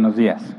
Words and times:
Buenos 0.00 0.16
días. 0.16 0.56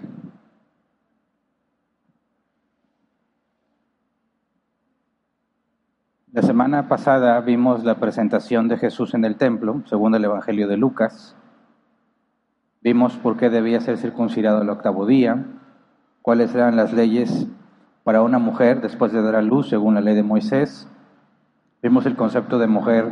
La 6.31 6.43
semana 6.43 6.87
pasada 6.87 7.41
vimos 7.41 7.83
la 7.83 7.95
presentación 7.95 8.67
de 8.67 8.77
Jesús 8.77 9.15
en 9.15 9.25
el 9.25 9.37
templo, 9.37 9.81
según 9.87 10.13
el 10.13 10.25
Evangelio 10.25 10.67
de 10.67 10.77
Lucas. 10.77 11.35
Vimos 12.83 13.17
por 13.17 13.37
qué 13.37 13.49
debía 13.49 13.81
ser 13.81 13.97
circuncidado 13.97 14.61
el 14.61 14.69
octavo 14.69 15.07
día, 15.07 15.43
cuáles 16.21 16.54
eran 16.54 16.75
las 16.75 16.93
leyes 16.93 17.47
para 18.04 18.21
una 18.21 18.37
mujer 18.37 18.79
después 18.79 19.11
de 19.11 19.23
dar 19.23 19.35
a 19.35 19.41
luz, 19.41 19.69
según 19.69 19.96
la 19.96 20.01
ley 20.01 20.13
de 20.13 20.21
Moisés. 20.21 20.87
Vimos 21.82 22.05
el 22.05 22.15
concepto 22.15 22.60
de 22.60 22.68
mujer, 22.68 23.11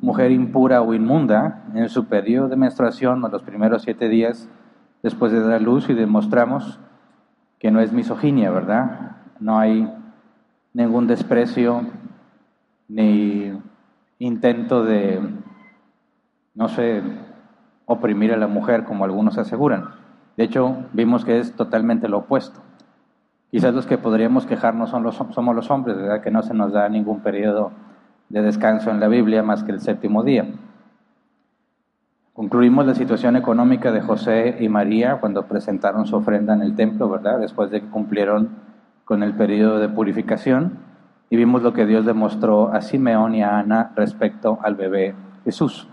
mujer 0.00 0.30
impura 0.30 0.80
o 0.82 0.94
inmunda 0.94 1.64
en 1.74 1.88
su 1.88 2.06
periodo 2.06 2.46
de 2.46 2.54
menstruación 2.54 3.24
o 3.24 3.28
los 3.28 3.42
primeros 3.42 3.82
siete 3.82 4.08
días 4.08 4.48
después 5.06 5.30
de 5.30 5.40
dar 5.40 5.62
luz 5.62 5.88
y 5.88 5.94
demostramos 5.94 6.80
que 7.60 7.70
no 7.70 7.78
es 7.78 7.92
misoginia, 7.92 8.50
¿verdad? 8.50 9.18
No 9.38 9.56
hay 9.56 9.88
ningún 10.72 11.06
desprecio 11.06 11.82
ni 12.88 13.52
intento 14.18 14.82
de, 14.82 15.20
no 16.56 16.66
sé, 16.66 17.04
oprimir 17.84 18.32
a 18.32 18.36
la 18.36 18.48
mujer 18.48 18.82
como 18.82 19.04
algunos 19.04 19.38
aseguran. 19.38 19.90
De 20.36 20.42
hecho, 20.42 20.74
vimos 20.92 21.24
que 21.24 21.38
es 21.38 21.54
totalmente 21.54 22.08
lo 22.08 22.18
opuesto. 22.18 22.58
Quizás 23.52 23.72
los 23.74 23.86
que 23.86 23.98
podríamos 23.98 24.44
quejarnos 24.44 24.90
son 24.90 25.04
los, 25.04 25.14
somos 25.14 25.54
los 25.54 25.70
hombres, 25.70 25.98
¿verdad? 25.98 26.20
Que 26.20 26.32
no 26.32 26.42
se 26.42 26.52
nos 26.52 26.72
da 26.72 26.88
ningún 26.88 27.20
periodo 27.20 27.70
de 28.28 28.42
descanso 28.42 28.90
en 28.90 28.98
la 28.98 29.06
Biblia 29.06 29.44
más 29.44 29.62
que 29.62 29.70
el 29.70 29.80
séptimo 29.80 30.24
día. 30.24 30.48
Concluimos 32.36 32.84
la 32.84 32.94
situación 32.94 33.34
económica 33.36 33.92
de 33.92 34.02
José 34.02 34.58
y 34.60 34.68
María 34.68 35.20
cuando 35.20 35.46
presentaron 35.46 36.06
su 36.06 36.16
ofrenda 36.16 36.52
en 36.52 36.60
el 36.60 36.76
templo, 36.76 37.08
¿verdad? 37.08 37.40
Después 37.40 37.70
de 37.70 37.80
que 37.80 37.88
cumplieron 37.88 38.50
con 39.06 39.22
el 39.22 39.32
periodo 39.32 39.78
de 39.78 39.88
purificación. 39.88 40.80
Y 41.30 41.38
vimos 41.38 41.62
lo 41.62 41.72
que 41.72 41.86
Dios 41.86 42.04
demostró 42.04 42.74
a 42.74 42.82
Simeón 42.82 43.34
y 43.34 43.42
a 43.42 43.58
Ana 43.58 43.92
respecto 43.96 44.58
al 44.62 44.74
bebé 44.74 45.14
Jesús. 45.44 45.88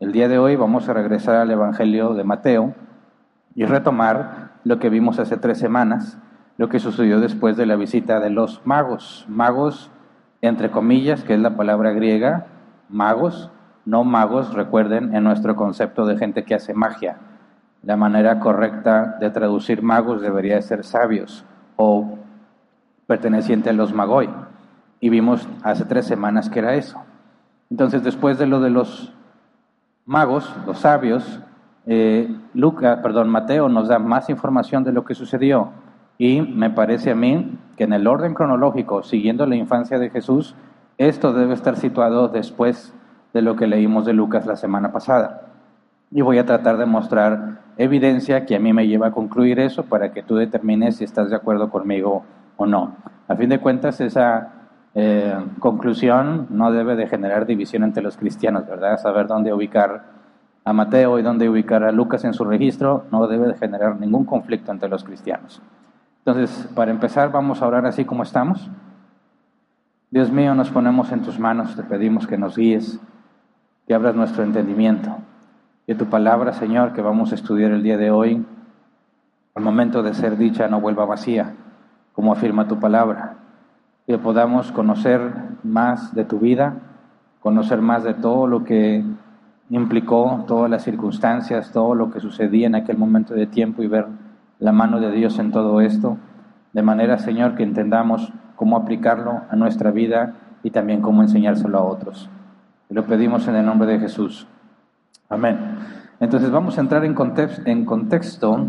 El 0.00 0.12
día 0.12 0.28
de 0.28 0.38
hoy 0.38 0.54
vamos 0.54 0.86
a 0.90 0.92
regresar 0.92 1.36
al 1.36 1.50
Evangelio 1.50 2.12
de 2.12 2.24
Mateo 2.24 2.74
y 3.54 3.64
retomar 3.64 4.50
lo 4.64 4.78
que 4.78 4.90
vimos 4.90 5.18
hace 5.18 5.38
tres 5.38 5.56
semanas, 5.56 6.18
lo 6.58 6.68
que 6.68 6.78
sucedió 6.78 7.20
después 7.20 7.56
de 7.56 7.64
la 7.64 7.76
visita 7.76 8.20
de 8.20 8.28
los 8.28 8.60
magos. 8.66 9.24
Magos, 9.30 9.90
entre 10.42 10.70
comillas, 10.70 11.24
que 11.24 11.32
es 11.32 11.40
la 11.40 11.56
palabra 11.56 11.92
griega, 11.92 12.48
magos, 12.90 13.50
no 13.84 14.04
magos, 14.04 14.54
recuerden, 14.54 15.14
en 15.14 15.24
nuestro 15.24 15.56
concepto 15.56 16.06
de 16.06 16.16
gente 16.16 16.44
que 16.44 16.54
hace 16.54 16.74
magia. 16.74 17.16
La 17.82 17.96
manera 17.96 18.40
correcta 18.40 19.16
de 19.20 19.30
traducir 19.30 19.82
magos 19.82 20.20
debería 20.20 20.60
ser 20.60 20.84
sabios 20.84 21.44
o 21.76 22.18
perteneciente 23.06 23.70
a 23.70 23.72
los 23.72 23.94
magoi. 23.94 24.28
Y 25.00 25.08
vimos 25.08 25.48
hace 25.62 25.84
tres 25.86 26.06
semanas 26.06 26.50
que 26.50 26.58
era 26.58 26.74
eso. 26.74 27.00
Entonces, 27.70 28.02
después 28.02 28.38
de 28.38 28.46
lo 28.46 28.60
de 28.60 28.70
los 28.70 29.14
magos, 30.04 30.54
los 30.66 30.80
sabios, 30.80 31.40
eh, 31.86 32.36
perdón, 33.02 33.30
Mateo 33.30 33.68
nos 33.68 33.88
da 33.88 33.98
más 33.98 34.28
información 34.28 34.84
de 34.84 34.92
lo 34.92 35.04
que 35.04 35.14
sucedió. 35.14 35.70
Y 36.18 36.42
me 36.42 36.68
parece 36.68 37.12
a 37.12 37.14
mí 37.14 37.58
que 37.76 37.84
en 37.84 37.94
el 37.94 38.06
orden 38.06 38.34
cronológico, 38.34 39.02
siguiendo 39.02 39.46
la 39.46 39.56
infancia 39.56 39.98
de 39.98 40.10
Jesús, 40.10 40.54
esto 40.98 41.32
debe 41.32 41.54
estar 41.54 41.76
situado 41.76 42.28
después 42.28 42.92
de 43.32 43.42
lo 43.42 43.56
que 43.56 43.66
leímos 43.66 44.06
de 44.06 44.12
Lucas 44.12 44.46
la 44.46 44.56
semana 44.56 44.92
pasada. 44.92 45.42
Y 46.10 46.22
voy 46.22 46.38
a 46.38 46.46
tratar 46.46 46.76
de 46.76 46.86
mostrar 46.86 47.60
evidencia 47.76 48.44
que 48.44 48.56
a 48.56 48.60
mí 48.60 48.72
me 48.72 48.86
lleva 48.86 49.08
a 49.08 49.12
concluir 49.12 49.60
eso 49.60 49.84
para 49.84 50.12
que 50.12 50.22
tú 50.22 50.36
determines 50.36 50.96
si 50.96 51.04
estás 51.04 51.30
de 51.30 51.36
acuerdo 51.36 51.70
conmigo 51.70 52.24
o 52.56 52.66
no. 52.66 52.94
A 53.28 53.36
fin 53.36 53.48
de 53.48 53.60
cuentas, 53.60 54.00
esa 54.00 54.52
eh, 54.94 55.34
conclusión 55.60 56.48
no 56.50 56.72
debe 56.72 56.96
de 56.96 57.06
generar 57.06 57.46
división 57.46 57.84
entre 57.84 58.02
los 58.02 58.16
cristianos, 58.16 58.66
¿verdad? 58.66 58.98
Saber 58.98 59.28
dónde 59.28 59.52
ubicar 59.52 60.02
a 60.64 60.72
Mateo 60.72 61.18
y 61.18 61.22
dónde 61.22 61.48
ubicar 61.48 61.84
a 61.84 61.92
Lucas 61.92 62.24
en 62.24 62.34
su 62.34 62.44
registro 62.44 63.04
no 63.10 63.26
debe 63.26 63.48
de 63.48 63.54
generar 63.54 63.98
ningún 63.98 64.24
conflicto 64.24 64.72
entre 64.72 64.88
los 64.88 65.04
cristianos. 65.04 65.62
Entonces, 66.24 66.68
para 66.74 66.90
empezar, 66.90 67.30
vamos 67.32 67.62
a 67.62 67.66
orar 67.66 67.86
así 67.86 68.04
como 68.04 68.24
estamos. 68.24 68.68
Dios 70.10 70.30
mío, 70.30 70.54
nos 70.54 70.70
ponemos 70.70 71.12
en 71.12 71.22
tus 71.22 71.38
manos, 71.38 71.76
te 71.76 71.82
pedimos 71.84 72.26
que 72.26 72.36
nos 72.36 72.56
guíes 72.56 73.00
que 73.90 73.94
abras 73.94 74.14
nuestro 74.14 74.44
entendimiento. 74.44 75.16
Que 75.84 75.96
tu 75.96 76.06
palabra, 76.06 76.52
Señor, 76.52 76.92
que 76.92 77.02
vamos 77.02 77.32
a 77.32 77.34
estudiar 77.34 77.72
el 77.72 77.82
día 77.82 77.96
de 77.96 78.12
hoy, 78.12 78.46
al 79.56 79.64
momento 79.64 80.04
de 80.04 80.14
ser 80.14 80.36
dicha 80.36 80.68
no 80.68 80.80
vuelva 80.80 81.06
vacía, 81.06 81.54
como 82.12 82.32
afirma 82.32 82.68
tu 82.68 82.78
palabra. 82.78 83.38
Que 84.06 84.16
podamos 84.16 84.70
conocer 84.70 85.20
más 85.64 86.14
de 86.14 86.24
tu 86.24 86.38
vida, 86.38 86.74
conocer 87.40 87.82
más 87.82 88.04
de 88.04 88.14
todo 88.14 88.46
lo 88.46 88.62
que 88.62 89.02
implicó, 89.70 90.44
todas 90.46 90.70
las 90.70 90.84
circunstancias, 90.84 91.72
todo 91.72 91.96
lo 91.96 92.12
que 92.12 92.20
sucedía 92.20 92.68
en 92.68 92.76
aquel 92.76 92.96
momento 92.96 93.34
de 93.34 93.48
tiempo 93.48 93.82
y 93.82 93.88
ver 93.88 94.06
la 94.60 94.70
mano 94.70 95.00
de 95.00 95.10
Dios 95.10 95.36
en 95.40 95.50
todo 95.50 95.80
esto, 95.80 96.16
de 96.72 96.82
manera, 96.82 97.18
Señor, 97.18 97.56
que 97.56 97.64
entendamos 97.64 98.32
cómo 98.54 98.76
aplicarlo 98.76 99.40
a 99.50 99.56
nuestra 99.56 99.90
vida 99.90 100.34
y 100.62 100.70
también 100.70 101.02
cómo 101.02 101.22
enseñárselo 101.22 101.76
a 101.76 101.82
otros. 101.82 102.30
Y 102.90 102.94
lo 102.94 103.06
pedimos 103.06 103.46
en 103.46 103.54
el 103.54 103.64
nombre 103.64 103.92
de 103.92 104.00
Jesús. 104.00 104.48
Amén. 105.28 105.56
Entonces 106.18 106.50
vamos 106.50 106.76
a 106.76 106.80
entrar 106.80 107.04
en 107.04 107.14
contexto, 107.14 107.62
en 107.64 107.84
contexto. 107.84 108.66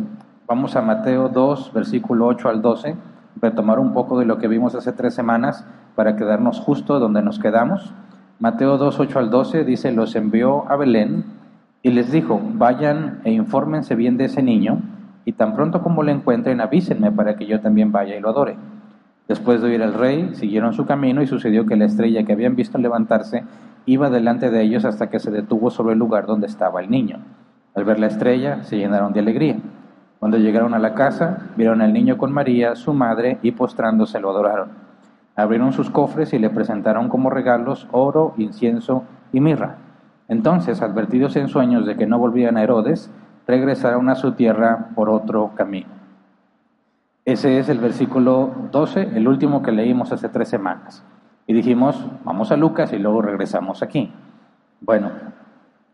Vamos 0.48 0.76
a 0.76 0.82
Mateo 0.82 1.28
2, 1.30 1.74
versículo 1.74 2.28
8 2.28 2.50
al 2.50 2.62
12, 2.62 2.96
retomar 3.42 3.80
un 3.80 3.94
poco 3.94 4.20
de 4.20 4.26
lo 4.26 4.38
que 4.38 4.48
vimos 4.48 4.76
hace 4.76 4.92
tres 4.94 5.16
semanas 5.16 5.66
para 5.96 6.16
quedarnos 6.16 6.60
justo 6.60 7.00
donde 7.00 7.24
nos 7.24 7.40
quedamos. 7.40 7.94
Mateo 8.40 8.78
2, 8.78 9.00
8 9.00 9.20
al 9.20 9.32
12 9.32 9.64
dice, 9.64 9.92
los 9.92 10.16
envió 10.16 10.70
a 10.70 10.76
Belén 10.76 11.26
y 11.82 11.90
les 11.90 12.12
dijo, 12.12 12.40
vayan 12.54 13.22
e 13.24 13.32
infórmense 13.32 13.96
bien 13.96 14.18
de 14.18 14.26
ese 14.26 14.44
niño 14.44 14.82
y 15.26 15.34
tan 15.34 15.56
pronto 15.56 15.82
como 15.82 16.04
lo 16.04 16.12
encuentren 16.12 16.62
avísenme 16.62 17.12
para 17.12 17.36
que 17.36 17.48
yo 17.48 17.60
también 17.60 17.92
vaya 17.92 18.16
y 18.16 18.20
lo 18.20 18.30
adore. 18.30 18.56
Después 19.28 19.62
de 19.62 19.68
oír 19.68 19.82
al 19.82 19.94
rey, 19.94 20.36
siguieron 20.36 20.74
su 20.74 20.86
camino 20.86 21.22
y 21.24 21.28
sucedió 21.28 21.66
que 21.66 21.76
la 21.76 21.86
estrella 21.86 22.24
que 22.24 22.34
habían 22.34 22.56
visto 22.56 22.78
levantarse 22.78 23.44
iba 23.86 24.10
delante 24.10 24.50
de 24.50 24.62
ellos 24.62 24.86
hasta 24.86 25.10
que 25.10 25.20
se 25.20 25.32
detuvo 25.32 25.70
sobre 25.70 25.94
el 25.94 26.00
lugar 26.00 26.26
donde 26.26 26.48
estaba 26.48 26.82
el 26.82 26.90
niño. 26.90 27.20
Al 27.76 27.86
ver 27.86 28.00
la 28.00 28.08
estrella, 28.08 28.64
se 28.64 28.78
llenaron 28.78 29.14
de 29.14 29.22
alegría. 29.22 29.58
Cuando 30.20 30.38
llegaron 30.38 30.74
a 30.74 30.80
la 30.80 30.94
casa, 30.94 31.50
vieron 31.56 31.82
al 31.82 31.94
niño 31.94 32.18
con 32.18 32.32
María, 32.32 32.76
su 32.76 32.94
madre, 32.94 33.40
y 33.42 33.52
postrándose 33.52 34.20
lo 34.20 34.30
adoraron. 34.30 34.70
Abrieron 35.36 35.74
sus 35.74 35.90
cofres 35.90 36.34
y 36.34 36.40
le 36.40 36.50
presentaron 36.50 37.10
como 37.10 37.30
regalos 37.30 37.88
oro, 37.92 38.34
incienso 38.38 39.04
y 39.34 39.40
mirra. 39.40 39.78
Entonces, 40.28 40.82
advertidos 40.82 41.36
en 41.38 41.48
sueños 41.48 41.86
de 41.86 41.96
que 41.96 42.08
no 42.08 42.20
volvían 42.20 42.58
a 42.58 42.64
Herodes, 42.64 43.10
regresaron 43.48 44.10
a 44.10 44.16
su 44.16 44.34
tierra 44.34 44.90
por 44.96 45.10
otro 45.10 45.52
camino. 45.56 45.88
Ese 47.26 47.60
es 47.60 47.70
el 47.70 47.80
versículo 47.80 48.50
12, 48.72 49.12
el 49.16 49.28
último 49.28 49.62
que 49.62 49.72
leímos 49.72 50.12
hace 50.12 50.30
tres 50.30 50.50
semanas. 50.50 51.04
Y 51.48 51.54
dijimos, 51.54 52.06
vamos 52.24 52.52
a 52.52 52.58
Lucas 52.58 52.94
y 52.94 53.00
luego 53.00 53.22
regresamos 53.22 53.82
aquí. 53.84 54.12
Bueno, 54.80 55.12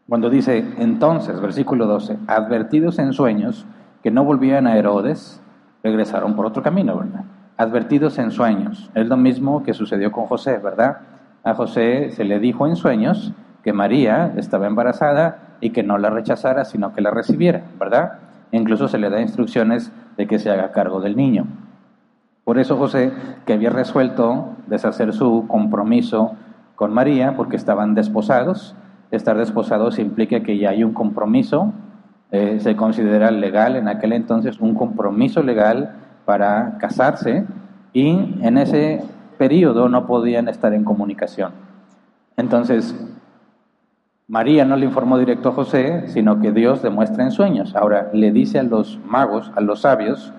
cuando 0.08 0.30
dice 0.30 0.66
entonces, 0.78 1.42
versículo 1.42 1.86
12, 1.86 2.18
advertidos 2.28 3.00
en 3.00 3.14
sueños 3.14 3.66
que 4.04 4.12
no 4.12 4.24
volvían 4.24 4.68
a 4.68 4.78
Herodes, 4.78 5.42
regresaron 5.84 6.36
por 6.36 6.46
otro 6.46 6.64
camino, 6.64 6.98
¿verdad? 6.98 7.24
Advertidos 7.58 8.18
en 8.20 8.32
sueños. 8.32 8.90
Es 8.94 9.08
lo 9.08 9.18
mismo 9.18 9.64
que 9.64 9.74
sucedió 9.74 10.12
con 10.12 10.26
José, 10.26 10.58
¿verdad? 10.60 11.00
A 11.44 11.54
José 11.56 12.12
se 12.12 12.24
le 12.24 12.40
dijo 12.40 12.68
en 12.68 12.76
sueños 12.76 13.34
que 13.64 13.74
María 13.74 14.34
estaba 14.38 14.68
embarazada 14.68 15.58
y 15.60 15.72
que 15.72 15.84
no 15.84 15.98
la 15.98 16.10
rechazara, 16.10 16.66
sino 16.66 16.94
que 16.94 17.02
la 17.02 17.12
recibiera, 17.12 17.64
¿verdad? 17.80 18.20
incluso 18.52 18.88
se 18.88 18.98
le 18.98 19.10
da 19.10 19.22
instrucciones 19.22 19.92
de 20.16 20.28
que 20.28 20.40
se 20.40 20.50
haga 20.50 20.72
cargo 20.72 21.02
del 21.02 21.16
niño. 21.16 21.46
Por 22.48 22.60
eso 22.60 22.78
José, 22.78 23.12
que 23.46 23.52
había 23.52 23.72
resuelto 23.72 24.52
deshacer 24.68 25.12
su 25.12 25.48
compromiso 25.50 26.32
con 26.76 26.94
María, 26.94 27.36
porque 27.36 27.58
estaban 27.58 27.94
desposados, 27.94 28.74
estar 29.12 29.38
desposados 29.38 30.00
implica 30.00 30.40
que 30.40 30.58
ya 30.58 30.70
hay 30.70 30.82
un 30.86 30.94
compromiso, 30.94 31.74
eh, 32.32 32.62
se 32.62 32.78
considera 32.78 33.32
legal 33.32 33.76
en 33.76 33.90
aquel 33.90 34.14
entonces 34.14 34.62
un 34.62 34.76
compromiso 34.76 35.44
legal 35.44 35.98
para 36.24 36.78
casarse 36.78 37.46
y 37.92 38.38
en 38.42 38.58
ese 38.58 39.04
periodo 39.38 39.90
no 39.90 40.08
podían 40.08 40.48
estar 40.48 40.74
en 40.74 40.86
comunicación. 40.86 41.52
Entonces, 42.38 42.96
María 44.30 44.64
no 44.64 44.78
le 44.78 44.86
informó 44.86 45.18
directo 45.18 45.50
a 45.50 45.52
José, 45.52 46.08
sino 46.08 46.40
que 46.40 46.54
Dios 46.54 46.82
demuestra 46.82 47.26
en 47.26 47.32
sueños. 47.32 47.76
Ahora 47.76 48.10
le 48.14 48.32
dice 48.32 48.58
a 48.58 48.64
los 48.64 49.02
magos, 49.06 49.52
a 49.58 49.60
los 49.60 49.82
sabios, 49.82 50.32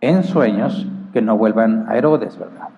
en 0.00 0.22
sueños, 0.22 0.86
que 1.16 1.22
no 1.22 1.38
vuelvan 1.38 1.86
a 1.88 1.96
Herodes, 1.96 2.38
¿verdad? 2.38 2.68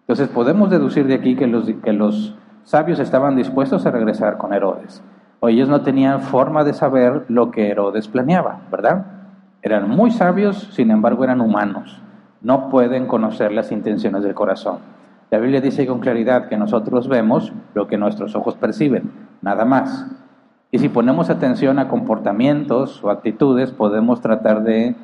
Entonces 0.00 0.28
podemos 0.28 0.68
deducir 0.68 1.06
de 1.06 1.14
aquí 1.14 1.36
que 1.36 1.46
los, 1.46 1.64
que 1.82 1.94
los 1.94 2.36
sabios 2.62 2.98
estaban 2.98 3.34
dispuestos 3.34 3.86
a 3.86 3.90
regresar 3.90 4.36
con 4.36 4.52
Herodes. 4.52 5.02
O 5.40 5.48
ellos 5.48 5.70
no 5.70 5.80
tenían 5.80 6.20
forma 6.20 6.64
de 6.64 6.74
saber 6.74 7.24
lo 7.28 7.50
que 7.50 7.70
Herodes 7.70 8.06
planeaba, 8.06 8.60
¿verdad? 8.70 9.06
Eran 9.62 9.88
muy 9.88 10.10
sabios, 10.10 10.68
sin 10.74 10.90
embargo 10.90 11.24
eran 11.24 11.40
humanos. 11.40 12.02
No 12.42 12.68
pueden 12.68 13.06
conocer 13.06 13.52
las 13.52 13.72
intenciones 13.72 14.22
del 14.22 14.34
corazón. 14.34 14.80
La 15.30 15.38
Biblia 15.38 15.62
dice 15.62 15.86
con 15.86 16.00
claridad 16.00 16.50
que 16.50 16.58
nosotros 16.58 17.08
vemos 17.08 17.54
lo 17.72 17.86
que 17.86 17.96
nuestros 17.96 18.36
ojos 18.36 18.54
perciben, 18.56 19.10
nada 19.40 19.64
más. 19.64 20.06
Y 20.70 20.78
si 20.78 20.90
ponemos 20.90 21.30
atención 21.30 21.78
a 21.78 21.88
comportamientos 21.88 23.02
o 23.02 23.08
actitudes, 23.08 23.72
podemos 23.72 24.20
tratar 24.20 24.62
de 24.62 24.94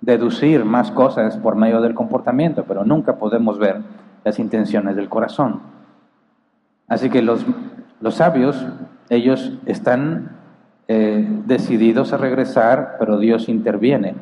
deducir 0.00 0.64
más 0.64 0.90
cosas 0.90 1.36
por 1.36 1.56
medio 1.56 1.80
del 1.80 1.94
comportamiento, 1.94 2.64
pero 2.66 2.84
nunca 2.84 3.16
podemos 3.16 3.58
ver 3.58 3.80
las 4.24 4.38
intenciones 4.38 4.96
del 4.96 5.08
corazón. 5.08 5.60
Así 6.88 7.10
que 7.10 7.22
los, 7.22 7.44
los 8.00 8.14
sabios, 8.14 8.66
ellos 9.08 9.52
están 9.66 10.36
eh, 10.88 11.26
decididos 11.46 12.12
a 12.12 12.16
regresar, 12.16 12.96
pero 12.98 13.18
Dios 13.18 13.48
interviene. 13.48 14.14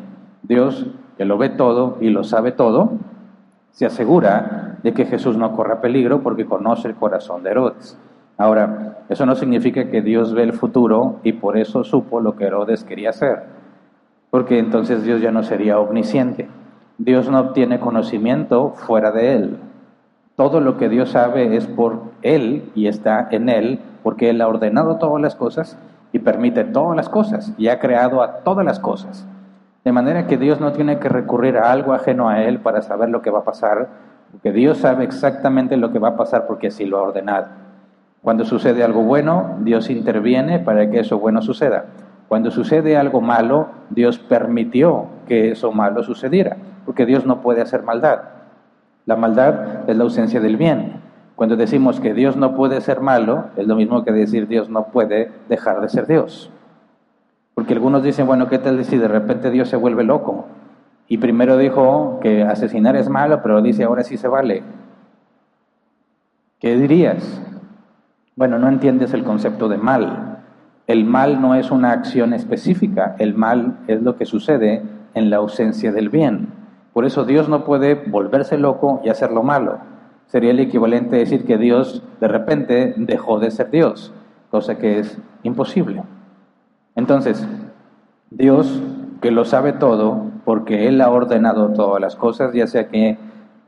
Dios, 0.43 0.87
que 1.17 1.25
lo 1.25 1.39
ve 1.39 1.49
todo 1.49 1.97
y 2.01 2.11
lo 2.11 2.25
sabe 2.25 2.53
todo, 2.53 2.93
se 3.71 3.87
asegura 3.87 4.77
de 4.83 4.93
que 4.93 5.07
Jesús 5.07 5.37
no 5.37 5.55
corra 5.55 5.81
peligro 5.81 6.21
porque 6.21 6.47
conoce 6.47 6.89
el 6.89 6.95
corazón 6.95 7.43
de 7.43 7.51
Herodes. 7.51 7.97
Ahora, 8.37 8.99
eso 9.09 9.27
no 9.27 9.35
significa 9.35 9.91
que 9.91 10.03
Dios 10.03 10.35
ve 10.35 10.43
el 10.43 10.53
futuro 10.53 11.17
y 11.23 11.33
por 11.33 11.57
eso 11.57 11.85
supo 11.85 12.21
lo 12.21 12.37
que 12.37 12.45
Herodes 12.45 12.85
quería 12.85 13.11
hacer, 13.11 13.45
porque 14.31 14.59
entonces 14.59 15.03
Dios 15.05 15.21
ya 15.21 15.31
no 15.31 15.43
sería 15.43 15.79
omnisciente. 15.79 16.49
Dios 16.99 17.31
no 17.31 17.39
obtiene 17.39 17.81
conocimiento 17.81 18.71
fuera 18.71 19.11
de 19.13 19.35
Él. 19.35 19.59
Todo 20.37 20.61
lo 20.61 20.77
que 20.77 20.89
Dios 20.89 21.11
sabe 21.11 21.57
es 21.57 21.67
por 21.67 22.03
Él 22.23 22.71
y 22.75 22.89
está 22.89 23.29
en 23.31 23.49
Él, 23.49 23.81
porque 24.03 24.31
Él 24.31 24.41
ha 24.41 24.49
ordenado 24.49 24.97
todas 24.97 25.21
las 25.23 25.35
cosas 25.35 25.79
y 26.13 26.19
permite 26.19 26.65
todas 26.65 26.97
las 26.97 27.09
cosas 27.09 27.53
y 27.59 27.69
ha 27.69 27.79
creado 27.79 28.23
a 28.23 28.39
todas 28.39 28.65
las 28.65 28.79
cosas. 28.79 29.27
De 29.85 29.93
manera 29.93 30.27
que 30.27 30.37
Dios 30.37 30.61
no 30.61 30.73
tiene 30.73 30.99
que 30.99 31.09
recurrir 31.09 31.57
a 31.57 31.71
algo 31.71 31.93
ajeno 31.93 32.29
a 32.29 32.43
Él 32.43 32.59
para 32.59 32.83
saber 32.83 33.09
lo 33.09 33.23
que 33.23 33.31
va 33.31 33.41
a 33.41 33.45
pasar, 33.45 33.89
porque 34.33 34.53
Dios 34.53 34.79
sabe 34.79 35.05
exactamente 35.05 35.77
lo 35.77 35.93
que 35.93 35.99
va 35.99 36.09
a 36.09 36.17
pasar 36.17 36.47
porque 36.47 36.69
así 36.69 36.85
lo 36.85 36.99
ha 36.99 37.03
ordenado. 37.03 37.47
Cuando 38.23 38.45
sucede 38.45 38.83
algo 38.83 39.03
bueno, 39.03 39.57
Dios 39.61 39.89
interviene 39.89 40.59
para 40.59 40.91
que 40.91 41.01
eso 41.01 41.19
bueno 41.19 41.41
suceda. 41.41 41.87
Cuando 42.29 42.51
sucede 42.51 42.97
algo 42.97 43.23
malo, 43.23 43.69
Dios 43.91 44.19
permitió 44.19 45.07
que 45.27 45.53
eso 45.53 45.73
malo 45.73 46.03
sucediera, 46.03 46.57
porque 46.85 47.07
Dios 47.07 47.25
no 47.25 47.41
puede 47.41 47.63
hacer 47.63 47.83
maldad. 47.83 48.21
La 49.07 49.17
maldad 49.17 49.89
es 49.89 49.97
la 49.97 50.05
ausencia 50.05 50.39
del 50.39 50.59
bien. 50.59 51.01
Cuando 51.37 51.57
decimos 51.57 52.01
que 52.01 52.13
Dios 52.13 52.37
no 52.37 52.55
puede 52.55 52.83
ser 52.83 53.01
malo, 53.01 53.47
es 53.57 53.67
lo 53.67 53.77
mismo 53.77 54.05
que 54.05 54.13
decir 54.13 54.47
Dios 54.47 54.69
no 54.69 54.89
puede 54.89 55.31
dejar 55.49 55.81
de 55.81 55.89
ser 55.89 56.07
Dios. 56.07 56.51
Porque 57.55 57.73
algunos 57.73 58.03
dicen, 58.03 58.27
bueno, 58.27 58.49
¿qué 58.49 58.59
tal 58.59 58.85
si 58.85 58.99
de 58.99 59.09
repente 59.09 59.51
Dios 59.51 59.69
se 59.69 59.77
vuelve 59.77 60.05
loco? 60.05 60.47
Y 61.09 61.17
primero 61.17 61.57
dijo 61.57 62.21
que 62.21 62.43
asesinar 62.43 62.95
es 62.97 63.09
malo, 63.09 63.41
pero 63.43 63.63
dice 63.63 63.85
ahora 63.85 64.05
sí 64.05 64.19
se 64.19 64.29
vale. 64.29 64.63
¿Qué 66.61 66.77
dirías? 66.77 67.41
Bueno, 68.37 68.59
no 68.59 68.69
entiendes 68.69 69.15
el 69.15 69.25
concepto 69.25 69.69
de 69.69 69.79
mal. 69.79 70.28
El 70.89 71.05
mal 71.05 71.41
no 71.41 71.55
es 71.55 71.71
una 71.71 71.93
acción 71.93 72.33
específica, 72.33 73.15
el 73.21 73.35
mal 73.35 73.79
es 73.87 74.03
lo 74.03 74.17
que 74.17 74.27
sucede 74.27 74.83
en 75.15 75.31
la 75.31 75.37
ausencia 75.37 75.93
del 75.93 76.09
bien. 76.09 76.49
Por 76.93 77.05
eso 77.05 77.25
Dios 77.25 77.49
no 77.49 77.65
puede 77.65 77.95
volverse 77.95 78.59
loco 78.59 79.01
y 79.05 79.09
hacerlo 79.09 79.45
malo 79.45 79.79
sería 80.29 80.51
el 80.51 80.61
equivalente 80.61 81.17
a 81.17 81.19
decir 81.19 81.45
que 81.45 81.59
Dios 81.59 82.03
de 82.21 82.29
repente 82.29 82.95
dejó 82.97 83.41
de 83.41 83.51
ser 83.51 83.71
Dios, 83.71 84.13
cosa 84.51 84.79
que 84.79 85.01
es 85.01 85.19
imposible. 85.43 86.03
Entonces, 86.95 87.47
Dios, 88.31 88.83
que 89.21 89.31
lo 89.31 89.45
sabe 89.45 89.73
todo, 89.73 90.27
porque 90.45 90.87
Él 90.87 91.01
ha 91.01 91.11
ordenado 91.11 91.71
todas 91.71 92.01
las 92.01 92.15
cosas, 92.15 92.53
ya 92.53 92.67
sea 92.67 92.89
que 92.89 93.19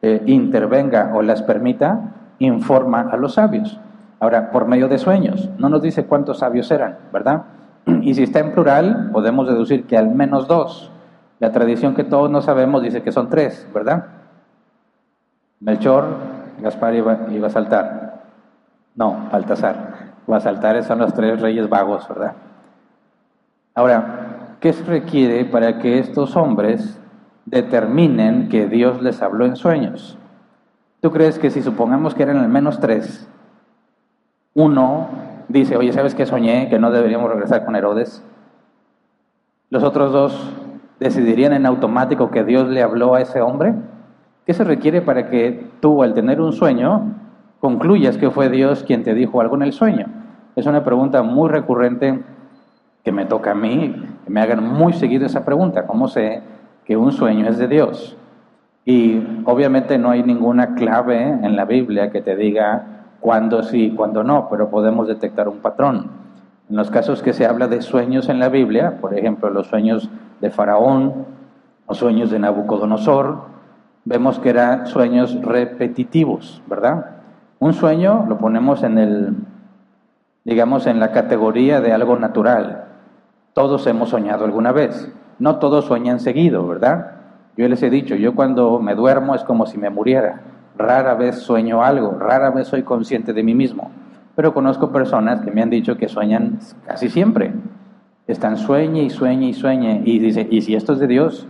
eh, 0.03 0.23
intervenga 0.27 1.13
o 1.15 1.23
las 1.23 1.43
permita, 1.43 2.15
informa 2.39 3.09
a 3.11 3.17
los 3.17 3.35
sabios. 3.35 3.81
Ahora, 4.21 4.51
por 4.51 4.67
medio 4.67 4.87
de 4.87 4.99
sueños, 4.99 5.49
no 5.59 5.71
nos 5.71 5.81
dice 5.81 6.05
cuántos 6.05 6.39
sabios 6.39 6.71
eran, 6.71 6.99
¿verdad? 7.13 7.45
Y 8.03 8.15
si 8.15 8.23
está 8.23 8.39
en 8.39 8.53
plural, 8.53 9.09
podemos 9.13 9.49
deducir 9.49 9.87
que 9.87 9.97
al 9.97 10.15
menos 10.15 10.47
dos. 10.47 10.93
La 11.39 11.51
tradición 11.53 11.95
que 11.95 12.05
todos 12.05 12.31
no 12.31 12.43
sabemos 12.43 12.83
dice 12.83 13.03
que 13.03 13.13
son 13.13 13.31
tres, 13.31 13.67
¿verdad? 13.75 14.05
Melchor, 15.59 16.05
Gaspar 16.61 16.95
iba, 16.95 17.47
a 17.47 17.51
saltar. 17.51 18.25
No, 18.95 19.29
Baltasar. 19.33 20.11
Saltar, 20.39 20.85
son 20.85 21.01
los 21.01 21.13
tres 21.13 21.41
reyes 21.41 21.69
vagos, 21.69 22.07
¿verdad? 22.09 22.35
Ahora, 23.75 24.57
¿qué 24.61 24.73
se 24.73 24.85
requiere 24.85 25.45
para 25.45 25.79
que 25.79 25.99
estos 25.99 26.37
hombres 26.37 27.01
determinen 27.47 28.49
que 28.49 28.67
Dios 28.67 29.03
les 29.03 29.23
habló 29.23 29.47
en 29.47 29.57
sueños? 29.57 30.19
¿Tú 31.01 31.11
crees 31.11 31.39
que 31.39 31.51
si 31.51 31.63
supongamos 31.63 32.15
que 32.15 32.23
eran 32.23 32.37
al 32.37 32.49
menos 32.49 32.79
tres, 32.79 33.29
uno 34.55 35.09
dice, 35.49 35.77
oye, 35.77 35.93
¿sabes 35.93 36.15
qué 36.15 36.27
soñé? 36.27 36.69
Que 36.69 36.79
no 36.79 36.91
deberíamos 36.91 37.31
regresar 37.31 37.65
con 37.65 37.77
Herodes. 37.77 38.23
Los 39.69 39.83
otros 39.83 40.13
dos 40.13 40.53
decidirían 40.99 41.53
en 41.53 41.67
automático 41.67 42.31
que 42.31 42.45
Dios 42.45 42.69
le 42.69 42.83
habló 42.83 43.15
a 43.15 43.21
ese 43.21 43.41
hombre. 43.41 43.75
¿Qué 44.47 44.55
se 44.55 44.65
requiere 44.65 45.01
para 45.01 45.31
que 45.31 45.67
tú, 45.81 46.03
al 46.03 46.15
tener 46.15 46.41
un 46.41 46.53
sueño, 46.53 47.15
concluyas 47.61 48.17
que 48.17 48.31
fue 48.31 48.49
Dios 48.49 48.85
quien 48.85 49.03
te 49.03 49.15
dijo 49.15 49.41
algo 49.41 49.57
en 49.57 49.63
el 49.63 49.73
sueño? 49.73 50.07
Es 50.57 50.67
una 50.67 50.85
pregunta 50.85 51.23
muy 51.23 51.49
recurrente 51.49 52.21
que 53.05 53.13
me 53.13 53.25
toca 53.27 53.53
a 53.53 53.55
mí, 53.55 53.95
que 54.25 54.31
me 54.31 54.41
hagan 54.41 54.63
muy 54.67 54.93
seguido 54.93 55.27
esa 55.27 55.45
pregunta, 55.45 55.87
¿cómo 55.87 56.09
sé 56.09 56.43
que 56.85 56.97
un 56.97 57.13
sueño 57.13 57.49
es 57.49 57.59
de 57.59 57.69
Dios? 57.69 58.17
Y 58.85 59.23
obviamente 59.45 59.99
no 59.99 60.11
hay 60.11 60.23
ninguna 60.23 60.75
clave 60.75 61.23
en 61.23 61.57
la 61.57 61.65
Biblia 61.65 62.11
que 62.11 62.21
te 62.21 62.37
diga 62.37 63.00
cuándo 63.21 63.63
sí 63.63 63.93
cuándo 63.97 64.25
no, 64.25 64.49
pero 64.51 64.71
podemos 64.71 65.09
detectar 65.09 65.49
un 65.49 65.59
patrón. 65.59 66.11
En 66.69 66.77
los 66.77 66.91
casos 66.91 67.23
que 67.23 67.33
se 67.33 67.47
habla 67.47 67.69
de 67.69 67.83
sueños 67.83 68.29
en 68.29 68.39
la 68.39 68.49
Biblia, 68.49 68.99
por 69.01 69.15
ejemplo, 69.15 69.51
los 69.51 69.67
sueños 69.67 70.09
de 70.41 70.51
Faraón 70.51 71.27
o 71.87 71.95
sueños 71.95 72.31
de 72.31 72.39
Nabucodonosor, 72.39 73.39
vemos 74.05 74.39
que 74.39 74.51
eran 74.51 74.87
sueños 74.87 75.41
repetitivos, 75.43 76.63
¿verdad? 76.67 77.07
Un 77.59 77.75
sueño 77.75 78.25
lo 78.29 78.39
ponemos 78.39 78.83
en 78.83 78.99
el, 78.99 79.37
digamos, 80.45 80.87
en 80.87 81.01
la 81.01 81.13
categoría 81.13 81.81
de 81.81 81.93
algo 81.93 82.19
natural. 82.19 82.85
Todos 83.53 83.87
hemos 83.87 84.11
soñado 84.11 84.45
alguna 84.45 84.73
vez. 84.73 85.13
No 85.39 85.57
todos 85.57 85.87
sueñan 85.87 86.21
seguido, 86.21 86.67
¿verdad? 86.67 87.13
Yo 87.57 87.69
les 87.69 87.83
he 87.83 87.91
dicho, 87.91 88.15
yo 88.15 88.35
cuando 88.35 88.79
me 88.79 88.95
duermo 88.95 89.35
es 89.35 89.43
como 89.43 89.67
si 89.67 89.77
me 89.77 89.91
muriera. 89.91 90.41
Rara 90.81 91.15
vez 91.15 91.41
sueño 91.41 91.85
algo, 91.85 92.17
rara 92.19 92.51
vez 92.51 92.69
soy 92.69 92.83
consciente 92.83 93.35
de 93.35 93.43
mí 93.43 93.55
mismo. 93.55 93.91
Pero 94.35 94.55
conozco 94.55 94.91
personas 94.91 95.43
que 95.43 95.51
me 95.51 95.63
han 95.63 95.69
dicho 95.69 95.99
que 95.99 96.09
sueñan 96.09 96.59
casi 96.87 97.11
siempre. 97.11 97.53
Están 98.27 98.57
sueñe 98.57 99.03
y 99.03 99.11
sueñe 99.11 99.49
y 99.49 99.53
sueñe. 99.53 100.01
Y 100.07 100.19
dice, 100.19 100.49
¿y 100.51 100.63
si 100.63 100.75
esto 100.75 100.95
es 100.95 100.99
de 100.99 101.07
Dios? 101.07 101.47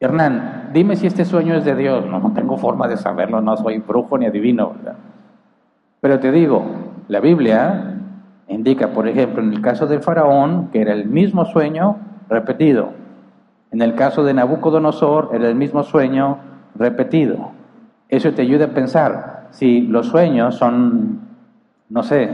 Hernán, 0.00 0.70
dime 0.72 0.96
si 0.96 1.06
este 1.06 1.26
sueño 1.26 1.54
es 1.54 1.66
de 1.66 1.74
Dios. 1.74 2.06
No, 2.06 2.18
no 2.18 2.32
tengo 2.32 2.56
forma 2.56 2.88
de 2.88 2.96
saberlo, 2.96 3.42
no 3.42 3.56
soy 3.58 3.78
brujo 3.78 4.16
ni 4.16 4.24
adivino. 4.24 4.72
Pero 6.00 6.18
te 6.18 6.32
digo, 6.32 6.64
la 7.08 7.20
Biblia 7.20 8.00
indica, 8.48 8.88
por 8.88 9.06
ejemplo, 9.06 9.42
en 9.42 9.52
el 9.52 9.60
caso 9.60 9.86
del 9.86 10.00
faraón, 10.00 10.68
que 10.68 10.80
era 10.80 10.94
el 10.94 11.06
mismo 11.06 11.44
sueño 11.44 11.98
repetido. 12.30 12.92
En 13.70 13.82
el 13.82 13.94
caso 13.94 14.24
de 14.24 14.32
Nabucodonosor, 14.32 15.30
era 15.34 15.48
el 15.48 15.54
mismo 15.56 15.82
sueño 15.82 16.38
repetido. 16.74 17.50
Eso 18.14 18.32
te 18.32 18.42
ayuda 18.42 18.66
a 18.66 18.68
pensar 18.68 19.48
si 19.50 19.82
los 19.82 20.06
sueños 20.06 20.54
son, 20.54 21.20
no 21.88 22.02
sé, 22.04 22.30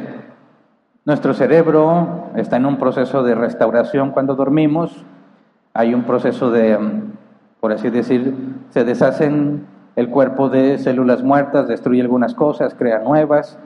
nuestro 1.07 1.33
cerebro 1.33 2.31
está 2.37 2.57
en 2.57 2.67
un 2.67 2.77
proceso 2.77 3.23
de 3.23 3.35
restauración 3.35 4.11
cuando 4.11 4.35
dormimos, 4.35 5.05
hay 5.73 5.95
un 5.95 6.05
proceso 6.05 6.51
de 6.51 6.79
por 7.61 7.73
así 7.73 7.89
decir, 7.89 8.35
se 8.71 8.85
deshacen 8.85 9.67
el 9.97 10.09
cuerpo 10.09 10.51
de 10.51 10.77
células 10.77 11.23
muertas, 11.23 11.67
destruye 11.67 12.03
algunas 12.03 12.35
cosas, 12.35 12.75
crea 12.75 12.99
nuevas. 13.01 13.59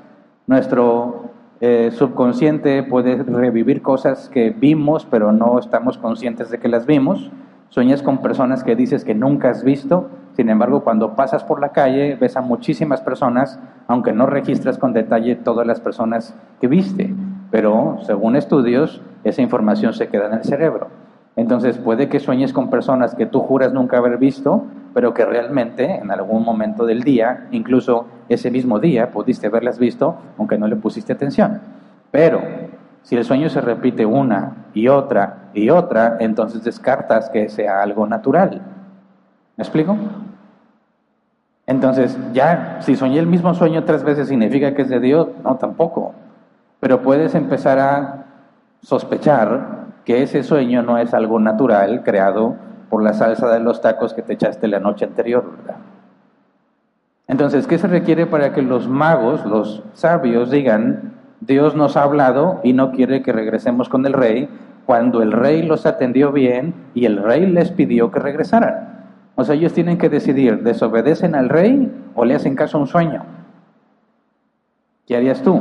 Nuestro 0.47 1.30
eh, 1.61 1.90
subconsciente 1.92 2.83
puede 2.85 3.23
revivir 3.23 3.83
cosas 3.83 4.28
que 4.28 4.50
vimos, 4.50 5.04
pero 5.09 5.33
no 5.33 5.59
estamos 5.59 5.99
conscientes 5.99 6.50
de 6.50 6.59
que 6.59 6.68
las 6.68 6.87
vimos. 6.87 7.30
Sueñas 7.71 8.02
con 8.02 8.18
personas 8.18 8.62
que 8.62 8.76
dices 8.76 9.04
que 9.04 9.14
nunca 9.14 9.50
has 9.50 9.64
visto, 9.64 10.09
sin 10.36 10.48
embargo, 10.48 10.82
cuando 10.82 11.14
pasas 11.14 11.44
por 11.44 11.60
la 11.60 11.70
calle 11.70 12.16
ves 12.20 12.36
a 12.36 12.40
muchísimas 12.40 13.00
personas, 13.00 13.58
aunque 13.86 14.12
no 14.12 14.26
registras 14.26 14.78
con 14.78 14.92
detalle 14.92 15.36
todas 15.36 15.66
las 15.66 15.80
personas 15.80 16.34
que 16.60 16.66
viste, 16.66 17.14
pero 17.50 17.98
según 18.02 18.34
estudios, 18.34 19.00
esa 19.22 19.42
información 19.42 19.92
se 19.92 20.08
queda 20.08 20.26
en 20.26 20.34
el 20.34 20.44
cerebro. 20.44 20.88
Entonces 21.36 21.78
puede 21.78 22.08
que 22.08 22.20
sueñes 22.20 22.52
con 22.52 22.70
personas 22.70 23.14
que 23.14 23.26
tú 23.26 23.40
juras 23.40 23.72
nunca 23.72 23.98
haber 23.98 24.18
visto, 24.18 24.64
pero 24.92 25.14
que 25.14 25.24
realmente 25.24 25.96
en 25.96 26.10
algún 26.10 26.44
momento 26.44 26.84
del 26.84 27.02
día, 27.02 27.46
incluso 27.50 28.06
ese 28.28 28.50
mismo 28.50 28.78
día, 28.80 29.10
pudiste 29.10 29.48
haberlas 29.48 29.78
visto, 29.78 30.16
aunque 30.38 30.58
no 30.58 30.66
le 30.66 30.76
pusiste 30.76 31.12
atención. 31.12 31.60
Pero 32.10 32.40
Si 33.04 33.16
el 33.16 33.24
sueño 33.24 33.50
se 33.50 33.60
repite 33.60 34.06
una 34.06 34.68
y 34.72 34.88
otra 34.88 35.50
y 35.52 35.68
otra, 35.68 36.16
entonces 36.20 36.64
descartas 36.64 37.28
que 37.28 37.50
sea 37.50 37.82
algo 37.82 38.06
natural. 38.06 38.62
¿Me 39.56 39.62
explico? 39.62 39.96
Entonces, 41.66 42.18
ya, 42.32 42.78
si 42.80 42.96
soñé 42.96 43.18
el 43.18 43.26
mismo 43.26 43.54
sueño 43.54 43.84
tres 43.84 44.02
veces, 44.02 44.28
¿significa 44.28 44.75
que 44.75 44.82
es 44.82 44.88
de 44.88 45.00
Dios? 45.00 45.28
No, 45.42 45.56
tampoco. 45.56 46.14
Pero 46.80 47.00
puedes 47.02 47.34
empezar 47.34 47.78
a 47.78 48.25
sospechar 48.82 49.84
que 50.04 50.23
ese 50.23 50.42
sueño 50.42 50.82
no 50.82 50.99
es 50.99 51.14
algo 51.14 51.40
natural 51.40 52.02
creado 52.04 52.56
por 52.90 53.02
la 53.02 53.14
salsa 53.14 53.49
de 53.50 53.61
los 53.61 53.80
tacos 53.80 54.12
que 54.12 54.23
te 54.23 54.34
echaste 54.34 54.68
la 54.68 54.80
noche 54.80 55.06
anterior, 55.06 55.50
¿verdad? 55.58 55.80
Entonces, 57.26 57.66
¿qué 57.66 57.78
se 57.78 57.88
requiere 57.88 58.26
para 58.26 58.52
que 58.52 58.61
los 58.61 58.87
magos, 58.87 59.46
los 59.46 59.82
sabios, 59.94 60.50
digan, 60.50 61.14
Dios 61.40 61.75
nos 61.75 61.96
ha 61.96 62.02
hablado 62.02 62.61
y 62.62 62.75
no 62.75 62.92
quiere 62.92 63.23
que 63.23 63.32
regresemos 63.32 63.88
con 63.88 64.04
el 64.04 64.12
rey, 64.12 64.50
cuando 64.84 65.23
el 65.23 65.32
rey 65.32 65.62
los 65.62 65.87
atendió 65.87 66.32
bien 66.32 66.75
y 66.92 67.06
el 67.06 67.23
rey 67.23 67.46
les 67.46 67.70
pidió 67.70 68.11
que 68.11 68.20
regresaran? 68.20 68.93
O 69.36 69.44
sea, 69.44 69.54
ellos 69.54 69.72
tienen 69.72 69.98
que 69.98 70.08
decidir, 70.08 70.62
¿desobedecen 70.62 71.34
al 71.34 71.48
rey 71.48 71.92
o 72.14 72.24
le 72.24 72.34
hacen 72.34 72.54
caso 72.54 72.78
a 72.78 72.80
un 72.80 72.86
sueño? 72.86 73.24
¿Qué 75.06 75.16
harías 75.16 75.42
tú? 75.42 75.60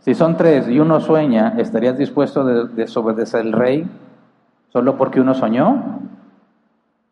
Si 0.00 0.14
son 0.14 0.36
tres 0.36 0.68
y 0.68 0.80
uno 0.80 1.00
sueña, 1.00 1.54
¿estarías 1.58 1.96
dispuesto 1.96 2.40
a 2.40 2.64
desobedecer 2.64 3.40
al 3.40 3.52
rey 3.52 3.88
solo 4.70 4.96
porque 4.96 5.20
uno 5.20 5.34
soñó? 5.34 6.00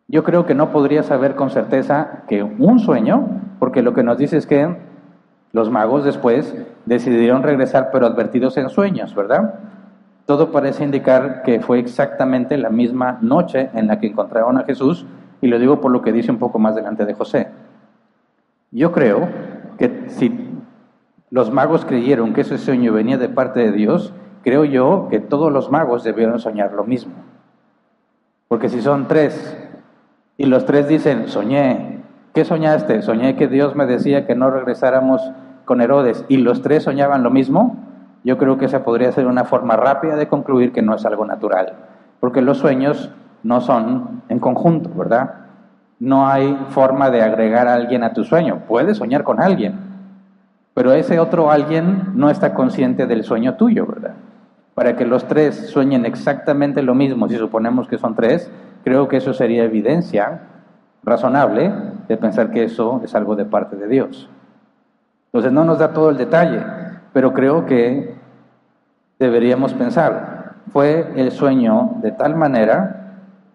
Yo 0.08 0.22
creo 0.24 0.46
que 0.46 0.54
no 0.54 0.70
podría 0.70 1.02
saber 1.02 1.34
con 1.34 1.50
certeza 1.50 2.22
que 2.28 2.42
un 2.42 2.78
sueño, 2.78 3.28
porque 3.58 3.82
lo 3.82 3.92
que 3.92 4.02
nos 4.02 4.18
dice 4.18 4.36
es 4.36 4.46
que 4.46 4.76
los 5.52 5.70
magos 5.70 6.04
después 6.04 6.54
decidieron 6.84 7.42
regresar, 7.42 7.90
pero 7.92 8.06
advertidos 8.06 8.56
en 8.56 8.68
sueños, 8.68 9.14
¿verdad? 9.14 9.54
Todo 10.26 10.50
parece 10.50 10.84
indicar 10.84 11.42
que 11.42 11.60
fue 11.60 11.78
exactamente 11.78 12.56
la 12.56 12.70
misma 12.70 13.18
noche 13.20 13.70
en 13.74 13.86
la 13.86 13.98
que 13.98 14.08
encontraron 14.08 14.58
a 14.58 14.64
Jesús 14.64 15.06
y 15.40 15.48
lo 15.48 15.58
digo 15.58 15.80
por 15.80 15.90
lo 15.90 16.02
que 16.02 16.12
dice 16.12 16.30
un 16.30 16.38
poco 16.38 16.58
más 16.58 16.74
delante 16.74 17.04
de 17.04 17.14
José. 17.14 17.48
Yo 18.70 18.92
creo 18.92 19.28
que 19.78 20.04
si 20.08 20.50
los 21.30 21.50
magos 21.50 21.84
creyeron 21.84 22.34
que 22.34 22.42
ese 22.42 22.58
sueño 22.58 22.92
venía 22.92 23.18
de 23.18 23.28
parte 23.28 23.60
de 23.60 23.72
Dios, 23.72 24.12
creo 24.42 24.64
yo 24.64 25.08
que 25.10 25.20
todos 25.20 25.52
los 25.52 25.70
magos 25.70 26.04
debieron 26.04 26.38
soñar 26.38 26.72
lo 26.72 26.84
mismo. 26.84 27.12
Porque 28.48 28.68
si 28.68 28.80
son 28.80 29.08
tres 29.08 29.56
y 30.36 30.46
los 30.46 30.66
tres 30.66 30.88
dicen, 30.88 31.28
soñé, 31.28 32.02
¿qué 32.32 32.44
soñaste? 32.44 33.02
Soñé 33.02 33.36
que 33.36 33.48
Dios 33.48 33.74
me 33.74 33.86
decía 33.86 34.26
que 34.26 34.34
no 34.34 34.50
regresáramos 34.50 35.20
con 35.64 35.80
Herodes 35.80 36.24
y 36.28 36.36
los 36.36 36.62
tres 36.62 36.84
soñaban 36.84 37.22
lo 37.22 37.30
mismo, 37.30 37.76
yo 38.24 38.38
creo 38.38 38.56
que 38.56 38.66
esa 38.66 38.84
podría 38.84 39.12
ser 39.12 39.26
una 39.26 39.44
forma 39.44 39.76
rápida 39.76 40.16
de 40.16 40.28
concluir 40.28 40.72
que 40.72 40.82
no 40.82 40.94
es 40.94 41.04
algo 41.06 41.26
natural. 41.26 41.74
Porque 42.20 42.40
los 42.40 42.58
sueños 42.58 43.10
no 43.46 43.60
son 43.60 44.22
en 44.28 44.40
conjunto, 44.40 44.90
¿verdad? 44.94 45.34
No 46.00 46.26
hay 46.26 46.58
forma 46.70 47.10
de 47.10 47.22
agregar 47.22 47.68
a 47.68 47.74
alguien 47.74 48.02
a 48.02 48.12
tu 48.12 48.24
sueño. 48.24 48.62
Puedes 48.66 48.96
soñar 48.98 49.22
con 49.22 49.40
alguien, 49.40 49.78
pero 50.74 50.92
ese 50.92 51.20
otro 51.20 51.50
alguien 51.50 52.10
no 52.14 52.28
está 52.28 52.54
consciente 52.54 53.06
del 53.06 53.22
sueño 53.22 53.54
tuyo, 53.54 53.86
¿verdad? 53.86 54.14
Para 54.74 54.96
que 54.96 55.06
los 55.06 55.26
tres 55.28 55.70
sueñen 55.70 56.04
exactamente 56.04 56.82
lo 56.82 56.94
mismo, 56.94 57.28
si 57.28 57.36
suponemos 57.36 57.86
que 57.86 57.98
son 57.98 58.16
tres, 58.16 58.50
creo 58.82 59.06
que 59.06 59.18
eso 59.18 59.32
sería 59.32 59.62
evidencia 59.62 60.40
razonable 61.04 61.72
de 62.08 62.16
pensar 62.16 62.50
que 62.50 62.64
eso 62.64 63.00
es 63.04 63.14
algo 63.14 63.36
de 63.36 63.44
parte 63.44 63.76
de 63.76 63.86
Dios. 63.86 64.28
Entonces 65.26 65.52
no 65.52 65.64
nos 65.64 65.78
da 65.78 65.92
todo 65.92 66.10
el 66.10 66.16
detalle, 66.16 66.62
pero 67.12 67.32
creo 67.32 67.64
que 67.64 68.16
deberíamos 69.20 69.72
pensar, 69.72 70.56
fue 70.72 71.12
el 71.14 71.30
sueño 71.30 71.92
de 72.02 72.10
tal 72.10 72.34
manera 72.34 73.05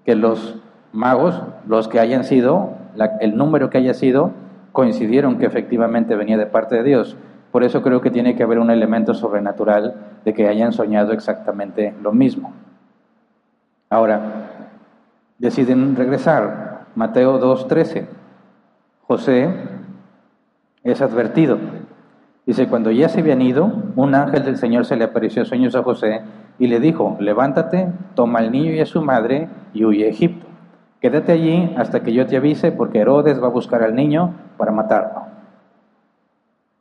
que 0.05 0.15
los 0.15 0.58
magos, 0.93 1.41
los 1.67 1.88
que 1.88 2.00
hayan 2.00 2.24
sido, 2.24 2.74
el 3.20 3.38
número 3.38 3.70
que 3.70 3.77
haya 3.77 3.93
sido, 3.93 4.31
coincidieron 4.72 5.38
que 5.38 5.46
efectivamente 5.46 6.15
venía 6.15 6.38
de 6.38 6.46
parte 6.46 6.75
de 6.75 6.84
Dios. 6.84 7.17
Por 7.51 7.63
eso 7.63 7.81
creo 7.81 8.01
que 8.01 8.12
tiene 8.12 8.36
que 8.36 8.43
haber 8.43 8.60
un 8.60 8.72
elemento 8.72 9.13
sobrenatural 9.13 9.96
de 10.24 10.34
que 10.34 10.48
hayan 10.48 10.72
soñado 10.72 11.12
exactamente 11.12 11.93
lo 12.01 12.13
mismo. 12.13 12.53
Ahora, 13.89 14.22
deciden 15.38 15.96
regresar. 15.96 16.86
Mateo 16.96 17.39
2.13. 17.39 18.08
José 19.01 19.50
es 20.84 21.01
advertido. 21.01 21.58
Dice, 22.46 22.67
cuando 22.67 22.91
ya 22.91 23.10
se 23.10 23.20
habían 23.20 23.41
ido, 23.41 23.72
un 23.96 24.15
ángel 24.15 24.43
del 24.43 24.58
Señor 24.58 24.86
se 24.86 24.96
le 24.96 25.03
apareció 25.03 25.46
sueños 25.46 25.75
a 25.75 25.84
José 25.84 26.22
y 26.62 26.68
le 26.68 26.80
dijo, 26.80 27.18
levántate, 27.20 27.91
toma 28.13 28.38
al 28.38 28.51
niño 28.51 28.72
y 28.72 28.80
a 28.82 28.86
su 28.86 29.01
madre 29.01 29.50
y 29.74 29.84
huye 29.84 30.06
a 30.06 30.10
Egipto. 30.10 30.46
Quédate 31.00 31.32
allí 31.32 31.74
hasta 31.75 32.01
que 32.01 32.13
yo 32.13 32.27
te 32.27 32.38
avise 32.38 32.72
porque 32.72 33.00
Herodes 33.00 33.41
va 33.41 33.48
a 33.48 33.50
buscar 33.50 33.82
al 33.82 33.96
niño 33.96 34.36
para 34.58 34.72
matarlo. 34.72 35.24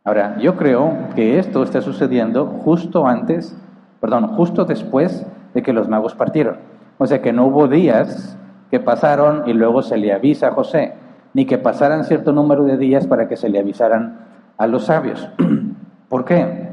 Ahora, 0.05 0.37
yo 0.37 0.57
creo 0.57 0.93
que 1.15 1.39
esto 1.39 1.63
está 1.63 1.81
sucediendo 1.81 2.45
justo 2.45 3.07
antes, 3.07 3.57
perdón, 4.03 4.27
justo 4.37 4.67
después 4.67 5.27
de 5.55 5.63
que 5.63 5.73
los 5.73 5.89
magos 5.89 6.15
partieron. 6.15 6.59
O 6.99 7.07
sea 7.07 7.23
que 7.23 7.33
no 7.33 7.47
hubo 7.47 7.67
días 7.67 8.37
que 8.71 8.81
pasaron 8.81 9.45
y 9.47 9.55
luego 9.55 9.81
se 9.81 9.97
le 9.97 10.13
avisa 10.13 10.49
a 10.49 10.53
José, 10.53 10.93
ni 11.33 11.47
que 11.47 11.57
pasaran 11.57 12.05
cierto 12.05 12.33
número 12.33 12.65
de 12.65 12.77
días 12.77 13.07
para 13.07 13.29
que 13.29 13.37
se 13.37 13.49
le 13.49 13.59
avisaran 13.59 14.19
a 14.59 14.67
los 14.67 14.85
sabios. 14.85 15.31
¿Por 16.11 16.27
qué? 16.27 16.69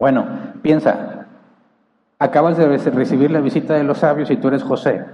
Bueno, 0.00 0.26
piensa, 0.62 1.11
acabas 2.22 2.56
de 2.56 2.78
recibir 2.78 3.32
la 3.32 3.40
visita 3.40 3.74
de 3.74 3.82
los 3.82 3.98
sabios 3.98 4.30
y 4.30 4.36
tú 4.36 4.46
eres 4.46 4.62
José. 4.62 5.04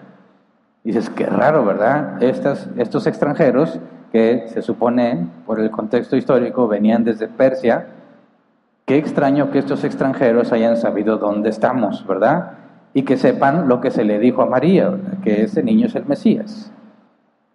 Dices, 0.85 1.09
qué 1.09 1.25
raro, 1.25 1.65
¿verdad? 1.65 2.23
Estos 2.23 3.07
extranjeros 3.07 3.81
que 4.13 4.45
se 4.49 4.61
supone, 4.61 5.27
por 5.47 5.59
el 5.59 5.71
contexto 5.71 6.17
histórico, 6.17 6.69
venían 6.69 7.05
desde 7.05 7.27
Persia, 7.27 7.87
qué 8.85 8.99
extraño 8.99 9.51
que 9.51 9.59
estos 9.59 9.85
extranjeros 9.85 10.53
hayan 10.53 10.77
sabido 10.77 11.17
dónde 11.17 11.49
estamos, 11.49 12.07
¿verdad? 12.07 12.53
Y 12.93 13.03
que 13.03 13.17
sepan 13.17 13.69
lo 13.69 13.81
que 13.81 13.91
se 13.91 14.05
le 14.05 14.19
dijo 14.19 14.43
a 14.43 14.47
María, 14.47 14.95
que 15.25 15.45
ese 15.45 15.63
niño 15.63 15.87
es 15.87 15.95
el 15.95 16.05
Mesías. 16.05 16.71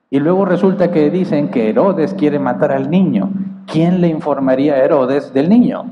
Y 0.10 0.19
luego 0.19 0.45
resulta 0.45 0.89
que 0.89 1.12
dicen 1.12 1.50
que 1.50 1.69
Herodes 1.69 2.15
quiere 2.15 2.39
matar 2.39 2.72
al 2.72 2.89
niño. 2.89 3.29
¿Quién 3.67 4.01
le 4.01 4.07
informaría 4.07 4.74
a 4.74 4.79
Herodes 4.79 5.31
del 5.31 5.48
niño? 5.48 5.86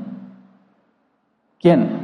¿Quién? 1.60 2.01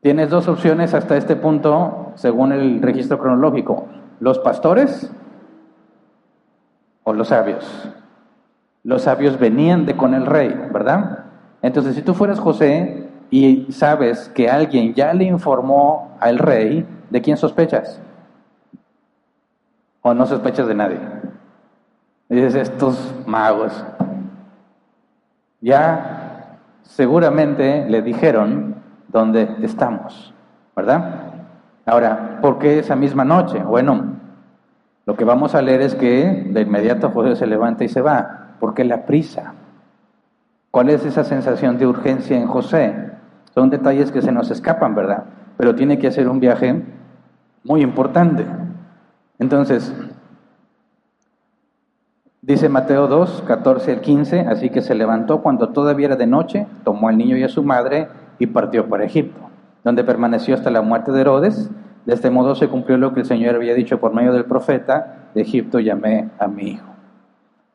Tienes 0.00 0.30
dos 0.30 0.48
opciones 0.48 0.94
hasta 0.94 1.16
este 1.16 1.36
punto, 1.36 2.12
según 2.14 2.52
el 2.52 2.80
registro 2.80 3.18
cronológico. 3.18 3.86
Los 4.18 4.38
pastores 4.38 5.12
o 7.04 7.12
los 7.12 7.28
sabios. 7.28 7.88
Los 8.82 9.02
sabios 9.02 9.38
venían 9.38 9.84
de 9.84 9.96
con 9.96 10.14
el 10.14 10.24
rey, 10.24 10.48
¿verdad? 10.72 11.26
Entonces, 11.60 11.94
si 11.94 12.02
tú 12.02 12.14
fueras 12.14 12.40
José 12.40 13.08
y 13.30 13.70
sabes 13.72 14.30
que 14.30 14.48
alguien 14.48 14.94
ya 14.94 15.12
le 15.12 15.24
informó 15.24 16.16
al 16.18 16.38
rey, 16.38 16.86
¿de 17.10 17.20
quién 17.20 17.36
sospechas? 17.36 18.00
¿O 20.00 20.14
no 20.14 20.24
sospechas 20.24 20.66
de 20.66 20.74
nadie? 20.74 20.98
dices, 22.30 22.54
estos 22.54 23.14
magos. 23.26 23.84
Ya 25.60 26.58
seguramente 26.82 27.84
le 27.88 28.00
dijeron 28.00 28.79
donde 29.10 29.56
estamos, 29.62 30.32
¿verdad? 30.76 31.32
Ahora, 31.86 32.38
¿por 32.40 32.58
qué 32.58 32.78
esa 32.78 32.94
misma 32.94 33.24
noche? 33.24 33.58
Bueno, 33.62 34.16
lo 35.06 35.16
que 35.16 35.24
vamos 35.24 35.54
a 35.54 35.62
leer 35.62 35.80
es 35.80 35.94
que 35.94 36.48
de 36.50 36.60
inmediato 36.60 37.10
José 37.10 37.36
se 37.36 37.46
levanta 37.46 37.84
y 37.84 37.88
se 37.88 38.00
va. 38.00 38.54
¿Por 38.60 38.74
qué 38.74 38.84
la 38.84 39.06
prisa? 39.06 39.54
¿Cuál 40.70 40.90
es 40.90 41.04
esa 41.04 41.24
sensación 41.24 41.78
de 41.78 41.86
urgencia 41.86 42.36
en 42.36 42.46
José? 42.46 43.10
Son 43.54 43.70
detalles 43.70 44.12
que 44.12 44.22
se 44.22 44.30
nos 44.30 44.50
escapan, 44.50 44.94
¿verdad? 44.94 45.24
Pero 45.56 45.74
tiene 45.74 45.98
que 45.98 46.06
hacer 46.06 46.28
un 46.28 46.38
viaje 46.38 46.84
muy 47.64 47.82
importante. 47.82 48.46
Entonces, 49.40 49.92
dice 52.40 52.68
Mateo 52.68 53.08
2, 53.08 53.42
14 53.46 53.92
al 53.92 54.00
15, 54.00 54.40
así 54.40 54.70
que 54.70 54.80
se 54.80 54.94
levantó 54.94 55.42
cuando 55.42 55.70
todavía 55.70 56.06
era 56.06 56.16
de 56.16 56.26
noche, 56.26 56.66
tomó 56.84 57.08
al 57.08 57.18
niño 57.18 57.36
y 57.36 57.42
a 57.42 57.48
su 57.48 57.64
madre 57.64 58.08
y 58.40 58.46
partió 58.46 58.88
para 58.88 59.04
Egipto, 59.04 59.38
donde 59.84 60.02
permaneció 60.02 60.56
hasta 60.56 60.70
la 60.70 60.82
muerte 60.82 61.12
de 61.12 61.20
Herodes. 61.20 61.70
De 62.06 62.14
este 62.14 62.30
modo 62.30 62.56
se 62.56 62.68
cumplió 62.68 62.96
lo 62.96 63.12
que 63.12 63.20
el 63.20 63.26
Señor 63.26 63.54
había 63.54 63.74
dicho 63.74 64.00
por 64.00 64.12
medio 64.12 64.32
del 64.32 64.46
profeta, 64.46 65.28
de 65.34 65.42
Egipto 65.42 65.78
llamé 65.78 66.30
a 66.38 66.48
mi 66.48 66.70
hijo. 66.70 66.86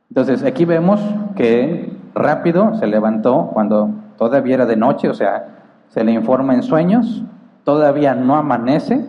Entonces 0.10 0.44
aquí 0.44 0.66
vemos 0.66 1.00
que 1.36 1.96
rápido 2.16 2.76
se 2.76 2.88
levantó 2.88 3.52
cuando 3.54 3.92
todavía 4.18 4.56
era 4.56 4.66
de 4.66 4.76
noche, 4.76 5.08
o 5.08 5.14
sea, 5.14 5.46
se 5.90 6.04
le 6.04 6.12
informa 6.12 6.56
en 6.56 6.64
sueños, 6.64 7.24
todavía 7.64 8.16
no 8.16 8.36
amanece, 8.36 9.08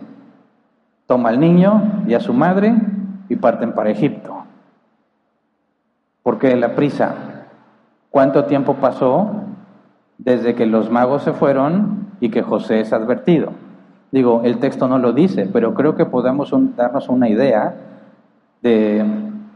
toma 1.06 1.30
al 1.30 1.40
niño 1.40 2.02
y 2.06 2.14
a 2.14 2.20
su 2.20 2.34
madre 2.34 2.74
y 3.30 3.36
parten 3.36 3.72
para 3.72 3.90
Egipto. 3.90 4.44
¿Por 6.22 6.38
qué 6.38 6.54
la 6.54 6.74
prisa? 6.74 7.14
¿Cuánto 8.10 8.44
tiempo 8.44 8.74
pasó 8.74 9.46
desde 10.18 10.54
que 10.54 10.66
los 10.66 10.90
magos 10.90 11.22
se 11.22 11.32
fueron 11.32 12.08
y 12.20 12.30
que 12.30 12.42
José 12.42 12.80
es 12.80 12.92
advertido. 12.92 13.52
Digo, 14.12 14.42
el 14.44 14.58
texto 14.58 14.88
no 14.88 14.98
lo 14.98 15.12
dice, 15.12 15.48
pero 15.52 15.74
creo 15.74 15.94
que 15.96 16.06
podemos 16.06 16.52
darnos 16.76 17.08
una 17.08 17.28
idea 17.28 17.74
de 18.62 19.04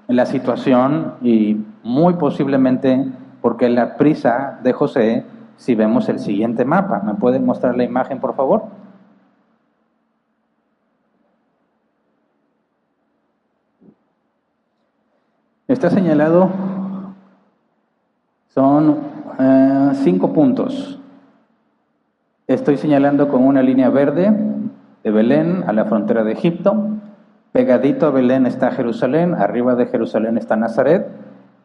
la 0.09 0.27
situación 0.27 1.15
y 1.23 1.65
muy 1.83 2.15
posiblemente 2.15 3.07
porque 3.41 3.69
la 3.69 3.97
prisa 3.97 4.59
de 4.63 4.73
José 4.73 5.25
si 5.61 5.75
vemos 5.75 6.09
el 6.09 6.19
siguiente 6.19 6.65
mapa. 6.65 7.03
¿Me 7.05 7.15
pueden 7.15 7.45
mostrar 7.45 7.77
la 7.77 7.85
imagen, 7.85 8.19
por 8.19 8.35
favor? 8.35 8.63
Está 15.69 15.91
señalado, 15.91 16.51
son 18.49 18.99
eh, 19.39 19.70
cinco 19.99 20.33
puntos. 20.33 21.01
Estoy 22.47 22.77
señalando 22.77 23.29
con 23.29 23.45
una 23.45 23.63
línea 23.63 23.91
verde 23.91 24.35
de 25.05 25.11
Belén 25.11 25.65
a 25.67 25.73
la 25.73 25.85
frontera 25.85 26.25
de 26.25 26.33
Egipto. 26.33 26.89
Pegadito 27.53 28.07
a 28.07 28.11
Belén 28.11 28.47
está 28.47 28.71
Jerusalén, 28.71 29.35
arriba 29.35 29.75
de 29.75 29.87
Jerusalén 29.87 30.37
está 30.37 30.57
Nazaret 30.57 31.07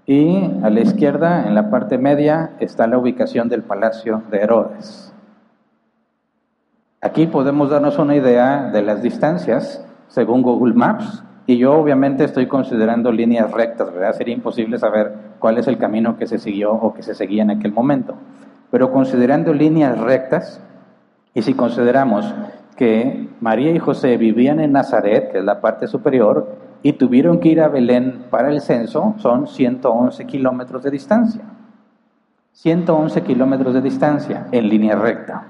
y 0.05 0.51
a 0.61 0.69
la 0.69 0.81
izquierda, 0.81 1.47
en 1.47 1.55
la 1.55 1.69
parte 1.69 1.97
media, 1.97 2.51
está 2.59 2.85
la 2.85 2.97
ubicación 2.97 3.49
del 3.49 3.63
palacio 3.63 4.21
de 4.29 4.37
Herodes. 4.37 5.13
Aquí 7.01 7.27
podemos 7.27 7.69
darnos 7.69 7.97
una 7.97 8.15
idea 8.15 8.69
de 8.71 8.81
las 8.81 9.01
distancias 9.01 9.85
según 10.07 10.41
Google 10.41 10.73
Maps 10.73 11.23
y 11.47 11.57
yo 11.57 11.73
obviamente 11.73 12.23
estoy 12.23 12.47
considerando 12.47 13.11
líneas 13.11 13.51
rectas, 13.51 13.91
¿verdad? 13.93 14.13
Sería 14.13 14.33
imposible 14.33 14.77
saber 14.77 15.13
cuál 15.39 15.57
es 15.57 15.67
el 15.67 15.77
camino 15.77 16.17
que 16.17 16.27
se 16.27 16.37
siguió 16.37 16.71
o 16.73 16.93
que 16.93 17.03
se 17.03 17.15
seguía 17.15 17.43
en 17.43 17.51
aquel 17.51 17.71
momento. 17.71 18.15
Pero 18.71 18.91
considerando 18.91 19.53
líneas 19.53 19.97
rectas, 19.99 20.61
y 21.33 21.41
si 21.41 21.53
consideramos 21.53 22.33
que 22.75 23.29
María 23.39 23.71
y 23.71 23.79
José 23.79 24.17
vivían 24.17 24.59
en 24.59 24.73
Nazaret, 24.73 25.31
que 25.31 25.39
es 25.39 25.43
la 25.45 25.61
parte 25.61 25.87
superior, 25.87 26.47
y 26.83 26.93
tuvieron 26.93 27.39
que 27.39 27.49
ir 27.49 27.61
a 27.61 27.67
Belén 27.67 28.25
para 28.29 28.51
el 28.51 28.61
censo, 28.61 29.15
son 29.17 29.47
111 29.47 30.25
kilómetros 30.25 30.83
de 30.83 30.91
distancia. 30.91 31.41
111 32.53 33.21
kilómetros 33.23 33.73
de 33.73 33.81
distancia 33.81 34.47
en 34.51 34.69
línea 34.69 34.95
recta. 34.95 35.47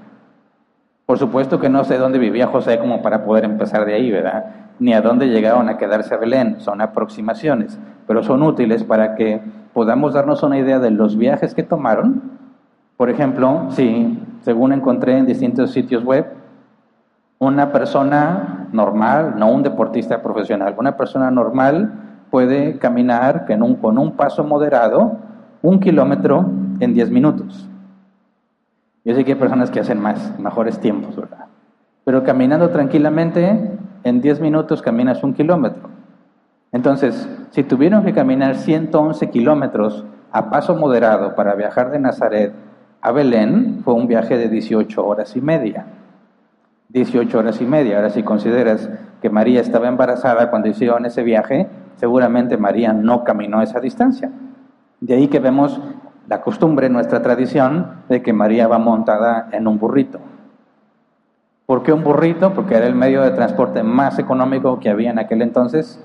Por 1.04 1.18
supuesto 1.18 1.60
que 1.60 1.68
no 1.68 1.84
sé 1.84 1.98
dónde 1.98 2.18
vivía 2.18 2.48
José 2.48 2.78
como 2.78 3.00
para 3.00 3.24
poder 3.24 3.44
empezar 3.44 3.84
de 3.86 3.94
ahí, 3.94 4.10
¿verdad? 4.10 4.46
Ni 4.80 4.92
a 4.92 5.00
dónde 5.00 5.28
llegaron 5.28 5.68
a 5.68 5.78
quedarse 5.78 6.14
a 6.14 6.18
Belén. 6.18 6.60
Son 6.60 6.80
aproximaciones, 6.80 7.78
pero 8.08 8.24
son 8.24 8.42
útiles 8.42 8.82
para 8.82 9.14
que 9.14 9.40
podamos 9.76 10.14
darnos 10.14 10.42
una 10.42 10.58
idea 10.58 10.78
de 10.78 10.90
los 10.90 11.18
viajes 11.18 11.54
que 11.54 11.62
tomaron. 11.62 12.22
Por 12.96 13.10
ejemplo, 13.10 13.66
si, 13.72 14.18
según 14.40 14.72
encontré 14.72 15.18
en 15.18 15.26
distintos 15.26 15.72
sitios 15.72 16.02
web, 16.02 16.24
una 17.38 17.72
persona 17.72 18.68
normal, 18.72 19.34
no 19.36 19.50
un 19.50 19.62
deportista 19.62 20.22
profesional, 20.22 20.74
una 20.78 20.96
persona 20.96 21.30
normal 21.30 21.92
puede 22.30 22.78
caminar 22.78 23.44
con 23.82 23.98
un 23.98 24.12
paso 24.12 24.44
moderado 24.44 25.18
un 25.60 25.78
kilómetro 25.78 26.46
en 26.80 26.94
10 26.94 27.10
minutos. 27.10 27.68
Yo 29.04 29.14
sé 29.14 29.26
que 29.26 29.32
hay 29.32 29.38
personas 29.38 29.70
que 29.70 29.80
hacen 29.80 30.00
más, 30.00 30.40
mejores 30.40 30.80
tiempos, 30.80 31.16
¿verdad? 31.16 31.48
Pero 32.02 32.24
caminando 32.24 32.70
tranquilamente, 32.70 33.78
en 34.04 34.22
10 34.22 34.40
minutos 34.40 34.80
caminas 34.80 35.22
un 35.22 35.34
kilómetro. 35.34 35.95
Entonces, 36.72 37.28
si 37.50 37.62
tuvieron 37.62 38.04
que 38.04 38.12
caminar 38.12 38.56
111 38.56 39.30
kilómetros 39.30 40.04
a 40.32 40.50
paso 40.50 40.74
moderado 40.76 41.34
para 41.34 41.54
viajar 41.54 41.90
de 41.90 41.98
Nazaret 41.98 42.52
a 43.00 43.12
Belén, 43.12 43.80
fue 43.84 43.94
un 43.94 44.06
viaje 44.06 44.36
de 44.36 44.48
18 44.48 45.06
horas 45.06 45.36
y 45.36 45.40
media. 45.40 45.86
18 46.88 47.38
horas 47.38 47.60
y 47.60 47.64
media. 47.64 47.96
Ahora, 47.96 48.10
si 48.10 48.22
consideras 48.22 48.88
que 49.20 49.30
María 49.30 49.60
estaba 49.60 49.88
embarazada 49.88 50.50
cuando 50.50 50.68
hicieron 50.68 51.06
ese 51.06 51.22
viaje, 51.22 51.68
seguramente 51.96 52.56
María 52.56 52.92
no 52.92 53.24
caminó 53.24 53.62
esa 53.62 53.80
distancia. 53.80 54.30
De 55.00 55.14
ahí 55.14 55.28
que 55.28 55.40
vemos 55.40 55.80
la 56.28 56.40
costumbre, 56.40 56.88
nuestra 56.88 57.22
tradición, 57.22 58.02
de 58.08 58.22
que 58.22 58.32
María 58.32 58.66
va 58.66 58.78
montada 58.78 59.48
en 59.52 59.66
un 59.66 59.78
burrito. 59.78 60.18
¿Por 61.66 61.82
qué 61.82 61.92
un 61.92 62.04
burrito? 62.04 62.52
Porque 62.54 62.76
era 62.76 62.86
el 62.86 62.94
medio 62.94 63.22
de 63.22 63.30
transporte 63.30 63.82
más 63.82 64.18
económico 64.18 64.78
que 64.78 64.88
había 64.88 65.10
en 65.10 65.18
aquel 65.18 65.42
entonces, 65.42 66.00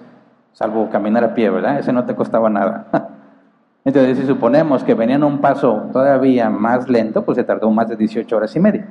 salvo 0.54 0.90
caminar 0.90 1.24
a 1.24 1.34
pie, 1.34 1.50
¿verdad? 1.50 1.80
Ese 1.80 1.94
no 1.94 2.06
te 2.06 2.16
costaba 2.16 2.50
nada. 2.50 2.88
Entonces, 3.86 4.20
si 4.20 4.28
suponemos 4.28 4.84
que 4.84 4.94
venían 4.94 5.24
a 5.24 5.26
un 5.26 5.40
paso 5.40 5.90
todavía 5.92 6.50
más 6.50 6.88
lento, 6.88 7.24
pues 7.24 7.38
se 7.38 7.44
tardó 7.44 7.72
más 7.72 7.90
de 7.90 7.96
18 7.96 8.36
horas 8.36 8.56
y 8.56 8.60
media. 8.60 8.88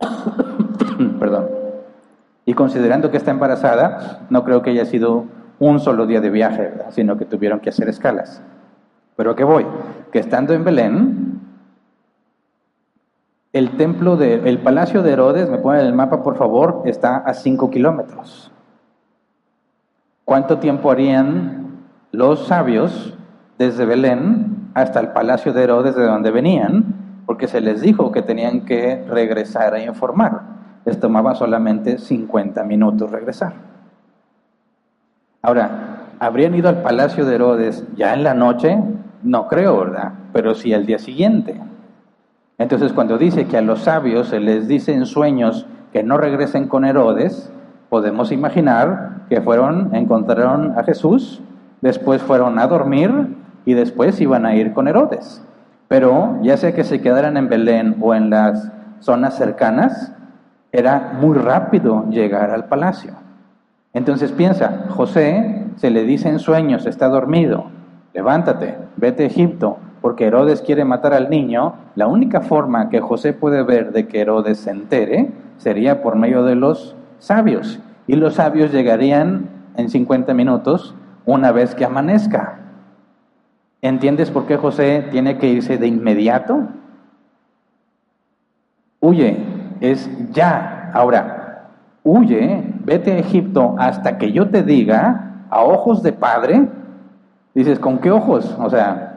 Perdón. 1.20 1.48
Y 2.46 2.54
considerando 2.54 3.10
que 3.10 3.18
está 3.18 3.30
embarazada, 3.30 4.26
no 4.30 4.44
creo 4.44 4.62
que 4.62 4.70
haya 4.70 4.86
sido 4.86 5.24
un 5.58 5.80
solo 5.80 6.06
día 6.06 6.20
de 6.20 6.30
viaje, 6.30 6.62
¿verdad? 6.62 6.86
sino 6.90 7.16
que 7.16 7.24
tuvieron 7.24 7.60
que 7.60 7.70
hacer 7.70 7.88
escalas. 7.88 8.42
Pero 9.16 9.32
¿a 9.32 9.36
qué 9.36 9.44
voy? 9.44 9.66
Que 10.12 10.18
estando 10.18 10.54
en 10.54 10.64
Belén, 10.64 11.40
el 13.52 13.76
templo 13.76 14.16
de, 14.16 14.34
el 14.48 14.58
palacio 14.58 15.02
de 15.02 15.12
Herodes, 15.12 15.48
me 15.48 15.58
ponen 15.58 15.86
el 15.86 15.94
mapa 15.94 16.22
por 16.22 16.36
favor, 16.36 16.82
está 16.84 17.16
a 17.18 17.34
5 17.34 17.70
kilómetros. 17.70 18.52
¿Cuánto 20.26 20.58
tiempo 20.58 20.90
harían 20.90 21.84
los 22.10 22.48
sabios 22.48 23.16
desde 23.58 23.86
Belén 23.86 24.70
hasta 24.74 24.98
el 24.98 25.12
palacio 25.12 25.52
de 25.52 25.62
Herodes 25.62 25.94
de 25.94 26.04
donde 26.04 26.32
venían? 26.32 27.22
Porque 27.26 27.46
se 27.46 27.60
les 27.60 27.80
dijo 27.80 28.10
que 28.10 28.22
tenían 28.22 28.64
que 28.64 29.04
regresar 29.08 29.74
a 29.74 29.78
informar. 29.78 30.42
Les 30.84 30.98
tomaba 30.98 31.36
solamente 31.36 31.98
50 31.98 32.64
minutos 32.64 33.12
regresar. 33.12 33.52
Ahora, 35.42 36.08
¿habrían 36.18 36.56
ido 36.56 36.70
al 36.70 36.82
palacio 36.82 37.24
de 37.24 37.36
Herodes 37.36 37.86
ya 37.94 38.12
en 38.12 38.24
la 38.24 38.34
noche? 38.34 38.76
No 39.22 39.46
creo, 39.46 39.78
¿verdad? 39.78 40.12
Pero 40.32 40.56
sí 40.56 40.74
al 40.74 40.86
día 40.86 40.98
siguiente. 40.98 41.60
Entonces 42.58 42.92
cuando 42.92 43.16
dice 43.16 43.46
que 43.46 43.58
a 43.58 43.62
los 43.62 43.82
sabios 43.82 44.26
se 44.26 44.40
les 44.40 44.66
dice 44.66 44.92
en 44.92 45.06
sueños 45.06 45.68
que 45.92 46.02
no 46.02 46.18
regresen 46.18 46.66
con 46.66 46.84
Herodes, 46.84 47.52
podemos 47.88 48.32
imaginar 48.32 49.26
que 49.28 49.40
fueron, 49.40 49.94
encontraron 49.94 50.78
a 50.78 50.84
Jesús, 50.84 51.40
después 51.80 52.22
fueron 52.22 52.58
a 52.58 52.66
dormir 52.66 53.36
y 53.64 53.74
después 53.74 54.20
iban 54.20 54.46
a 54.46 54.54
ir 54.54 54.72
con 54.72 54.88
Herodes. 54.88 55.42
Pero 55.88 56.38
ya 56.42 56.56
sea 56.56 56.74
que 56.74 56.84
se 56.84 57.00
quedaran 57.00 57.36
en 57.36 57.48
Belén 57.48 57.96
o 58.00 58.14
en 58.14 58.30
las 58.30 58.72
zonas 59.00 59.36
cercanas, 59.36 60.12
era 60.72 61.16
muy 61.20 61.36
rápido 61.36 62.06
llegar 62.10 62.50
al 62.50 62.66
palacio. 62.66 63.12
Entonces 63.92 64.32
piensa, 64.32 64.86
José 64.90 65.64
se 65.76 65.90
le 65.90 66.04
dice 66.04 66.28
en 66.28 66.38
sueños, 66.38 66.86
está 66.86 67.08
dormido, 67.08 67.66
levántate, 68.12 68.76
vete 68.96 69.22
a 69.22 69.26
Egipto, 69.26 69.78
porque 70.00 70.26
Herodes 70.26 70.62
quiere 70.62 70.84
matar 70.84 71.14
al 71.14 71.30
niño, 71.30 71.74
la 71.94 72.06
única 72.06 72.40
forma 72.40 72.90
que 72.90 73.00
José 73.00 73.32
puede 73.32 73.62
ver 73.62 73.92
de 73.92 74.06
que 74.06 74.20
Herodes 74.20 74.58
se 74.58 74.70
entere 74.70 75.30
sería 75.56 76.02
por 76.02 76.16
medio 76.16 76.44
de 76.44 76.56
los 76.56 76.94
sabios. 77.18 77.80
Y 78.06 78.16
los 78.16 78.34
sabios 78.34 78.72
llegarían 78.72 79.48
en 79.76 79.90
50 79.90 80.32
minutos 80.34 80.94
una 81.24 81.52
vez 81.52 81.74
que 81.74 81.84
amanezca. 81.84 82.58
¿Entiendes 83.82 84.30
por 84.30 84.46
qué 84.46 84.56
José 84.56 85.08
tiene 85.10 85.38
que 85.38 85.48
irse 85.48 85.78
de 85.78 85.86
inmediato? 85.86 86.68
Huye, 89.00 89.36
es 89.80 90.08
ya. 90.32 90.90
Ahora, 90.94 91.70
huye, 92.02 92.64
vete 92.84 93.12
a 93.12 93.18
Egipto 93.18 93.74
hasta 93.78 94.18
que 94.18 94.32
yo 94.32 94.48
te 94.48 94.62
diga, 94.62 95.44
a 95.50 95.62
ojos 95.62 96.02
de 96.02 96.12
padre, 96.12 96.68
dices, 97.54 97.78
¿con 97.78 97.98
qué 97.98 98.10
ojos? 98.10 98.56
O 98.58 98.70
sea, 98.70 99.16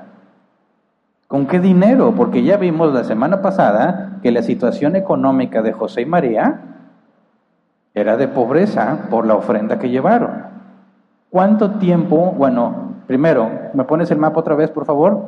¿Con 1.29 1.45
qué 1.45 1.59
dinero? 1.59 2.15
Porque 2.17 2.41
ya 2.41 2.57
vimos 2.57 2.91
la 2.91 3.03
semana 3.03 3.43
pasada 3.43 4.17
que 4.23 4.31
la 4.31 4.41
situación 4.41 4.95
económica 4.95 5.61
de 5.61 5.73
José 5.73 6.01
y 6.01 6.05
María 6.07 6.59
era 7.99 8.17
de 8.17 8.27
pobreza 8.27 9.07
por 9.09 9.25
la 9.25 9.35
ofrenda 9.35 9.79
que 9.79 9.89
llevaron. 9.89 10.43
¿Cuánto 11.29 11.71
tiempo? 11.71 12.33
Bueno, 12.37 12.93
primero, 13.07 13.49
¿me 13.73 13.83
pones 13.83 14.09
el 14.11 14.17
mapa 14.17 14.39
otra 14.39 14.55
vez, 14.55 14.71
por 14.71 14.85
favor? 14.85 15.25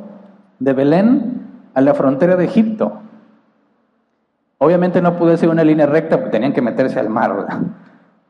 De 0.58 0.72
Belén 0.72 1.42
a 1.74 1.80
la 1.80 1.94
frontera 1.94 2.36
de 2.36 2.44
Egipto. 2.44 2.92
Obviamente 4.58 5.02
no 5.02 5.16
pude 5.16 5.36
ser 5.36 5.48
una 5.48 5.64
línea 5.64 5.86
recta, 5.86 6.16
porque 6.16 6.30
tenían 6.30 6.52
que 6.52 6.62
meterse 6.62 7.00
al 7.00 7.08
mar, 7.08 7.34
¿verdad? 7.34 7.58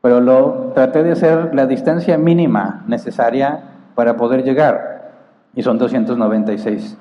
Pero 0.01 0.19
lo 0.19 0.71
traté 0.73 1.03
de 1.03 1.11
hacer 1.11 1.53
la 1.53 1.65
distancia 1.65 2.17
mínima 2.17 2.83
necesaria 2.87 3.61
para 3.95 4.17
poder 4.17 4.43
llegar, 4.43 5.11
y 5.55 5.61
son 5.61 5.77
296 5.77 6.97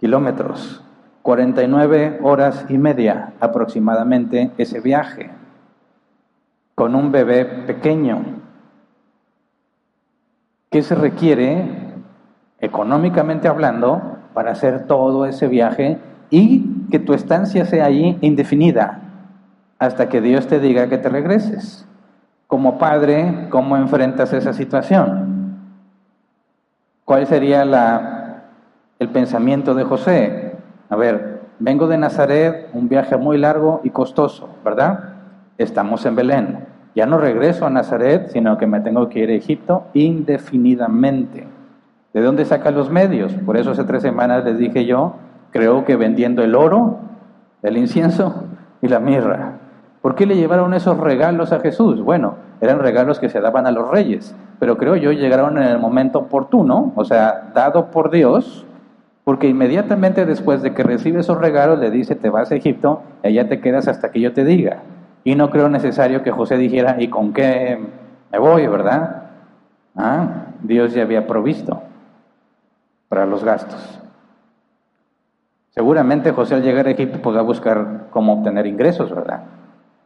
kilómetros, 0.00 0.82
49 1.22 2.18
horas 2.22 2.66
y 2.68 2.76
media 2.78 3.32
aproximadamente 3.38 4.50
ese 4.58 4.80
viaje, 4.80 5.30
con 6.74 6.94
un 6.94 7.12
bebé 7.12 7.44
pequeño. 7.44 8.24
¿Qué 10.70 10.82
se 10.82 10.94
requiere, 10.94 11.66
económicamente 12.60 13.48
hablando, 13.48 14.18
para 14.34 14.52
hacer 14.52 14.86
todo 14.86 15.26
ese 15.26 15.48
viaje 15.48 15.98
y 16.30 16.86
que 16.90 16.98
tu 16.98 17.12
estancia 17.12 17.64
sea 17.66 17.86
allí 17.86 18.16
indefinida 18.22 19.00
hasta 19.78 20.08
que 20.08 20.20
Dios 20.20 20.46
te 20.46 20.60
diga 20.60 20.88
que 20.88 20.98
te 20.98 21.08
regreses. 21.08 21.86
Como 22.46 22.78
padre, 22.78 23.48
¿cómo 23.50 23.76
enfrentas 23.76 24.32
esa 24.32 24.52
situación? 24.52 25.58
¿Cuál 27.04 27.26
sería 27.26 28.42
el 28.98 29.08
pensamiento 29.08 29.74
de 29.74 29.84
José? 29.84 30.56
A 30.88 30.96
ver, 30.96 31.40
vengo 31.58 31.88
de 31.88 31.98
Nazaret, 31.98 32.68
un 32.72 32.88
viaje 32.88 33.16
muy 33.16 33.38
largo 33.38 33.80
y 33.82 33.90
costoso, 33.90 34.48
¿verdad? 34.64 35.11
Estamos 35.58 36.04
en 36.06 36.16
Belén. 36.16 36.58
Ya 36.94 37.06
no 37.06 37.18
regreso 37.18 37.66
a 37.66 37.70
Nazaret, 37.70 38.28
sino 38.28 38.58
que 38.58 38.66
me 38.66 38.80
tengo 38.80 39.08
que 39.08 39.20
ir 39.20 39.30
a 39.30 39.34
Egipto 39.34 39.84
indefinidamente. 39.94 41.46
¿De 42.12 42.20
dónde 42.20 42.44
saca 42.44 42.70
los 42.70 42.90
medios? 42.90 43.32
Por 43.46 43.56
eso 43.56 43.70
hace 43.70 43.84
tres 43.84 44.02
semanas 44.02 44.44
les 44.44 44.58
dije 44.58 44.84
yo, 44.84 45.14
creo 45.50 45.84
que 45.84 45.96
vendiendo 45.96 46.42
el 46.42 46.54
oro, 46.54 46.98
el 47.62 47.76
incienso 47.76 48.44
y 48.82 48.88
la 48.88 48.98
mirra. 48.98 49.58
¿Por 50.02 50.14
qué 50.14 50.26
le 50.26 50.36
llevaron 50.36 50.74
esos 50.74 50.98
regalos 50.98 51.52
a 51.52 51.60
Jesús? 51.60 52.02
Bueno, 52.02 52.34
eran 52.60 52.80
regalos 52.80 53.18
que 53.18 53.28
se 53.28 53.40
daban 53.40 53.66
a 53.66 53.70
los 53.70 53.90
reyes, 53.90 54.34
pero 54.58 54.76
creo 54.76 54.96
yo 54.96 55.12
llegaron 55.12 55.56
en 55.58 55.64
el 55.64 55.78
momento 55.78 56.18
oportuno, 56.18 56.92
o 56.96 57.04
sea, 57.04 57.50
dado 57.54 57.90
por 57.90 58.10
Dios, 58.10 58.66
porque 59.24 59.48
inmediatamente 59.48 60.26
después 60.26 60.62
de 60.62 60.74
que 60.74 60.82
recibe 60.82 61.20
esos 61.20 61.38
regalos 61.38 61.78
le 61.78 61.90
dice, 61.90 62.16
te 62.16 62.30
vas 62.30 62.50
a 62.50 62.56
Egipto 62.56 63.02
y 63.22 63.28
allá 63.28 63.48
te 63.48 63.60
quedas 63.60 63.88
hasta 63.88 64.10
que 64.10 64.20
yo 64.20 64.32
te 64.32 64.44
diga. 64.44 64.78
Y 65.24 65.34
no 65.34 65.50
creo 65.50 65.68
necesario 65.68 66.22
que 66.22 66.30
José 66.30 66.56
dijera, 66.56 66.96
¿y 66.98 67.08
con 67.08 67.32
qué 67.32 67.78
me 68.32 68.38
voy, 68.38 68.66
verdad? 68.66 69.24
Ah, 69.96 70.46
Dios 70.62 70.94
ya 70.94 71.02
había 71.02 71.26
provisto 71.26 71.82
para 73.08 73.26
los 73.26 73.44
gastos. 73.44 74.00
Seguramente 75.70 76.32
José 76.32 76.56
al 76.56 76.62
llegar 76.62 76.86
a 76.86 76.90
Egipto 76.90 77.22
podrá 77.22 77.42
buscar 77.42 78.08
cómo 78.10 78.34
obtener 78.34 78.66
ingresos, 78.66 79.14
¿verdad? 79.14 79.44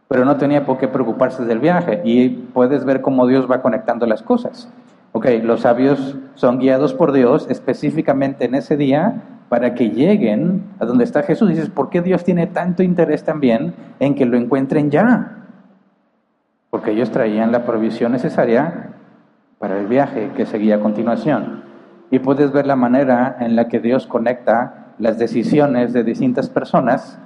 Pero 0.08 0.24
no 0.24 0.36
tenía 0.36 0.64
por 0.64 0.78
qué 0.78 0.86
preocuparse 0.86 1.44
del 1.44 1.58
viaje 1.58 2.02
y 2.04 2.28
puedes 2.28 2.84
ver 2.84 3.00
cómo 3.00 3.26
Dios 3.26 3.50
va 3.50 3.62
conectando 3.62 4.06
las 4.06 4.22
cosas. 4.22 4.68
Ok, 5.12 5.26
los 5.42 5.62
sabios 5.62 6.16
son 6.34 6.58
guiados 6.58 6.94
por 6.94 7.12
Dios 7.12 7.46
específicamente 7.48 8.44
en 8.44 8.54
ese 8.54 8.76
día 8.76 9.22
para 9.48 9.74
que 9.74 9.90
lleguen 9.90 10.64
a 10.78 10.84
donde 10.84 11.04
está 11.04 11.22
Jesús. 11.22 11.48
Dices, 11.48 11.70
¿por 11.70 11.90
qué 11.90 12.02
Dios 12.02 12.24
tiene 12.24 12.46
tanto 12.46 12.82
interés 12.82 13.24
también 13.24 13.74
en 14.00 14.14
que 14.14 14.26
lo 14.26 14.36
encuentren 14.36 14.90
ya? 14.90 15.44
Porque 16.70 16.92
ellos 16.92 17.10
traían 17.10 17.52
la 17.52 17.64
provisión 17.64 18.12
necesaria 18.12 18.90
para 19.58 19.78
el 19.78 19.86
viaje 19.86 20.30
que 20.36 20.46
seguía 20.46 20.76
a 20.76 20.80
continuación. 20.80 21.62
Y 22.10 22.18
puedes 22.18 22.52
ver 22.52 22.66
la 22.66 22.76
manera 22.76 23.36
en 23.40 23.56
la 23.56 23.68
que 23.68 23.80
Dios 23.80 24.06
conecta 24.06 24.94
las 24.98 25.18
decisiones 25.18 25.92
de 25.92 26.04
distintas 26.04 26.48
personas, 26.48 27.18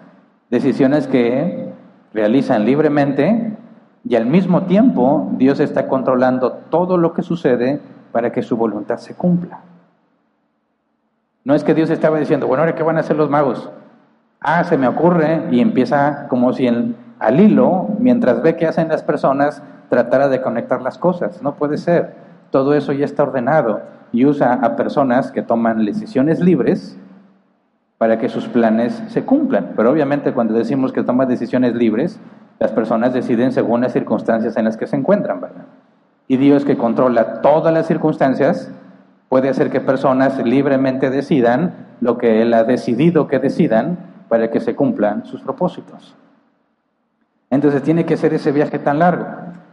decisiones 0.51 1.07
que 1.07 1.73
realizan 2.13 2.65
libremente 2.65 3.57
y 4.05 4.17
al 4.17 4.27
mismo 4.27 4.63
tiempo 4.63 5.31
Dios 5.37 5.61
está 5.61 5.87
controlando 5.87 6.53
todo 6.71 6.97
lo 6.97 7.13
que 7.13 7.23
sucede 7.23 7.81
para 8.13 8.33
que 8.33 8.43
su 8.43 8.57
voluntad 8.57 8.97
se 8.97 9.15
cumpla. 9.15 9.61
No 11.45 11.55
es 11.55 11.65
que 11.65 11.75
Dios 11.75 11.91
estaba 11.91 12.19
diciendo, 12.19 12.47
bueno, 12.47 12.63
ahora 12.63 12.75
qué 12.75 12.83
van 12.83 12.97
a 12.97 13.01
hacer 13.01 13.17
los 13.17 13.31
magos. 13.31 13.71
Ah, 14.41 14.65
se 14.65 14.77
me 14.77 14.89
ocurre 14.89 15.49
y 15.51 15.61
empieza 15.61 16.27
como 16.29 16.53
si 16.53 16.67
el, 16.67 16.95
al 17.19 17.41
hilo, 17.41 17.89
mientras 17.99 18.43
ve 18.43 18.57
qué 18.57 18.67
hacen 18.67 18.89
las 18.89 19.03
personas, 19.03 19.63
tratara 19.89 20.29
de 20.29 20.41
conectar 20.41 20.81
las 20.83 20.99
cosas. 20.99 21.43
No 21.43 21.55
puede 21.55 21.77
ser. 21.77 22.15
Todo 22.51 22.75
eso 22.75 22.93
ya 22.93 23.05
está 23.05 23.23
ordenado 23.23 23.81
y 24.13 24.25
usa 24.25 24.55
a 24.55 24.77
personas 24.77 25.31
que 25.31 25.43
toman 25.43 25.85
decisiones 25.85 26.41
libres 26.41 26.99
para 27.99 28.19
que 28.19 28.29
sus 28.29 28.49
planes 28.49 29.03
se 29.09 29.25
cumplan. 29.25 29.73
Pero 29.77 29.91
obviamente 29.91 30.33
cuando 30.33 30.55
decimos 30.55 30.93
que 30.93 31.03
toman 31.03 31.29
decisiones 31.29 31.75
libres, 31.75 32.19
las 32.59 32.73
personas 32.73 33.13
deciden 33.13 33.53
según 33.53 33.83
las 33.83 33.93
circunstancias 33.93 34.57
en 34.57 34.65
las 34.65 34.77
que 34.77 34.87
se 34.87 34.97
encuentran. 34.97 35.41
Y 36.29 36.37
Dios 36.39 36.65
que 36.65 36.77
controla 36.77 37.41
todas 37.43 37.75
las 37.75 37.87
circunstancias, 37.87 38.73
puede 39.31 39.49
hacer 39.49 39.71
que 39.71 39.81
personas 39.81 40.45
libremente 40.45 41.09
decidan 41.09 41.87
lo 42.01 42.19
que 42.19 42.43
Él 42.43 42.53
ha 42.53 42.65
decidido 42.65 43.29
que 43.29 43.39
decidan 43.39 43.97
para 44.29 44.51
que 44.51 44.59
se 44.59 44.75
cumplan 44.75 45.25
sus 45.25 45.41
propósitos. 45.41 46.17
Entonces 47.49 47.83
tiene 47.83 48.05
que 48.05 48.17
ser 48.17 48.35
ese 48.35 48.51
viaje 48.51 48.81
tan 48.81 48.99
largo. 48.99 49.25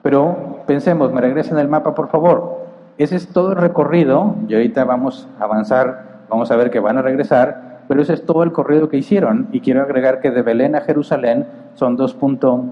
Pero 0.04 0.64
pensemos, 0.68 1.12
me 1.12 1.22
regresen 1.22 1.58
el 1.58 1.68
mapa 1.68 1.96
por 1.96 2.10
favor. 2.10 2.68
Ese 3.00 3.16
es 3.16 3.30
todo 3.30 3.54
el 3.54 3.58
recorrido 3.58 4.36
y 4.48 4.54
ahorita 4.54 4.86
vamos 4.86 5.28
a 5.40 5.46
avanzar, 5.46 6.26
vamos 6.30 6.52
a 6.52 6.56
ver 6.56 6.70
que 6.70 6.80
van 6.80 7.00
a 7.00 7.02
regresar, 7.02 7.82
pero 7.88 8.04
ese 8.04 8.14
es 8.14 8.26
todo 8.28 8.44
el 8.44 8.50
recorrido 8.50 8.90
que 8.90 8.98
hicieron 8.98 9.48
y 9.52 9.62
quiero 9.62 9.82
agregar 9.82 10.20
que 10.20 10.30
de 10.30 10.44
Belén 10.44 10.76
a 10.76 10.82
Jerusalén 10.82 11.48
son 11.74 11.96
2. 11.96 12.16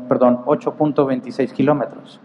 perdón, 0.08 0.46
8.26 0.46 1.52
kilómetros. 1.52 2.22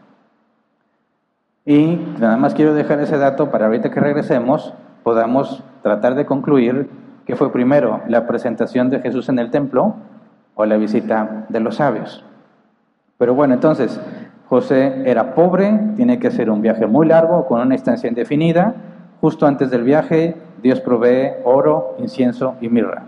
Y 1.66 2.00
nada 2.18 2.36
más 2.36 2.54
quiero 2.54 2.74
dejar 2.74 3.00
ese 3.00 3.18
dato 3.18 3.50
para 3.50 3.66
ahorita 3.66 3.90
que 3.90 4.00
regresemos 4.00 4.72
podamos 5.02 5.62
tratar 5.82 6.14
de 6.14 6.26
concluir 6.26 6.88
que 7.26 7.36
fue 7.36 7.52
primero 7.52 8.00
la 8.08 8.26
presentación 8.26 8.90
de 8.90 9.00
Jesús 9.00 9.28
en 9.28 9.38
el 9.38 9.50
templo 9.50 9.94
o 10.54 10.64
la 10.64 10.76
visita 10.76 11.46
de 11.48 11.60
los 11.60 11.76
sabios. 11.76 12.24
Pero 13.18 13.34
bueno, 13.34 13.54
entonces, 13.54 14.00
José 14.48 15.02
era 15.04 15.34
pobre, 15.34 15.78
tiene 15.96 16.18
que 16.18 16.28
hacer 16.28 16.50
un 16.50 16.62
viaje 16.62 16.86
muy 16.86 17.06
largo 17.06 17.46
con 17.46 17.60
una 17.60 17.74
estancia 17.74 18.08
indefinida. 18.08 18.74
Justo 19.20 19.46
antes 19.46 19.70
del 19.70 19.84
viaje, 19.84 20.36
Dios 20.62 20.80
provee 20.80 21.32
oro, 21.44 21.94
incienso 21.98 22.54
y 22.60 22.68
mirra. 22.68 23.04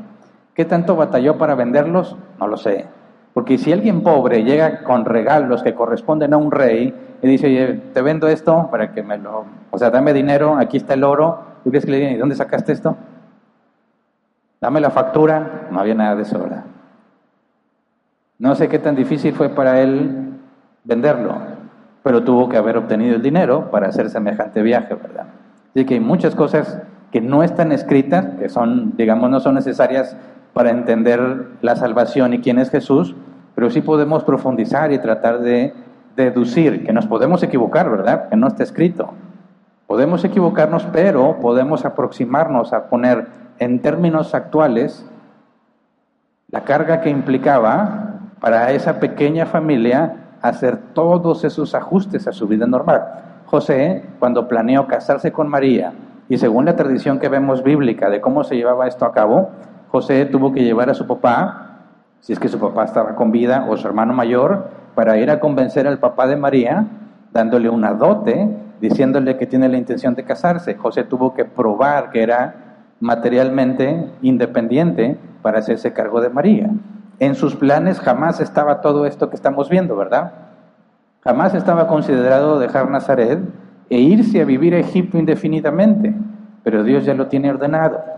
¿Qué 0.55 0.67
tanto 0.67 0.97
batalló 0.97 1.39
para 1.39 1.55
venderlos? 1.55 2.17
No 2.39 2.47
lo 2.47 2.59
sé. 2.59 2.87
Porque 3.35 3.57
si 3.59 3.73
alguien 3.73 4.03
pobre 4.03 4.45
llega 4.45 4.83
con 4.83 5.05
regalos 5.05 5.63
que 5.63 5.75
corresponden 5.75 6.35
a 6.35 6.37
un 6.37 6.51
rey 6.51 6.95
y 7.23 7.27
dice, 7.27 7.47
oye, 7.47 7.81
te 7.95 8.03
vendo 8.03 8.29
esto 8.29 8.69
para 8.71 8.93
que 8.93 9.03
me 9.03 9.17
lo... 9.17 9.47
O 9.71 9.79
sea, 9.79 9.91
dame 9.91 10.13
dinero, 10.13 10.57
aquí 10.57 10.77
está 10.77 10.95
el 10.95 11.05
oro. 11.05 11.39
¿Tú 11.65 11.71
crees 11.71 11.85
que 11.85 11.93
le 11.93 11.99
digan, 11.99 12.13
¿y 12.15 12.19
dónde 12.19 12.35
sacaste 12.35 12.73
esto? 12.73 12.97
Dame 14.61 14.81
la 14.81 14.91
factura. 14.91 15.69
No 15.71 15.81
había 15.81 15.95
nada 15.95 16.15
de 16.15 16.23
eso, 16.23 16.39
¿verdad? 16.39 16.65
No 18.39 18.55
sé 18.55 18.69
qué 18.69 18.79
tan 18.79 18.97
difícil 18.97 19.33
fue 19.35 19.49
para 19.51 19.81
él 19.81 20.33
venderlo, 20.85 21.37
pero 22.03 22.25
tuvo 22.25 22.49
que 22.49 22.57
haber 22.57 22.77
obtenido 22.77 23.15
el 23.15 23.23
dinero 23.23 23.71
para 23.71 23.87
hacer 23.87 24.11
semejante 24.11 24.63
viaje, 24.63 24.95
¿verdad? 24.95 25.27
Así 25.71 25.85
que 25.85 25.95
hay 25.95 26.01
muchas 26.01 26.35
cosas 26.35 26.83
que 27.13 27.21
no 27.21 27.43
están 27.43 27.71
escritas, 27.73 28.27
que 28.41 28.49
son, 28.49 28.97
digamos, 28.97 29.31
no 29.31 29.39
son 29.39 29.55
necesarias 29.55 30.17
para 30.53 30.71
entender 30.71 31.49
la 31.63 31.77
salvación 31.77 32.35
y 32.35 32.41
quién 32.41 32.59
es 32.59 32.71
Jesús, 32.71 33.15
pero 33.55 33.71
sí 33.71 33.81
podemos 33.81 34.25
profundizar 34.25 34.93
y 34.93 34.99
tratar 34.99 35.41
de 35.41 35.75
deducir, 36.17 36.85
que 36.85 36.93
nos 36.93 37.07
podemos 37.07 37.43
equivocar, 37.43 37.91
¿verdad? 37.91 38.29
Que 38.29 38.37
no 38.37 38.49
está 38.49 38.63
escrito. 38.63 39.15
Podemos 39.87 40.25
equivocarnos, 40.25 40.87
pero 40.93 41.39
podemos 41.41 41.85
aproximarnos 41.85 42.73
a 42.73 42.89
poner 42.89 43.27
en 43.59 43.81
términos 43.81 44.35
actuales 44.35 45.07
la 46.51 46.63
carga 46.63 47.01
que 47.01 47.11
implicaba 47.11 48.21
para 48.41 48.73
esa 48.73 49.01
pequeña 49.01 49.47
familia 49.47 50.17
hacer 50.43 50.77
todos 50.93 51.45
esos 51.45 51.75
ajustes 51.75 52.27
a 52.27 52.33
su 52.33 52.47
vida 52.47 52.67
normal. 52.67 53.03
José, 53.47 54.05
cuando 54.19 54.49
planeó 54.49 54.87
casarse 54.87 55.33
con 55.33 55.49
María, 55.49 55.93
y 56.29 56.39
según 56.39 56.65
la 56.65 56.77
tradición 56.77 57.19
que 57.19 57.29
vemos 57.29 57.63
bíblica 57.63 58.09
de 58.09 58.21
cómo 58.21 58.45
se 58.45 58.57
llevaba 58.57 58.87
esto 58.87 59.05
a 59.05 59.13
cabo, 59.13 59.51
José 59.93 60.25
tuvo 60.25 60.55
que 60.55 60.65
llevar 60.65 60.89
a 60.89 60.95
su 60.95 61.07
papá, 61.07 61.81
si 62.21 62.33
es 62.33 62.39
que 62.39 62.49
su 62.49 62.59
papá 62.59 62.85
estaba 62.85 63.15
con 63.15 63.31
vida, 63.31 63.67
o 63.69 63.77
su 63.77 63.87
hermano 63.87 64.15
mayor, 64.15 64.71
para 64.95 65.19
ir 65.19 65.31
a 65.31 65.39
convencer 65.39 65.87
al 65.87 65.99
papá 65.99 66.27
de 66.27 66.35
María, 66.37 66.87
dándole 67.31 67.69
una 67.69 67.93
dote, 67.93 68.49
diciéndole 68.81 69.37
que 69.37 69.47
tiene 69.47 69.69
la 69.69 69.77
intención 69.77 70.15
de 70.15 70.25
casarse. 70.25 70.77
José 70.77 71.05
tuvo 71.05 71.35
que 71.35 71.45
probar 71.45 72.11
que 72.11 72.23
era 72.23 72.55
materialmente 73.01 74.09
independiente 74.23 75.19
para 75.43 75.59
hacerse 75.59 75.93
cargo 75.93 76.23
de 76.23 76.31
María. 76.31 76.71
En 77.19 77.35
sus 77.35 77.55
planes 77.55 78.01
jamás 78.01 78.41
estaba 78.41 78.81
todo 78.81 79.05
esto 79.05 79.29
que 79.29 79.37
estamos 79.37 79.69
viendo, 79.69 79.95
¿verdad? 79.95 80.33
Jamás 81.23 81.53
estaba 81.53 81.87
considerado 81.87 82.59
dejar 82.59 82.91
Nazaret 82.91 83.41
e 83.91 84.01
irse 84.01 84.41
a 84.41 84.47
vivir 84.47 84.75
a 84.75 84.79
Egipto 84.79 85.19
indefinidamente, 85.19 86.15
pero 86.65 86.83
Dios 86.83 87.05
ya 87.05 87.13
lo 87.13 87.27
tiene 87.27 87.51
ordenado. 87.51 88.12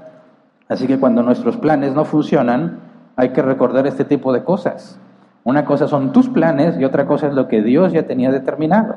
Así 0.75 0.89
que 0.89 0.99
cuando 0.99 1.23
nuestros 1.23 1.57
planes 1.57 1.95
no 1.95 2.05
funcionan, 2.05 2.81
hay 3.15 3.29
que 3.29 3.43
recordar 3.43 3.87
este 3.87 4.05
tipo 4.05 4.33
de 4.33 4.43
cosas. 4.43 4.99
Una 5.45 5.65
cosa 5.65 5.87
son 5.87 6.11
tus 6.11 6.29
planes 6.29 6.77
y 6.81 6.85
otra 6.85 7.07
cosa 7.07 7.29
es 7.29 7.35
lo 7.35 7.47
que 7.47 7.63
Dios 7.63 7.93
ya 7.93 8.09
tenía 8.09 8.33
determinado. 8.33 8.97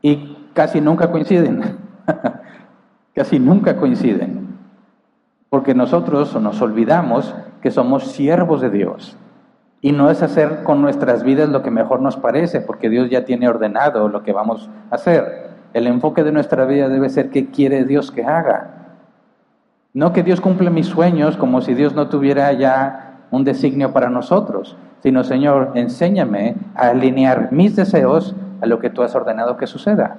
Y 0.00 0.38
casi 0.54 0.80
nunca 0.80 1.10
coinciden. 1.10 1.76
casi 3.14 3.38
nunca 3.38 3.76
coinciden. 3.76 4.56
Porque 5.50 5.74
nosotros 5.74 6.34
nos 6.40 6.62
olvidamos 6.62 7.34
que 7.60 7.70
somos 7.70 8.04
siervos 8.12 8.62
de 8.62 8.70
Dios. 8.70 9.18
Y 9.82 9.92
no 9.92 10.08
es 10.08 10.22
hacer 10.22 10.62
con 10.62 10.80
nuestras 10.80 11.24
vidas 11.24 11.50
lo 11.50 11.62
que 11.62 11.70
mejor 11.70 12.00
nos 12.00 12.16
parece, 12.16 12.62
porque 12.62 12.88
Dios 12.88 13.10
ya 13.10 13.26
tiene 13.26 13.50
ordenado 13.50 14.08
lo 14.08 14.22
que 14.22 14.32
vamos 14.32 14.70
a 14.90 14.94
hacer. 14.94 15.50
El 15.74 15.86
enfoque 15.88 16.24
de 16.24 16.32
nuestra 16.32 16.64
vida 16.64 16.88
debe 16.88 17.10
ser 17.10 17.28
qué 17.28 17.50
quiere 17.50 17.84
Dios 17.84 18.10
que 18.10 18.24
haga. 18.24 18.81
No 19.94 20.14
que 20.14 20.22
Dios 20.22 20.40
cumpla 20.40 20.70
mis 20.70 20.86
sueños 20.86 21.36
como 21.36 21.60
si 21.60 21.74
Dios 21.74 21.94
no 21.94 22.08
tuviera 22.08 22.50
ya 22.52 23.26
un 23.30 23.44
designio 23.44 23.92
para 23.92 24.08
nosotros, 24.08 24.76
sino 25.02 25.22
Señor, 25.22 25.72
enséñame 25.74 26.56
a 26.74 26.88
alinear 26.88 27.52
mis 27.52 27.76
deseos 27.76 28.34
a 28.62 28.66
lo 28.66 28.78
que 28.78 28.88
tú 28.88 29.02
has 29.02 29.14
ordenado 29.14 29.58
que 29.58 29.66
suceda. 29.66 30.16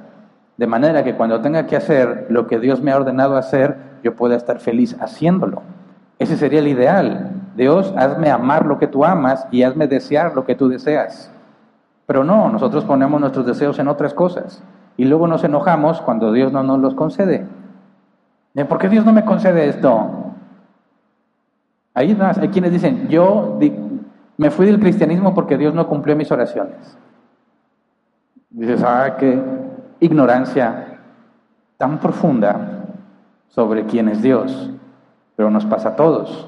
De 0.57 0.67
manera 0.67 1.03
que 1.03 1.15
cuando 1.15 1.41
tenga 1.41 1.65
que 1.65 1.75
hacer 1.75 2.27
lo 2.29 2.45
que 2.45 2.59
Dios 2.59 2.81
me 2.81 2.91
ha 2.91 2.97
ordenado 2.97 3.35
hacer, 3.35 3.77
yo 4.03 4.15
pueda 4.15 4.35
estar 4.35 4.59
feliz 4.59 4.95
haciéndolo. 4.99 5.63
Ese 6.19 6.37
sería 6.37 6.59
el 6.59 6.67
ideal. 6.67 7.31
Dios, 7.55 7.95
hazme 7.97 8.29
amar 8.29 8.67
lo 8.67 8.77
que 8.77 8.87
tú 8.87 9.03
amas 9.03 9.47
y 9.49 9.63
hazme 9.63 9.87
desear 9.87 10.35
lo 10.35 10.45
que 10.45 10.53
tú 10.53 10.69
deseas. 10.69 11.31
Pero 12.05 12.23
no, 12.23 12.49
nosotros 12.49 12.85
ponemos 12.85 13.19
nuestros 13.19 13.47
deseos 13.47 13.79
en 13.79 13.87
otras 13.87 14.13
cosas 14.13 14.61
y 14.97 15.05
luego 15.05 15.27
nos 15.27 15.43
enojamos 15.43 15.99
cuando 16.01 16.31
Dios 16.31 16.51
no 16.51 16.61
nos 16.61 16.79
los 16.79 16.93
concede. 16.93 17.47
¿Por 18.53 18.77
qué 18.77 18.87
Dios 18.89 19.03
no 19.05 19.11
me 19.11 19.25
concede 19.25 19.67
esto? 19.67 20.33
Ahí 21.95 22.17
hay 22.19 22.49
quienes 22.49 22.71
dicen, 22.71 23.07
yo 23.07 23.59
me 24.37 24.51
fui 24.51 24.65
del 24.65 24.79
cristianismo 24.79 25.33
porque 25.33 25.57
Dios 25.57 25.73
no 25.73 25.87
cumplió 25.87 26.15
mis 26.15 26.31
oraciones. 26.31 26.97
Dices, 28.49 28.83
ah, 28.83 29.15
qué 29.17 29.41
ignorancia 29.99 30.99
tan 31.77 31.99
profunda 31.99 32.85
sobre 33.49 33.85
quién 33.85 34.09
es 34.09 34.21
Dios. 34.21 34.71
Pero 35.35 35.49
nos 35.49 35.65
pasa 35.65 35.89
a 35.89 35.95
todos. 35.95 36.47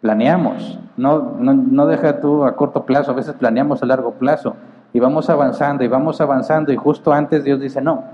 Planeamos. 0.00 0.78
No, 0.96 1.36
no, 1.38 1.54
no 1.54 1.86
deja 1.86 2.20
tú 2.20 2.44
a 2.44 2.56
corto 2.56 2.84
plazo, 2.84 3.12
a 3.12 3.14
veces 3.14 3.34
planeamos 3.34 3.82
a 3.82 3.86
largo 3.86 4.12
plazo. 4.12 4.56
Y 4.92 5.00
vamos 5.00 5.30
avanzando 5.30 5.82
y 5.82 5.88
vamos 5.88 6.20
avanzando 6.20 6.72
y 6.72 6.76
justo 6.76 7.12
antes 7.12 7.42
Dios 7.44 7.60
dice 7.60 7.80
no. 7.80 8.04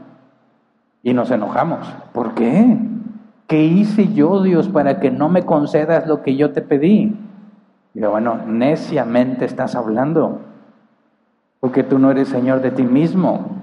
Y 1.02 1.12
nos 1.12 1.30
enojamos. 1.30 1.86
¿Por 2.12 2.34
qué? 2.34 2.78
¿Qué 3.50 3.64
hice 3.64 4.12
yo, 4.12 4.44
Dios, 4.44 4.68
para 4.68 5.00
que 5.00 5.10
no 5.10 5.28
me 5.28 5.42
concedas 5.42 6.06
lo 6.06 6.22
que 6.22 6.36
yo 6.36 6.52
te 6.52 6.62
pedí? 6.62 7.16
Y 7.94 8.00
bueno, 8.00 8.38
neciamente 8.46 9.44
estás 9.44 9.74
hablando, 9.74 10.38
porque 11.58 11.82
tú 11.82 11.98
no 11.98 12.12
eres 12.12 12.28
Señor 12.28 12.60
de 12.62 12.70
ti 12.70 12.84
mismo. 12.84 13.56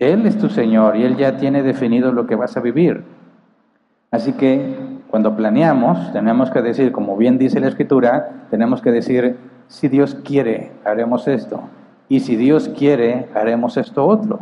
Él 0.00 0.26
es 0.26 0.36
tu 0.36 0.48
Señor 0.48 0.96
y 0.96 1.04
Él 1.04 1.16
ya 1.16 1.36
tiene 1.36 1.62
definido 1.62 2.10
lo 2.10 2.26
que 2.26 2.34
vas 2.34 2.56
a 2.56 2.60
vivir. 2.60 3.04
Así 4.10 4.32
que 4.32 4.74
cuando 5.08 5.36
planeamos, 5.36 6.12
tenemos 6.12 6.50
que 6.50 6.60
decir, 6.60 6.90
como 6.90 7.16
bien 7.16 7.38
dice 7.38 7.60
la 7.60 7.68
Escritura, 7.68 8.46
tenemos 8.50 8.82
que 8.82 8.90
decir, 8.90 9.36
si 9.68 9.86
Dios 9.86 10.16
quiere, 10.24 10.72
haremos 10.84 11.28
esto. 11.28 11.60
Y 12.08 12.18
si 12.18 12.34
Dios 12.34 12.68
quiere, 12.68 13.28
haremos 13.32 13.76
esto 13.76 14.04
otro. 14.04 14.40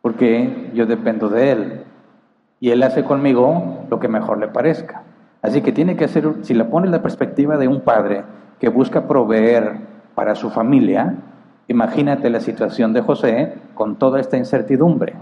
Porque 0.00 0.70
yo 0.72 0.86
dependo 0.86 1.28
de 1.28 1.52
Él. 1.52 1.85
Y 2.60 2.70
Él 2.70 2.82
hace 2.82 3.04
conmigo 3.04 3.86
lo 3.90 4.00
que 4.00 4.08
mejor 4.08 4.38
le 4.38 4.48
parezca. 4.48 5.02
Así 5.42 5.62
que 5.62 5.72
tiene 5.72 5.96
que 5.96 6.04
hacer, 6.04 6.28
si 6.42 6.54
la 6.54 6.68
pone 6.68 6.86
en 6.86 6.92
la 6.92 7.02
perspectiva 7.02 7.56
de 7.56 7.68
un 7.68 7.80
padre 7.80 8.24
que 8.58 8.68
busca 8.68 9.06
proveer 9.06 9.76
para 10.14 10.34
su 10.34 10.50
familia, 10.50 11.14
imagínate 11.68 12.30
la 12.30 12.40
situación 12.40 12.92
de 12.92 13.02
José 13.02 13.54
con 13.74 13.96
toda 13.96 14.20
esta 14.20 14.36
incertidumbre. 14.36 15.14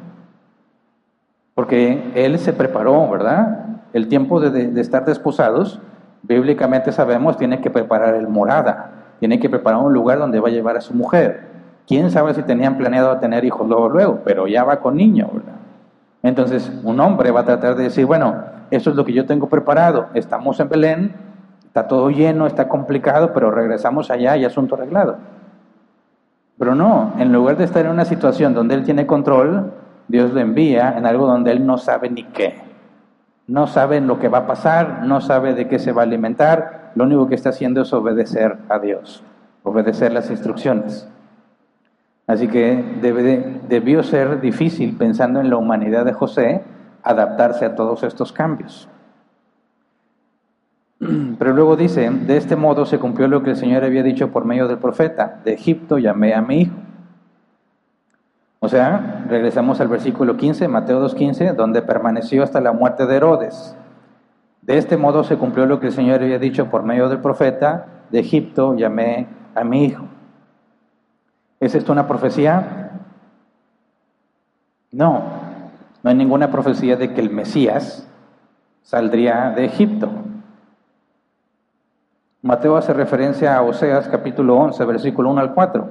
Porque 1.54 2.12
él 2.14 2.38
se 2.38 2.52
preparó, 2.52 3.08
¿verdad? 3.10 3.80
El 3.92 4.08
tiempo 4.08 4.40
de, 4.40 4.68
de 4.68 4.80
estar 4.80 5.04
desposados, 5.04 5.80
bíblicamente 6.22 6.92
sabemos, 6.92 7.36
tiene 7.36 7.60
que 7.60 7.70
preparar 7.70 8.14
el 8.14 8.28
morada 8.28 8.94
tiene 9.18 9.40
que 9.40 9.48
preparar 9.48 9.80
un 9.80 9.94
lugar 9.94 10.18
donde 10.18 10.38
va 10.38 10.48
a 10.48 10.52
llevar 10.52 10.76
a 10.76 10.82
su 10.82 10.92
mujer. 10.92 11.46
Quién 11.86 12.10
sabe 12.10 12.34
si 12.34 12.42
tenían 12.42 12.76
planeado 12.76 13.18
tener 13.18 13.44
hijos 13.44 13.66
luego, 13.66 13.88
luego, 13.88 14.20
pero 14.24 14.46
ya 14.46 14.64
va 14.64 14.80
con 14.80 14.96
niño, 14.96 15.30
¿verdad? 15.32 15.63
Entonces, 16.24 16.72
un 16.82 16.98
hombre 17.00 17.30
va 17.30 17.40
a 17.40 17.44
tratar 17.44 17.76
de 17.76 17.84
decir, 17.84 18.06
bueno, 18.06 18.44
eso 18.70 18.88
es 18.88 18.96
lo 18.96 19.04
que 19.04 19.12
yo 19.12 19.26
tengo 19.26 19.46
preparado. 19.50 20.06
Estamos 20.14 20.58
en 20.58 20.70
Belén, 20.70 21.14
está 21.66 21.87
todo 21.87 22.08
lleno, 22.08 22.46
está 22.46 22.66
complicado, 22.66 23.32
pero 23.34 23.50
regresamos 23.50 24.10
allá 24.10 24.34
y 24.38 24.46
asunto 24.46 24.74
arreglado. 24.74 25.18
Pero 26.58 26.74
no, 26.74 27.12
en 27.18 27.30
lugar 27.30 27.58
de 27.58 27.64
estar 27.64 27.84
en 27.84 27.92
una 27.92 28.06
situación 28.06 28.54
donde 28.54 28.74
él 28.74 28.84
tiene 28.84 29.06
control, 29.06 29.70
Dios 30.08 30.32
le 30.32 30.40
envía 30.40 30.96
en 30.96 31.04
algo 31.04 31.26
donde 31.26 31.52
él 31.52 31.66
no 31.66 31.76
sabe 31.76 32.08
ni 32.08 32.24
qué. 32.24 32.54
No 33.46 33.66
sabe 33.66 34.00
lo 34.00 34.18
que 34.18 34.28
va 34.28 34.38
a 34.38 34.46
pasar, 34.46 35.02
no 35.04 35.20
sabe 35.20 35.52
de 35.52 35.68
qué 35.68 35.78
se 35.78 35.92
va 35.92 36.02
a 36.02 36.04
alimentar, 36.06 36.92
lo 36.94 37.04
único 37.04 37.28
que 37.28 37.34
está 37.34 37.50
haciendo 37.50 37.82
es 37.82 37.92
obedecer 37.92 38.56
a 38.70 38.78
Dios, 38.78 39.22
obedecer 39.62 40.10
las 40.10 40.30
instrucciones. 40.30 41.06
Así 42.26 42.48
que 42.48 42.82
debió 43.68 44.02
ser 44.02 44.40
difícil, 44.40 44.96
pensando 44.96 45.40
en 45.40 45.50
la 45.50 45.56
humanidad 45.56 46.06
de 46.06 46.14
José, 46.14 46.62
adaptarse 47.02 47.66
a 47.66 47.74
todos 47.74 48.02
estos 48.02 48.32
cambios. 48.32 48.88
Pero 51.38 51.52
luego 51.52 51.76
dice, 51.76 52.08
de 52.10 52.37
este 52.37 52.56
modo 52.56 52.87
se 52.87 52.98
cumplió 52.98 53.28
lo 53.28 53.42
que 53.42 53.50
el 53.50 53.56
Señor 53.56 53.84
había 53.84 54.02
dicho 54.02 54.30
por 54.30 54.46
medio 54.46 54.68
del 54.68 54.78
profeta, 54.78 55.40
de 55.44 55.52
Egipto 55.52 55.98
llamé 55.98 56.34
a 56.34 56.40
mi 56.40 56.62
hijo. 56.62 56.74
O 58.60 58.68
sea, 58.70 59.26
regresamos 59.28 59.78
al 59.82 59.88
versículo 59.88 60.38
15, 60.38 60.68
Mateo 60.68 61.06
2.15, 61.06 61.54
donde 61.54 61.82
permaneció 61.82 62.42
hasta 62.42 62.62
la 62.62 62.72
muerte 62.72 63.04
de 63.04 63.16
Herodes. 63.16 63.76
De 64.62 64.78
este 64.78 64.96
modo 64.96 65.24
se 65.24 65.37
cumplió 65.37 65.66
lo 65.66 65.78
que 65.80 65.88
el 65.88 65.92
Señor 65.92 66.22
había 66.22 66.38
dicho 66.38 66.70
por 66.70 66.82
medio 66.82 67.10
del 67.10 67.18
profeta, 67.18 67.87
de 68.10 68.20
Egipto 68.20 68.74
llamé 68.74 69.26
a 69.54 69.64
mi 69.64 69.84
hijo. 69.84 70.06
¿Es 71.64 71.74
esto 71.74 71.92
una 71.92 72.07
profecía? 72.07 72.90
No, 74.92 75.22
no 76.03 76.11
hay 76.11 76.14
ninguna 76.14 76.50
profecía 76.50 76.96
de 76.96 77.14
que 77.14 77.22
el 77.22 77.31
Mesías 77.31 78.07
saldría 78.83 79.48
de 79.57 79.64
Egipto. 79.64 80.11
Mateo 82.42 82.77
hace 82.77 82.92
referencia 82.92 83.57
a 83.57 83.62
Oseas 83.62 84.09
capítulo 84.09 84.59
11, 84.59 84.85
versículo 84.85 85.31
1 85.31 85.40
al 85.40 85.55
4. 85.55 85.88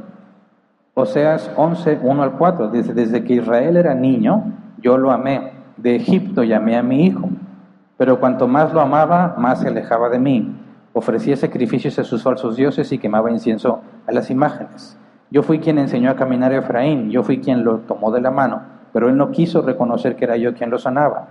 Oseas 0.93 1.49
11, 1.55 2.01
1 2.03 2.21
al 2.21 2.33
4 2.33 2.69
dice, 2.69 2.93
desde 2.93 3.23
que 3.23 3.33
Israel 3.33 3.75
era 3.75 3.95
niño, 3.95 4.53
yo 4.77 4.99
lo 4.99 5.11
amé, 5.11 5.53
de 5.77 5.95
Egipto 5.95 6.43
llamé 6.43 6.77
a 6.77 6.83
mi 6.83 7.07
hijo. 7.07 7.29
Pero 7.97 8.19
cuanto 8.19 8.47
más 8.47 8.71
lo 8.73 8.79
amaba, 8.79 9.33
más 9.39 9.61
se 9.61 9.69
alejaba 9.69 10.09
de 10.09 10.19
mí. 10.19 10.55
Ofrecía 10.93 11.35
sacrificios 11.35 11.97
a 11.97 12.03
sus 12.03 12.21
falsos 12.21 12.57
dioses 12.57 12.91
y 12.91 12.99
quemaba 12.99 13.31
incienso 13.31 13.81
a 14.05 14.11
las 14.11 14.29
imágenes. 14.29 14.99
Yo 15.33 15.41
fui 15.41 15.57
quien 15.57 15.79
enseñó 15.79 16.11
a 16.11 16.15
caminar 16.15 16.51
a 16.51 16.57
Efraín, 16.57 17.09
yo 17.09 17.23
fui 17.23 17.41
quien 17.41 17.63
lo 17.63 17.79
tomó 17.79 18.11
de 18.11 18.21
la 18.21 18.29
mano, 18.29 18.61
pero 18.93 19.09
él 19.09 19.17
no 19.17 19.31
quiso 19.31 19.63
reconocer 19.63 20.15
que 20.15 20.25
era 20.25 20.37
yo 20.37 20.53
quien 20.53 20.69
lo 20.69 20.77
sanaba. 20.77 21.25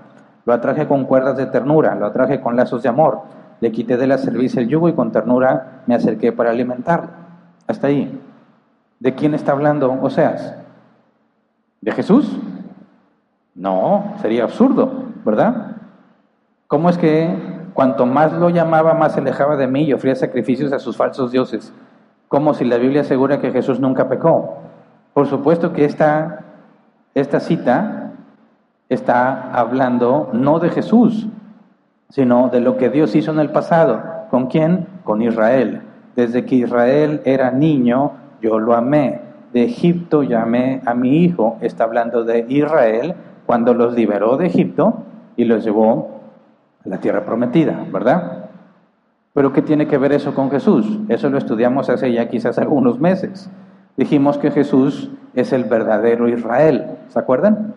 Lo 0.44 0.52
atraje 0.52 0.88
con 0.88 1.04
cuerdas 1.04 1.36
de 1.36 1.46
ternura, 1.46 1.94
lo 1.94 2.06
atraje 2.06 2.40
con 2.40 2.56
lazos 2.56 2.82
de 2.82 2.88
amor, 2.88 3.20
le 3.60 3.70
quité 3.70 3.96
de 3.96 4.08
la 4.08 4.18
cerviz 4.18 4.56
el 4.56 4.66
yugo 4.66 4.88
y 4.88 4.94
con 4.94 5.12
ternura 5.12 5.84
me 5.86 5.94
acerqué 5.94 6.32
para 6.32 6.50
alimentarlo. 6.50 7.10
Hasta 7.68 7.86
ahí. 7.86 8.20
¿De 8.98 9.14
quién 9.14 9.34
está 9.34 9.52
hablando 9.52 9.96
Oseas? 10.02 10.56
¿De 11.80 11.92
Jesús? 11.92 12.28
No, 13.54 14.14
sería 14.20 14.42
absurdo, 14.42 14.90
¿verdad? 15.24 15.76
¿Cómo 16.66 16.90
es 16.90 16.98
que 16.98 17.36
cuanto 17.72 18.04
más 18.04 18.32
lo 18.32 18.50
llamaba, 18.50 18.94
más 18.94 19.12
se 19.12 19.20
alejaba 19.20 19.54
de 19.54 19.68
mí 19.68 19.84
y 19.84 19.92
ofrecía 19.92 20.26
sacrificios 20.26 20.72
a 20.72 20.80
sus 20.80 20.96
falsos 20.96 21.30
dioses? 21.30 21.72
Como 22.32 22.54
si 22.54 22.64
la 22.64 22.78
Biblia 22.78 23.02
asegura 23.02 23.42
que 23.42 23.50
Jesús 23.50 23.78
nunca 23.78 24.08
pecó. 24.08 24.54
Por 25.12 25.26
supuesto 25.26 25.74
que 25.74 25.84
esta, 25.84 26.44
esta 27.14 27.40
cita 27.40 28.12
está 28.88 29.52
hablando 29.52 30.30
no 30.32 30.58
de 30.58 30.70
Jesús, 30.70 31.26
sino 32.08 32.48
de 32.48 32.62
lo 32.62 32.78
que 32.78 32.88
Dios 32.88 33.14
hizo 33.14 33.32
en 33.32 33.38
el 33.38 33.50
pasado. 33.50 34.02
¿Con 34.30 34.46
quién? 34.46 34.86
Con 35.04 35.20
Israel. 35.20 35.82
Desde 36.16 36.46
que 36.46 36.54
Israel 36.54 37.20
era 37.26 37.50
niño, 37.50 38.12
yo 38.40 38.58
lo 38.58 38.74
amé. 38.74 39.20
De 39.52 39.64
Egipto 39.64 40.22
llamé 40.22 40.80
a 40.86 40.94
mi 40.94 41.18
hijo. 41.18 41.58
Está 41.60 41.84
hablando 41.84 42.24
de 42.24 42.46
Israel 42.48 43.14
cuando 43.44 43.74
los 43.74 43.92
liberó 43.92 44.38
de 44.38 44.46
Egipto 44.46 45.02
y 45.36 45.44
los 45.44 45.64
llevó 45.64 46.22
la 46.84 46.96
tierra 46.96 47.26
prometida, 47.26 47.84
¿verdad? 47.92 48.41
Pero 49.34 49.52
¿qué 49.52 49.62
tiene 49.62 49.86
que 49.86 49.98
ver 49.98 50.12
eso 50.12 50.34
con 50.34 50.50
Jesús? 50.50 50.98
Eso 51.08 51.30
lo 51.30 51.38
estudiamos 51.38 51.88
hace 51.88 52.12
ya 52.12 52.28
quizás 52.28 52.58
algunos 52.58 53.00
meses. 53.00 53.48
Dijimos 53.96 54.38
que 54.38 54.50
Jesús 54.50 55.10
es 55.34 55.52
el 55.52 55.64
verdadero 55.64 56.28
Israel, 56.28 56.98
¿se 57.08 57.18
acuerdan? 57.18 57.74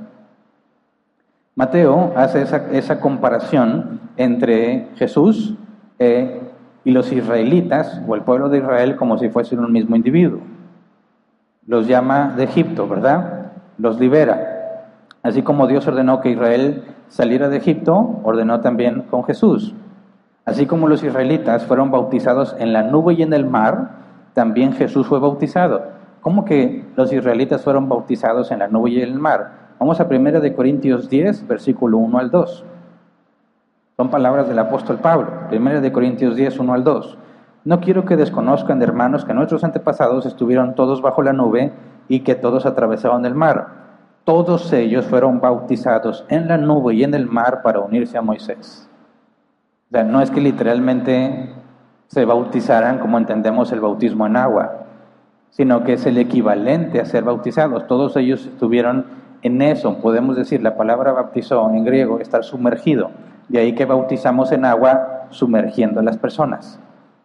Mateo 1.56 2.12
hace 2.18 2.46
esa, 2.74 3.00
comparación 3.00 4.02
entre 4.18 4.90
Jesús 4.96 5.56
eh, 6.00 6.42
y 6.84 6.92
los 6.92 7.14
israelitas 7.14 8.02
o 8.06 8.16
el 8.16 8.24
pueblo 8.24 8.50
de 8.50 8.58
Israel 8.58 8.98
como 8.98 9.18
si 9.18 9.30
fuesen 9.30 9.60
un 9.60 9.72
mismo 9.72 9.96
individuo. 9.96 10.42
Los 11.66 11.88
llama 11.88 12.34
de 12.36 12.44
Egipto, 12.44 12.88
¿verdad? 12.88 13.54
Los 13.78 14.00
libera. 14.00 14.90
Así 15.24 15.44
como 15.44 15.66
Dios 15.68 15.88
ordenó 15.88 16.20
que 16.20 16.32
Israel 16.32 16.84
saliera 17.08 17.48
de 17.48 17.58
Egipto, 17.58 18.20
ordenó 18.24 18.60
también 18.60 19.04
con 19.10 19.24
Jesús. 19.24 19.74
Así 20.46 20.68
como 20.68 20.88
los 20.88 21.04
israelitas 21.04 21.66
fueron 21.66 21.90
bautizados 21.90 22.56
en 22.60 22.72
la 22.72 22.84
nube 22.84 23.16
y 23.16 23.24
en 23.24 23.34
el 23.34 23.48
mar, 23.48 23.90
también 24.34 24.74
Jesús 24.74 25.08
fue 25.08 25.20
bautizado. 25.20 25.82
¿Cómo 26.22 26.46
que 26.46 26.86
los 26.96 27.12
israelitas 27.12 27.64
fueron 27.64 27.90
bautizados 27.90 28.52
en 28.52 28.60
la 28.60 28.68
nube 28.68 28.92
y 28.92 29.02
en 29.02 29.10
el 29.10 29.20
mar? 29.20 29.74
Vamos 29.80 30.00
a 30.00 30.06
1 30.06 30.40
de 30.40 30.54
Corintios 30.54 31.10
10, 31.10 31.48
versículo 31.48 31.98
1 31.98 32.20
al 32.20 32.30
2. 32.30 32.64
Son 33.98 34.10
palabras 34.10 34.48
del 34.48 34.60
apóstol 34.60 34.98
Pablo. 34.98 35.28
1 35.52 35.82
de 35.82 35.92
Corintios 35.92 36.36
10, 36.36 36.60
1 36.60 36.74
al 36.74 36.84
2. 36.84 37.18
no 37.64 37.80
quiero 37.80 38.06
que 38.06 38.16
desconozcan, 38.16 38.82
hermanos, 38.84 39.26
que 39.26 39.34
nuestros 39.34 39.64
antepasados 39.64 40.28
estuvieron 40.28 40.76
todos 40.76 41.02
bajo 41.02 41.24
la 41.24 41.34
nube 41.34 41.74
y 42.08 42.20
que 42.20 42.36
todos 42.36 42.68
atravesaron 42.68 43.26
el 43.26 43.34
mar. 43.34 43.68
Todos 44.26 44.72
ellos 44.74 45.08
fueron 45.08 45.40
bautizados 45.40 46.24
en 46.30 46.48
la 46.48 46.58
nube 46.58 46.94
y 46.94 47.04
en 47.04 47.16
el 47.16 47.26
mar 47.26 47.62
para 47.64 47.80
unirse 47.80 48.18
a 48.18 48.22
Moisés. 48.22 48.88
Sea, 49.96 50.04
no 50.04 50.20
es 50.20 50.30
que 50.30 50.42
literalmente 50.42 51.54
se 52.08 52.26
bautizaran 52.26 53.00
como 53.00 53.18
entendemos 53.18 53.72
el 53.72 53.80
bautismo 53.80 54.28
en 54.28 54.36
agua, 54.36 54.88
sino 55.52 55.86
que 55.86 55.94
es 55.94 56.06
el 56.06 56.18
equivalente 56.18 57.00
a 57.00 57.06
ser 57.06 57.24
bautizados. 57.24 57.88
Todos 57.88 58.18
ellos 58.18 58.46
estuvieron 58.46 59.06
en 59.42 59.62
eso, 59.62 60.00
podemos 60.00 60.36
decir, 60.36 60.62
la 60.62 60.76
palabra 60.76 61.14
bautizó 61.14 61.70
en 61.70 61.86
griego, 61.86 62.20
estar 62.20 62.44
sumergido. 62.44 63.12
De 63.48 63.60
ahí 63.60 63.74
que 63.74 63.86
bautizamos 63.86 64.52
en 64.52 64.66
agua 64.66 65.28
sumergiendo 65.30 66.02
a 66.02 66.04
las 66.04 66.18
personas 66.18 66.78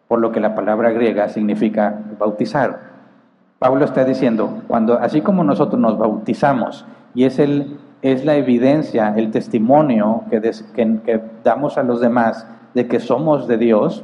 por 0.07 0.21
lo 0.21 0.31
que 0.31 0.39
la 0.39 0.55
palabra 0.55 0.91
griega 0.91 1.27
significa 1.27 1.99
bautizar. 2.17 2.79
Pablo 3.59 3.83
está 3.83 4.05
diciendo, 4.05 4.61
cuando 4.69 4.97
así 4.97 5.19
como 5.19 5.43
nosotros 5.43 5.77
nos 5.77 5.97
bautizamos 5.97 6.85
y 7.13 7.25
es, 7.25 7.37
el, 7.37 7.81
es 8.01 8.23
la 8.23 8.35
evidencia, 8.35 9.13
el 9.17 9.29
testimonio 9.29 10.23
que 10.29 11.21
damos 11.43 11.77
a 11.77 11.83
los 11.83 11.99
demás 11.99 12.47
de 12.73 12.87
que 12.87 12.99
somos 12.99 13.47
de 13.47 13.57
Dios, 13.57 14.03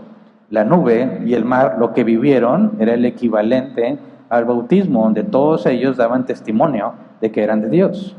la 0.50 0.64
nube 0.64 1.22
y 1.26 1.34
el 1.34 1.46
mar, 1.46 1.78
lo 1.80 1.94
que 1.94 2.04
vivieron 2.04 2.74
era 2.80 2.94
el 2.94 3.06
equivalente 3.06 3.98
al 4.30 4.46
bautismo, 4.46 5.04
donde 5.04 5.24
todos 5.24 5.66
ellos 5.66 5.98
daban 5.98 6.26
testimonio 6.26 6.94
de 7.22 7.32
que 7.32 7.44
eran 7.44 7.62
de 7.62 7.70
Dios. 7.70 8.16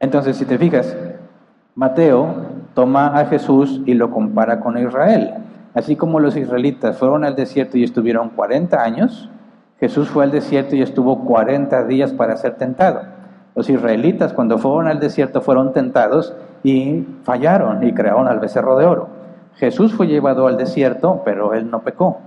Entonces, 0.00 0.36
si 0.36 0.44
te 0.44 0.58
fijas, 0.58 0.96
Mateo 1.74 2.34
toma 2.74 3.18
a 3.18 3.26
Jesús 3.26 3.80
y 3.86 3.94
lo 3.94 4.10
compara 4.10 4.60
con 4.60 4.78
Israel. 4.78 5.34
Así 5.74 5.96
como 5.96 6.20
los 6.20 6.36
israelitas 6.36 6.98
fueron 6.98 7.24
al 7.24 7.34
desierto 7.34 7.78
y 7.78 7.84
estuvieron 7.84 8.30
40 8.30 8.82
años, 8.82 9.28
Jesús 9.80 10.08
fue 10.08 10.24
al 10.24 10.30
desierto 10.30 10.76
y 10.76 10.82
estuvo 10.82 11.24
40 11.24 11.84
días 11.84 12.12
para 12.12 12.36
ser 12.36 12.54
tentado. 12.54 13.02
Los 13.54 13.68
israelitas 13.68 14.32
cuando 14.32 14.58
fueron 14.58 14.88
al 14.88 15.00
desierto 15.00 15.40
fueron 15.40 15.72
tentados 15.72 16.34
y 16.62 17.06
fallaron 17.22 17.84
y 17.86 17.92
crearon 17.92 18.28
al 18.28 18.40
becerro 18.40 18.76
de 18.78 18.86
oro. 18.86 19.08
Jesús 19.56 19.94
fue 19.94 20.06
llevado 20.06 20.46
al 20.46 20.56
desierto, 20.56 21.22
pero 21.24 21.54
él 21.54 21.70
no 21.70 21.82
pecó. 21.82 22.18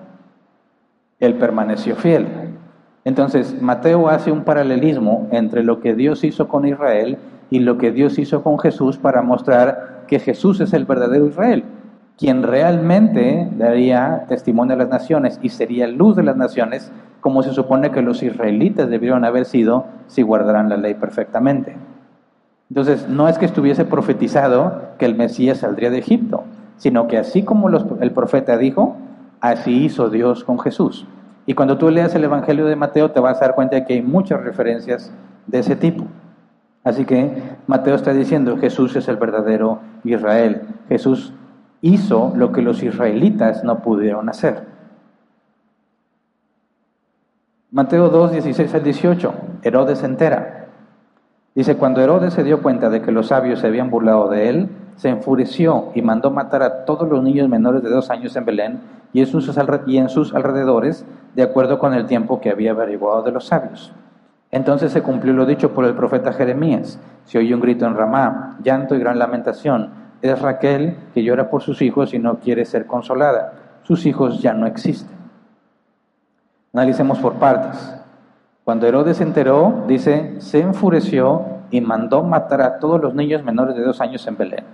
Él 1.19 1.35
permaneció 1.35 1.95
fiel. 1.95 2.27
Entonces, 3.03 3.61
Mateo 3.61 4.09
hace 4.09 4.31
un 4.31 4.43
paralelismo 4.43 5.27
entre 5.31 5.63
lo 5.63 5.79
que 5.79 5.95
Dios 5.95 6.23
hizo 6.23 6.47
con 6.47 6.67
Israel 6.67 7.17
y 7.49 7.59
lo 7.59 7.77
que 7.77 7.91
Dios 7.91 8.19
hizo 8.19 8.43
con 8.43 8.59
Jesús 8.59 8.97
para 8.97 9.21
mostrar 9.21 10.03
que 10.07 10.19
Jesús 10.19 10.59
es 10.59 10.73
el 10.73 10.85
verdadero 10.85 11.25
Israel 11.25 11.63
quien 12.17 12.43
realmente 12.43 13.47
daría 13.57 14.25
testimonio 14.27 14.73
a 14.73 14.77
las 14.77 14.89
naciones 14.89 15.39
y 15.41 15.49
sería 15.49 15.87
luz 15.87 16.15
de 16.15 16.23
las 16.23 16.35
naciones, 16.35 16.91
como 17.21 17.43
se 17.43 17.53
supone 17.53 17.91
que 17.91 18.01
los 18.01 18.23
israelitas 18.23 18.89
debieron 18.89 19.23
haber 19.23 19.45
sido 19.45 19.85
si 20.07 20.23
guardaran 20.23 20.69
la 20.69 20.77
ley 20.77 20.95
perfectamente. 20.95 21.75
Entonces, 22.69 23.07
no 23.07 23.29
es 23.29 23.37
que 23.37 23.45
estuviese 23.45 23.85
profetizado 23.85 24.81
que 24.97 25.05
el 25.05 25.15
Mesías 25.15 25.59
saldría 25.59 25.91
de 25.91 25.99
Egipto, 25.99 26.43
sino 26.77 27.07
que 27.07 27.17
así 27.17 27.43
como 27.43 27.69
el 27.69 28.11
profeta 28.11 28.57
dijo, 28.57 28.95
así 29.41 29.85
hizo 29.85 30.09
Dios 30.09 30.43
con 30.43 30.59
Jesús. 30.59 31.05
Y 31.45 31.53
cuando 31.53 31.77
tú 31.77 31.89
leas 31.89 32.13
el 32.15 32.23
Evangelio 32.23 32.65
de 32.65 32.75
Mateo 32.75 33.11
te 33.11 33.19
vas 33.19 33.37
a 33.37 33.45
dar 33.45 33.55
cuenta 33.55 33.75
de 33.75 33.85
que 33.85 33.93
hay 33.93 34.01
muchas 34.01 34.43
referencias 34.43 35.11
de 35.47 35.59
ese 35.59 35.75
tipo. 35.75 36.05
Así 36.83 37.05
que 37.05 37.41
Mateo 37.67 37.95
está 37.95 38.13
diciendo, 38.13 38.57
Jesús 38.57 38.95
es 38.95 39.07
el 39.07 39.17
verdadero 39.17 39.79
Israel. 40.03 40.61
Jesús 40.89 41.33
hizo 41.81 42.33
lo 42.35 42.51
que 42.51 42.61
los 42.61 42.83
israelitas 42.83 43.63
no 43.63 43.79
pudieron 43.79 44.29
hacer. 44.29 44.63
Mateo 47.71 48.09
2, 48.09 48.31
16 48.31 48.73
al 48.73 48.83
18, 48.83 49.33
Herodes 49.63 50.03
entera. 50.03 50.67
Dice, 51.53 51.75
cuando 51.75 52.01
Herodes 52.01 52.33
se 52.33 52.43
dio 52.43 52.61
cuenta 52.61 52.89
de 52.89 53.01
que 53.01 53.11
los 53.11 53.27
sabios 53.27 53.59
se 53.59 53.67
habían 53.67 53.89
burlado 53.89 54.29
de 54.29 54.49
él, 54.49 54.69
se 54.97 55.09
enfureció 55.09 55.91
y 55.95 56.01
mandó 56.01 56.29
matar 56.29 56.61
a 56.63 56.85
todos 56.85 57.07
los 57.07 57.23
niños 57.23 57.47
menores 57.47 57.81
de 57.81 57.89
dos 57.89 58.09
años 58.09 58.35
en 58.35 58.45
Belén 58.45 58.79
y 59.13 59.21
en 59.21 59.27
sus, 60.09 60.35
alrededores, 60.35 61.05
de 61.35 61.43
acuerdo 61.43 61.79
con 61.79 61.93
el 61.93 62.05
tiempo 62.05 62.41
que 62.41 62.49
había 62.49 62.71
averiguado 62.71 63.21
de 63.23 63.31
los 63.31 63.45
sabios. 63.45 63.93
Entonces 64.51 64.91
se 64.91 65.01
cumplió 65.01 65.33
lo 65.33 65.45
dicho 65.45 65.73
por 65.73 65.85
el 65.85 65.95
profeta 65.95 66.33
Jeremías. 66.33 66.99
Se 67.25 67.37
oyó 67.37 67.55
un 67.55 67.61
grito 67.61 67.85
en 67.85 67.95
Ramá, 67.95 68.57
llanto 68.63 68.95
y 68.95 68.99
gran 68.99 69.17
lamentación 69.17 70.07
es 70.21 70.41
Raquel 70.41 70.97
que 71.13 71.23
llora 71.23 71.49
por 71.49 71.61
sus 71.61 71.81
hijos 71.81 72.13
y 72.13 72.19
no 72.19 72.39
quiere 72.39 72.65
ser 72.65 72.85
consolada. 72.85 73.53
Sus 73.83 74.05
hijos 74.05 74.41
ya 74.41 74.53
no 74.53 74.65
existen. 74.65 75.15
Analicemos 76.73 77.19
por 77.19 77.33
partes. 77.33 77.95
Cuando 78.63 78.87
Herodes 78.87 79.17
se 79.17 79.23
enteró, 79.23 79.85
dice, 79.87 80.41
se 80.41 80.59
enfureció 80.59 81.45
y 81.71 81.81
mandó 81.81 82.23
matar 82.23 82.61
a 82.61 82.79
todos 82.79 83.01
los 83.01 83.13
niños 83.13 83.43
menores 83.43 83.75
de 83.75 83.83
dos 83.83 84.01
años 84.01 84.25
en 84.27 84.37
Belén. 84.37 84.65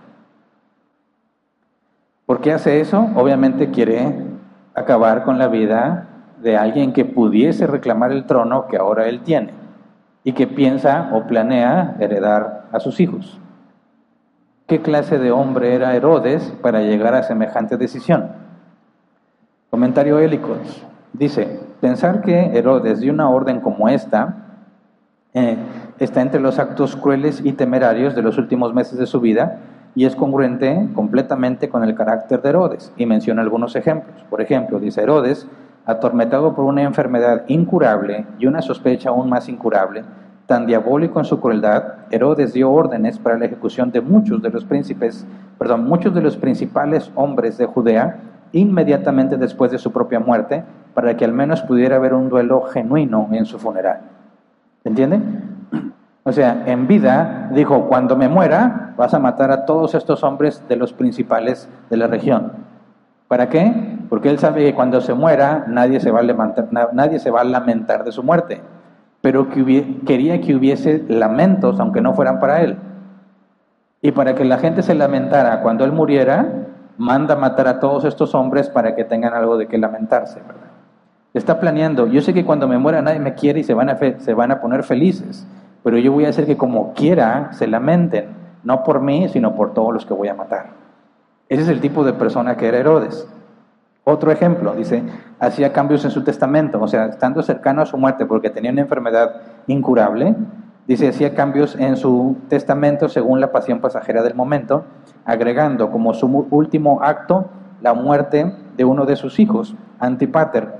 ¿Por 2.25 2.41
qué 2.41 2.53
hace 2.53 2.79
eso? 2.79 3.09
Obviamente 3.15 3.71
quiere 3.71 4.15
acabar 4.73 5.23
con 5.23 5.37
la 5.37 5.47
vida 5.47 6.07
de 6.41 6.57
alguien 6.57 6.93
que 6.93 7.05
pudiese 7.05 7.67
reclamar 7.67 8.11
el 8.11 8.25
trono 8.25 8.67
que 8.67 8.77
ahora 8.77 9.07
él 9.07 9.21
tiene 9.21 9.51
y 10.23 10.33
que 10.33 10.47
piensa 10.47 11.09
o 11.13 11.27
planea 11.27 11.95
heredar 11.99 12.65
a 12.71 12.79
sus 12.79 12.99
hijos 12.99 13.39
qué 14.67 14.81
clase 14.81 15.19
de 15.19 15.31
hombre 15.31 15.75
era 15.75 15.95
Herodes 15.95 16.53
para 16.61 16.81
llegar 16.81 17.13
a 17.13 17.23
semejante 17.23 17.77
decisión. 17.77 18.31
Comentario 19.69 20.19
Hélicos 20.19 20.83
dice, 21.13 21.59
pensar 21.81 22.21
que 22.21 22.57
Herodes 22.57 22.99
dio 22.99 23.13
una 23.13 23.29
orden 23.29 23.59
como 23.59 23.89
esta 23.89 24.61
eh, 25.33 25.57
está 25.99 26.21
entre 26.21 26.39
los 26.39 26.59
actos 26.59 26.95
crueles 26.95 27.41
y 27.43 27.53
temerarios 27.53 28.15
de 28.15 28.21
los 28.21 28.37
últimos 28.37 28.73
meses 28.73 28.97
de 28.97 29.05
su 29.05 29.19
vida 29.19 29.59
y 29.95 30.05
es 30.05 30.15
congruente 30.15 30.87
completamente 30.95 31.69
con 31.69 31.83
el 31.83 31.95
carácter 31.95 32.41
de 32.41 32.49
Herodes 32.49 32.91
y 32.97 33.05
menciona 33.05 33.41
algunos 33.41 33.75
ejemplos. 33.75 34.23
Por 34.29 34.41
ejemplo, 34.41 34.79
dice 34.79 35.01
Herodes, 35.01 35.47
atormentado 35.85 36.55
por 36.55 36.65
una 36.65 36.83
enfermedad 36.83 37.43
incurable 37.47 38.25
y 38.39 38.47
una 38.47 38.61
sospecha 38.61 39.09
aún 39.09 39.29
más 39.29 39.49
incurable, 39.49 40.03
tan 40.45 40.65
diabólico 40.65 41.19
en 41.19 41.25
su 41.25 41.39
crueldad, 41.39 41.83
Herodes 42.09 42.53
dio 42.53 42.71
órdenes 42.71 43.19
para 43.19 43.37
la 43.37 43.45
ejecución 43.45 43.91
de 43.91 44.01
muchos 44.01 44.41
de 44.41 44.49
los 44.49 44.65
príncipes, 44.65 45.25
perdón, 45.57 45.85
muchos 45.85 46.13
de 46.13 46.21
los 46.21 46.37
principales 46.37 47.11
hombres 47.15 47.57
de 47.57 47.65
Judea 47.65 48.17
inmediatamente 48.51 49.37
después 49.37 49.71
de 49.71 49.79
su 49.79 49.91
propia 49.91 50.19
muerte, 50.19 50.63
para 50.93 51.17
que 51.17 51.25
al 51.25 51.33
menos 51.33 51.61
pudiera 51.63 51.95
haber 51.95 52.13
un 52.13 52.29
duelo 52.29 52.61
genuino 52.61 53.29
en 53.31 53.45
su 53.45 53.57
funeral. 53.57 54.01
¿Entiende? 54.83 55.19
O 56.23 56.31
sea, 56.31 56.63
en 56.65 56.87
vida 56.87 57.49
dijo, 57.53 57.87
cuando 57.87 58.15
me 58.15 58.29
muera, 58.29 58.93
vas 58.97 59.13
a 59.13 59.19
matar 59.19 59.51
a 59.51 59.65
todos 59.65 59.93
estos 59.93 60.23
hombres 60.23 60.63
de 60.67 60.77
los 60.77 60.93
principales 60.93 61.69
de 61.89 61.97
la 61.97 62.07
región. 62.07 62.53
¿Para 63.27 63.49
qué? 63.49 63.97
Porque 64.09 64.29
él 64.29 64.39
sabe 64.39 64.63
que 64.63 64.75
cuando 64.75 65.01
se 65.01 65.13
muera 65.13 65.65
nadie 65.67 65.99
se 65.99 66.11
va 66.11 66.19
a, 66.19 66.23
levantar, 66.23 66.69
nadie 66.93 67.19
se 67.19 67.31
va 67.31 67.41
a 67.41 67.45
lamentar 67.45 68.03
de 68.03 68.11
su 68.11 68.23
muerte 68.23 68.61
pero 69.23 69.49
que 69.49 70.01
quería 70.05 70.41
que 70.41 70.53
hubiese 70.53 71.05
lamentos, 71.07 71.79
aunque 71.79 72.01
no 72.01 72.13
fueran 72.13 72.41
para 72.41 72.61
él. 72.61 72.75
Y 74.01 74.11
para 74.11 74.35
que 74.35 74.43
la 74.43 74.57
gente 74.57 74.83
se 74.83 74.95
lamentara 74.95 75.61
cuando 75.61 75.85
él 75.85 75.93
muriera, 75.93 76.65
manda 76.97 77.37
matar 77.37 77.69
a 77.69 77.79
todos 77.79 78.03
estos 78.03 78.35
hombres 78.35 78.69
para 78.69 78.95
que 78.95 79.05
tengan 79.05 79.33
algo 79.33 79.57
de 79.57 79.69
qué 79.69 79.77
lamentarse. 79.77 80.41
Está 81.33 81.57
planeando, 81.61 82.07
yo 82.07 82.19
sé 82.19 82.33
que 82.33 82.43
cuando 82.43 82.67
me 82.67 82.77
muera 82.77 83.01
nadie 83.01 83.21
me 83.21 83.33
quiere 83.33 83.61
y 83.61 83.63
se 83.63 83.73
van, 83.73 83.89
a 83.89 83.97
se 83.97 84.33
van 84.33 84.51
a 84.51 84.59
poner 84.59 84.83
felices, 84.83 85.47
pero 85.83 85.97
yo 85.97 86.11
voy 86.11 86.25
a 86.25 86.29
hacer 86.29 86.45
que 86.45 86.57
como 86.57 86.93
quiera 86.93 87.51
se 87.53 87.67
lamenten, 87.67 88.27
no 88.63 88.83
por 88.83 89.01
mí, 89.01 89.27
sino 89.29 89.55
por 89.55 89.73
todos 89.73 89.93
los 89.93 90.05
que 90.05 90.13
voy 90.13 90.29
a 90.29 90.33
matar. 90.33 90.67
Ese 91.49 91.63
es 91.63 91.69
el 91.69 91.81
tipo 91.81 92.03
de 92.03 92.13
persona 92.13 92.55
que 92.55 92.67
era 92.67 92.77
Herodes. 92.77 93.27
Otro 94.05 94.31
ejemplo, 94.31 94.73
dice, 94.73 95.03
hacía 95.39 95.71
cambios 95.71 96.03
en 96.03 96.11
su 96.11 96.23
testamento, 96.23 96.81
o 96.81 96.87
sea, 96.87 97.05
estando 97.05 97.41
cercano 97.41 97.81
a 97.81 97.85
su 97.85 97.97
muerte 97.97 98.25
porque 98.25 98.49
tenía 98.49 98.71
una 98.71 98.81
enfermedad 98.81 99.41
incurable, 99.67 100.35
dice, 100.87 101.07
hacía 101.07 101.35
cambios 101.35 101.75
en 101.75 101.95
su 101.95 102.37
testamento 102.49 103.07
según 103.07 103.39
la 103.39 103.51
pasión 103.51 103.79
pasajera 103.79 104.21
del 104.21 104.35
momento, 104.35 104.83
agregando 105.25 105.89
como 105.89 106.13
su 106.13 106.27
último 106.49 107.01
acto 107.01 107.45
la 107.81 107.93
muerte 107.93 108.53
de 108.75 108.85
uno 108.85 109.05
de 109.05 109.15
sus 109.15 109.39
hijos, 109.39 109.75
Antipater, 109.99 110.73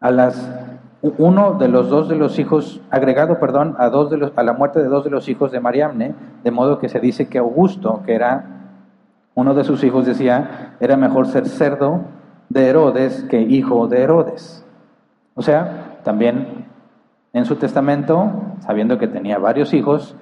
a 0.00 0.10
las 0.10 0.48
uno 1.02 1.54
de 1.54 1.68
los 1.68 1.88
dos 1.88 2.08
de 2.08 2.16
los 2.16 2.38
hijos, 2.38 2.80
agregado, 2.90 3.40
perdón, 3.40 3.74
a, 3.78 3.90
dos 3.90 4.08
de 4.10 4.18
los, 4.18 4.32
a 4.36 4.42
la 4.44 4.52
muerte 4.52 4.80
de 4.80 4.86
dos 4.86 5.04
de 5.04 5.10
los 5.10 5.28
hijos 5.28 5.50
de 5.50 5.58
Mariamne, 5.58 6.14
de 6.44 6.50
modo 6.52 6.78
que 6.78 6.88
se 6.88 7.00
dice 7.00 7.28
que 7.28 7.38
Augusto, 7.38 8.02
que 8.06 8.14
era 8.14 8.44
uno 9.34 9.54
de 9.54 9.64
sus 9.64 9.82
hijos 9.82 10.06
decía, 10.06 10.76
era 10.78 10.96
mejor 10.96 11.26
ser 11.26 11.48
cerdo 11.48 12.02
de 12.48 12.68
Herodes 12.68 13.24
que 13.24 13.40
hijo 13.40 13.88
de 13.88 14.02
Herodes. 14.02 14.64
O 15.34 15.42
sea, 15.42 15.98
también 16.04 16.66
en 17.32 17.44
su 17.46 17.56
testamento, 17.56 18.30
sabiendo 18.60 18.98
que 18.98 19.08
tenía 19.08 19.38
varios 19.38 19.74
hijos, 19.74 20.14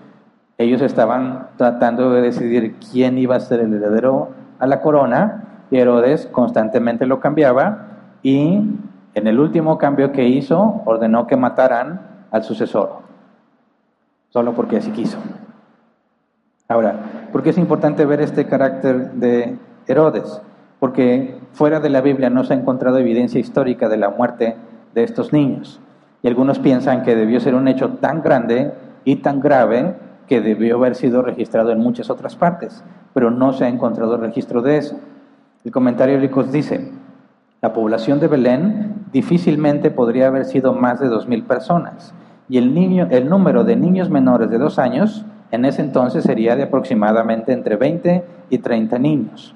ellos 0.56 0.80
estaban 0.80 1.48
tratando 1.56 2.12
de 2.12 2.22
decidir 2.22 2.76
quién 2.76 3.18
iba 3.18 3.36
a 3.36 3.40
ser 3.40 3.60
el 3.60 3.74
heredero 3.74 4.30
a 4.58 4.66
la 4.66 4.80
corona, 4.80 5.64
y 5.70 5.78
Herodes 5.78 6.26
constantemente 6.26 7.06
lo 7.06 7.20
cambiaba, 7.20 7.86
y 8.22 8.60
en 9.14 9.26
el 9.26 9.40
último 9.40 9.78
cambio 9.78 10.12
que 10.12 10.28
hizo 10.28 10.82
ordenó 10.84 11.26
que 11.26 11.36
mataran 11.36 12.26
al 12.30 12.44
sucesor, 12.44 12.98
solo 14.28 14.54
porque 14.54 14.76
así 14.76 14.90
quiso. 14.90 15.18
Ahora, 16.68 17.28
¿por 17.32 17.42
qué 17.42 17.50
es 17.50 17.58
importante 17.58 18.04
ver 18.04 18.20
este 18.20 18.46
carácter 18.46 19.12
de 19.12 19.58
Herodes? 19.88 20.40
Porque 20.78 21.38
fuera 21.52 21.80
de 21.80 21.90
la 21.90 22.00
Biblia 22.00 22.30
no 22.30 22.44
se 22.44 22.54
ha 22.54 22.56
encontrado 22.56 22.98
evidencia 22.98 23.40
histórica 23.40 23.88
de 23.88 23.96
la 23.96 24.10
muerte 24.10 24.56
de 24.94 25.02
estos 25.02 25.32
niños. 25.32 25.80
Y 26.22 26.28
algunos 26.28 26.60
piensan 26.60 27.02
que 27.02 27.16
debió 27.16 27.40
ser 27.40 27.54
un 27.54 27.66
hecho 27.66 27.90
tan 28.00 28.22
grande 28.22 28.72
y 29.04 29.16
tan 29.16 29.40
grave 29.40 29.96
que 30.28 30.40
debió 30.40 30.76
haber 30.76 30.94
sido 30.94 31.22
registrado 31.22 31.72
en 31.72 31.80
muchas 31.80 32.08
otras 32.08 32.36
partes, 32.36 32.84
pero 33.12 33.32
no 33.32 33.52
se 33.52 33.64
ha 33.64 33.68
encontrado 33.68 34.16
registro 34.16 34.62
de 34.62 34.76
eso. 34.76 34.96
El 35.64 35.72
comentario 35.72 36.18
Licos 36.18 36.52
dice, 36.52 36.92
la 37.60 37.72
población 37.72 38.20
de 38.20 38.28
Belén 38.28 38.89
difícilmente 39.12 39.90
podría 39.90 40.28
haber 40.28 40.44
sido 40.44 40.72
más 40.72 41.00
de 41.00 41.08
2.000 41.08 41.44
personas, 41.44 42.14
y 42.48 42.58
el, 42.58 42.74
niño, 42.74 43.06
el 43.10 43.28
número 43.28 43.64
de 43.64 43.76
niños 43.76 44.10
menores 44.10 44.50
de 44.50 44.58
dos 44.58 44.78
años 44.78 45.24
en 45.52 45.64
ese 45.64 45.82
entonces 45.82 46.24
sería 46.24 46.56
de 46.56 46.64
aproximadamente 46.64 47.52
entre 47.52 47.76
20 47.76 48.24
y 48.50 48.58
30 48.58 48.98
niños. 48.98 49.54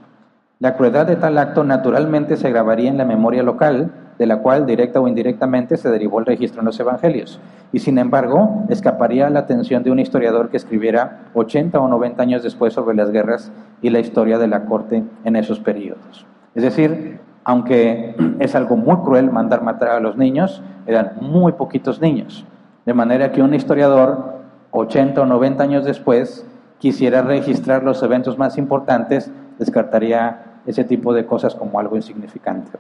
La 0.61 0.77
crueldad 0.77 1.07
de 1.07 1.17
tal 1.17 1.37
acto 1.39 1.65
naturalmente 1.65 2.37
se 2.37 2.51
grabaría 2.51 2.89
en 2.89 2.97
la 2.97 3.05
memoria 3.05 3.43
local, 3.43 3.91
de 4.19 4.27
la 4.27 4.39
cual 4.39 4.65
directa 4.65 5.01
o 5.01 5.09
indirectamente 5.09 5.77
se 5.77 5.91
derivó 5.91 6.21
el 6.21 6.27
registro 6.27 6.61
en 6.61 6.67
los 6.67 6.79
evangelios, 6.79 7.41
y 7.73 7.81
sin 7.81 7.99
embargo 7.99 8.65
escaparía 8.69 9.27
a 9.27 9.31
la 9.31 9.41
atención 9.41 9.83
de 9.83 9.91
un 9.91 9.99
historiador 9.99 10.51
que 10.51 10.57
escribiera 10.57 11.25
80 11.35 11.81
o 11.81 11.89
90 11.89 12.23
años 12.23 12.43
después 12.45 12.73
sobre 12.73 12.97
las 12.97 13.11
guerras 13.11 13.51
y 13.83 13.91
la 13.91 13.99
historia 13.99 14.39
de 14.39 14.47
la 14.47 14.67
corte 14.67 15.03
en 15.25 15.37
esos 15.37 15.59
periodos. 15.59 16.27
Es 16.55 16.63
decir, 16.63 17.19
aunque 17.45 18.17
es 18.41 18.55
algo 18.55 18.77
muy 18.77 18.97
cruel 18.99 19.31
mandar 19.31 19.63
matar 19.63 19.91
a 19.91 20.01
los 20.01 20.17
niños, 20.17 20.63
eran 20.87 21.13
muy 21.21 21.53
poquitos 21.53 22.01
niños, 22.01 22.45
de 22.85 22.95
manera 22.95 23.33
que 23.33 23.43
un 23.43 23.55
historiador 23.55 24.35
80 24.71 25.23
o 25.23 25.27
90 25.27 25.63
años 25.63 25.85
después 25.85 26.47
quisiera 26.79 27.23
registrar 27.23 27.83
los 27.85 28.03
eventos 28.03 28.37
más 28.39 28.59
importantes, 28.59 29.31
descartaría 29.59 30.61
ese 30.67 30.85
tipo 30.85 31.15
de 31.15 31.27
cosas 31.27 31.55
como 31.55 31.79
algo 31.79 31.97
insignificante. 31.97 32.73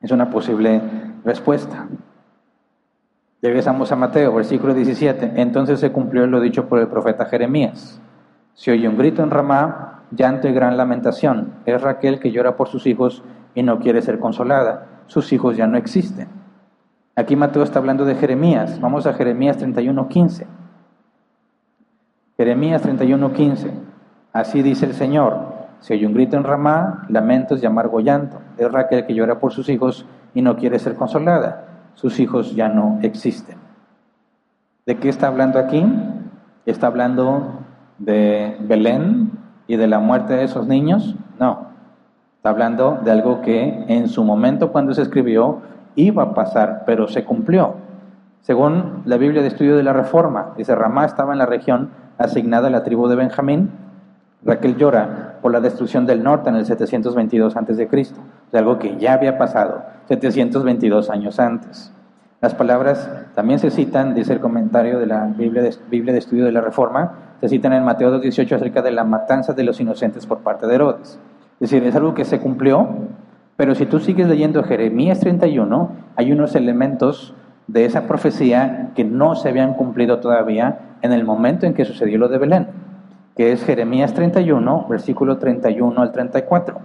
Es 0.00 0.10
una 0.12 0.30
posible 0.30 0.80
respuesta. 1.24 1.86
Regresamos 3.42 3.90
a 3.92 3.96
Mateo, 3.96 4.34
versículo 4.34 4.74
17. 4.74 5.32
Entonces 5.36 5.80
se 5.80 5.90
cumplió 5.92 6.26
lo 6.26 6.40
dicho 6.40 6.68
por 6.68 6.78
el 6.78 6.88
profeta 6.88 7.26
Jeremías. 7.26 8.00
Se 8.54 8.72
oye 8.72 8.88
un 8.88 8.96
grito 8.96 9.22
en 9.22 9.30
Ramá, 9.30 10.04
llanto 10.10 10.48
y 10.48 10.52
gran 10.52 10.76
lamentación. 10.76 11.52
Es 11.66 11.82
Raquel 11.82 12.20
que 12.20 12.30
llora 12.30 12.56
por 12.56 12.68
sus 12.68 12.86
hijos 12.86 13.22
y 13.56 13.64
no 13.64 13.80
quiere 13.80 14.02
ser 14.02 14.20
consolada. 14.20 14.86
Sus 15.06 15.32
hijos 15.32 15.56
ya 15.56 15.66
no 15.66 15.76
existen. 15.76 16.28
Aquí 17.16 17.34
Mateo 17.34 17.62
está 17.64 17.80
hablando 17.80 18.04
de 18.04 18.14
Jeremías. 18.14 18.78
Vamos 18.80 19.06
a 19.06 19.14
Jeremías 19.14 19.58
31.15. 19.58 20.46
Jeremías 22.36 22.84
31.15. 22.84 23.70
Así 24.32 24.62
dice 24.62 24.84
el 24.84 24.92
Señor. 24.92 25.56
Se 25.80 25.94
oye 25.94 26.06
un 26.06 26.12
grito 26.12 26.36
en 26.36 26.44
Ramá, 26.44 27.06
lamentos 27.08 27.62
y 27.62 27.66
amargo 27.66 28.00
llanto. 28.00 28.38
Es 28.58 28.70
Raquel 28.70 29.06
que 29.06 29.14
llora 29.14 29.40
por 29.40 29.52
sus 29.52 29.68
hijos 29.70 30.06
y 30.34 30.42
no 30.42 30.56
quiere 30.56 30.78
ser 30.78 30.94
consolada. 30.94 31.90
Sus 31.94 32.20
hijos 32.20 32.54
ya 32.54 32.68
no 32.68 32.98
existen. 33.02 33.56
¿De 34.84 34.98
qué 34.98 35.08
está 35.08 35.28
hablando 35.28 35.58
aquí? 35.58 35.84
¿Está 36.66 36.88
hablando 36.88 37.60
de 37.98 38.58
Belén 38.60 39.30
y 39.66 39.76
de 39.76 39.86
la 39.86 39.98
muerte 39.98 40.34
de 40.34 40.44
esos 40.44 40.66
niños? 40.66 41.16
No. 41.38 41.75
Está 42.46 42.52
hablando 42.52 43.00
de 43.02 43.10
algo 43.10 43.42
que 43.42 43.86
en 43.88 44.06
su 44.06 44.22
momento 44.22 44.70
cuando 44.70 44.94
se 44.94 45.02
escribió 45.02 45.62
iba 45.96 46.22
a 46.22 46.32
pasar, 46.32 46.84
pero 46.86 47.08
se 47.08 47.24
cumplió. 47.24 47.74
Según 48.42 49.02
la 49.04 49.16
Biblia 49.16 49.42
de 49.42 49.48
Estudio 49.48 49.76
de 49.76 49.82
la 49.82 49.92
Reforma, 49.92 50.52
dice 50.56 50.76
Ramá 50.76 51.06
estaba 51.06 51.32
en 51.32 51.40
la 51.40 51.46
región 51.46 51.90
asignada 52.18 52.68
a 52.68 52.70
la 52.70 52.84
tribu 52.84 53.08
de 53.08 53.16
Benjamín 53.16 53.72
Raquel 54.44 54.76
llora 54.76 55.38
por 55.42 55.50
la 55.50 55.58
destrucción 55.58 56.06
del 56.06 56.22
norte 56.22 56.48
en 56.48 56.54
el 56.54 56.66
722 56.66 57.56
a.C., 57.56 57.88
de 58.52 58.58
algo 58.60 58.78
que 58.78 58.96
ya 58.96 59.14
había 59.14 59.38
pasado 59.38 59.82
722 60.06 61.10
años 61.10 61.40
antes. 61.40 61.92
Las 62.40 62.54
palabras 62.54 63.10
también 63.34 63.58
se 63.58 63.70
citan, 63.70 64.14
dice 64.14 64.34
el 64.34 64.38
comentario 64.38 65.00
de 65.00 65.06
la 65.06 65.24
Biblia 65.24 65.64
de, 65.64 65.74
Biblia 65.90 66.12
de 66.12 66.20
Estudio 66.20 66.44
de 66.44 66.52
la 66.52 66.60
Reforma, 66.60 67.12
se 67.40 67.48
citan 67.48 67.72
en 67.72 67.82
Mateo 67.82 68.16
2.18 68.22 68.52
acerca 68.54 68.82
de 68.82 68.92
la 68.92 69.02
matanza 69.02 69.52
de 69.52 69.64
los 69.64 69.80
inocentes 69.80 70.26
por 70.26 70.44
parte 70.44 70.68
de 70.68 70.76
Herodes. 70.76 71.18
Es 71.60 71.70
decir, 71.70 71.84
es 71.86 71.94
algo 71.96 72.14
que 72.14 72.24
se 72.24 72.40
cumplió, 72.40 72.88
pero 73.56 73.74
si 73.74 73.86
tú 73.86 73.98
sigues 73.98 74.28
leyendo 74.28 74.62
Jeremías 74.62 75.20
31, 75.20 75.90
hay 76.16 76.32
unos 76.32 76.54
elementos 76.54 77.34
de 77.66 77.84
esa 77.84 78.06
profecía 78.06 78.90
que 78.94 79.04
no 79.04 79.34
se 79.34 79.48
habían 79.48 79.74
cumplido 79.74 80.20
todavía 80.20 80.96
en 81.02 81.12
el 81.12 81.24
momento 81.24 81.66
en 81.66 81.74
que 81.74 81.84
sucedió 81.84 82.18
lo 82.18 82.28
de 82.28 82.38
Belén 82.38 82.68
que 83.36 83.52
es 83.52 83.62
Jeremías 83.64 84.14
31, 84.14 84.86
versículo 84.88 85.36
31 85.36 86.00
al 86.00 86.10
34. 86.10 86.78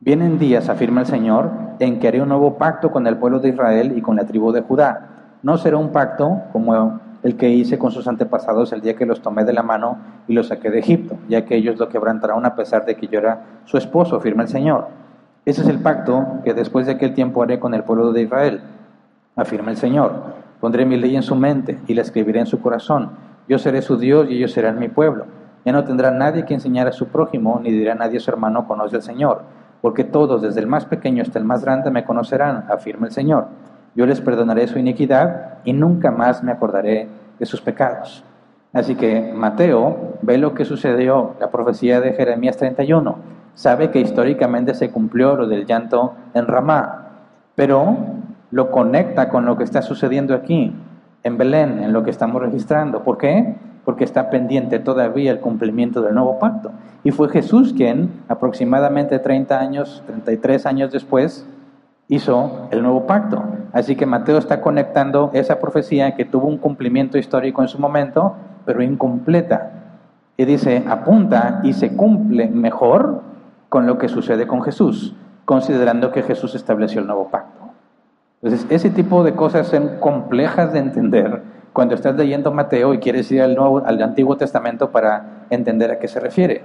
Vienen 0.00 0.38
días, 0.38 0.70
afirma 0.70 1.02
el 1.02 1.06
Señor, 1.06 1.50
en 1.78 2.00
que 2.00 2.08
haré 2.08 2.22
un 2.22 2.30
nuevo 2.30 2.56
pacto 2.56 2.90
con 2.90 3.06
el 3.06 3.18
pueblo 3.18 3.38
de 3.38 3.50
Israel 3.50 3.92
y 3.96 4.00
con 4.00 4.16
la 4.16 4.24
tribu 4.24 4.50
de 4.50 4.62
Judá. 4.62 5.36
No 5.42 5.58
será 5.58 5.76
un 5.76 5.90
pacto 5.92 6.40
como 6.52 7.00
el 7.24 7.36
que 7.36 7.48
hice 7.48 7.78
con 7.78 7.90
sus 7.90 8.06
antepasados 8.06 8.72
el 8.72 8.80
día 8.80 8.94
que 8.94 9.06
los 9.06 9.20
tomé 9.20 9.44
de 9.44 9.52
la 9.52 9.64
mano 9.64 9.98
y 10.28 10.34
los 10.34 10.46
saqué 10.46 10.70
de 10.70 10.78
Egipto, 10.78 11.16
ya 11.28 11.44
que 11.44 11.56
ellos 11.56 11.76
lo 11.78 11.88
quebrantarán 11.88 12.46
a 12.46 12.54
pesar 12.54 12.84
de 12.84 12.94
que 12.94 13.08
yo 13.08 13.18
era 13.18 13.42
su 13.64 13.76
esposo, 13.76 14.16
afirma 14.16 14.42
el 14.42 14.48
Señor. 14.48 14.86
Ese 15.44 15.62
es 15.62 15.68
el 15.68 15.80
pacto 15.80 16.24
que 16.44 16.54
después 16.54 16.86
de 16.86 16.92
aquel 16.92 17.14
tiempo 17.14 17.42
haré 17.42 17.58
con 17.58 17.74
el 17.74 17.82
pueblo 17.82 18.12
de 18.12 18.22
Israel, 18.22 18.60
afirma 19.34 19.72
el 19.72 19.76
Señor. 19.76 20.44
Pondré 20.60 20.86
mi 20.86 20.96
ley 20.96 21.16
en 21.16 21.22
su 21.22 21.34
mente 21.34 21.78
y 21.88 21.94
la 21.94 22.02
escribiré 22.02 22.38
en 22.38 22.46
su 22.46 22.60
corazón 22.60 23.10
yo 23.48 23.58
seré 23.58 23.82
su 23.82 23.96
Dios 23.96 24.26
y 24.30 24.36
ellos 24.36 24.52
serán 24.52 24.78
mi 24.78 24.88
pueblo. 24.88 25.26
Ya 25.64 25.72
no 25.72 25.84
tendrá 25.84 26.10
nadie 26.10 26.44
que 26.44 26.54
enseñar 26.54 26.86
a 26.88 26.92
su 26.92 27.08
prójimo, 27.08 27.60
ni 27.62 27.70
dirá 27.70 27.94
nadie 27.94 28.18
a 28.18 28.20
su 28.20 28.30
hermano, 28.30 28.66
conoce 28.66 28.96
al 28.96 29.02
Señor, 29.02 29.42
porque 29.80 30.04
todos, 30.04 30.42
desde 30.42 30.60
el 30.60 30.66
más 30.66 30.86
pequeño 30.86 31.22
hasta 31.22 31.38
el 31.38 31.44
más 31.44 31.64
grande, 31.64 31.90
me 31.90 32.04
conocerán, 32.04 32.64
afirma 32.70 33.06
el 33.06 33.12
Señor. 33.12 33.48
Yo 33.94 34.06
les 34.06 34.20
perdonaré 34.20 34.66
su 34.66 34.78
iniquidad 34.78 35.58
y 35.64 35.72
nunca 35.72 36.10
más 36.10 36.42
me 36.42 36.52
acordaré 36.52 37.08
de 37.38 37.46
sus 37.46 37.60
pecados. 37.60 38.24
Así 38.72 38.96
que 38.96 39.32
Mateo 39.32 40.16
ve 40.22 40.36
lo 40.36 40.52
que 40.54 40.64
sucedió, 40.64 41.34
la 41.38 41.50
profecía 41.50 42.00
de 42.00 42.12
Jeremías 42.12 42.56
31, 42.56 43.16
sabe 43.54 43.90
que 43.90 44.00
históricamente 44.00 44.74
se 44.74 44.90
cumplió 44.90 45.36
lo 45.36 45.46
del 45.46 45.64
llanto 45.64 46.14
en 46.34 46.46
Ramá, 46.46 47.10
pero 47.54 47.96
lo 48.50 48.70
conecta 48.72 49.28
con 49.28 49.46
lo 49.46 49.56
que 49.56 49.64
está 49.64 49.80
sucediendo 49.80 50.34
aquí 50.34 50.74
en 51.22 51.38
Belén, 51.38 51.82
en 51.82 51.92
lo 51.92 52.02
que 52.02 52.10
estamos 52.10 52.42
registrando. 52.42 53.04
¿Por 53.04 53.16
qué? 53.16 53.54
Porque 53.84 54.04
está 54.04 54.28
pendiente 54.28 54.80
todavía 54.80 55.30
el 55.30 55.40
cumplimiento 55.40 56.02
del 56.02 56.14
nuevo 56.14 56.38
pacto. 56.38 56.72
Y 57.04 57.12
fue 57.12 57.28
Jesús 57.28 57.72
quien, 57.74 58.10
aproximadamente 58.28 59.18
30 59.18 59.58
años, 59.58 60.02
33 60.06 60.66
años 60.66 60.90
después, 60.90 61.46
hizo 62.08 62.68
el 62.70 62.82
nuevo 62.82 63.06
pacto. 63.06 63.42
Así 63.74 63.96
que 63.96 64.06
Mateo 64.06 64.38
está 64.38 64.60
conectando 64.60 65.30
esa 65.34 65.58
profecía 65.58 66.14
que 66.14 66.24
tuvo 66.24 66.46
un 66.46 66.58
cumplimiento 66.58 67.18
histórico 67.18 67.60
en 67.60 67.66
su 67.66 67.80
momento, 67.80 68.36
pero 68.64 68.82
incompleta. 68.82 69.72
Y 70.36 70.44
dice, 70.44 70.84
apunta 70.88 71.60
y 71.64 71.72
se 71.72 71.96
cumple 71.96 72.48
mejor 72.48 73.22
con 73.68 73.86
lo 73.86 73.98
que 73.98 74.08
sucede 74.08 74.46
con 74.46 74.62
Jesús, 74.62 75.16
considerando 75.44 76.12
que 76.12 76.22
Jesús 76.22 76.54
estableció 76.54 77.00
el 77.00 77.08
nuevo 77.08 77.28
pacto. 77.30 77.64
Entonces, 78.40 78.64
ese 78.70 78.90
tipo 78.90 79.24
de 79.24 79.34
cosas 79.34 79.66
son 79.66 79.98
complejas 79.98 80.72
de 80.72 80.78
entender 80.78 81.42
cuando 81.72 81.96
estás 81.96 82.14
leyendo 82.14 82.52
Mateo 82.52 82.94
y 82.94 82.98
quieres 82.98 83.32
ir 83.32 83.42
al, 83.42 83.56
Nuevo, 83.56 83.82
al 83.84 84.00
Antiguo 84.00 84.36
Testamento 84.36 84.92
para 84.92 85.46
entender 85.50 85.90
a 85.90 85.98
qué 85.98 86.06
se 86.06 86.20
refiere. 86.20 86.62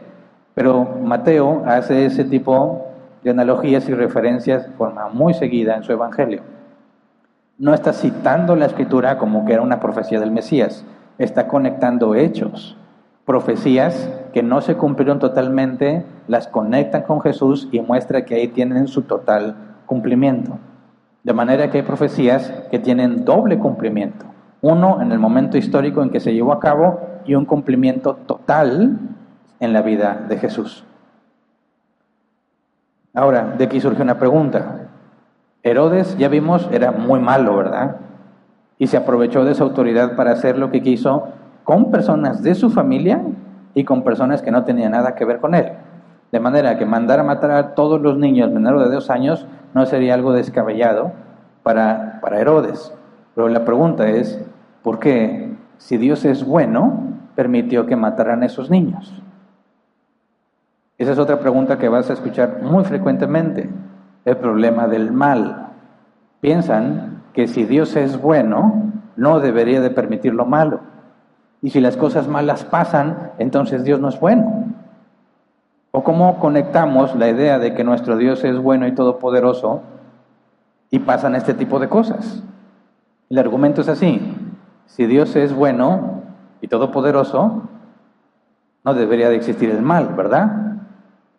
Pero 0.54 0.86
Mateo 0.86 1.64
hace 1.66 2.06
ese 2.06 2.24
tipo 2.24 2.86
de 3.24 3.32
analogías 3.32 3.90
y 3.90 3.96
referencias 3.96 4.68
de 4.68 4.74
forma 4.74 5.10
muy 5.10 5.34
seguida 5.34 5.76
en 5.76 5.82
su 5.82 5.92
Evangelio. 5.92 6.59
No 7.60 7.74
está 7.74 7.92
citando 7.92 8.56
la 8.56 8.68
escritura 8.68 9.18
como 9.18 9.44
que 9.44 9.52
era 9.52 9.62
una 9.62 9.82
profecía 9.82 10.22
del 10.22 10.32
Mesías, 10.32 10.86
está 11.18 11.50
conectando 11.50 12.16
hechos, 12.16 12.78
profecías 13.26 14.10
que 14.32 14.42
no 14.44 14.62
se 14.62 14.76
cumplieron 14.76 15.20
totalmente, 15.20 16.06
las 16.30 16.48
conectan 16.48 17.02
con 17.02 17.20
Jesús 17.20 17.68
y 17.74 17.82
muestra 17.82 18.24
que 18.24 18.36
ahí 18.36 18.48
tienen 18.48 18.88
su 18.88 19.02
total 19.02 19.58
cumplimiento. 19.86 20.58
De 21.26 21.34
manera 21.34 21.70
que 21.70 21.80
hay 21.80 21.84
profecías 21.84 22.50
que 22.72 22.80
tienen 22.80 23.26
doble 23.26 23.60
cumplimiento. 23.60 24.26
Uno 24.62 25.02
en 25.02 25.12
el 25.12 25.20
momento 25.20 25.58
histórico 25.58 26.02
en 26.02 26.12
que 26.12 26.22
se 26.22 26.34
llevó 26.34 26.54
a 26.54 26.62
cabo 26.62 27.02
y 27.26 27.36
un 27.36 27.44
cumplimiento 27.44 28.16
total 28.26 29.00
en 29.60 29.74
la 29.74 29.82
vida 29.82 30.26
de 30.30 30.38
Jesús. 30.38 30.86
Ahora, 33.14 33.54
de 33.58 33.66
aquí 33.66 33.82
surge 33.82 34.02
una 34.02 34.18
pregunta. 34.18 34.89
Herodes, 35.64 36.18
ya 36.18 36.30
vimos, 36.30 36.70
era 36.72 36.92
muy 36.92 37.20
malo, 37.20 37.56
¿verdad? 37.58 37.98
Y 38.78 38.88
se 38.88 38.98
aprovechó 38.98 39.44
de 39.44 39.56
su 39.56 39.64
autoridad 39.64 40.16
para 40.16 40.32
hacer 40.32 40.58
lo 40.58 40.72
que 40.72 40.82
quiso 40.82 41.28
con 41.64 41.92
personas 41.92 42.42
de 42.44 42.56
su 42.56 42.70
familia 42.70 43.22
y 43.74 43.84
con 43.84 44.04
personas 44.04 44.42
que 44.42 44.52
no 44.52 44.64
tenían 44.64 44.94
nada 44.94 45.16
que 45.16 45.26
ver 45.26 45.40
con 45.40 45.54
él. 45.54 45.74
De 46.32 46.40
manera 46.40 46.78
que 46.78 46.86
mandar 46.86 47.20
a 47.20 47.24
matar 47.24 47.52
a 47.52 47.76
todos 47.76 48.02
los 48.02 48.18
niños 48.18 48.52
menores 48.52 48.88
de 48.88 48.96
dos 48.96 49.10
años 49.10 49.46
no 49.74 49.86
sería 49.86 50.14
algo 50.14 50.32
descabellado 50.32 51.12
para, 51.64 52.20
para 52.22 52.40
Herodes. 52.40 52.94
Pero 53.36 53.50
la 53.50 53.66
pregunta 53.66 54.08
es, 54.08 54.42
¿por 54.82 55.00
qué 55.00 55.56
si 55.78 55.98
Dios 55.98 56.26
es 56.26 56.46
bueno, 56.46 57.04
permitió 57.36 57.86
que 57.86 57.96
mataran 57.96 58.44
a 58.44 58.46
esos 58.46 58.70
niños? 58.70 59.22
Esa 60.98 61.14
es 61.14 61.20
otra 61.20 61.40
pregunta 61.40 61.78
que 61.78 61.90
vas 61.90 62.10
a 62.10 62.14
escuchar 62.14 62.62
muy 62.62 62.84
frecuentemente, 62.84 63.70
el 64.30 64.38
problema 64.38 64.88
del 64.88 65.12
mal. 65.12 65.70
Piensan 66.42 67.24
que 67.34 67.48
si 67.48 67.66
Dios 67.66 67.96
es 67.96 68.22
bueno, 68.22 68.92
no 69.16 69.40
debería 69.40 69.82
de 69.82 69.90
permitir 69.90 70.34
lo 70.34 70.46
malo. 70.46 70.82
Y 71.62 71.72
si 71.72 71.82
las 71.82 71.98
cosas 71.98 72.28
malas 72.28 72.64
pasan, 72.64 73.32
entonces 73.38 73.84
Dios 73.84 74.00
no 74.00 74.10
es 74.10 74.20
bueno. 74.20 74.66
¿O 75.92 76.04
cómo 76.04 76.40
conectamos 76.40 77.16
la 77.16 77.30
idea 77.30 77.60
de 77.60 77.74
que 77.74 77.84
nuestro 77.84 78.16
Dios 78.16 78.44
es 78.44 78.58
bueno 78.58 78.88
y 78.88 78.94
todopoderoso 78.94 79.82
y 80.92 81.00
pasan 81.00 81.36
este 81.36 81.54
tipo 81.54 81.80
de 81.80 81.90
cosas? 81.90 82.44
El 83.30 83.40
argumento 83.40 83.82
es 83.82 83.90
así. 83.90 84.22
Si 84.86 85.06
Dios 85.06 85.36
es 85.36 85.54
bueno 85.54 86.22
y 86.62 86.68
todopoderoso, 86.68 87.64
no 88.86 88.94
debería 88.94 89.30
de 89.30 89.36
existir 89.36 89.70
el 89.70 89.82
mal, 89.82 90.14
¿verdad? 90.16 90.78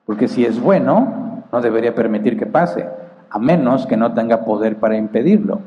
Porque 0.05 0.29
si 0.29 0.45
es 0.45 0.61
bueno, 0.61 1.20
no 1.53 1.61
debería 1.61 1.95
permitir 1.95 2.39
que 2.39 2.47
pase, 2.47 2.89
a 3.31 3.39
menos 3.39 3.87
que 3.87 3.97
no 3.97 4.13
tenga 4.13 4.45
poder 4.45 4.77
para 4.77 4.97
impedirlo. 4.97 5.61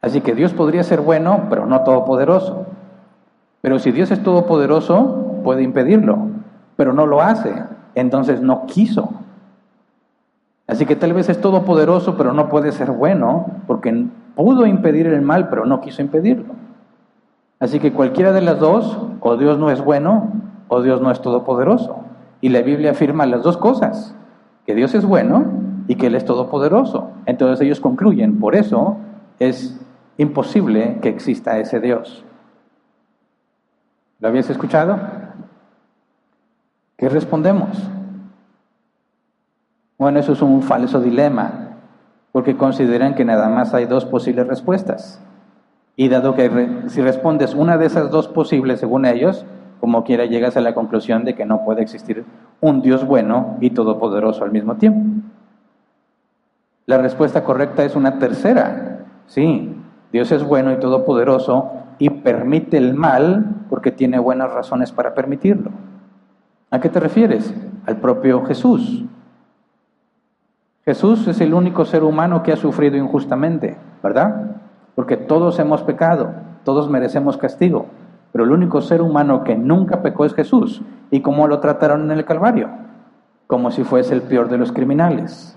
Así 0.00 0.20
que 0.20 0.34
Dios 0.34 0.52
podría 0.52 0.82
ser 0.82 1.00
bueno, 1.00 1.46
pero 1.48 1.66
no 1.66 1.82
todopoderoso. 1.82 2.66
Pero 3.60 3.78
si 3.78 3.90
Dios 3.90 4.10
es 4.10 4.22
todopoderoso, 4.22 5.40
puede 5.42 5.62
impedirlo, 5.62 6.18
pero 6.76 6.92
no 6.92 7.06
lo 7.06 7.22
hace. 7.22 7.54
Entonces 7.94 8.42
no 8.42 8.66
quiso. 8.66 9.10
Así 10.66 10.86
que 10.86 10.96
tal 10.96 11.12
vez 11.12 11.28
es 11.28 11.40
todopoderoso, 11.40 12.16
pero 12.16 12.32
no 12.32 12.48
puede 12.48 12.72
ser 12.72 12.90
bueno, 12.90 13.46
porque 13.66 14.06
pudo 14.34 14.66
impedir 14.66 15.06
el 15.06 15.22
mal, 15.22 15.48
pero 15.48 15.66
no 15.66 15.80
quiso 15.80 16.02
impedirlo. 16.02 16.54
Así 17.60 17.78
que 17.78 17.92
cualquiera 17.92 18.32
de 18.32 18.40
las 18.42 18.58
dos, 18.58 18.98
o 19.20 19.36
Dios 19.36 19.58
no 19.58 19.70
es 19.70 19.82
bueno, 19.82 20.32
o 20.68 20.82
Dios 20.82 21.00
no 21.00 21.10
es 21.10 21.20
todopoderoso. 21.20 21.96
Y 22.40 22.50
la 22.50 22.60
Biblia 22.62 22.90
afirma 22.90 23.26
las 23.26 23.42
dos 23.42 23.56
cosas, 23.56 24.14
que 24.66 24.74
Dios 24.74 24.94
es 24.94 25.04
bueno 25.04 25.44
y 25.88 25.96
que 25.96 26.06
Él 26.06 26.14
es 26.14 26.24
todopoderoso. 26.24 27.10
Entonces 27.26 27.64
ellos 27.64 27.80
concluyen, 27.80 28.38
por 28.38 28.54
eso 28.56 28.96
es 29.38 29.78
imposible 30.16 30.98
que 31.02 31.08
exista 31.08 31.58
ese 31.58 31.80
Dios. 31.80 32.24
¿Lo 34.20 34.28
habías 34.28 34.48
escuchado? 34.48 34.98
¿Qué 36.96 37.08
respondemos? 37.08 37.90
Bueno, 39.98 40.20
eso 40.20 40.32
es 40.32 40.42
un 40.42 40.62
falso 40.62 41.00
dilema, 41.00 41.76
porque 42.32 42.56
consideran 42.56 43.14
que 43.14 43.24
nada 43.24 43.48
más 43.48 43.74
hay 43.74 43.86
dos 43.86 44.04
posibles 44.04 44.46
respuestas. 44.46 45.20
Y 45.96 46.08
dado 46.08 46.34
que 46.34 46.82
si 46.88 47.00
respondes 47.00 47.54
una 47.54 47.78
de 47.78 47.86
esas 47.86 48.10
dos 48.10 48.28
posibles, 48.28 48.80
según 48.80 49.06
ellos, 49.06 49.44
como 49.80 50.02
quiera 50.04 50.24
llegas 50.24 50.56
a 50.56 50.60
la 50.60 50.74
conclusión 50.74 51.24
de 51.24 51.34
que 51.34 51.44
no 51.44 51.64
puede 51.64 51.82
existir 51.82 52.24
un 52.64 52.80
Dios 52.80 53.06
bueno 53.06 53.58
y 53.60 53.70
todopoderoso 53.70 54.42
al 54.42 54.50
mismo 54.50 54.76
tiempo. 54.76 55.22
La 56.86 56.96
respuesta 56.96 57.44
correcta 57.44 57.84
es 57.84 57.94
una 57.94 58.18
tercera. 58.18 59.04
Sí, 59.26 59.76
Dios 60.12 60.32
es 60.32 60.42
bueno 60.42 60.72
y 60.72 60.76
todopoderoso 60.76 61.72
y 61.98 62.08
permite 62.08 62.78
el 62.78 62.94
mal 62.94 63.66
porque 63.68 63.90
tiene 63.90 64.18
buenas 64.18 64.50
razones 64.50 64.92
para 64.92 65.12
permitirlo. 65.12 65.72
¿A 66.70 66.80
qué 66.80 66.88
te 66.88 67.00
refieres? 67.00 67.52
Al 67.84 67.98
propio 67.98 68.42
Jesús. 68.46 69.04
Jesús 70.86 71.28
es 71.28 71.42
el 71.42 71.52
único 71.52 71.84
ser 71.84 72.02
humano 72.02 72.42
que 72.42 72.52
ha 72.52 72.56
sufrido 72.56 72.96
injustamente, 72.96 73.76
¿verdad? 74.02 74.56
Porque 74.94 75.18
todos 75.18 75.58
hemos 75.58 75.82
pecado, 75.82 76.32
todos 76.64 76.88
merecemos 76.88 77.36
castigo. 77.36 77.88
Pero 78.34 78.46
el 78.46 78.50
único 78.50 78.80
ser 78.80 79.00
humano 79.00 79.44
que 79.44 79.54
nunca 79.54 80.02
pecó 80.02 80.24
es 80.24 80.34
Jesús. 80.34 80.82
¿Y 81.12 81.20
cómo 81.20 81.46
lo 81.46 81.60
trataron 81.60 82.10
en 82.10 82.18
el 82.18 82.24
Calvario? 82.24 82.68
Como 83.46 83.70
si 83.70 83.84
fuese 83.84 84.12
el 84.12 84.22
peor 84.22 84.48
de 84.48 84.58
los 84.58 84.72
criminales. 84.72 85.56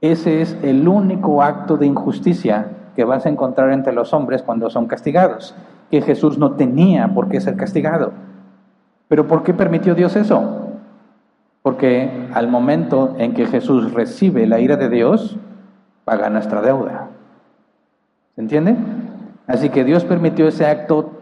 Ese 0.00 0.40
es 0.40 0.56
el 0.62 0.88
único 0.88 1.42
acto 1.42 1.76
de 1.76 1.84
injusticia 1.84 2.68
que 2.96 3.04
vas 3.04 3.26
a 3.26 3.28
encontrar 3.28 3.72
entre 3.72 3.92
los 3.92 4.14
hombres 4.14 4.42
cuando 4.42 4.70
son 4.70 4.86
castigados, 4.86 5.54
que 5.90 6.00
Jesús 6.00 6.38
no 6.38 6.52
tenía 6.52 7.08
por 7.08 7.28
qué 7.28 7.42
ser 7.42 7.56
castigado. 7.56 8.12
Pero 9.08 9.28
¿por 9.28 9.42
qué 9.42 9.52
permitió 9.52 9.94
Dios 9.94 10.16
eso? 10.16 10.70
Porque 11.60 12.30
al 12.32 12.48
momento 12.48 13.16
en 13.18 13.34
que 13.34 13.44
Jesús 13.44 13.92
recibe 13.92 14.46
la 14.46 14.60
ira 14.60 14.76
de 14.76 14.88
Dios, 14.88 15.36
paga 16.06 16.30
nuestra 16.30 16.62
deuda. 16.62 17.08
¿Se 18.34 18.40
entiende? 18.40 18.76
Así 19.46 19.68
que 19.68 19.84
Dios 19.84 20.06
permitió 20.06 20.48
ese 20.48 20.64
acto 20.64 21.13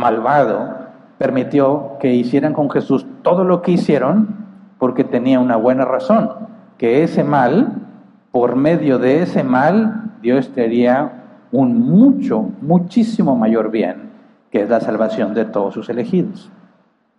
malvado 0.00 0.74
permitió 1.18 1.98
que 2.00 2.14
hicieran 2.14 2.54
con 2.54 2.70
Jesús 2.70 3.06
todo 3.22 3.44
lo 3.44 3.60
que 3.62 3.72
hicieron 3.72 4.40
porque 4.78 5.04
tenía 5.04 5.38
una 5.38 5.56
buena 5.56 5.84
razón, 5.84 6.30
que 6.78 7.04
ese 7.04 7.22
mal, 7.22 7.74
por 8.32 8.56
medio 8.56 8.98
de 8.98 9.22
ese 9.22 9.44
mal, 9.44 10.12
Dios 10.22 10.50
tendría 10.54 11.12
un 11.52 11.78
mucho, 11.78 12.48
muchísimo 12.62 13.36
mayor 13.36 13.70
bien, 13.70 14.10
que 14.50 14.62
es 14.62 14.70
la 14.70 14.80
salvación 14.80 15.34
de 15.34 15.44
todos 15.44 15.74
sus 15.74 15.90
elegidos. 15.90 16.50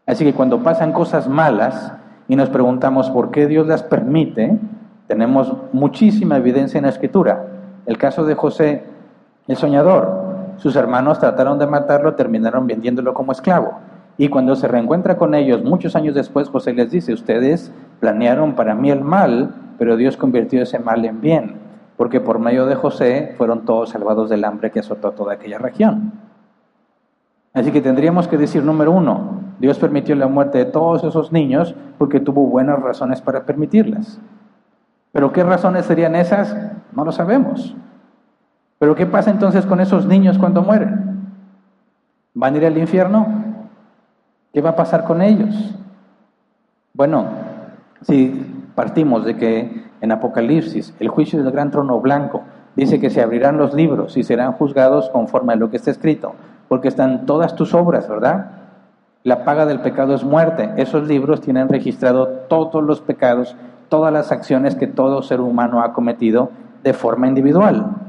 Así 0.08 0.26
que 0.26 0.34
cuando 0.34 0.64
pasan 0.64 0.94
cosas 0.94 1.28
malas 1.28 1.94
y 2.28 2.36
nos 2.36 2.50
preguntamos 2.50 3.12
por 3.12 3.30
qué 3.30 3.46
Dios 3.46 3.68
las 3.68 3.84
permite, 3.84 4.58
tenemos 5.06 5.54
muchísima 5.74 6.38
evidencia 6.38 6.80
en 6.80 6.86
la 6.86 6.90
Escritura. 6.90 7.46
El 7.86 8.00
caso 8.00 8.26
de 8.26 8.34
José, 8.34 8.84
el 9.48 9.58
soñador, 9.58 10.31
sus 10.62 10.76
hermanos 10.76 11.18
trataron 11.18 11.58
de 11.58 11.66
matarlo, 11.66 12.14
terminaron 12.14 12.68
vendiéndolo 12.68 13.16
como 13.16 13.32
esclavo. 13.32 13.80
Y 14.20 14.30
cuando 14.30 14.56
se 14.56 14.68
reencuentra 14.68 15.18
con 15.18 15.34
ellos 15.34 15.64
muchos 15.64 15.96
años 15.96 16.14
después, 16.14 16.50
José 16.50 16.74
les 16.74 16.92
dice, 16.92 17.14
ustedes 17.14 17.74
planearon 18.00 18.54
para 18.54 18.76
mí 18.76 18.92
el 18.92 19.02
mal, 19.02 19.56
pero 19.80 19.98
Dios 19.98 20.18
convirtió 20.18 20.62
ese 20.62 20.78
mal 20.78 21.04
en 21.04 21.20
bien, 21.20 21.56
porque 21.98 22.22
por 22.22 22.38
medio 22.38 22.68
de 22.68 22.76
José 22.76 23.34
fueron 23.40 23.66
todos 23.66 23.90
salvados 23.90 24.30
del 24.30 24.46
hambre 24.46 24.70
que 24.70 24.82
azotó 24.82 25.14
toda 25.14 25.34
aquella 25.34 25.58
región. 25.58 26.12
Así 27.56 27.72
que 27.72 27.82
tendríamos 27.82 28.28
que 28.28 28.38
decir, 28.38 28.64
número 28.64 28.92
uno, 28.92 29.42
Dios 29.58 29.80
permitió 29.80 30.14
la 30.14 30.28
muerte 30.28 30.60
de 30.60 30.66
todos 30.66 31.04
esos 31.04 31.32
niños 31.32 31.74
porque 31.98 32.20
tuvo 32.20 32.46
buenas 32.46 32.80
razones 32.80 33.20
para 33.20 33.48
permitirlas. 33.48 34.22
Pero 35.12 35.34
¿qué 35.34 35.44
razones 35.44 35.88
serían 35.88 36.16
esas? 36.16 36.56
No 36.96 37.04
lo 37.04 37.12
sabemos. 37.12 37.76
Pero 38.82 38.96
¿qué 38.96 39.06
pasa 39.06 39.30
entonces 39.30 39.68
con 39.68 39.80
esos 39.80 40.08
niños 40.08 40.40
cuando 40.40 40.64
mueren? 40.64 41.22
¿Van 42.34 42.56
a 42.56 42.58
ir 42.58 42.66
al 42.66 42.80
infierno? 42.80 43.28
¿Qué 44.52 44.60
va 44.60 44.72
a 44.72 44.76
pasar 44.76 45.04
con 45.04 45.22
ellos? 45.22 45.76
Bueno, 46.92 47.26
si 48.02 48.44
partimos 48.74 49.24
de 49.24 49.38
que 49.38 49.86
en 50.02 50.12
Apocalipsis 50.12 50.96
el 51.00 51.10
juicio 51.10 51.44
del 51.44 51.52
gran 51.52 51.70
trono 51.70 52.00
blanco 52.00 52.42
dice 52.76 53.00
que 53.00 53.12
se 53.12 53.22
abrirán 53.22 53.60
los 53.60 53.76
libros 53.76 54.18
y 54.18 54.24
serán 54.24 54.54
juzgados 54.54 55.12
conforme 55.12 55.54
a 55.54 55.58
lo 55.58 55.70
que 55.70 55.78
está 55.78 55.92
escrito, 55.92 56.34
porque 56.68 56.88
están 56.88 57.28
todas 57.28 57.54
tus 57.54 57.76
obras, 57.76 58.10
¿verdad? 58.10 58.50
La 59.22 59.46
paga 59.46 59.68
del 59.68 59.82
pecado 59.82 60.16
es 60.16 60.24
muerte. 60.24 60.72
Esos 60.78 61.08
libros 61.08 61.42
tienen 61.42 61.70
registrado 61.70 62.28
todos 62.50 62.84
los 62.84 63.00
pecados, 63.00 63.56
todas 63.90 64.12
las 64.12 64.32
acciones 64.32 64.74
que 64.74 64.88
todo 64.88 65.22
ser 65.22 65.40
humano 65.40 65.84
ha 65.84 65.94
cometido 65.94 66.50
de 66.82 66.94
forma 66.94 67.28
individual. 67.28 68.08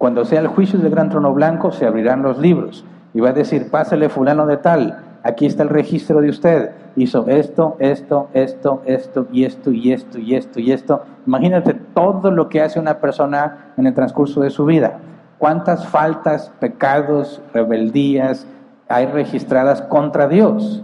Cuando 0.00 0.24
sea 0.24 0.40
el 0.40 0.46
juicio 0.46 0.78
del 0.78 0.92
gran 0.92 1.10
trono 1.10 1.34
blanco, 1.34 1.72
se 1.72 1.84
abrirán 1.84 2.22
los 2.22 2.38
libros 2.38 2.86
y 3.12 3.20
va 3.20 3.28
a 3.28 3.32
decir, 3.34 3.70
pásale 3.70 4.08
fulano 4.08 4.46
de 4.46 4.56
tal, 4.56 4.98
aquí 5.22 5.44
está 5.44 5.62
el 5.62 5.68
registro 5.68 6.22
de 6.22 6.30
usted, 6.30 6.70
hizo 6.96 7.26
esto, 7.28 7.76
esto, 7.80 8.30
esto, 8.32 8.80
esto 8.86 9.26
y 9.30 9.44
esto 9.44 9.70
y 9.70 9.92
esto 9.92 10.18
y 10.18 10.34
esto 10.36 10.58
y 10.58 10.72
esto. 10.72 11.02
Imagínate 11.26 11.74
todo 11.74 12.30
lo 12.30 12.48
que 12.48 12.62
hace 12.62 12.80
una 12.80 12.98
persona 12.98 13.74
en 13.76 13.86
el 13.86 13.92
transcurso 13.92 14.40
de 14.40 14.48
su 14.48 14.64
vida. 14.64 15.00
¿Cuántas 15.36 15.86
faltas, 15.86 16.50
pecados, 16.58 17.42
rebeldías 17.52 18.46
hay 18.88 19.04
registradas 19.04 19.82
contra 19.82 20.28
Dios? 20.28 20.82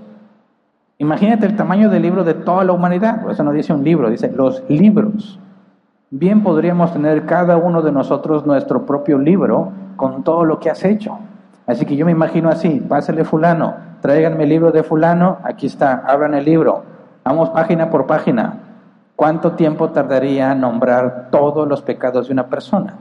Imagínate 0.99 1.47
el 1.47 1.57
tamaño 1.57 1.89
del 1.89 2.03
libro 2.03 2.23
de 2.23 2.35
toda 2.35 2.64
la 2.64 2.73
humanidad. 2.73 3.23
Por 3.23 3.31
eso 3.31 3.43
no 3.43 3.53
dice 3.53 3.73
un 3.73 3.83
libro, 3.83 4.11
dice 4.11 4.31
los 4.31 4.62
libros. 4.69 5.41
Bien 6.19 6.43
podríamos 6.43 6.95
tener 6.95 7.27
cada 7.27 7.59
uno 7.59 7.83
de 7.83 7.93
nosotros 7.93 8.47
nuestro 8.47 8.87
propio 8.87 9.19
libro 9.19 9.73
con 9.97 10.25
todo 10.25 10.47
lo 10.47 10.59
que 10.59 10.71
has 10.71 10.83
hecho. 10.83 11.19
Así 11.67 11.85
que 11.85 11.95
yo 11.95 12.07
me 12.07 12.12
imagino 12.12 12.49
así, 12.49 12.81
pásale 12.81 13.23
fulano, 13.23 13.75
tráiganme 14.01 14.45
el 14.45 14.49
libro 14.49 14.73
de 14.73 14.83
fulano, 14.83 15.37
aquí 15.43 15.67
está, 15.67 16.05
abran 16.07 16.33
el 16.33 16.47
libro, 16.47 16.85
vamos 17.23 17.51
página 17.51 17.91
por 17.91 18.07
página. 18.07 18.61
¿Cuánto 19.14 19.53
tiempo 19.53 19.91
tardaría 19.91 20.55
nombrar 20.55 21.29
todos 21.31 21.69
los 21.69 21.83
pecados 21.83 22.29
de 22.29 22.33
una 22.33 22.47
persona? 22.47 22.95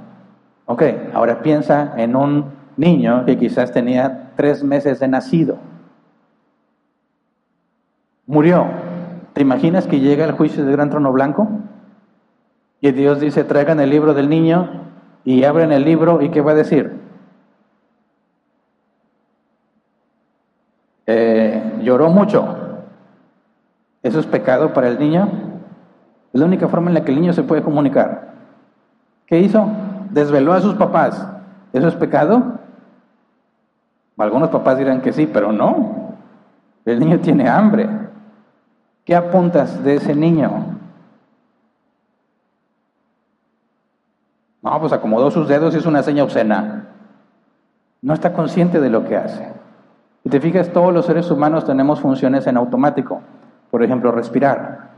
Ok, 0.66 0.84
ahora 1.14 1.42
piensa 1.42 1.94
en 1.96 2.18
un 2.18 2.48
niño 2.76 3.24
que 3.24 3.38
quizás 3.38 3.72
tenía 3.72 4.32
tres 4.36 4.62
meses 4.62 5.00
de 5.00 5.08
nacido. 5.08 5.56
Murió. 8.28 8.66
¿Te 9.32 9.42
imaginas 9.42 9.88
que 9.88 10.02
llega 10.02 10.26
el 10.26 10.34
juicio 10.34 10.66
del 10.66 10.74
gran 10.74 10.90
trono 10.90 11.14
blanco? 11.14 11.48
Y 12.86 12.92
Dios 12.92 13.20
dice, 13.20 13.44
traigan 13.44 13.80
el 13.80 13.90
libro 13.90 14.14
del 14.14 14.30
niño 14.30 14.70
y 15.24 15.44
abren 15.44 15.72
el 15.72 15.84
libro 15.84 16.22
y 16.22 16.30
¿qué 16.30 16.42
va 16.42 16.52
a 16.52 16.54
decir? 16.54 17.02
Eh, 21.08 21.80
lloró 21.82 22.10
mucho. 22.10 22.46
¿Eso 24.04 24.20
es 24.20 24.28
pecado 24.28 24.72
para 24.72 24.90
el 24.90 25.00
niño? 25.00 25.28
Es 26.32 26.40
la 26.40 26.46
única 26.46 26.68
forma 26.68 26.92
en 26.92 26.94
la 26.94 27.04
que 27.04 27.12
el 27.12 27.20
niño 27.20 27.34
se 27.34 27.42
puede 27.42 27.64
comunicar. 27.64 28.36
¿Qué 29.26 29.40
hizo? 29.40 29.68
Desveló 30.12 30.54
a 30.54 30.62
sus 30.62 30.76
papás. 30.76 31.28
¿Eso 31.74 31.88
es 31.88 31.96
pecado? 31.96 32.60
Algunos 34.16 34.50
papás 34.50 34.78
dirán 34.78 35.02
que 35.02 35.12
sí, 35.12 35.26
pero 35.26 35.52
no. 35.52 36.14
El 36.86 37.00
niño 37.00 37.20
tiene 37.20 37.50
hambre. 37.50 37.90
¿Qué 39.06 39.16
apuntas 39.16 39.84
de 39.84 39.96
ese 39.96 40.14
niño? 40.14 40.65
No, 44.66 44.80
pues 44.80 44.92
acomodó 44.94 45.30
sus 45.30 45.48
dedos 45.48 45.76
y 45.76 45.78
es 45.78 45.86
una 45.86 46.02
seña 46.02 46.24
obscena. 46.24 46.88
No 48.02 48.16
está 48.16 48.34
consciente 48.34 48.82
de 48.82 48.90
lo 48.90 49.06
que 49.06 49.16
hace. 49.16 49.48
Y 50.24 50.30
te 50.30 50.42
fijas, 50.42 50.74
todos 50.74 50.92
los 50.92 51.06
seres 51.06 51.30
humanos 51.30 51.66
tenemos 51.66 52.00
funciones 52.00 52.48
en 52.48 52.58
automático. 52.58 53.22
Por 53.70 53.84
ejemplo, 53.84 54.12
respirar. 54.12 54.90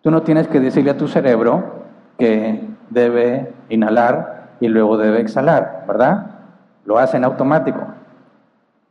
Tú 0.00 0.10
no 0.10 0.22
tienes 0.22 0.48
que 0.48 0.58
decirle 0.58 0.92
a 0.92 0.96
tu 0.96 1.06
cerebro 1.06 1.84
que 2.16 2.66
debe 2.88 3.52
inhalar 3.68 4.54
y 4.60 4.68
luego 4.68 4.96
debe 4.96 5.20
exhalar, 5.20 5.84
¿verdad? 5.86 6.26
Lo 6.86 6.96
hace 6.98 7.18
en 7.18 7.24
automático. 7.24 7.80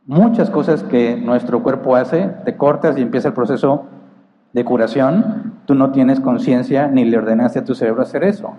Muchas 0.06 0.48
cosas 0.48 0.84
que 0.84 1.16
nuestro 1.16 1.64
cuerpo 1.64 1.96
hace, 1.96 2.30
te 2.44 2.56
cortas 2.56 2.96
y 2.96 3.02
empieza 3.02 3.28
el 3.28 3.34
proceso 3.34 3.86
de 4.52 4.64
curación, 4.64 5.54
tú 5.64 5.74
no 5.74 5.90
tienes 5.90 6.20
conciencia 6.20 6.86
ni 6.86 7.04
le 7.04 7.18
ordenaste 7.18 7.58
a 7.58 7.64
tu 7.64 7.74
cerebro 7.74 8.02
hacer 8.02 8.22
eso. 8.22 8.54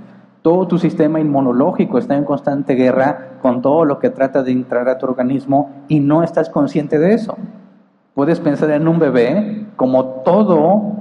Todo 0.46 0.68
tu 0.68 0.78
sistema 0.78 1.20
inmunológico 1.20 1.98
está 1.98 2.16
en 2.16 2.24
constante 2.24 2.76
guerra 2.76 3.40
con 3.42 3.64
todo 3.64 3.84
lo 3.84 3.98
que 3.98 4.12
trata 4.12 4.44
de 4.44 4.52
entrar 4.52 4.88
a 4.88 5.00
tu 5.00 5.08
organismo 5.08 5.72
y 5.88 6.00
no 6.00 6.22
estás 6.22 6.52
consciente 6.52 7.00
de 7.00 7.16
eso. 7.16 7.36
Puedes 8.14 8.40
pensar 8.40 8.70
en 8.70 8.88
un 8.88 9.00
bebé 9.00 9.66
como 9.76 10.22
todo, 10.24 10.98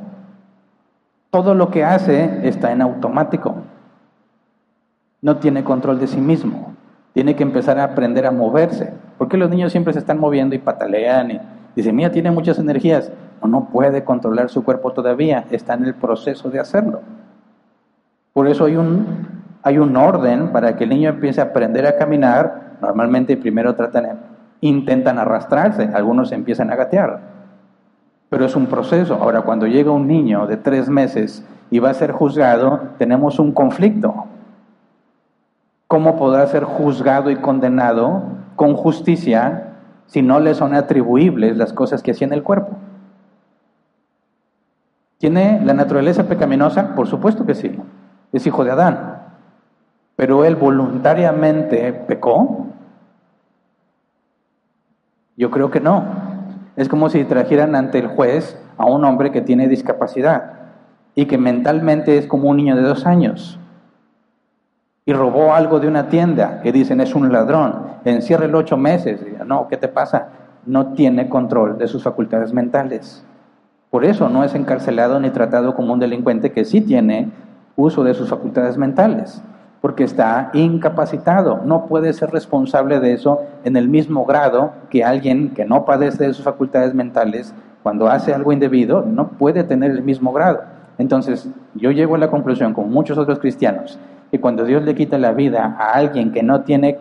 todo 1.28 1.54
lo 1.54 1.70
que 1.70 1.84
hace 1.84 2.48
está 2.48 2.72
en 2.72 2.80
automático. 2.80 3.56
No 5.20 5.36
tiene 5.36 5.62
control 5.62 6.00
de 6.00 6.06
sí 6.06 6.22
mismo. 6.22 6.74
Tiene 7.12 7.36
que 7.36 7.42
empezar 7.42 7.78
a 7.78 7.84
aprender 7.84 8.24
a 8.24 8.30
moverse. 8.30 8.94
Porque 9.18 9.36
los 9.36 9.50
niños 9.50 9.72
siempre 9.72 9.92
se 9.92 9.98
están 9.98 10.18
moviendo 10.18 10.54
y 10.54 10.58
patalean 10.58 11.32
y 11.32 11.40
dicen, 11.76 11.94
mira, 11.94 12.10
tiene 12.10 12.30
muchas 12.30 12.58
energías. 12.58 13.12
No, 13.42 13.48
no 13.48 13.64
puede 13.66 14.04
controlar 14.04 14.48
su 14.48 14.64
cuerpo 14.64 14.94
todavía. 14.94 15.44
Está 15.50 15.74
en 15.74 15.84
el 15.84 15.92
proceso 15.92 16.48
de 16.48 16.60
hacerlo. 16.60 17.02
Por 18.32 18.48
eso 18.48 18.64
hay 18.64 18.74
un, 18.74 19.33
hay 19.64 19.78
un 19.78 19.96
orden 19.96 20.52
para 20.52 20.76
que 20.76 20.84
el 20.84 20.90
niño 20.90 21.08
empiece 21.08 21.40
a 21.40 21.44
aprender 21.44 21.86
a 21.86 21.96
caminar. 21.96 22.76
Normalmente 22.82 23.36
primero 23.36 23.74
tratan, 23.74 24.20
intentan 24.60 25.18
arrastrarse, 25.18 25.90
algunos 25.94 26.32
empiezan 26.32 26.70
a 26.70 26.76
gatear. 26.76 27.20
Pero 28.28 28.44
es 28.44 28.54
un 28.54 28.66
proceso. 28.66 29.14
Ahora, 29.14 29.40
cuando 29.40 29.66
llega 29.66 29.90
un 29.90 30.06
niño 30.06 30.46
de 30.46 30.58
tres 30.58 30.90
meses 30.90 31.46
y 31.70 31.78
va 31.78 31.90
a 31.90 31.94
ser 31.94 32.12
juzgado, 32.12 32.80
tenemos 32.98 33.38
un 33.38 33.52
conflicto. 33.52 34.26
¿Cómo 35.88 36.16
podrá 36.16 36.46
ser 36.46 36.64
juzgado 36.64 37.30
y 37.30 37.36
condenado 37.36 38.22
con 38.56 38.74
justicia 38.74 39.68
si 40.06 40.20
no 40.20 40.40
le 40.40 40.54
son 40.54 40.74
atribuibles 40.74 41.56
las 41.56 41.72
cosas 41.72 42.02
que 42.02 42.10
hacía 42.10 42.26
en 42.26 42.34
el 42.34 42.42
cuerpo? 42.42 42.76
¿Tiene 45.16 45.62
la 45.64 45.72
naturaleza 45.72 46.24
pecaminosa? 46.24 46.94
Por 46.94 47.06
supuesto 47.06 47.46
que 47.46 47.54
sí 47.54 47.74
es 48.34 48.46
hijo 48.46 48.64
de 48.64 48.72
Adán. 48.72 49.13
Pero 50.16 50.44
él 50.44 50.56
voluntariamente 50.56 51.92
pecó. 51.92 52.66
Yo 55.36 55.50
creo 55.50 55.70
que 55.70 55.80
no. 55.80 56.04
Es 56.76 56.88
como 56.88 57.08
si 57.08 57.24
trajeran 57.24 57.74
ante 57.74 57.98
el 57.98 58.08
juez 58.08 58.58
a 58.76 58.86
un 58.86 59.04
hombre 59.04 59.32
que 59.32 59.40
tiene 59.40 59.68
discapacidad 59.68 60.52
y 61.14 61.26
que 61.26 61.38
mentalmente 61.38 62.18
es 62.18 62.26
como 62.26 62.50
un 62.50 62.56
niño 62.56 62.76
de 62.76 62.82
dos 62.82 63.06
años 63.06 63.58
y 65.06 65.12
robó 65.12 65.54
algo 65.54 65.80
de 65.80 65.88
una 65.88 66.08
tienda 66.08 66.60
que 66.62 66.72
dicen 66.72 67.00
es 67.00 67.14
un 67.14 67.30
ladrón, 67.30 67.74
encierra 68.04 68.48
ocho 68.56 68.76
meses. 68.76 69.20
No, 69.46 69.68
¿qué 69.68 69.76
te 69.76 69.88
pasa? 69.88 70.28
No 70.64 70.94
tiene 70.94 71.28
control 71.28 71.76
de 71.76 71.88
sus 71.88 72.02
facultades 72.02 72.52
mentales. 72.52 73.24
Por 73.90 74.04
eso 74.04 74.28
no 74.28 74.44
es 74.44 74.54
encarcelado 74.54 75.20
ni 75.20 75.30
tratado 75.30 75.74
como 75.74 75.92
un 75.92 76.00
delincuente 76.00 76.52
que 76.52 76.64
sí 76.64 76.80
tiene 76.80 77.30
uso 77.76 78.02
de 78.02 78.14
sus 78.14 78.30
facultades 78.30 78.78
mentales, 78.78 79.42
porque 79.84 80.04
está 80.04 80.48
incapacitado, 80.54 81.60
no 81.62 81.84
puede 81.84 82.14
ser 82.14 82.30
responsable 82.30 83.00
de 83.00 83.12
eso 83.12 83.42
en 83.64 83.76
el 83.76 83.86
mismo 83.86 84.24
grado 84.24 84.72
que 84.88 85.04
alguien 85.04 85.50
que 85.50 85.66
no 85.66 85.84
padece 85.84 86.26
de 86.26 86.32
sus 86.32 86.42
facultades 86.42 86.94
mentales, 86.94 87.54
cuando 87.82 88.08
hace 88.08 88.32
algo 88.32 88.50
indebido, 88.50 89.02
no 89.02 89.32
puede 89.32 89.62
tener 89.62 89.90
el 89.90 90.02
mismo 90.02 90.32
grado. 90.32 90.62
Entonces, 90.96 91.50
yo 91.74 91.90
llego 91.90 92.14
a 92.14 92.18
la 92.18 92.30
conclusión, 92.30 92.72
con 92.72 92.90
muchos 92.90 93.18
otros 93.18 93.38
cristianos, 93.40 93.98
que 94.30 94.40
cuando 94.40 94.64
Dios 94.64 94.82
le 94.84 94.94
quita 94.94 95.18
la 95.18 95.32
vida 95.32 95.76
a 95.78 95.92
alguien 95.92 96.32
que 96.32 96.42
no 96.42 96.62
tiene 96.62 96.96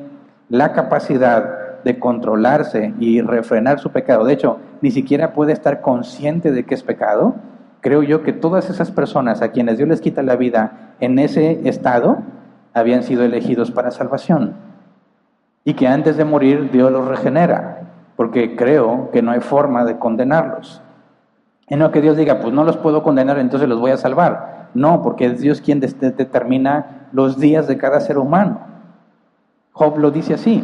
la 0.49 0.73
capacidad 0.73 1.83
de 1.85 1.99
controlarse 1.99 2.93
y 2.99 3.21
refrenar 3.21 3.79
su 3.79 3.91
pecado, 3.91 4.25
de 4.25 4.33
hecho, 4.33 4.57
ni 4.81 4.91
siquiera 4.91 5.31
puede 5.31 5.53
estar 5.53 5.79
consciente 5.79 6.51
de 6.51 6.65
que 6.65 6.75
es 6.75 6.83
pecado, 6.83 7.35
creo 7.79 8.03
yo 8.03 8.23
que 8.23 8.33
todas 8.33 8.69
esas 8.69 8.91
personas 8.91 9.41
a 9.41 9.51
quienes 9.51 9.77
Dios 9.77 9.87
les 9.87 10.01
quita 10.01 10.21
la 10.21 10.35
vida 10.35 10.95
en 10.99 11.17
ese 11.17 11.61
estado 11.63 12.23
habían 12.73 13.03
sido 13.03 13.23
elegidos 13.23 13.71
para 13.71 13.91
salvación 13.91 14.55
y 15.63 15.73
que 15.73 15.87
antes 15.87 16.17
de 16.17 16.25
morir 16.25 16.71
Dios 16.71 16.91
los 16.91 17.07
regenera, 17.07 17.81
porque 18.15 18.55
creo 18.55 19.09
que 19.11 19.21
no 19.21 19.31
hay 19.31 19.39
forma 19.39 19.85
de 19.85 19.97
condenarlos. 19.97 20.81
Y 21.67 21.75
no 21.75 21.91
que 21.91 22.01
Dios 22.01 22.17
diga, 22.17 22.39
pues 22.39 22.53
no 22.53 22.63
los 22.63 22.77
puedo 22.77 23.03
condenar, 23.03 23.39
entonces 23.39 23.69
los 23.69 23.79
voy 23.79 23.91
a 23.91 23.97
salvar. 23.97 24.69
No, 24.73 25.01
porque 25.01 25.27
es 25.27 25.39
Dios 25.39 25.61
quien 25.61 25.79
determina 25.79 27.07
los 27.11 27.39
días 27.39 27.67
de 27.67 27.77
cada 27.77 27.99
ser 27.99 28.17
humano. 28.17 28.59
Job 29.71 29.97
lo 29.97 30.11
dice 30.11 30.33
así. 30.33 30.63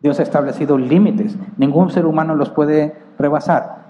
Dios 0.00 0.20
ha 0.20 0.22
establecido 0.22 0.78
límites. 0.78 1.36
Ningún 1.56 1.90
ser 1.90 2.06
humano 2.06 2.34
los 2.34 2.50
puede 2.50 2.94
rebasar. 3.18 3.83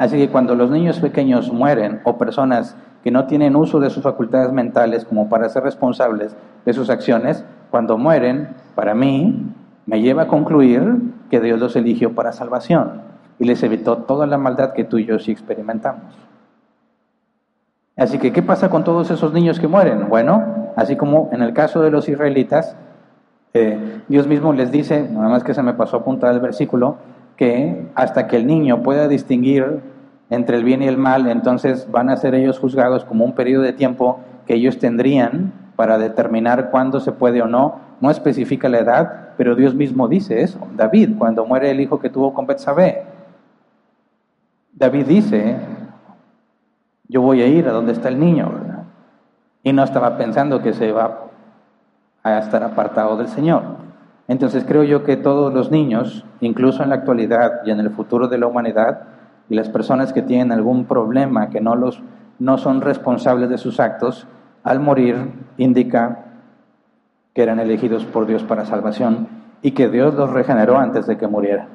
Así 0.00 0.16
que 0.16 0.30
cuando 0.30 0.54
los 0.54 0.70
niños 0.70 0.98
pequeños 0.98 1.52
mueren 1.52 2.00
o 2.04 2.16
personas 2.16 2.74
que 3.04 3.10
no 3.10 3.26
tienen 3.26 3.54
uso 3.54 3.80
de 3.80 3.90
sus 3.90 4.02
facultades 4.02 4.50
mentales 4.50 5.04
como 5.04 5.28
para 5.28 5.46
ser 5.50 5.62
responsables 5.62 6.34
de 6.64 6.72
sus 6.72 6.88
acciones, 6.88 7.44
cuando 7.70 7.98
mueren, 7.98 8.48
para 8.74 8.94
mí, 8.94 9.52
me 9.84 10.00
lleva 10.00 10.22
a 10.22 10.26
concluir 10.26 11.02
que 11.28 11.38
Dios 11.38 11.60
los 11.60 11.76
eligió 11.76 12.14
para 12.14 12.32
salvación 12.32 13.02
y 13.38 13.44
les 13.44 13.62
evitó 13.62 13.98
toda 13.98 14.26
la 14.26 14.38
maldad 14.38 14.72
que 14.72 14.84
tú 14.84 14.96
y 14.96 15.04
yo 15.04 15.18
sí 15.18 15.32
experimentamos. 15.32 16.14
Así 17.94 18.16
que, 18.16 18.32
¿qué 18.32 18.42
pasa 18.42 18.70
con 18.70 18.84
todos 18.84 19.10
esos 19.10 19.34
niños 19.34 19.60
que 19.60 19.68
mueren? 19.68 20.08
Bueno, 20.08 20.72
así 20.76 20.96
como 20.96 21.28
en 21.30 21.42
el 21.42 21.52
caso 21.52 21.82
de 21.82 21.90
los 21.90 22.08
israelitas, 22.08 22.74
eh, 23.52 24.00
Dios 24.08 24.26
mismo 24.26 24.54
les 24.54 24.72
dice, 24.72 25.06
nada 25.10 25.28
más 25.28 25.44
que 25.44 25.52
se 25.52 25.62
me 25.62 25.74
pasó 25.74 25.98
a 25.98 26.00
apuntar 26.00 26.32
el 26.32 26.40
versículo, 26.40 26.96
que 27.40 27.86
hasta 27.94 28.26
que 28.26 28.36
el 28.36 28.46
niño 28.46 28.82
pueda 28.82 29.08
distinguir 29.08 29.80
entre 30.28 30.58
el 30.58 30.62
bien 30.62 30.82
y 30.82 30.88
el 30.88 30.98
mal, 30.98 31.26
entonces 31.26 31.90
van 31.90 32.10
a 32.10 32.16
ser 32.18 32.34
ellos 32.34 32.58
juzgados 32.58 33.06
como 33.06 33.24
un 33.24 33.34
periodo 33.34 33.62
de 33.62 33.72
tiempo 33.72 34.20
que 34.46 34.56
ellos 34.56 34.78
tendrían 34.78 35.50
para 35.74 35.96
determinar 35.96 36.70
cuándo 36.70 37.00
se 37.00 37.12
puede 37.12 37.40
o 37.40 37.46
no. 37.46 37.76
No 38.02 38.10
especifica 38.10 38.68
la 38.68 38.80
edad, 38.80 39.28
pero 39.38 39.54
Dios 39.54 39.74
mismo 39.74 40.06
dice 40.06 40.42
eso. 40.42 40.58
David, 40.76 41.16
cuando 41.16 41.46
muere 41.46 41.70
el 41.70 41.80
hijo 41.80 41.98
que 41.98 42.10
tuvo 42.10 42.34
con 42.34 42.46
Betsabé, 42.46 43.04
David 44.74 45.06
dice, 45.06 45.56
yo 47.08 47.22
voy 47.22 47.40
a 47.40 47.46
ir 47.46 47.66
a 47.66 47.72
donde 47.72 47.92
está 47.92 48.08
el 48.08 48.20
niño, 48.20 48.50
¿verdad? 48.52 48.82
Y 49.62 49.72
no 49.72 49.82
estaba 49.82 50.18
pensando 50.18 50.60
que 50.60 50.74
se 50.74 50.92
va 50.92 51.20
a 52.22 52.38
estar 52.38 52.62
apartado 52.62 53.16
del 53.16 53.28
Señor. 53.28 53.89
Entonces 54.30 54.64
creo 54.64 54.84
yo 54.84 55.02
que 55.02 55.16
todos 55.16 55.52
los 55.52 55.72
niños, 55.72 56.24
incluso 56.40 56.84
en 56.84 56.90
la 56.90 56.94
actualidad 56.94 57.62
y 57.64 57.72
en 57.72 57.80
el 57.80 57.90
futuro 57.90 58.28
de 58.28 58.38
la 58.38 58.46
humanidad, 58.46 59.00
y 59.48 59.56
las 59.56 59.68
personas 59.68 60.12
que 60.12 60.22
tienen 60.22 60.52
algún 60.52 60.84
problema, 60.84 61.50
que 61.50 61.60
no, 61.60 61.74
los, 61.74 62.00
no 62.38 62.56
son 62.56 62.80
responsables 62.80 63.50
de 63.50 63.58
sus 63.58 63.80
actos, 63.80 64.28
al 64.62 64.78
morir 64.78 65.16
indica 65.56 66.26
que 67.34 67.42
eran 67.42 67.58
elegidos 67.58 68.04
por 68.04 68.26
Dios 68.26 68.44
para 68.44 68.66
salvación 68.66 69.26
y 69.62 69.72
que 69.72 69.88
Dios 69.88 70.14
los 70.14 70.30
regeneró 70.30 70.78
antes 70.78 71.08
de 71.08 71.18
que 71.18 71.26
murieran. 71.26 71.66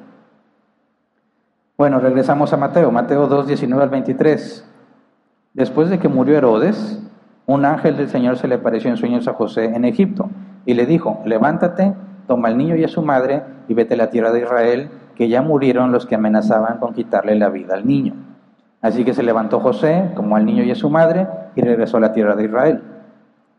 Bueno, 1.76 2.00
regresamos 2.00 2.54
a 2.54 2.56
Mateo, 2.56 2.90
Mateo 2.90 3.26
2, 3.26 3.48
19 3.48 3.82
al 3.82 3.90
23. 3.90 4.66
Después 5.52 5.90
de 5.90 5.98
que 5.98 6.08
murió 6.08 6.38
Herodes, 6.38 7.06
un 7.44 7.66
ángel 7.66 7.98
del 7.98 8.08
Señor 8.08 8.38
se 8.38 8.48
le 8.48 8.54
apareció 8.54 8.88
en 8.88 8.96
sueños 8.96 9.28
a 9.28 9.34
José 9.34 9.66
en 9.66 9.84
Egipto 9.84 10.30
y 10.64 10.72
le 10.72 10.86
dijo, 10.86 11.20
levántate 11.26 11.94
toma 12.26 12.48
al 12.48 12.58
niño 12.58 12.76
y 12.76 12.84
a 12.84 12.88
su 12.88 13.02
madre 13.02 13.42
y 13.68 13.74
vete 13.74 13.94
a 13.94 13.96
la 13.96 14.10
tierra 14.10 14.32
de 14.32 14.40
Israel, 14.40 14.90
que 15.14 15.28
ya 15.28 15.42
murieron 15.42 15.92
los 15.92 16.06
que 16.06 16.14
amenazaban 16.14 16.78
con 16.78 16.92
quitarle 16.94 17.34
la 17.36 17.48
vida 17.48 17.74
al 17.74 17.86
niño. 17.86 18.14
Así 18.82 19.04
que 19.04 19.14
se 19.14 19.22
levantó 19.22 19.60
José, 19.60 20.10
tomó 20.14 20.36
al 20.36 20.44
niño 20.44 20.62
y 20.62 20.70
a 20.70 20.74
su 20.74 20.90
madre, 20.90 21.26
y 21.54 21.62
regresó 21.62 21.96
a 21.96 22.00
la 22.00 22.12
tierra 22.12 22.36
de 22.36 22.44
Israel. 22.44 22.82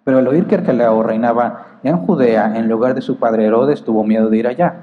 Pero 0.04 0.20
al 0.20 0.28
oír 0.28 0.46
que 0.46 0.56
Arquelao 0.56 1.04
reinaba 1.04 1.80
en 1.84 1.98
Judea 1.98 2.56
en 2.56 2.70
lugar 2.70 2.94
de 2.94 3.02
su 3.02 3.18
padre 3.18 3.46
Herodes, 3.46 3.84
tuvo 3.84 4.04
miedo 4.04 4.30
de 4.30 4.38
ir 4.38 4.48
allá. 4.48 4.76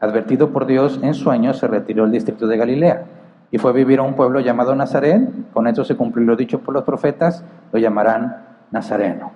Advertido 0.00 0.50
por 0.50 0.66
Dios 0.66 1.00
en 1.02 1.14
sueños, 1.14 1.58
se 1.58 1.66
retiró 1.66 2.04
al 2.04 2.12
distrito 2.12 2.46
de 2.46 2.56
Galilea 2.56 3.02
y 3.50 3.58
fue 3.58 3.70
a 3.70 3.74
vivir 3.74 3.98
a 3.98 4.02
un 4.02 4.14
pueblo 4.14 4.40
llamado 4.40 4.74
Nazaret. 4.74 5.28
Con 5.52 5.66
esto 5.66 5.84
se 5.84 5.96
cumplió 5.96 6.24
lo 6.24 6.36
dicho 6.36 6.60
por 6.60 6.74
los 6.74 6.84
profetas, 6.84 7.44
lo 7.72 7.78
llamarán 7.78 8.44
Nazareno. 8.70 9.32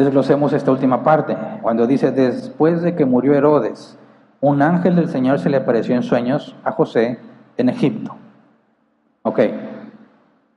Desglosemos 0.00 0.54
esta 0.54 0.70
última 0.70 1.02
parte, 1.02 1.36
cuando 1.60 1.86
dice, 1.86 2.10
después 2.10 2.80
de 2.80 2.94
que 2.94 3.04
murió 3.04 3.34
Herodes, 3.34 3.98
un 4.40 4.62
ángel 4.62 4.96
del 4.96 5.10
Señor 5.10 5.40
se 5.40 5.50
le 5.50 5.58
apareció 5.58 5.94
en 5.94 6.02
sueños 6.02 6.56
a 6.64 6.72
José 6.72 7.18
en 7.58 7.68
Egipto. 7.68 8.16
Ok, 9.20 9.40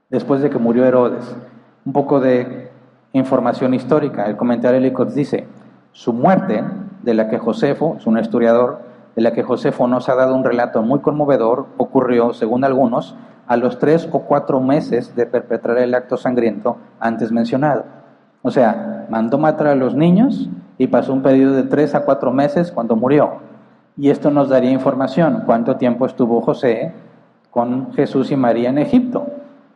después 0.10 0.42
de 0.42 0.50
que 0.50 0.60
murió 0.60 0.86
Herodes. 0.86 1.36
Un 1.86 1.92
poco 1.92 2.22
de 2.22 2.72
información 3.12 3.74
histórica. 3.74 4.28
El 4.28 4.38
comentario 4.38 4.80
de 4.80 4.88
Licots 4.88 5.14
dice, 5.14 5.46
su 5.92 6.14
muerte, 6.14 6.64
de 7.02 7.14
la 7.14 7.28
que 7.28 7.38
Josefo, 7.38 7.96
es 7.98 8.08
un 8.08 8.18
historiador, 8.18 8.80
de 9.14 9.24
la 9.24 9.34
que 9.34 9.44
Josefo 9.44 9.90
nos 9.90 10.08
ha 10.08 10.16
dado 10.16 10.36
un 10.36 10.46
relato 10.46 10.82
muy 10.84 11.02
conmovedor, 11.02 11.66
ocurrió, 11.76 12.32
según 12.32 12.64
algunos, 12.64 13.18
a 13.46 13.58
los 13.58 13.78
tres 13.78 14.08
o 14.10 14.20
cuatro 14.20 14.62
meses 14.62 15.18
de 15.18 15.26
perpetrar 15.26 15.80
el 15.80 15.94
acto 15.96 16.16
sangriento 16.16 16.78
antes 17.02 17.34
mencionado. 17.34 18.03
O 18.44 18.52
sea, 18.52 19.08
mandó 19.10 19.40
matar 19.40 19.68
a 19.68 19.76
los 19.76 19.96
niños 19.96 20.50
y 20.78 20.88
pasó 20.88 21.14
un 21.14 21.24
periodo 21.24 21.56
de 21.56 21.64
tres 21.64 21.96
a 21.96 22.06
cuatro 22.06 22.32
meses 22.32 22.72
cuando 22.72 22.96
murió. 22.96 23.38
Y 23.98 24.10
esto 24.10 24.30
nos 24.30 24.50
daría 24.50 24.72
información, 24.72 25.44
cuánto 25.46 25.78
tiempo 25.78 26.06
estuvo 26.06 26.42
José 26.42 26.94
con 27.50 27.94
Jesús 27.94 28.32
y 28.32 28.36
María 28.36 28.70
en 28.70 28.80
Egipto, 28.80 29.28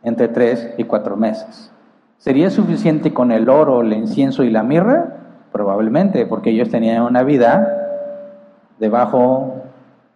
entre 0.02 0.28
tres 0.28 0.74
y 0.76 0.84
cuatro 0.84 1.16
meses. 1.16 1.72
¿Sería 2.18 2.50
suficiente 2.50 3.14
con 3.14 3.32
el 3.32 3.48
oro, 3.48 3.80
el 3.80 3.92
incienso 3.92 4.42
y 4.42 4.50
la 4.50 4.62
mirra? 4.62 5.14
Probablemente, 5.52 6.26
porque 6.26 6.50
ellos 6.50 6.68
tenían 6.68 7.02
una 7.02 7.22
vida 7.22 7.74
de 8.78 8.88
bajo 8.88 9.62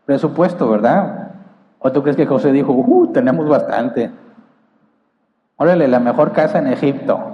presupuesto, 0.05 0.69
¿verdad? 0.69 1.31
¿O 1.79 1.91
tú 1.91 2.03
crees 2.03 2.17
que 2.17 2.27
José 2.27 2.53
dijo, 2.53 2.73
uh, 2.73 3.13
tenemos 3.13 3.49
bastante? 3.49 4.11
Órale, 5.57 5.89
la 5.89 6.01
mejor 6.01 6.33
casa 6.33 6.59
en 6.59 6.67
Egipto. 6.67 7.32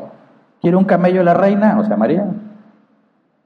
¿Quiere 0.60 0.76
un 0.76 0.84
camello 0.84 1.22
la 1.22 1.34
reina? 1.34 1.78
O 1.78 1.84
sea, 1.84 1.96
María. 1.96 2.26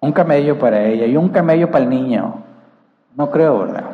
Un 0.00 0.12
camello 0.12 0.58
para 0.58 0.84
ella 0.84 1.06
y 1.06 1.16
un 1.16 1.28
camello 1.28 1.70
para 1.70 1.84
el 1.84 1.90
niño. 1.90 2.42
No 3.16 3.30
creo, 3.30 3.58
¿verdad? 3.60 3.84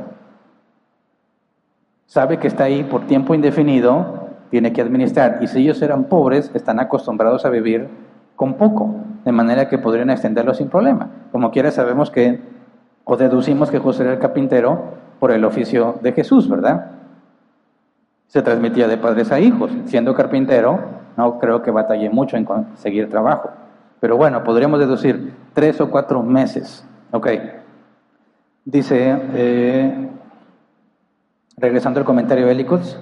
Sabe 2.07 2.39
que 2.39 2.47
está 2.49 2.65
ahí 2.65 2.85
por 2.85 3.07
tiempo 3.07 3.35
indefinido, 3.35 4.29
tiene 4.51 4.73
que 4.73 4.81
administrar. 4.81 5.39
Y 5.43 5.49
si 5.49 5.61
ellos 5.61 5.83
eran 5.83 6.05
pobres, 6.05 6.51
están 6.55 6.81
acostumbrados 6.81 7.45
a 7.45 7.51
vivir 7.51 7.89
con 8.37 8.55
poco, 8.55 8.95
de 9.25 9.33
manera 9.33 9.69
que 9.69 9.79
podrían 9.79 10.11
extenderlo 10.11 10.55
sin 10.55 10.69
problema. 10.69 11.11
Como 11.33 11.51
quiera, 11.51 11.71
sabemos 11.71 12.11
que, 12.11 12.41
o 13.05 13.17
deducimos 13.17 13.71
que 13.71 13.79
José 13.79 14.05
era 14.05 14.13
el 14.13 14.19
carpintero 14.19 14.81
por 15.19 15.33
el 15.33 15.45
oficio 15.45 15.99
de 16.01 16.13
Jesús, 16.13 16.49
¿verdad? 16.49 16.93
Se 18.29 18.41
transmitía 18.43 18.89
de 18.89 18.97
padres 18.97 19.33
a 19.33 19.41
hijos. 19.41 19.71
Siendo 19.87 20.15
carpintero, 20.15 20.79
no 21.19 21.41
creo 21.41 21.63
que 21.63 21.73
batallé 21.73 22.09
mucho 22.09 22.37
en 22.37 22.45
conseguir 22.45 23.11
trabajo. 23.11 23.51
Pero 23.99 24.17
bueno, 24.17 24.45
podríamos 24.45 24.79
deducir 24.79 25.35
tres 25.53 25.81
o 25.81 25.91
cuatro 25.91 26.23
meses. 26.23 26.87
Ok. 27.11 27.27
Dice, 28.65 29.21
eh, 29.35 30.09
regresando 31.57 31.99
al 31.99 32.07
comentario 32.07 32.47
de 32.47 32.53
Helicots, 32.53 33.01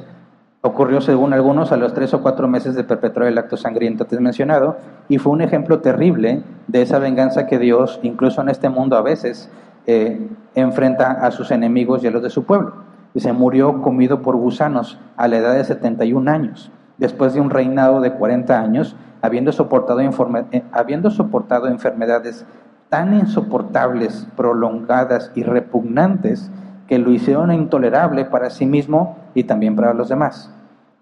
ocurrió 0.63 1.03
según 1.03 1.35
algunos 1.35 1.73
a 1.73 1.77
los 1.77 1.93
tres 1.93 2.15
o 2.15 2.23
cuatro 2.23 2.49
meses 2.49 2.75
de 2.75 2.85
perpetrar 2.85 3.29
el 3.29 3.37
acto 3.37 3.59
sangriento 3.59 4.05
antes 4.05 4.19
mencionado 4.19 4.79
y 5.09 5.19
fue 5.19 5.33
un 5.33 5.43
ejemplo 5.43 5.81
terrible 5.81 6.43
de 6.69 6.81
esa 6.81 6.99
venganza 6.99 7.47
que 7.47 7.59
Dios, 7.59 8.01
incluso 8.03 8.41
en 8.41 8.49
este 8.49 8.71
mundo 8.71 8.97
a 8.97 9.03
veces, 9.03 9.51
eh, 9.87 10.27
enfrenta 10.55 11.13
a 11.13 11.31
sus 11.33 11.51
enemigos 11.51 12.03
y 12.03 12.07
a 12.07 12.11
los 12.11 12.23
de 12.23 12.31
su 12.31 12.45
pueblo. 12.45 12.77
Y 13.13 13.21
se 13.21 13.35
murió 13.35 13.83
comido 13.83 14.23
por 14.23 14.37
gusanos 14.37 14.99
a 15.19 15.29
la 15.29 15.37
edad 15.37 15.55
de 15.55 15.65
71 15.65 16.31
años, 16.31 16.71
después 16.99 17.35
de 17.35 17.41
un 17.41 17.51
reinado 17.51 18.01
de 18.01 18.13
40 18.13 18.59
años, 18.59 18.97
habiendo 19.23 19.53
soportado, 19.53 20.01
eh, 20.01 20.65
habiendo 20.73 21.11
soportado 21.11 21.69
enfermedades 21.69 22.47
tan 22.89 23.15
insoportables, 23.15 24.27
prolongadas 24.37 25.33
y 25.35 25.43
repugnantes 25.43 26.51
que 26.87 26.99
lo 26.99 27.11
hicieron 27.11 27.53
intolerable 27.53 28.25
para 28.25 28.51
sí 28.51 28.67
mismo 28.67 29.17
y 29.35 29.45
también 29.45 29.75
para 29.75 29.93
los 29.93 30.09
demás. 30.09 30.53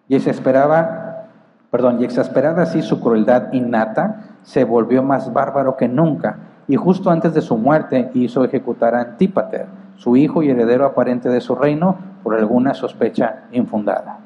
Y 0.08 0.16
exasperaba, 0.16 1.26
perdón, 1.70 2.00
y 2.00 2.04
exasperada 2.04 2.62
así 2.62 2.82
su 2.82 3.00
crueldad 3.00 3.52
innata, 3.52 4.36
se 4.42 4.64
volvió 4.64 5.02
más 5.02 5.32
bárbaro 5.32 5.76
que 5.76 5.88
nunca, 5.88 6.38
y 6.66 6.76
justo 6.76 7.10
antes 7.10 7.34
de 7.34 7.42
su 7.42 7.58
muerte 7.58 8.10
hizo 8.14 8.44
ejecutar 8.44 8.94
a 8.94 9.00
Antípater, 9.00 9.66
su 9.96 10.16
hijo 10.16 10.42
y 10.42 10.50
heredero 10.50 10.86
aparente 10.86 11.28
de 11.28 11.40
su 11.40 11.54
reino, 11.54 11.96
por 12.22 12.34
alguna 12.34 12.72
sospecha 12.72 13.44
infundada. 13.52 14.23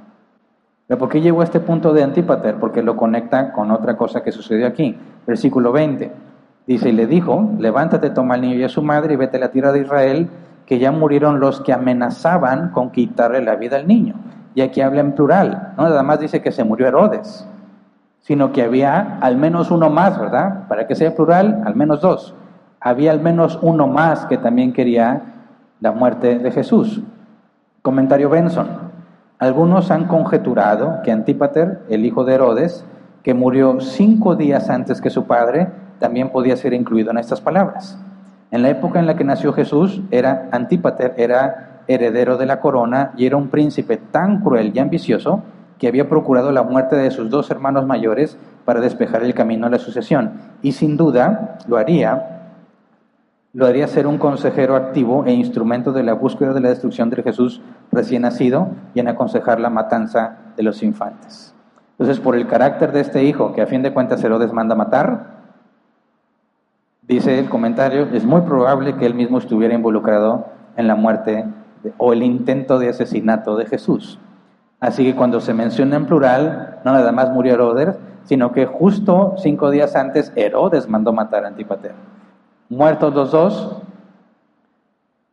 ¿Pero 0.89 0.99
por 0.99 1.11
qué 1.11 1.21
llegó 1.21 1.43
a 1.43 1.45
este 1.45 1.61
punto 1.61 1.93
de 1.93 2.03
Antípater? 2.03 2.57
Porque 2.57 2.83
lo 2.83 2.97
conecta 2.97 3.53
con 3.53 3.71
otra 3.71 3.99
cosa 3.99 4.23
que 4.23 4.33
sucedió 4.33 4.67
aquí. 4.67 4.99
Versículo 5.27 5.71
20. 5.71 6.11
Dice, 6.67 6.89
y 6.89 6.93
le 6.93 7.07
dijo, 7.07 7.51
levántate, 7.59 8.09
toma 8.09 8.35
al 8.35 8.41
niño 8.41 8.57
y 8.57 8.65
a 8.65 8.71
su 8.71 8.83
madre 8.83 9.13
y 9.13 9.17
vete 9.17 9.37
a 9.37 9.41
la 9.41 9.51
tierra 9.51 9.71
de 9.71 9.81
Israel, 9.81 10.31
que 10.65 10.79
ya 10.79 10.91
murieron 10.91 11.41
los 11.41 11.61
que 11.61 11.75
amenazaban 11.75 12.71
con 12.71 12.91
quitarle 12.91 13.43
la 13.43 13.57
vida 13.57 13.77
al 13.77 13.87
niño. 13.87 14.15
Y 14.55 14.63
aquí 14.63 14.81
habla 14.81 15.01
en 15.01 15.13
plural, 15.13 15.75
no 15.77 15.85
nada 15.85 16.03
más 16.03 16.21
dice 16.21 16.41
que 16.43 16.53
se 16.53 16.65
murió 16.65 16.89
Herodes, 16.89 17.47
sino 18.21 18.53
que 18.53 18.63
había 18.63 19.19
al 19.21 19.37
menos 19.37 19.71
uno 19.71 19.91
más, 19.91 20.19
¿verdad? 20.19 20.69
Para 20.69 20.87
que 20.87 20.95
sea 20.95 21.15
plural, 21.15 21.63
al 21.67 21.77
menos 21.77 22.01
dos. 22.01 22.35
Había 22.81 23.13
al 23.13 23.21
menos 23.21 23.59
uno 23.61 23.87
más 23.89 24.25
que 24.27 24.39
también 24.39 24.73
quería 24.73 25.23
la 25.81 25.93
muerte 25.93 26.39
de 26.39 26.51
Jesús. 26.51 27.03
Comentario 27.83 28.31
Benson. 28.31 28.88
Algunos 29.39 29.93
han 29.93 30.09
conjeturado 30.09 31.01
que 31.05 31.13
Antípater, 31.13 31.81
el 31.89 32.05
hijo 32.05 32.25
de 32.25 32.35
Herodes, 32.35 32.85
que 33.23 33.35
murió 33.35 33.79
cinco 33.81 34.35
días 34.35 34.69
antes 34.69 35.01
que 35.01 35.11
su 35.11 35.27
padre, 35.27 35.69
también 36.01 36.31
podía 36.31 36.57
ser 36.57 36.73
incluido 36.73 37.13
en 37.13 37.19
estas 37.19 37.41
palabras. 37.41 37.97
En 38.51 38.63
la 38.63 38.71
época 38.71 38.99
en 38.99 39.07
la 39.07 39.15
que 39.15 39.23
nació 39.23 39.53
Jesús, 39.53 40.01
era 40.11 40.49
Antípater, 40.51 41.15
era 41.17 41.83
heredero 41.87 42.37
de 42.37 42.47
la 42.47 42.61
corona 42.61 43.13
y 43.17 43.27
era 43.27 43.37
un 43.37 43.49
príncipe 43.49 43.97
tan 43.97 44.41
cruel 44.41 44.73
y 44.75 44.79
ambicioso 44.81 45.43
que 45.79 45.87
había 45.87 46.09
procurado 46.09 46.51
la 46.51 46.65
muerte 46.65 46.97
de 46.97 47.13
sus 47.13 47.31
dos 47.31 47.51
hermanos 47.53 47.87
mayores 47.87 48.37
para 48.65 48.81
despejar 48.81 49.23
el 49.23 49.35
camino 49.35 49.69
a 49.69 49.71
la 49.71 49.79
sucesión. 49.79 50.33
Y 50.63 50.73
sin 50.73 50.97
duda 50.97 51.59
lo 51.69 51.77
haría, 51.77 52.38
lo 53.53 53.67
haría 53.67 53.89
ser 53.89 54.07
un 54.07 54.19
consejero 54.19 54.77
activo 54.77 55.25
e 55.25 55.33
instrumento 55.33 55.93
de 55.93 56.03
la 56.03 56.15
búsqueda 56.15 56.53
de 56.53 56.61
la 56.61 56.69
destrucción 56.69 57.11
de 57.11 57.23
Jesús 57.23 57.63
recién 57.91 58.23
nacido 58.23 58.69
y 58.95 59.01
en 59.01 59.09
aconsejar 59.09 59.59
la 59.61 59.71
matanza 59.71 60.37
de 60.57 60.63
los 60.63 60.83
infantes. 60.83 61.55
Entonces, 61.93 62.21
por 62.21 62.37
el 62.37 62.47
carácter 62.47 62.93
de 62.93 63.01
este 63.01 63.25
hijo, 63.25 63.53
que 63.53 63.63
a 63.63 63.67
fin 63.67 63.83
de 63.83 63.93
cuentas 63.93 64.23
Herodes 64.23 64.53
manda 64.53 64.75
matar, 64.75 65.39
Dice 67.09 67.39
el 67.39 67.49
comentario, 67.49 68.07
es 68.13 68.27
muy 68.27 68.43
probable 68.43 68.97
que 68.97 69.07
él 69.07 69.15
mismo 69.15 69.39
estuviera 69.39 69.73
involucrado 69.73 70.45
en 70.77 70.87
la 70.87 70.95
muerte 70.95 71.47
o 71.97 72.13
el 72.13 72.23
intento 72.23 72.79
de 72.79 72.91
asesinato 72.91 73.57
de 73.57 73.65
Jesús. 73.65 74.19
Así 74.79 75.05
que 75.05 75.17
cuando 75.17 75.41
se 75.41 75.55
menciona 75.55 75.97
en 75.97 76.05
plural, 76.05 76.81
no 76.85 76.93
nada 76.93 77.11
más 77.11 77.31
murió 77.31 77.55
Herodes, 77.55 77.97
sino 78.25 78.53
que 78.53 78.67
justo 78.67 79.37
cinco 79.39 79.71
días 79.71 79.97
antes 79.97 80.35
Herodes 80.37 80.87
mandó 80.87 81.15
matar 81.15 81.47
a 81.47 81.49
Antipater. 81.49 81.95
Muertos 82.71 83.15
los 83.15 83.31
dos, 83.31 83.83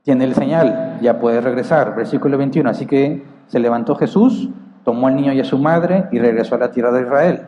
tiene 0.04 0.24
el 0.24 0.36
señal, 0.36 1.00
ya 1.02 1.20
puede 1.20 1.42
regresar. 1.42 1.96
Versículo 1.96 2.38
21. 2.38 2.70
Así 2.70 2.86
que 2.86 3.26
se 3.48 3.60
levantó 3.60 3.96
Jesús, 3.96 4.50
tomó 4.84 5.08
al 5.08 5.16
niño 5.16 5.34
y 5.34 5.40
a 5.40 5.44
su 5.44 5.58
madre 5.58 6.08
y 6.12 6.20
regresó 6.20 6.56
a 6.56 6.60
la 6.60 6.72
tierra 6.72 6.92
de 6.92 7.02
Israel. 7.02 7.42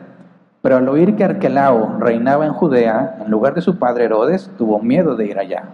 Pero 0.60 0.76
al 0.76 0.88
oír 0.88 1.14
que 1.14 1.24
Arquelao 1.24 1.98
reinaba 2.00 2.44
en 2.44 2.52
Judea, 2.52 3.18
en 3.24 3.30
lugar 3.30 3.54
de 3.54 3.62
su 3.62 3.78
padre 3.78 4.06
Herodes, 4.06 4.50
tuvo 4.58 4.80
miedo 4.80 5.14
de 5.14 5.26
ir 5.26 5.38
allá. 5.38 5.64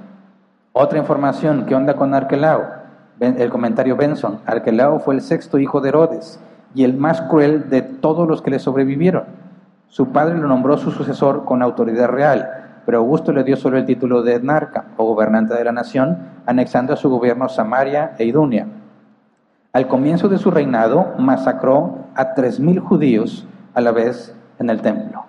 Otra 0.72 0.98
información, 0.98 1.64
¿qué 1.66 1.74
onda 1.74 1.96
con 1.96 2.14
Arquelao? 2.14 2.62
El 3.18 3.48
comentario 3.48 3.96
Benson, 3.96 4.40
Arquelao 4.44 4.98
fue 5.00 5.14
el 5.14 5.22
sexto 5.22 5.58
hijo 5.58 5.80
de 5.80 5.88
Herodes 5.88 6.38
y 6.74 6.84
el 6.84 6.94
más 6.94 7.22
cruel 7.22 7.70
de 7.70 7.80
todos 7.80 8.28
los 8.28 8.42
que 8.42 8.50
le 8.50 8.58
sobrevivieron. 8.58 9.24
Su 9.88 10.08
padre 10.12 10.36
lo 10.36 10.48
nombró 10.48 10.76
su 10.76 10.90
sucesor 10.90 11.44
con 11.44 11.62
autoridad 11.62 12.08
real, 12.08 12.63
pero 12.86 12.98
Augusto 12.98 13.32
le 13.32 13.44
dio 13.44 13.56
solo 13.56 13.78
el 13.78 13.86
título 13.86 14.22
de 14.22 14.34
etnarca 14.34 14.86
o 14.96 15.04
gobernante 15.04 15.54
de 15.54 15.64
la 15.64 15.72
nación, 15.72 16.18
anexando 16.46 16.92
a 16.92 16.96
su 16.96 17.08
gobierno 17.08 17.48
Samaria 17.48 18.14
e 18.18 18.24
Idunia. 18.24 18.66
Al 19.72 19.88
comienzo 19.88 20.28
de 20.28 20.38
su 20.38 20.50
reinado, 20.50 21.14
masacró 21.18 22.06
a 22.14 22.34
tres 22.34 22.60
mil 22.60 22.78
judíos 22.78 23.46
a 23.74 23.80
la 23.80 23.90
vez 23.90 24.34
en 24.58 24.70
el 24.70 24.80
templo. 24.80 25.24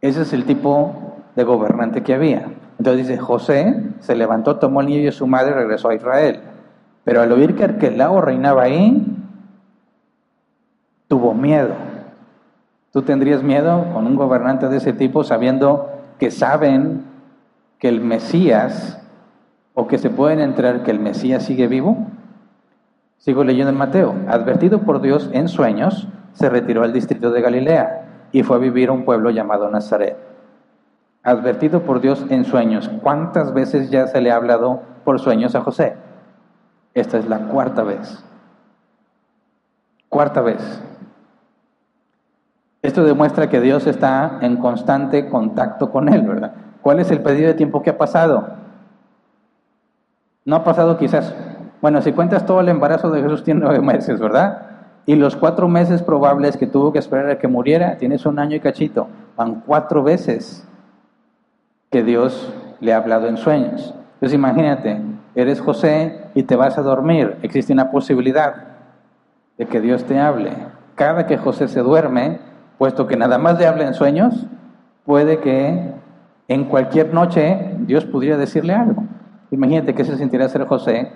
Ese 0.00 0.22
es 0.22 0.32
el 0.32 0.44
tipo 0.44 0.94
de 1.36 1.44
gobernante 1.44 2.02
que 2.02 2.14
había. 2.14 2.46
Entonces 2.78 3.06
dice, 3.06 3.18
José 3.18 3.82
se 4.00 4.16
levantó, 4.16 4.56
tomó 4.56 4.80
al 4.80 4.86
niño 4.86 5.08
y 5.08 5.12
su 5.12 5.26
madre 5.26 5.50
y 5.52 5.54
regresó 5.54 5.88
a 5.88 5.94
Israel. 5.94 6.40
Pero 7.04 7.20
al 7.20 7.32
oír 7.32 7.54
que 7.54 7.64
Arquelao 7.64 8.20
reinaba 8.20 8.62
ahí, 8.62 9.06
tuvo 11.08 11.34
miedo. 11.34 11.74
¿Tú 12.92 13.02
tendrías 13.02 13.42
miedo 13.42 13.92
con 13.92 14.06
un 14.06 14.16
gobernante 14.16 14.68
de 14.68 14.78
ese 14.78 14.92
tipo 14.92 15.24
sabiendo 15.24 15.90
que 16.24 16.30
saben 16.30 17.04
que 17.78 17.86
el 17.86 18.00
Mesías 18.00 18.98
o 19.74 19.86
que 19.86 19.98
se 19.98 20.08
pueden 20.08 20.40
enterar 20.40 20.82
que 20.82 20.90
el 20.90 20.98
Mesías 20.98 21.42
sigue 21.42 21.68
vivo? 21.68 21.98
Sigo 23.18 23.44
leyendo 23.44 23.68
en 23.68 23.76
Mateo. 23.76 24.14
Advertido 24.26 24.80
por 24.84 25.02
Dios 25.02 25.28
en 25.34 25.48
sueños, 25.48 26.08
se 26.32 26.48
retiró 26.48 26.82
al 26.82 26.94
distrito 26.94 27.30
de 27.30 27.42
Galilea 27.42 28.28
y 28.32 28.42
fue 28.42 28.56
a 28.56 28.58
vivir 28.58 28.88
a 28.88 28.92
un 28.92 29.04
pueblo 29.04 29.28
llamado 29.28 29.68
Nazaret. 29.70 30.16
Advertido 31.22 31.82
por 31.82 32.00
Dios 32.00 32.24
en 32.30 32.46
sueños. 32.46 32.90
¿Cuántas 33.02 33.52
veces 33.52 33.90
ya 33.90 34.06
se 34.06 34.22
le 34.22 34.30
ha 34.30 34.36
hablado 34.36 34.80
por 35.04 35.20
sueños 35.20 35.54
a 35.54 35.60
José? 35.60 35.94
Esta 36.94 37.18
es 37.18 37.28
la 37.28 37.48
cuarta 37.48 37.82
vez. 37.82 38.24
Cuarta 40.08 40.40
vez. 40.40 40.82
Esto 42.84 43.02
demuestra 43.02 43.48
que 43.48 43.62
Dios 43.62 43.86
está 43.86 44.40
en 44.42 44.58
constante 44.58 45.30
contacto 45.30 45.90
con 45.90 46.12
él, 46.12 46.20
¿verdad? 46.20 46.52
¿Cuál 46.82 47.00
es 47.00 47.10
el 47.10 47.22
pedido 47.22 47.48
de 47.48 47.54
tiempo 47.54 47.80
que 47.80 47.88
ha 47.88 47.96
pasado? 47.96 48.46
No 50.44 50.56
ha 50.56 50.64
pasado 50.64 50.98
quizás, 50.98 51.34
bueno, 51.80 52.02
si 52.02 52.12
cuentas 52.12 52.44
todo 52.44 52.60
el 52.60 52.68
embarazo 52.68 53.10
de 53.10 53.22
Jesús 53.22 53.42
tiene 53.42 53.60
nueve 53.60 53.80
meses, 53.80 54.20
¿verdad? 54.20 54.66
Y 55.06 55.14
los 55.14 55.34
cuatro 55.34 55.66
meses 55.66 56.02
probables 56.02 56.58
que 56.58 56.66
tuvo 56.66 56.92
que 56.92 56.98
esperar 56.98 57.30
a 57.30 57.38
que 57.38 57.48
muriera, 57.48 57.96
tienes 57.96 58.26
un 58.26 58.38
año 58.38 58.54
y 58.54 58.60
cachito. 58.60 59.08
Van 59.34 59.62
cuatro 59.62 60.02
veces 60.02 60.68
que 61.90 62.02
Dios 62.02 62.52
le 62.80 62.92
ha 62.92 62.98
hablado 62.98 63.28
en 63.28 63.38
sueños. 63.38 63.94
Entonces 64.16 64.34
imagínate, 64.34 65.00
eres 65.34 65.62
José 65.62 66.20
y 66.34 66.42
te 66.42 66.54
vas 66.54 66.76
a 66.76 66.82
dormir. 66.82 67.38
Existe 67.40 67.72
una 67.72 67.90
posibilidad 67.90 68.56
de 69.56 69.64
que 69.64 69.80
Dios 69.80 70.04
te 70.04 70.20
hable. 70.20 70.52
Cada 70.96 71.26
que 71.26 71.38
José 71.38 71.66
se 71.66 71.80
duerme, 71.80 72.52
puesto 72.78 73.06
que 73.06 73.16
nada 73.16 73.38
más 73.38 73.58
le 73.58 73.66
habla 73.66 73.86
en 73.86 73.94
sueños, 73.94 74.46
puede 75.04 75.38
que 75.38 75.92
en 76.48 76.64
cualquier 76.64 77.14
noche 77.14 77.74
Dios 77.80 78.04
pudiera 78.04 78.36
decirle 78.36 78.74
algo. 78.74 79.04
Imagínate 79.50 79.94
que 79.94 80.04
se 80.04 80.16
sentirá 80.16 80.48
ser 80.48 80.66
José. 80.66 81.12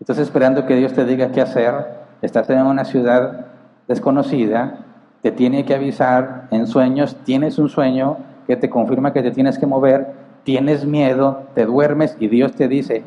Estás 0.00 0.18
esperando 0.18 0.66
que 0.66 0.76
Dios 0.76 0.92
te 0.92 1.04
diga 1.04 1.30
qué 1.30 1.40
hacer. 1.40 1.74
Estás 2.22 2.48
en 2.50 2.64
una 2.64 2.84
ciudad 2.84 3.46
desconocida. 3.86 4.78
Te 5.22 5.30
tiene 5.30 5.64
que 5.64 5.74
avisar 5.74 6.48
en 6.50 6.66
sueños. 6.66 7.16
Tienes 7.24 7.58
un 7.58 7.68
sueño 7.68 8.16
que 8.46 8.56
te 8.56 8.70
confirma 8.70 9.12
que 9.12 9.22
te 9.22 9.30
tienes 9.30 9.58
que 9.58 9.66
mover. 9.66 10.14
Tienes 10.44 10.84
miedo. 10.86 11.44
Te 11.54 11.66
duermes 11.66 12.16
y 12.18 12.28
Dios 12.28 12.52
te 12.52 12.68
dice, 12.68 13.04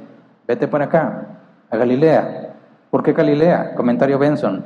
vete 0.48 0.68
para 0.68 0.86
acá, 0.86 1.28
a 1.70 1.78
Galilea. 1.78 2.54
¿Por 2.90 3.04
qué 3.04 3.14
Galilea? 3.14 3.76
Comentario 3.76 4.20
Benson. 4.20 4.64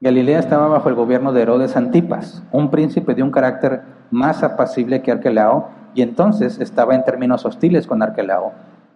Galilea 0.00 0.38
estaba 0.38 0.68
bajo 0.68 0.90
el 0.90 0.94
gobierno 0.94 1.32
de 1.32 1.40
Herodes 1.40 1.74
Antipas, 1.74 2.42
un 2.52 2.70
príncipe 2.70 3.14
de 3.14 3.22
un 3.22 3.30
carácter 3.30 3.80
más 4.10 4.42
apacible 4.42 5.00
que 5.00 5.10
Arquelao, 5.10 5.70
y 5.94 6.02
entonces 6.02 6.60
estaba 6.60 6.94
en 6.94 7.04
términos 7.04 7.46
hostiles 7.46 7.86
con 7.86 8.02
Arquelao. 8.02 8.52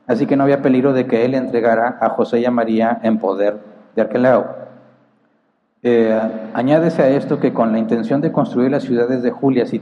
Así 0.06 0.26
que 0.26 0.36
no 0.36 0.44
había 0.44 0.60
peligro 0.60 0.92
de 0.92 1.06
que 1.06 1.24
él 1.24 1.34
entregara 1.34 1.96
a 2.00 2.10
José 2.10 2.40
y 2.40 2.44
a 2.44 2.50
María 2.50 3.00
en 3.02 3.18
poder 3.18 3.58
de 3.96 4.02
Arquelao. 4.02 4.44
Eh, 5.82 6.20
añádese 6.52 7.02
a 7.02 7.08
esto 7.08 7.40
que 7.40 7.54
con 7.54 7.72
la 7.72 7.78
intención 7.78 8.20
de 8.20 8.32
construir 8.32 8.70
las 8.70 8.82
ciudades 8.82 9.22
de 9.22 9.30
Julias 9.30 9.72
y, 9.72 9.78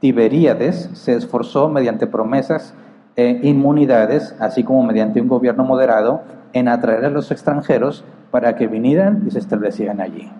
Tiberíades 0.00 0.90
se 0.94 1.14
esforzó 1.14 1.68
mediante 1.68 2.06
promesas 2.06 2.74
e 3.16 3.40
inmunidades, 3.42 4.34
así 4.40 4.64
como 4.64 4.82
mediante 4.82 5.20
un 5.20 5.28
gobierno 5.28 5.64
moderado, 5.64 6.22
en 6.52 6.68
atraer 6.68 7.04
a 7.04 7.10
los 7.10 7.30
extranjeros 7.30 8.04
para 8.30 8.56
que 8.56 8.66
vinieran 8.66 9.22
y 9.26 9.30
se 9.30 9.38
establecieran 9.38 10.00
allí. 10.00 10.30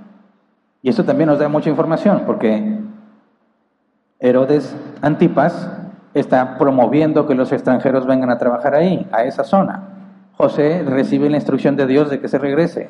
Y 0.82 0.88
esto 0.88 1.04
también 1.04 1.28
nos 1.28 1.38
da 1.38 1.48
mucha 1.48 1.70
información, 1.70 2.22
porque 2.26 2.80
Herodes 4.18 4.74
Antipas 5.02 5.70
está 6.14 6.58
promoviendo 6.58 7.26
que 7.26 7.34
los 7.34 7.52
extranjeros 7.52 8.06
vengan 8.06 8.30
a 8.30 8.38
trabajar 8.38 8.74
ahí, 8.74 9.06
a 9.12 9.24
esa 9.24 9.44
zona. 9.44 9.82
José 10.36 10.82
recibe 10.86 11.30
la 11.30 11.36
instrucción 11.36 11.76
de 11.76 11.86
Dios 11.86 12.10
de 12.10 12.20
que 12.20 12.28
se 12.28 12.38
regrese. 12.38 12.88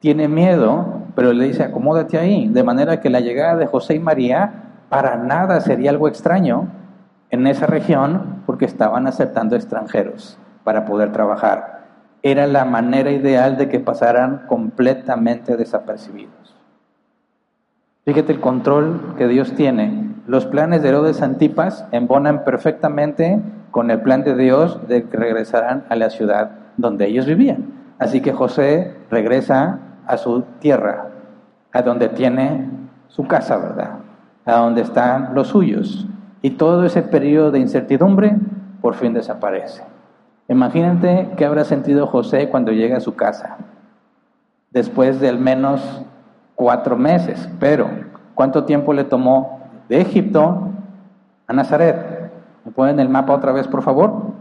Tiene 0.00 0.28
miedo, 0.28 1.02
pero 1.14 1.32
le 1.32 1.46
dice, 1.46 1.62
acomódate 1.64 2.18
ahí. 2.18 2.48
De 2.48 2.62
manera 2.62 3.00
que 3.00 3.10
la 3.10 3.20
llegada 3.20 3.56
de 3.56 3.66
José 3.66 3.94
y 3.94 4.00
María 4.00 4.52
para 4.88 5.16
nada 5.16 5.60
sería 5.60 5.90
algo 5.90 6.08
extraño 6.08 6.68
en 7.30 7.46
esa 7.46 7.66
región 7.66 8.42
porque 8.46 8.64
estaban 8.64 9.06
aceptando 9.06 9.56
extranjeros 9.56 10.38
para 10.64 10.84
poder 10.84 11.12
trabajar 11.12 11.76
era 12.22 12.46
la 12.48 12.64
manera 12.64 13.12
ideal 13.12 13.56
de 13.56 13.68
que 13.68 13.78
pasaran 13.78 14.46
completamente 14.48 15.56
desapercibidos. 15.56 16.56
Fíjate 18.04 18.32
el 18.32 18.40
control 18.40 19.14
que 19.16 19.28
Dios 19.28 19.52
tiene. 19.54 20.12
Los 20.26 20.44
planes 20.46 20.82
de 20.82 20.88
Herodes 20.88 21.22
Antipas 21.22 21.86
embonan 21.92 22.44
perfectamente 22.44 23.40
con 23.70 23.92
el 23.92 24.00
plan 24.00 24.24
de 24.24 24.34
Dios 24.34 24.88
de 24.88 25.04
que 25.04 25.16
regresaran 25.16 25.84
a 25.88 25.94
la 25.94 26.10
ciudad 26.10 26.50
donde 26.76 27.06
ellos 27.06 27.26
vivían. 27.26 27.66
Así 27.98 28.20
que 28.20 28.32
José 28.32 28.96
regresa 29.08 29.78
a 30.06 30.16
su 30.16 30.42
tierra, 30.58 31.10
a 31.72 31.82
donde 31.82 32.08
tiene 32.08 32.68
su 33.08 33.26
casa, 33.26 33.56
¿verdad? 33.56 33.98
A 34.44 34.58
donde 34.58 34.82
están 34.82 35.34
los 35.34 35.48
suyos. 35.48 36.06
Y 36.42 36.50
todo 36.50 36.84
ese 36.84 37.02
periodo 37.02 37.50
de 37.50 37.58
incertidumbre 37.58 38.36
por 38.80 38.94
fin 38.94 39.14
desaparece. 39.14 39.82
Imagínate 40.48 41.30
qué 41.36 41.44
habrá 41.44 41.64
sentido 41.64 42.06
José 42.06 42.48
cuando 42.48 42.72
llega 42.72 42.98
a 42.98 43.00
su 43.00 43.16
casa, 43.16 43.56
después 44.70 45.20
de 45.20 45.28
al 45.28 45.38
menos 45.38 46.04
cuatro 46.54 46.96
meses. 46.96 47.48
Pero, 47.58 47.88
¿cuánto 48.34 48.64
tiempo 48.64 48.92
le 48.92 49.04
tomó 49.04 49.60
de 49.88 50.00
Egipto 50.00 50.68
a 51.46 51.52
Nazaret? 51.52 52.30
¿Me 52.64 52.72
ponen 52.72 53.00
el 53.00 53.08
mapa 53.08 53.32
otra 53.32 53.52
vez, 53.52 53.66
por 53.66 53.82
favor? 53.82 54.34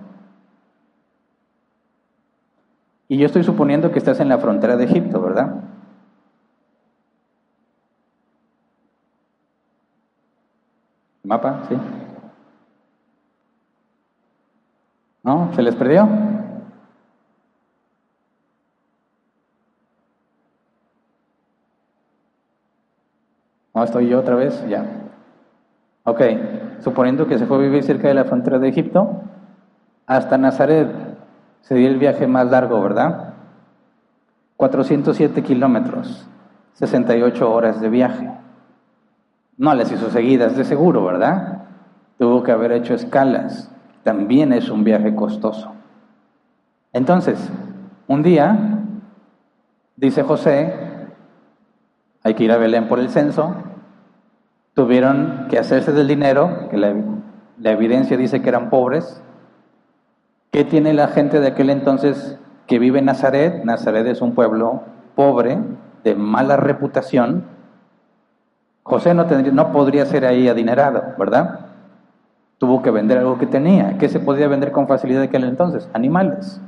Y 3.07 3.17
yo 3.17 3.25
estoy 3.25 3.43
suponiendo 3.43 3.91
que 3.91 3.99
estás 3.99 4.19
en 4.19 4.29
la 4.29 4.39
frontera 4.39 4.77
de 4.77 4.85
Egipto, 4.85 5.21
¿verdad? 5.21 5.55
¿Mapa? 11.25 11.63
Sí. 11.67 11.75
¿No? 15.23 15.51
¿Se 15.53 15.61
les 15.63 15.75
perdió? 15.75 16.07
No, 23.73 23.83
estoy 23.83 24.07
yo 24.07 24.19
otra 24.19 24.35
vez, 24.35 24.65
ya. 24.69 24.85
Ok, 26.03 26.21
suponiendo 26.79 27.27
que 27.27 27.39
se 27.39 27.47
fue 27.47 27.57
a 27.57 27.61
vivir 27.61 27.83
cerca 27.83 28.07
de 28.07 28.13
la 28.13 28.25
frontera 28.25 28.59
de 28.59 28.69
Egipto, 28.69 29.23
hasta 30.05 30.37
Nazaret 30.37 30.89
se 31.61 31.73
dio 31.73 31.87
el 31.89 31.97
viaje 31.97 32.27
más 32.27 32.49
largo, 32.51 32.79
¿verdad? 32.81 33.33
407 34.57 35.41
kilómetros, 35.41 36.27
68 36.73 37.51
horas 37.51 37.81
de 37.81 37.89
viaje. 37.89 38.44
No 39.57 39.73
las 39.73 39.91
hizo 39.91 40.09
seguidas, 40.09 40.55
de 40.57 40.65
seguro, 40.65 41.05
¿verdad? 41.05 41.63
Tuvo 42.17 42.43
que 42.43 42.51
haber 42.51 42.71
hecho 42.71 42.93
escalas 42.93 43.71
también 44.05 44.53
es 44.53 44.69
un 44.69 44.83
viaje 44.83 45.15
costoso. 45.15 45.73
Entonces, 46.93 47.39
un 48.07 48.21
día, 48.21 48.83
dice 49.95 50.21
José, 50.21 50.75
hay 52.23 52.35
que 52.35 52.43
ir 52.43 52.51
a 52.51 52.57
Belén 52.57 52.87
por 52.87 52.99
el 52.99 53.09
censo, 53.09 53.55
tuvieron 54.75 55.47
que 55.49 55.57
hacerse 55.57 55.91
del 55.91 56.07
dinero, 56.07 56.69
que 56.69 56.77
la, 56.77 56.93
evidencia 57.71 58.15
dice 58.15 58.43
que 58.43 58.49
eran 58.49 58.69
pobres. 58.69 59.23
¿Qué 60.51 60.63
tiene 60.63 60.93
la 60.93 61.07
gente 61.07 61.39
de 61.39 61.47
aquel 61.47 61.71
entonces 61.71 62.37
que 62.67 62.77
vive 62.77 62.99
en 62.99 63.05
Nazaret? 63.05 63.65
Nazaret 63.65 64.05
es 64.05 64.21
un 64.21 64.35
pueblo 64.35 64.83
pobre, 65.15 65.57
de 66.03 66.13
mala 66.13 66.57
reputación. 66.57 67.45
José 68.85 69.15
no, 69.15 69.25
tendría, 69.25 69.51
no 69.51 69.71
podría 69.71 70.05
ser 70.05 70.25
ahí 70.25 70.47
adinerado, 70.47 71.15
¿verdad? 71.17 71.61
Tuvo 72.59 72.83
que 72.83 72.91
vender 72.91 73.17
algo 73.17 73.39
que 73.39 73.47
tenía. 73.47 73.97
¿Qué 73.97 74.07
se 74.07 74.19
podía 74.19 74.47
vender 74.47 74.71
con 74.71 74.87
facilidad 74.87 75.23
en 75.23 75.29
aquel 75.29 75.43
entonces? 75.45 75.89
Animales. 75.93 76.61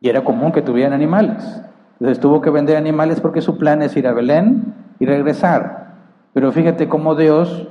Y 0.00 0.08
era 0.08 0.22
común 0.22 0.52
que 0.52 0.62
tuvieran 0.62 0.92
animales. 0.92 1.60
Entonces 1.94 2.20
tuvo 2.20 2.40
que 2.40 2.50
vender 2.50 2.76
animales 2.76 3.20
porque 3.20 3.40
su 3.40 3.58
plan 3.58 3.82
es 3.82 3.96
ir 3.96 4.06
a 4.06 4.12
Belén 4.12 4.72
y 5.00 5.06
regresar. 5.06 5.88
Pero 6.34 6.52
fíjate 6.52 6.88
cómo 6.88 7.16
Dios, 7.16 7.66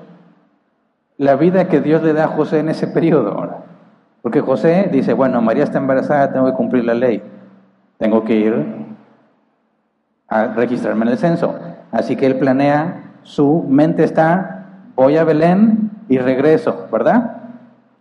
la 1.18 1.38
vida 1.38 1.70
que 1.70 1.80
Dios 1.80 2.04
le 2.04 2.12
da 2.12 2.26
a 2.26 2.28
José 2.28 2.60
en 2.60 2.68
ese 2.68 2.88
periodo. 2.88 3.64
Porque 4.22 4.42
José 4.42 4.90
dice, 4.92 5.14
bueno, 5.14 5.42
María 5.42 5.64
está 5.64 5.78
embarazada, 5.78 6.34
tengo 6.34 6.48
que 6.48 6.54
cumplir 6.54 6.84
la 6.84 6.96
ley. 6.96 7.24
Tengo 7.98 8.26
que 8.26 8.36
ir 8.36 8.66
a 10.28 10.48
registrarme 10.48 11.06
en 11.06 11.12
el 11.14 11.18
censo. 11.18 11.56
Así 11.94 12.18
que 12.18 12.26
él 12.26 12.36
planea, 12.36 13.07
su 13.28 13.66
mente 13.68 14.06
está, 14.06 14.68
voy 14.96 15.18
a 15.18 15.26
Belén, 15.26 15.92
y 16.08 16.18
regreso, 16.18 16.88
¿verdad? 16.90 17.42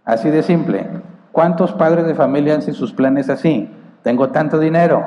Así 0.05 0.31
de 0.31 0.45
simple. 0.45 0.87
¿Cuántos 1.33 1.73
padres 1.73 2.07
de 2.07 2.15
familia 2.15 2.57
hacen 2.57 2.75
sus 2.75 2.93
planes 2.93 3.29
así? 3.29 3.69
Tengo 4.05 4.29
tanto 4.29 4.61
dinero, 4.61 5.05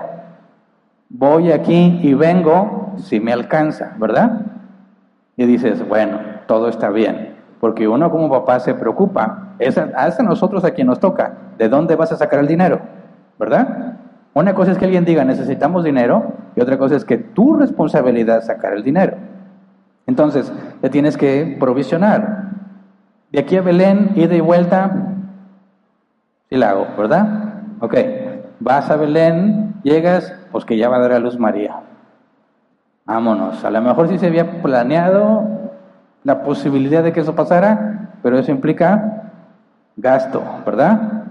voy 1.08 1.54
aquí 1.54 2.02
y 2.04 2.14
vengo 2.16 2.96
si 2.98 3.22
me 3.22 3.32
alcanza, 3.32 3.96
¿verdad? 3.98 4.42
Y 5.38 5.46
dices, 5.46 5.88
bueno, 5.88 6.20
todo 6.48 6.68
está 6.68 6.90
bien. 6.90 7.36
Porque 7.62 7.88
uno 7.88 8.12
como 8.12 8.30
papá 8.30 8.60
se 8.60 8.74
preocupa. 8.74 9.54
Es 9.58 9.78
a, 9.78 9.90
a 9.96 10.24
nosotros 10.24 10.66
a 10.66 10.72
quien 10.72 10.88
nos 10.88 11.00
toca. 11.00 11.34
¿De 11.58 11.70
dónde 11.70 11.96
vas 11.96 12.12
a 12.12 12.18
sacar 12.18 12.42
el 12.42 12.48
dinero? 12.48 12.82
¿Verdad? 13.40 13.96
Una 14.34 14.54
cosa 14.54 14.72
es 14.72 14.78
que 14.78 14.86
alguien 14.86 15.06
diga 15.06 15.24
necesitamos 15.24 15.86
dinero 15.86 16.34
y 16.58 16.62
otra 16.62 16.78
cosa 16.78 16.98
es 16.98 17.06
que 17.06 17.18
tu 17.18 17.56
responsabilidad 17.56 18.40
es 18.40 18.48
sacar 18.48 18.74
el 18.74 18.84
dinero. 18.84 19.16
Entonces, 20.10 20.52
te 20.82 20.90
tienes 20.90 21.18
que 21.18 21.56
provisionar. 21.60 22.50
De 23.32 23.40
aquí 23.40 23.56
a 23.58 23.62
Belén, 23.62 24.14
ida 24.16 24.34
y 24.34 24.40
vuelta, 24.40 24.90
sí 26.50 26.58
la 26.58 26.72
hago, 26.72 26.88
¿verdad? 26.98 27.28
Ok, 27.80 27.94
vas 28.60 28.90
a 28.90 28.96
Belén, 28.96 29.76
llegas, 29.84 30.34
pues 30.52 30.66
que 30.66 30.78
ya 30.78 30.90
va 30.90 30.96
a 30.96 31.02
dar 31.02 31.12
a 31.12 31.20
luz 31.20 31.38
María. 31.38 31.76
Vámonos. 33.06 33.64
A 33.64 33.70
lo 33.70 33.82
mejor 33.82 34.08
sí 34.08 34.18
se 34.18 34.26
había 34.26 34.64
planeado 34.64 35.48
la 36.24 36.42
posibilidad 36.42 37.04
de 37.04 37.14
que 37.14 37.20
eso 37.20 37.36
pasara, 37.36 38.16
pero 38.24 38.40
eso 38.40 38.50
implica 38.50 39.32
gasto, 39.96 40.42
¿verdad? 40.66 41.26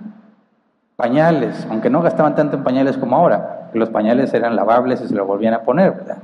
Pañales, 0.95 1.67
aunque 1.69 1.91
no 1.91 2.01
gastaban 2.01 2.37
tanto 2.37 2.59
en 2.59 2.63
pañales 2.63 2.97
como 2.97 3.17
ahora, 3.17 3.71
que 3.73 3.79
los 3.81 3.91
pañales 3.91 4.33
eran 4.35 4.55
lavables 4.55 5.01
y 5.01 5.09
se 5.09 5.17
los 5.17 5.27
volvían 5.27 5.55
a 5.55 5.63
poner, 5.63 5.91
¿verdad? 5.97 6.19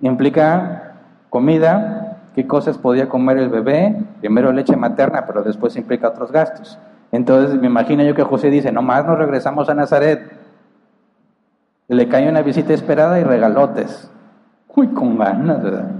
Implica 0.00 0.87
comida, 1.30 2.18
qué 2.34 2.46
cosas 2.46 2.78
podía 2.78 3.08
comer 3.08 3.38
el 3.38 3.48
bebé, 3.48 3.96
primero 4.20 4.52
leche 4.52 4.76
materna, 4.76 5.26
pero 5.26 5.42
después 5.42 5.76
implica 5.76 6.08
otros 6.08 6.32
gastos. 6.32 6.78
Entonces 7.10 7.60
me 7.60 7.66
imagino 7.66 8.02
yo 8.02 8.14
que 8.14 8.22
José 8.22 8.50
dice, 8.50 8.72
nomás 8.72 9.06
nos 9.06 9.18
regresamos 9.18 9.68
a 9.68 9.74
Nazaret, 9.74 10.30
le 11.88 12.08
cae 12.08 12.28
una 12.28 12.42
visita 12.42 12.74
esperada 12.74 13.18
y 13.18 13.24
regalotes. 13.24 14.10
Uy, 14.74 14.88
con 14.88 15.18
ganas, 15.18 15.60
¿verdad? 15.62 15.90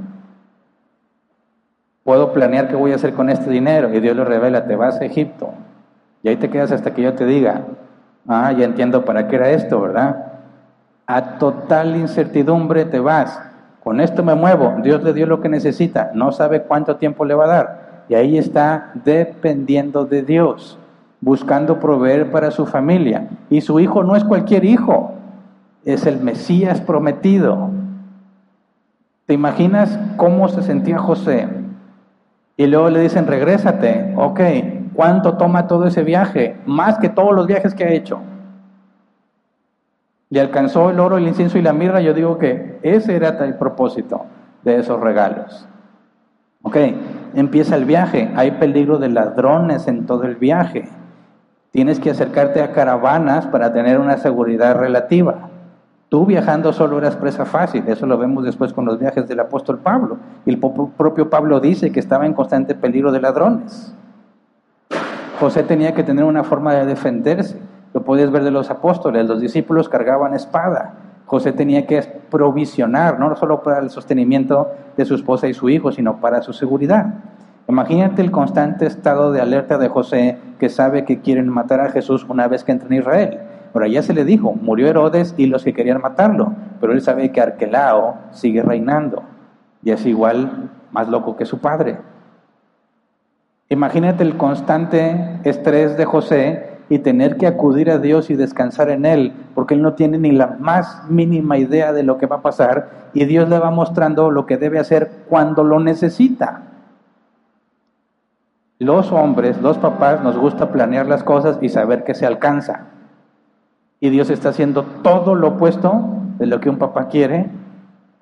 Puedo 2.05 2.33
planear 2.33 2.69
qué 2.69 2.77
voy 2.77 2.93
a 2.93 2.95
hacer 2.95 3.15
con 3.15 3.29
este 3.29 3.51
dinero 3.51 3.93
y 3.93 4.01
Dios 4.01 4.17
le 4.17 4.25
revela, 4.25 4.67
te 4.67 4.77
vas 4.77 5.01
a 5.01 5.05
Egipto 5.05 5.53
y 6.23 6.29
ahí 6.29 6.37
te 6.37 6.51
quedas 6.51 6.73
hasta 6.73 6.95
que 6.95 7.03
yo 7.03 7.15
te 7.15 7.27
diga, 7.27 7.63
ah, 8.29 8.53
ya 8.53 8.65
entiendo 8.65 9.05
para 9.05 9.29
qué 9.29 9.37
era 9.37 9.51
esto, 9.51 9.81
¿verdad? 9.81 10.27
A 11.07 11.39
total 11.39 11.97
incertidumbre 11.97 12.85
te 12.85 13.01
vas. 13.01 13.41
Con 13.89 14.03
esto 14.03 14.23
me 14.23 14.35
muevo, 14.35 14.75
Dios 14.83 15.03
le 15.03 15.15
dio 15.15 15.25
lo 15.25 15.41
que 15.41 15.49
necesita, 15.49 16.11
no 16.13 16.31
sabe 16.31 16.61
cuánto 16.61 16.97
tiempo 16.97 17.25
le 17.25 17.33
va 17.33 17.45
a 17.45 17.49
dar. 17.49 18.05
Y 18.11 18.17
ahí 18.17 18.37
está 18.37 18.91
dependiendo 19.03 20.05
de 20.05 20.23
Dios, 20.23 20.79
buscando 21.23 21.81
proveer 21.81 22.31
para 22.31 22.51
su 22.51 22.67
familia. 22.67 23.31
Y 23.49 23.63
su 23.63 23.81
hijo 23.81 24.05
no 24.05 24.15
es 24.15 24.25
cualquier 24.25 24.67
hijo, 24.67 25.15
es 25.87 26.05
el 26.05 26.21
Mesías 26.21 26.83
prometido. 26.83 27.71
¿Te 29.25 29.33
imaginas 29.33 29.99
cómo 30.19 30.49
se 30.49 30.61
sentía 30.61 30.99
José? 30.99 31.49
Y 32.59 32.67
luego 32.67 32.91
le 32.91 33.01
dicen, 33.01 33.27
regrésate, 33.27 34.13
ok, 34.19 34.41
¿cuánto 34.93 35.39
toma 35.39 35.67
todo 35.67 35.87
ese 35.87 36.03
viaje? 36.03 36.59
Más 36.67 36.99
que 36.99 37.09
todos 37.09 37.35
los 37.35 37.47
viajes 37.47 37.73
que 37.75 37.85
ha 37.85 37.91
hecho. 37.95 38.21
Le 40.31 40.41
alcanzó 40.41 40.91
el 40.91 41.01
oro, 41.01 41.17
el 41.17 41.27
incienso 41.27 41.59
y 41.59 41.63
la 41.63 41.73
mirra, 41.73 42.01
yo 42.01 42.13
digo 42.15 42.39
que 42.39 42.79
ese 42.83 43.17
era 43.17 43.29
el 43.45 43.55
propósito 43.55 44.27
de 44.63 44.77
esos 44.77 45.01
regalos. 45.01 45.67
Ok, 46.63 46.77
empieza 47.35 47.77
el 47.77 47.85
viaje, 47.85 48.31
hay 48.37 48.53
peligro 48.53 48.99
de 48.99 49.09
ladrones 49.09 49.89
en 49.89 50.07
todo 50.07 50.25
el 50.25 50.37
viaje. 50.37 50.89
Tienes 51.71 52.01
que 52.01 52.11
acercarte 52.11 52.63
a 52.63 52.73
caravanas 52.73 53.47
para 53.47 53.73
tener 53.73 53.99
una 53.99 54.17
seguridad 54.19 54.77
relativa. 54.77 55.49
Tú 56.09 56.25
viajando 56.25 56.73
solo 56.73 56.99
eras 56.99 57.17
presa 57.17 57.45
fácil, 57.45 57.85
eso 57.87 58.07
lo 58.07 58.19
vemos 58.19 58.45
después 58.45 58.73
con 58.73 58.87
los 58.87 58.99
viajes 58.99 59.29
del 59.29 59.41
apóstol 59.41 59.79
Pablo. 59.79 60.17
Y 60.47 60.51
el 60.51 60.59
propio 60.59 61.29
Pablo 61.29 61.61
dice 61.61 61.93
que 61.93 62.01
estaba 62.01 62.27
en 62.27 62.33
constante 62.33 62.75
peligro 62.75 63.13
de 63.13 63.21
ladrones. 63.21 63.95
José 65.39 65.63
tenía 65.63 65.95
que 65.95 66.03
tener 66.03 66.25
una 66.25 66.45
forma 66.45 66.75
de 66.75 66.87
defenderse. 66.87 67.61
Lo 67.95 68.03
podías 68.03 68.31
ver 68.31 68.45
de 68.45 68.51
los 68.51 68.71
apóstoles, 68.71 69.27
los 69.27 69.41
discípulos 69.41 69.89
cargaban 69.89 70.35
espada. 70.35 70.95
José 71.27 71.53
tenía 71.53 71.87
que 71.87 72.03
provisionar, 72.31 73.19
no 73.19 73.35
solo 73.37 73.63
para 73.63 73.81
el 73.81 73.91
sostenimiento 73.91 74.69
de 74.97 75.05
su 75.05 75.15
esposa 75.15 75.47
y 75.47 75.55
su 75.55 75.69
hijo, 75.69 75.93
sino 75.93 76.21
para 76.21 76.43
su 76.43 76.53
seguridad. 76.53 77.15
Imagínate 77.69 78.23
el 78.23 78.31
constante 78.31 78.87
estado 78.87 79.31
de 79.31 79.43
alerta 79.43 79.77
de 79.77 79.89
José 79.89 80.39
que 80.59 80.71
sabe 80.71 81.05
que 81.05 81.21
quieren 81.21 81.49
matar 81.49 81.81
a 81.81 81.91
Jesús 81.91 82.25
una 82.29 82.49
vez 82.49 82.65
que 82.65 82.73
entra 82.73 82.89
en 82.89 82.95
Israel. 82.95 83.41
Por 83.75 83.83
allá 83.83 84.03
se 84.03 84.15
le 84.15 84.25
dijo, 84.25 84.55
murió 84.55 84.89
Herodes 84.89 85.35
y 85.37 85.47
los 85.47 85.65
que 85.65 85.75
querían 85.75 86.01
matarlo, 86.01 86.55
pero 86.81 86.95
él 86.95 87.03
sabe 87.03 87.31
que 87.31 87.43
Arquelao 87.43 88.17
sigue 88.31 88.63
reinando 88.63 89.23
y 89.83 89.91
es 89.91 90.07
igual 90.07 90.71
más 90.93 91.09
loco 91.09 91.37
que 91.37 91.45
su 91.45 91.59
padre. 91.59 91.99
Imagínate 93.69 94.23
el 94.23 94.39
constante 94.39 95.41
estrés 95.45 95.99
de 95.99 96.07
José 96.07 96.68
y 96.89 96.99
tener 96.99 97.37
que 97.37 97.47
acudir 97.47 97.91
a 97.91 97.99
Dios 97.99 98.31
y 98.31 98.37
descansar 98.37 98.91
en 98.91 99.05
Él, 99.05 99.33
porque 99.55 99.75
Él 99.75 99.83
no 99.83 99.95
tiene 99.95 100.19
ni 100.19 100.33
la 100.33 100.57
más 100.59 101.09
mínima 101.09 101.59
idea 101.59 101.93
de 101.93 102.03
lo 102.03 102.19
que 102.19 102.27
va 102.27 102.37
a 102.37 102.43
pasar 102.43 103.11
y 103.13 103.25
Dios 103.25 103.49
le 103.49 103.59
va 103.59 103.71
mostrando 103.71 104.31
lo 104.31 104.47
que 104.47 104.57
debe 104.57 104.79
hacer 104.79 105.11
cuando 105.29 105.65
lo 105.65 105.81
necesita. 105.81 106.63
Los 108.79 109.11
hombres, 109.13 109.61
los 109.61 109.77
papás, 109.79 110.23
nos 110.23 110.37
gusta 110.37 110.71
planear 110.71 111.07
las 111.07 111.25
cosas 111.25 111.59
y 111.61 111.69
saber 111.69 112.05
que 112.05 112.15
se 112.15 112.27
alcanza. 112.27 112.87
Y 114.01 114.11
Dios 114.11 114.31
está 114.31 114.51
haciendo 114.51 114.85
todo 115.03 115.35
lo 115.35 115.49
opuesto 115.49 116.05
de 116.39 116.47
lo 116.47 116.61
que 116.61 116.71
un 116.71 116.79
papá 116.79 117.09
quiere 117.09 117.51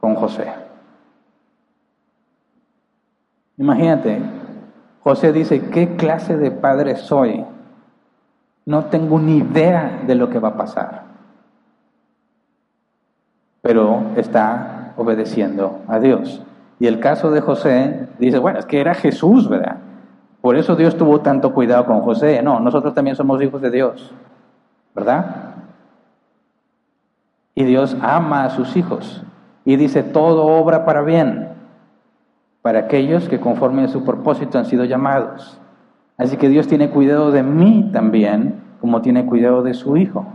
con 0.00 0.14
José. 0.14 0.46
Imagínate, 3.58 4.20
José 5.00 5.32
dice, 5.32 5.60
¿qué 5.70 5.96
clase 5.96 6.36
de 6.36 6.50
padre 6.50 6.96
soy? 6.96 7.44
No 8.66 8.86
tengo 8.86 9.18
ni 9.18 9.38
idea 9.38 10.02
de 10.06 10.14
lo 10.16 10.28
que 10.28 10.40
va 10.40 10.48
a 10.48 10.56
pasar. 10.56 11.04
Pero 13.62 14.02
está 14.16 14.92
obedeciendo 14.96 15.80
a 15.86 15.98
Dios. 16.00 16.42
Y 16.78 16.86
el 16.86 17.00
caso 17.00 17.30
de 17.30 17.40
José 17.40 18.08
dice, 18.18 18.38
bueno, 18.38 18.58
es 18.58 18.66
que 18.66 18.80
era 18.80 18.94
Jesús, 18.94 19.48
¿verdad? 19.48 19.78
Por 20.40 20.56
eso 20.56 20.76
Dios 20.76 20.96
tuvo 20.96 21.20
tanto 21.20 21.54
cuidado 21.54 21.86
con 21.86 22.00
José. 22.02 22.42
No, 22.42 22.60
nosotros 22.60 22.92
también 22.92 23.16
somos 23.16 23.40
hijos 23.40 23.62
de 23.62 23.70
Dios, 23.70 24.12
¿verdad? 24.94 25.54
Y 27.54 27.64
Dios 27.64 27.96
ama 28.02 28.44
a 28.44 28.50
sus 28.50 28.76
hijos. 28.76 29.24
Y 29.64 29.76
dice, 29.76 30.02
todo 30.02 30.44
obra 30.44 30.84
para 30.84 31.02
bien, 31.02 31.48
para 32.62 32.80
aquellos 32.80 33.28
que 33.28 33.40
conforme 33.40 33.84
a 33.84 33.88
su 33.88 34.04
propósito 34.04 34.58
han 34.58 34.66
sido 34.66 34.84
llamados. 34.84 35.60
Así 36.18 36.36
que 36.36 36.48
Dios 36.48 36.66
tiene 36.66 36.90
cuidado 36.90 37.30
de 37.30 37.42
mí 37.42 37.90
también, 37.92 38.62
como 38.80 39.02
tiene 39.02 39.26
cuidado 39.26 39.62
de 39.62 39.74
su 39.74 39.96
Hijo. 39.96 40.26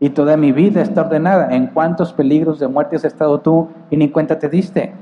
Y 0.00 0.10
toda 0.10 0.36
mi 0.36 0.52
vida 0.52 0.82
está 0.82 1.02
ordenada. 1.02 1.54
¿En 1.54 1.68
cuántos 1.68 2.12
peligros 2.12 2.58
de 2.58 2.68
muerte 2.68 2.96
has 2.96 3.04
estado 3.04 3.40
tú 3.40 3.68
y 3.90 3.96
ni 3.96 4.10
cuenta 4.10 4.38
te 4.38 4.48
diste? 4.48 4.92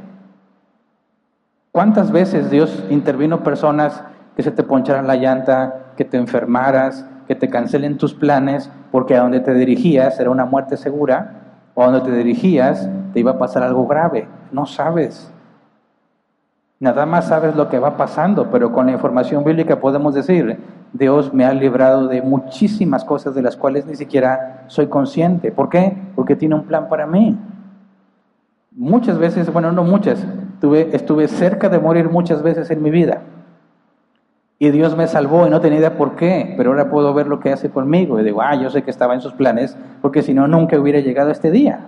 ¿Cuántas 1.72 2.12
veces 2.12 2.51
Dios 2.51 2.85
intervino 2.91 3.43
personas 3.43 4.05
que 4.37 4.43
se 4.43 4.51
te 4.51 4.62
poncharan 4.62 5.07
la 5.07 5.16
llanta, 5.16 5.93
que 5.97 6.05
te 6.05 6.16
enfermaras, 6.16 7.07
que 7.26 7.35
te 7.35 7.49
cancelen 7.49 7.99
tus 7.99 8.14
planes, 8.14 8.70
porque 8.93 9.16
a 9.16 9.22
donde 9.22 9.41
te 9.41 9.55
dirigías 9.55 10.18
era 10.20 10.30
una 10.30 10.45
muerte 10.45 10.76
segura? 10.76 11.41
o 11.74 11.85
donde 11.85 12.01
te 12.01 12.16
dirigías 12.16 12.89
te 13.12 13.20
iba 13.20 13.32
a 13.32 13.39
pasar 13.39 13.62
algo 13.62 13.87
grave. 13.87 14.26
No 14.53 14.66
sabes. 14.66 15.32
Nada 16.81 17.07
más 17.07 17.29
sabes 17.29 17.55
lo 17.55 17.68
que 17.68 17.79
va 17.79 17.97
pasando, 17.97 18.51
pero 18.51 18.72
con 18.72 18.87
la 18.87 18.93
información 18.93 19.45
bíblica 19.45 19.81
podemos 19.81 20.14
decir, 20.14 20.59
Dios 20.93 21.33
me 21.33 21.45
ha 21.45 21.53
librado 21.53 22.09
de 22.09 22.20
muchísimas 22.20 23.05
cosas 23.05 23.35
de 23.35 23.43
las 23.43 23.57
cuales 23.57 23.87
ni 23.87 23.95
siquiera 23.95 24.64
soy 24.66 24.89
consciente. 24.89 25.53
¿Por 25.53 25.68
qué? 25.68 25.97
Porque 26.14 26.37
tiene 26.37 26.55
un 26.55 26.64
plan 26.64 26.89
para 26.89 27.07
mí. 27.07 27.39
Muchas 28.72 29.18
veces, 29.18 29.53
bueno, 29.53 29.70
no 29.70 29.85
muchas, 29.85 30.27
tuve, 30.61 30.95
estuve 30.95 31.29
cerca 31.29 31.68
de 31.68 31.79
morir 31.79 32.09
muchas 32.11 32.43
veces 32.43 32.70
en 32.70 32.83
mi 32.83 32.91
vida. 32.91 33.22
Y 34.59 34.70
Dios 34.70 34.97
me 34.97 35.07
salvó 35.07 35.47
y 35.47 35.51
no 35.51 35.61
tenía 35.61 35.79
idea 35.79 35.97
por 35.97 36.16
qué, 36.16 36.55
pero 36.57 36.70
ahora 36.70 36.91
puedo 36.91 37.12
ver 37.12 37.27
lo 37.27 37.41
que 37.41 37.53
hace 37.53 37.70
conmigo. 37.70 38.18
Y 38.20 38.25
digo, 38.25 38.41
ah, 38.43 38.55
yo 38.55 38.70
sé 38.70 38.83
que 38.83 38.91
estaba 38.91 39.14
en 39.14 39.20
sus 39.20 39.33
planes, 39.33 39.77
porque 40.01 40.22
si 40.22 40.33
no, 40.33 40.49
nunca 40.49 40.79
hubiera 40.79 41.01
llegado 41.01 41.29
a 41.29 41.33
este 41.33 41.51
día. 41.51 41.81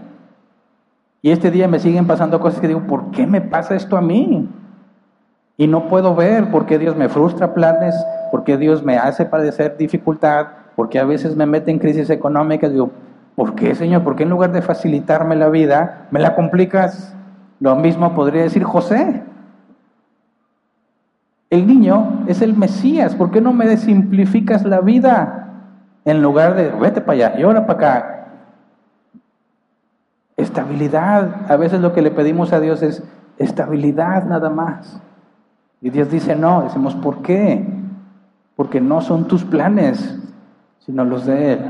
Y 1.23 1.31
este 1.31 1.51
día 1.51 1.69
me 1.69 1.79
siguen 1.79 2.07
pasando 2.07 2.39
cosas 2.39 2.61
que 2.61 2.69
digo, 2.69 2.81
¿por 2.87 3.11
qué 3.11 3.27
me 3.27 3.41
pasa 3.41 3.75
esto 3.75 3.97
a 3.97 4.01
mí? 4.01 4.49
Y 5.57 5.67
no 5.67 5.89
puedo 5.89 6.15
ver 6.15 6.51
por 6.51 6.67
qué 6.67 6.79
Dios 6.79 6.97
me 6.97 7.09
frustra 7.09 7.55
planes, 7.55 7.95
por 8.31 8.45
qué 8.45 8.57
Dios 8.57 8.83
me 8.83 8.99
hace 8.99 9.25
padecer 9.25 9.77
dificultad, 9.77 10.49
por 10.75 10.89
qué 10.89 10.99
a 10.99 11.05
veces 11.05 11.35
me 11.35 11.47
mete 11.47 11.71
en 11.71 11.79
crisis 11.79 12.11
económica. 12.11 12.69
Digo, 12.69 12.91
¿por 13.35 13.55
qué, 13.55 13.75
Señor? 13.75 14.05
¿Por 14.05 14.17
qué 14.17 14.25
en 14.25 14.31
lugar 14.31 14.53
de 14.53 14.61
facilitarme 14.61 15.35
la 15.37 15.49
vida, 15.49 16.07
me 16.11 16.21
la 16.21 16.35
complicas? 16.35 17.15
Lo 17.61 17.75
mismo 17.77 18.15
podría 18.15 18.43
decir 18.43 18.65
José. 18.65 19.23
El 21.49 21.67
niño 21.67 22.25
es 22.27 22.43
el 22.43 22.55
Mesías, 22.55 23.15
¿por 23.15 23.31
qué 23.31 23.41
no 23.41 23.53
me 23.53 23.67
desimplificas 23.67 24.65
la 24.65 24.81
vida? 24.81 25.49
En 26.05 26.21
lugar 26.21 26.55
de, 26.55 26.71
vete 26.71 27.01
para 27.01 27.29
allá 27.29 27.39
y 27.39 27.43
ahora 27.45 27.67
para 27.67 27.79
acá. 27.79 28.27
Estabilidad. 30.37 31.51
A 31.51 31.57
veces 31.57 31.81
lo 31.81 31.95
que 31.95 32.03
le 32.03 32.11
pedimos 32.11 32.53
a 32.53 32.61
Dios 32.61 32.83
es 32.83 33.03
estabilidad 33.39 34.25
nada 34.25 34.51
más. 34.51 35.01
Y 35.81 35.91
Dios 35.91 36.11
dice, 36.11 36.35
no, 36.35 36.63
decimos, 36.63 36.95
¿por 36.95 37.23
qué? 37.23 37.67
Porque 38.57 38.81
no 38.81 39.01
son 39.01 39.29
tus 39.29 39.45
planes, 39.45 40.19
sino 40.79 41.05
los 41.05 41.27
de 41.27 41.53
Él. 41.53 41.67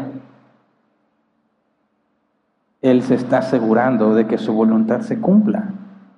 Él 2.82 3.02
se 3.02 3.14
está 3.14 3.38
asegurando 3.38 4.14
de 4.14 4.26
que 4.26 4.38
su 4.38 4.52
voluntad 4.52 5.00
se 5.00 5.20
cumpla 5.20 5.70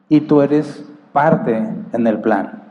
y 0.09 0.21
tú 0.21 0.43
eres 0.43 0.85
parte 1.13 1.67
en 1.93 2.07
el 2.07 2.21
plan. 2.21 2.63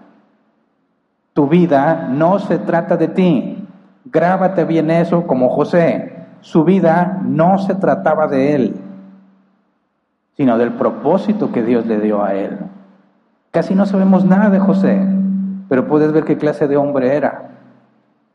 Tu 1.34 1.47
vida 1.47 2.07
no 2.11 2.39
se 2.39 2.59
trata 2.59 2.97
de 2.97 3.07
ti. 3.07 3.68
Grábate 4.05 4.65
bien 4.65 4.91
eso 4.91 5.26
como 5.26 5.49
José. 5.49 6.26
Su 6.41 6.63
vida 6.63 7.22
no 7.24 7.57
se 7.57 7.76
trataba 7.76 8.28
de 8.28 8.55
él, 8.55 8.76
sino 10.36 10.57
del 10.57 10.74
propósito 10.74 11.51
que 11.51 11.63
Dios 11.63 11.86
le 11.86 11.99
dio 11.99 12.24
a 12.24 12.34
él. 12.36 12.57
Casi 13.58 13.74
no 13.74 13.88
sabemos 13.88 14.24
nada 14.24 14.51
de 14.51 14.60
José, 14.60 15.03
pero 15.68 15.88
puedes 15.88 16.12
ver 16.12 16.26
qué 16.26 16.38
clase 16.38 16.68
de 16.68 16.78
hombre 16.78 17.16
era. 17.16 17.49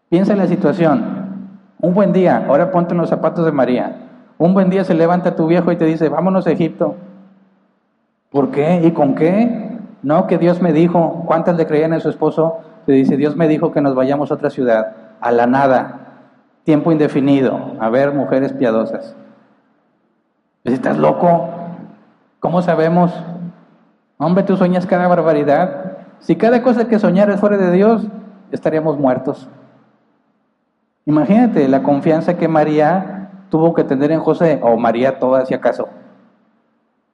Piensa 0.08 0.32
en 0.32 0.38
la 0.40 0.48
situación. 0.48 1.04
Un 1.80 1.94
buen 1.94 2.12
día, 2.12 2.44
ahora 2.48 2.72
ponte 2.72 2.92
en 2.94 2.98
los 2.98 3.08
zapatos 3.08 3.44
de 3.44 3.52
María. 3.52 3.98
Un 4.36 4.52
buen 4.52 4.68
día 4.68 4.82
se 4.82 4.94
levanta 4.94 5.36
tu 5.36 5.46
viejo 5.46 5.70
y 5.70 5.76
te 5.76 5.84
dice, 5.84 6.08
vámonos 6.08 6.48
a 6.48 6.50
Egipto. 6.50 6.96
¿Por 8.32 8.50
qué? 8.50 8.80
¿Y 8.82 8.90
con 8.90 9.14
qué? 9.14 9.78
No, 10.02 10.26
que 10.26 10.38
Dios 10.38 10.60
me 10.60 10.72
dijo, 10.72 11.22
¿cuántas 11.24 11.56
le 11.56 11.68
creían 11.68 11.92
a 11.92 12.00
su 12.00 12.08
esposo? 12.08 12.58
Te 12.86 12.90
dice, 12.90 13.16
Dios 13.16 13.36
me 13.36 13.46
dijo 13.46 13.70
que 13.70 13.80
nos 13.80 13.94
vayamos 13.94 14.32
a 14.32 14.34
otra 14.34 14.50
ciudad, 14.50 14.96
a 15.20 15.30
la 15.30 15.46
nada, 15.46 16.00
tiempo 16.64 16.90
indefinido, 16.90 17.76
a 17.78 17.88
ver 17.90 18.12
mujeres 18.12 18.52
piadosas. 18.52 19.14
¿Estás 20.64 20.98
loco? 20.98 21.48
¿Cómo 22.40 22.60
sabemos? 22.60 23.14
Hombre, 24.22 24.44
tú 24.44 24.56
sueñas 24.56 24.86
cada 24.86 25.08
barbaridad. 25.08 25.96
Si 26.20 26.36
cada 26.36 26.62
cosa 26.62 26.86
que 26.86 27.00
soñaras 27.00 27.40
fuera 27.40 27.56
de 27.56 27.72
Dios, 27.72 28.06
estaríamos 28.52 28.96
muertos. 28.96 29.48
Imagínate 31.06 31.66
la 31.66 31.82
confianza 31.82 32.36
que 32.36 32.46
María 32.46 33.30
tuvo 33.50 33.74
que 33.74 33.82
tener 33.82 34.12
en 34.12 34.20
José, 34.20 34.60
o 34.62 34.76
María 34.76 35.18
toda 35.18 35.44
si 35.44 35.54
acaso. 35.54 35.88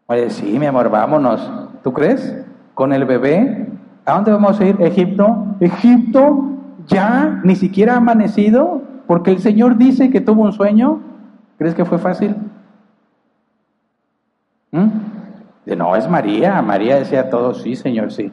Oye, 0.06 0.28
sí, 0.28 0.58
mi 0.58 0.66
amor, 0.66 0.90
vámonos. 0.90 1.50
¿Tú 1.82 1.94
crees? 1.94 2.44
Con 2.74 2.92
el 2.92 3.06
bebé. 3.06 3.66
¿A 4.04 4.12
dónde 4.12 4.30
vamos 4.30 4.60
a 4.60 4.66
ir? 4.66 4.76
Egipto. 4.82 5.46
Egipto 5.60 6.44
ya 6.86 7.40
ni 7.42 7.56
siquiera 7.56 7.94
ha 7.94 7.96
amanecido 7.96 8.82
porque 9.06 9.30
el 9.30 9.38
Señor 9.38 9.78
dice 9.78 10.10
que 10.10 10.20
tuvo 10.20 10.42
un 10.42 10.52
sueño. 10.52 11.00
¿Crees 11.56 11.74
que 11.74 11.86
fue 11.86 11.98
fácil? 11.98 12.36
¿Mm? 14.72 15.07
No, 15.76 15.96
es 15.96 16.08
María. 16.08 16.60
María 16.62 16.96
decía 16.96 17.30
todo, 17.30 17.54
sí, 17.54 17.76
Señor, 17.76 18.12
sí. 18.12 18.32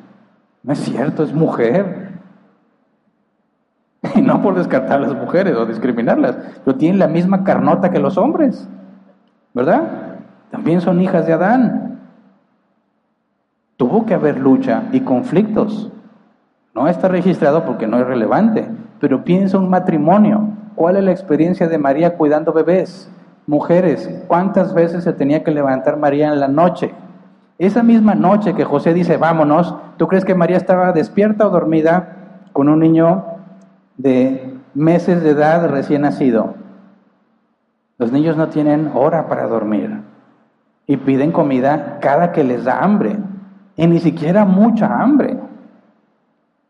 No 0.63 0.73
es 0.73 0.79
cierto, 0.79 1.23
es 1.23 1.33
mujer. 1.33 2.05
Y 4.15 4.21
no 4.21 4.41
por 4.41 4.55
descartar 4.55 4.97
a 4.97 5.07
las 5.07 5.15
mujeres 5.15 5.55
o 5.55 5.65
discriminarlas, 5.65 6.37
pero 6.63 6.77
tienen 6.77 6.99
la 6.99 7.07
misma 7.07 7.43
carnota 7.43 7.89
que 7.89 7.99
los 7.99 8.17
hombres, 8.17 8.67
¿verdad? 9.53 10.17
También 10.51 10.79
son 10.79 11.01
hijas 11.01 11.25
de 11.25 11.33
Adán. 11.33 11.99
Tuvo 13.77 14.05
que 14.05 14.13
haber 14.13 14.39
lucha 14.39 14.83
y 14.91 15.01
conflictos. 15.01 15.91
No 16.73 16.87
está 16.87 17.07
registrado 17.07 17.65
porque 17.65 17.87
no 17.87 17.97
es 17.97 18.07
relevante, 18.07 18.67
pero 18.99 19.23
piensa 19.23 19.57
un 19.57 19.69
matrimonio. 19.69 20.49
¿Cuál 20.75 20.97
es 20.97 21.03
la 21.03 21.11
experiencia 21.11 21.67
de 21.67 21.77
María 21.77 22.15
cuidando 22.15 22.53
bebés? 22.53 23.09
Mujeres, 23.47 24.09
¿cuántas 24.27 24.73
veces 24.73 25.03
se 25.03 25.13
tenía 25.13 25.43
que 25.43 25.51
levantar 25.51 25.97
María 25.97 26.31
en 26.31 26.39
la 26.39 26.47
noche? 26.47 26.93
Esa 27.57 27.83
misma 27.83 28.15
noche 28.15 28.53
que 28.53 28.65
José 28.65 28.93
dice, 28.93 29.17
vámonos, 29.17 29.75
¿tú 29.97 30.07
crees 30.07 30.25
que 30.25 30.35
María 30.35 30.57
estaba 30.57 30.91
despierta 30.91 31.47
o 31.47 31.49
dormida 31.49 32.47
con 32.51 32.67
un 32.67 32.79
niño 32.79 33.25
de 33.97 34.57
meses 34.73 35.23
de 35.23 35.29
edad 35.31 35.69
recién 35.69 36.01
nacido? 36.01 36.55
Los 37.97 38.11
niños 38.11 38.35
no 38.35 38.49
tienen 38.49 38.91
hora 38.93 39.27
para 39.27 39.47
dormir 39.47 40.01
y 40.87 40.97
piden 40.97 41.31
comida 41.31 41.99
cada 42.01 42.31
que 42.31 42.43
les 42.43 42.65
da 42.65 42.79
hambre. 42.79 43.17
Y 43.77 43.87
ni 43.87 43.99
siquiera 43.99 44.45
mucha 44.45 45.01
hambre. 45.01 45.37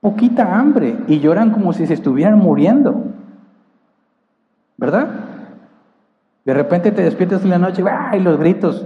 Poquita 0.01 0.55
hambre. 0.55 0.97
Y 1.07 1.19
lloran 1.19 1.51
como 1.51 1.73
si 1.73 1.85
se 1.85 1.93
estuvieran 1.93 2.37
muriendo. 2.37 3.03
¿Verdad? 4.77 5.07
De 6.45 6.53
repente 6.53 6.91
te 6.91 7.01
despiertas 7.01 7.43
en 7.43 7.49
la 7.49 7.59
noche 7.59 7.83
y 8.13 8.19
los 8.19 8.37
gritos. 8.37 8.85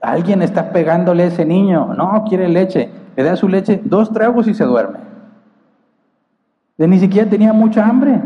Alguien 0.00 0.42
está 0.42 0.72
pegándole 0.72 1.24
a 1.24 1.26
ese 1.26 1.44
niño. 1.44 1.94
No, 1.94 2.24
quiere 2.28 2.48
leche. 2.48 2.90
Le 3.16 3.22
da 3.22 3.36
su 3.36 3.48
leche, 3.48 3.80
dos 3.84 4.12
tragos 4.12 4.48
y 4.48 4.54
se 4.54 4.64
duerme. 4.64 4.98
De 6.78 6.88
ni 6.88 6.98
siquiera 6.98 7.28
tenía 7.28 7.52
mucha 7.52 7.86
hambre. 7.86 8.20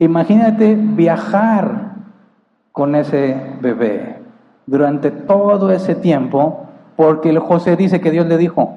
Imagínate 0.00 0.74
viajar 0.74 1.92
con 2.72 2.94
ese 2.94 3.56
bebé 3.60 4.20
durante 4.66 5.10
todo 5.10 5.70
ese 5.70 5.94
tiempo, 5.94 6.66
porque 6.96 7.30
el 7.30 7.38
José 7.38 7.76
dice 7.76 8.00
que 8.00 8.10
Dios 8.10 8.26
le 8.26 8.36
dijo. 8.36 8.76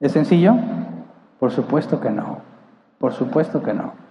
¿Es 0.00 0.12
sencillo? 0.12 0.54
Por 1.38 1.50
supuesto 1.50 2.00
que 2.00 2.10
no. 2.10 2.38
Por 2.98 3.12
supuesto 3.12 3.62
que 3.62 3.72
no. 3.72 4.05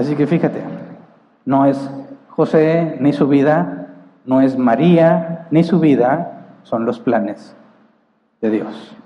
Así 0.00 0.16
que 0.16 0.26
fíjate, 0.26 0.62
no 1.44 1.66
es 1.66 1.90
José 2.30 2.96
ni 3.00 3.12
su 3.12 3.28
vida, 3.28 3.88
no 4.24 4.40
es 4.40 4.56
María 4.56 5.46
ni 5.50 5.62
su 5.62 5.78
vida, 5.78 6.46
son 6.62 6.86
los 6.86 6.98
planes 6.98 7.54
de 8.40 8.48
Dios. 8.48 8.96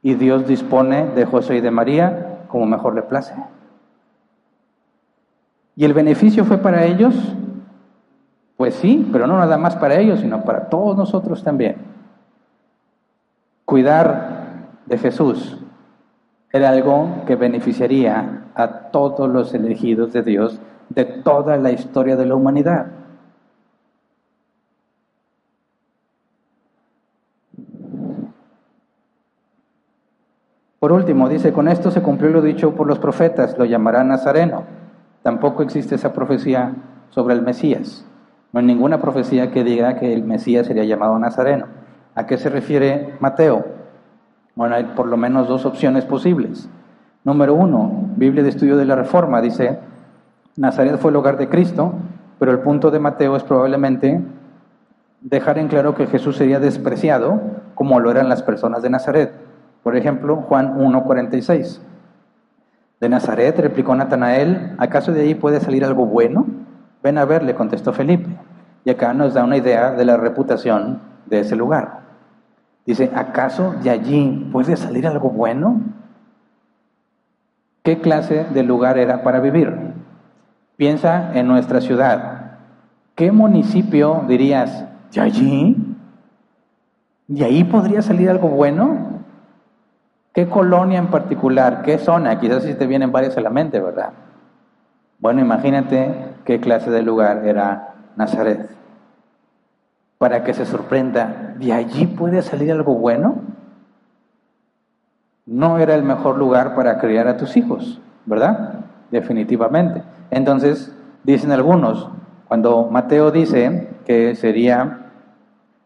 Y 0.00 0.14
Dios 0.14 0.46
dispone 0.46 1.08
de 1.08 1.26
José 1.26 1.56
y 1.56 1.60
de 1.60 1.70
María 1.70 2.46
como 2.48 2.64
mejor 2.64 2.94
le 2.94 3.02
place. 3.02 3.34
¿Y 5.76 5.84
el 5.84 5.92
beneficio 5.92 6.46
fue 6.46 6.56
para 6.56 6.86
ellos? 6.86 7.14
Pues 8.56 8.76
sí, 8.76 9.06
pero 9.12 9.26
no 9.26 9.38
nada 9.38 9.58
más 9.58 9.76
para 9.76 9.96
ellos, 9.96 10.20
sino 10.20 10.42
para 10.42 10.70
todos 10.70 10.96
nosotros 10.96 11.44
también. 11.44 11.76
Cuidar 13.66 14.70
de 14.86 14.96
Jesús 14.96 15.58
era 16.54 16.68
algo 16.68 17.24
que 17.26 17.34
beneficiaría 17.34 18.44
a 18.54 18.68
todos 18.92 19.28
los 19.28 19.52
elegidos 19.54 20.12
de 20.12 20.22
Dios 20.22 20.60
de 20.88 21.04
toda 21.04 21.56
la 21.56 21.72
historia 21.72 22.14
de 22.14 22.26
la 22.26 22.36
humanidad. 22.36 22.86
Por 30.78 30.92
último, 30.92 31.28
dice, 31.28 31.52
con 31.52 31.66
esto 31.66 31.90
se 31.90 32.02
cumplió 32.02 32.30
lo 32.30 32.40
dicho 32.40 32.76
por 32.76 32.86
los 32.86 33.00
profetas, 33.00 33.58
lo 33.58 33.64
llamará 33.64 34.04
Nazareno. 34.04 34.62
Tampoco 35.24 35.64
existe 35.64 35.96
esa 35.96 36.12
profecía 36.12 36.76
sobre 37.10 37.34
el 37.34 37.42
Mesías. 37.42 38.06
No 38.52 38.60
hay 38.60 38.66
ninguna 38.66 39.00
profecía 39.00 39.50
que 39.50 39.64
diga 39.64 39.96
que 39.96 40.14
el 40.14 40.22
Mesías 40.22 40.68
sería 40.68 40.84
llamado 40.84 41.18
Nazareno. 41.18 41.66
¿A 42.14 42.26
qué 42.26 42.36
se 42.36 42.48
refiere 42.48 43.16
Mateo? 43.18 43.73
Bueno, 44.54 44.76
hay 44.76 44.84
por 44.84 45.06
lo 45.06 45.16
menos 45.16 45.48
dos 45.48 45.66
opciones 45.66 46.04
posibles. 46.04 46.68
Número 47.24 47.54
uno, 47.54 48.10
Biblia 48.16 48.42
de 48.42 48.50
Estudio 48.50 48.76
de 48.76 48.84
la 48.84 48.94
Reforma 48.94 49.40
dice, 49.40 49.78
Nazaret 50.56 50.98
fue 50.98 51.10
el 51.10 51.16
hogar 51.16 51.36
de 51.36 51.48
Cristo, 51.48 51.94
pero 52.38 52.52
el 52.52 52.60
punto 52.60 52.90
de 52.90 53.00
Mateo 53.00 53.34
es 53.36 53.42
probablemente 53.42 54.20
dejar 55.20 55.58
en 55.58 55.68
claro 55.68 55.94
que 55.94 56.06
Jesús 56.06 56.36
sería 56.36 56.60
despreciado 56.60 57.40
como 57.74 57.98
lo 57.98 58.10
eran 58.10 58.28
las 58.28 58.42
personas 58.42 58.82
de 58.82 58.90
Nazaret. 58.90 59.32
Por 59.82 59.96
ejemplo, 59.96 60.36
Juan 60.36 60.78
1.46. 60.78 61.80
De 63.00 63.08
Nazaret, 63.08 63.58
replicó 63.58 63.96
Natanael, 63.96 64.74
¿acaso 64.78 65.12
de 65.12 65.22
ahí 65.22 65.34
puede 65.34 65.60
salir 65.60 65.84
algo 65.84 66.06
bueno? 66.06 66.46
Ven 67.02 67.18
a 67.18 67.24
ver, 67.24 67.42
le 67.42 67.54
contestó 67.54 67.92
Felipe. 67.92 68.28
Y 68.84 68.90
acá 68.90 69.12
nos 69.14 69.34
da 69.34 69.44
una 69.44 69.56
idea 69.56 69.92
de 69.92 70.04
la 70.04 70.16
reputación 70.16 71.00
de 71.26 71.40
ese 71.40 71.56
lugar. 71.56 72.03
Dice, 72.86 73.10
¿acaso 73.14 73.74
de 73.82 73.90
allí 73.90 74.48
puede 74.52 74.76
salir 74.76 75.06
algo 75.06 75.30
bueno? 75.30 75.80
¿Qué 77.82 78.00
clase 78.00 78.46
de 78.52 78.62
lugar 78.62 78.98
era 78.98 79.22
para 79.22 79.40
vivir? 79.40 79.74
Piensa 80.76 81.32
en 81.34 81.46
nuestra 81.46 81.80
ciudad. 81.80 82.58
¿Qué 83.14 83.30
municipio 83.30 84.24
dirías, 84.26 84.84
de 85.12 85.20
allí? 85.20 85.96
¿De 87.28 87.44
ahí 87.44 87.64
podría 87.64 88.02
salir 88.02 88.28
algo 88.28 88.48
bueno? 88.48 89.20
¿Qué 90.34 90.48
colonia 90.48 90.98
en 90.98 91.06
particular? 91.06 91.82
¿Qué 91.82 91.98
zona? 91.98 92.40
Quizás 92.40 92.64
si 92.64 92.74
te 92.74 92.86
vienen 92.86 93.12
varias 93.12 93.36
a 93.36 93.40
la 93.40 93.50
mente, 93.50 93.80
¿verdad? 93.80 94.10
Bueno, 95.20 95.40
imagínate 95.40 96.12
qué 96.44 96.60
clase 96.60 96.90
de 96.90 97.02
lugar 97.02 97.46
era 97.46 97.94
Nazaret. 98.16 98.68
Para 100.24 100.42
que 100.42 100.54
se 100.54 100.64
sorprenda, 100.64 101.54
¿de 101.58 101.70
allí 101.74 102.06
puede 102.06 102.40
salir 102.40 102.72
algo 102.72 102.94
bueno? 102.94 103.42
No 105.44 105.76
era 105.76 105.94
el 105.94 106.02
mejor 106.02 106.38
lugar 106.38 106.74
para 106.74 106.96
criar 106.98 107.28
a 107.28 107.36
tus 107.36 107.58
hijos, 107.58 108.00
¿verdad? 108.24 108.86
Definitivamente. 109.10 110.02
Entonces, 110.30 110.96
dicen 111.24 111.52
algunos, 111.52 112.08
cuando 112.48 112.88
Mateo 112.90 113.32
dice 113.32 113.90
que 114.06 114.34
sería 114.34 115.10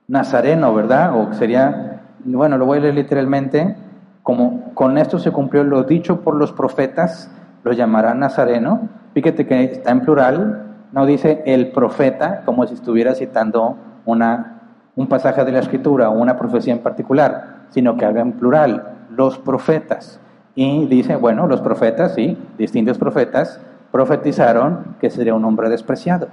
nazareno, 0.07 0.73
¿verdad? 0.73 1.17
O 1.17 1.35
sería, 1.35 2.03
bueno, 2.25 2.59
lo 2.59 2.67
voy 2.67 2.79
a 2.79 2.83
leer 2.83 2.95
literalmente, 2.95 3.75
como 4.23 4.73
con 4.75 4.99
esto 4.99 5.19
se 5.19 5.33
cumplió 5.33 5.65
lo 5.65 5.83
dicho 5.83 6.21
por 6.21 6.37
los 6.37 6.53
profetas, 6.53 7.29
lo 7.65 7.73
llamarán 7.73 8.21
nazareno. 8.21 8.89
Fíjate 9.15 9.49
que 9.49 9.65
está 9.65 9.91
en 9.91 10.03
plural, 10.03 10.77
no 10.93 11.07
dice 11.07 11.43
el 11.45 11.73
profeta, 11.73 12.43
como 12.45 12.65
si 12.69 12.75
estuviera 12.75 13.17
citando 13.17 13.79
una, 14.09 14.61
un 14.97 15.07
pasaje 15.07 15.45
de 15.45 15.53
la 15.53 15.59
escritura 15.61 16.09
o 16.09 16.13
una 16.13 16.39
profecía 16.39 16.73
en 16.73 16.81
particular, 16.81 17.67
sino 17.71 17.97
que 17.97 18.07
haga 18.07 18.23
en 18.23 18.33
plural, 18.33 18.95
los 19.11 19.39
profetas. 19.39 20.21
Y 20.55 20.87
dice, 20.87 21.17
bueno, 21.17 21.47
los 21.47 21.61
profetas, 21.61 22.15
sí, 22.15 22.37
distintos 22.57 22.99
profetas, 22.99 23.61
profetizaron 23.93 24.97
que 25.01 25.11
sería 25.11 25.35
un 25.35 25.45
hombre 25.45 25.69
despreciado. 25.69 26.29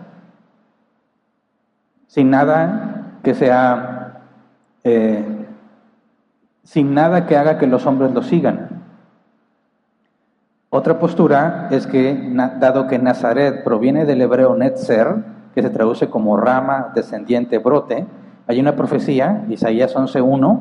Sin 2.07 2.29
nada 2.29 3.17
que 3.23 3.33
sea, 3.33 4.21
eh, 4.83 5.45
sin 6.63 6.93
nada 6.93 7.25
que 7.25 7.37
haga 7.37 7.57
que 7.57 7.67
los 7.67 7.85
hombres 7.85 8.13
lo 8.13 8.23
sigan. 8.23 8.69
Otra 10.69 10.99
postura 10.99 11.67
es 11.71 11.87
que, 11.87 12.31
dado 12.59 12.87
que 12.87 12.99
Nazaret 12.99 13.63
proviene 13.63 14.05
del 14.05 14.21
hebreo 14.21 14.55
netzer, 14.55 15.34
que 15.55 15.61
se 15.61 15.69
traduce 15.69 16.09
como 16.09 16.35
rama, 16.35 16.91
descendiente, 16.93 17.57
brote, 17.57 18.05
hay 18.47 18.59
una 18.59 18.75
profecía, 18.75 19.45
Isaías 19.49 19.95
11.1, 19.95 20.59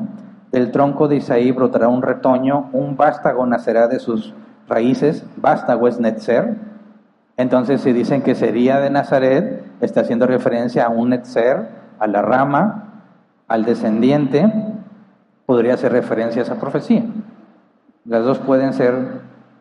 del 0.51 0.71
tronco 0.71 1.09
de 1.09 1.17
Isaí 1.17 1.51
brotará 1.51 1.89
un 1.89 2.01
retoño, 2.01 2.69
un 2.71 2.95
vástago 2.95 3.45
nacerá 3.45 3.87
de 3.87 3.99
sus 3.99 4.33
raíces, 4.67 5.25
vástago 5.35 5.89
es 5.89 5.99
netzer. 5.99 6.55
Entonces, 7.37 7.81
si 7.81 7.91
dicen 7.91 8.21
que 8.21 8.35
sería 8.35 8.79
de 8.79 8.89
Nazaret, 8.89 9.63
está 9.81 10.01
haciendo 10.01 10.25
referencia 10.25 10.85
a 10.85 10.89
un 10.89 11.09
netzer, 11.09 11.67
a 11.99 12.07
la 12.07 12.21
rama, 12.21 13.03
al 13.49 13.65
descendiente, 13.65 14.51
podría 15.45 15.73
hacer 15.73 15.91
referencia 15.91 16.41
a 16.41 16.45
esa 16.45 16.55
profecía. 16.55 17.03
Las 18.05 18.23
dos 18.23 18.39
pueden 18.39 18.73
ser 18.73 18.95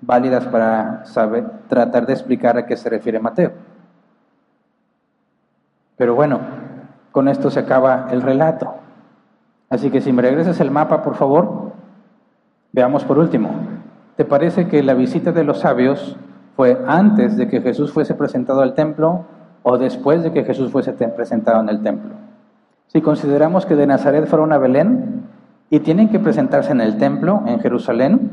válidas 0.00 0.46
para 0.46 1.04
saber, 1.06 1.44
tratar 1.68 2.06
de 2.06 2.12
explicar 2.12 2.56
a 2.56 2.66
qué 2.66 2.76
se 2.76 2.88
refiere 2.88 3.18
Mateo. 3.18 3.73
Pero 5.96 6.14
bueno, 6.14 6.40
con 7.12 7.28
esto 7.28 7.50
se 7.50 7.60
acaba 7.60 8.08
el 8.10 8.22
relato. 8.22 8.74
Así 9.70 9.90
que 9.90 10.00
si 10.00 10.12
me 10.12 10.22
regresas 10.22 10.60
el 10.60 10.70
mapa, 10.70 11.02
por 11.02 11.14
favor, 11.14 11.72
veamos 12.72 13.04
por 13.04 13.18
último. 13.18 13.50
¿Te 14.16 14.24
parece 14.24 14.68
que 14.68 14.82
la 14.82 14.94
visita 14.94 15.32
de 15.32 15.44
los 15.44 15.60
sabios 15.60 16.16
fue 16.56 16.80
antes 16.86 17.36
de 17.36 17.48
que 17.48 17.60
Jesús 17.60 17.92
fuese 17.92 18.14
presentado 18.14 18.62
al 18.62 18.74
templo 18.74 19.24
o 19.62 19.78
después 19.78 20.22
de 20.22 20.32
que 20.32 20.44
Jesús 20.44 20.70
fuese 20.70 20.92
presentado 20.92 21.60
en 21.60 21.68
el 21.68 21.82
templo? 21.82 22.14
Si 22.88 23.00
consideramos 23.00 23.66
que 23.66 23.76
de 23.76 23.86
Nazaret 23.86 24.26
fueron 24.26 24.52
a 24.52 24.58
Belén 24.58 25.24
y 25.70 25.80
tienen 25.80 26.08
que 26.08 26.20
presentarse 26.20 26.72
en 26.72 26.80
el 26.80 26.98
templo, 26.98 27.42
en 27.46 27.58
Jerusalén, 27.58 28.30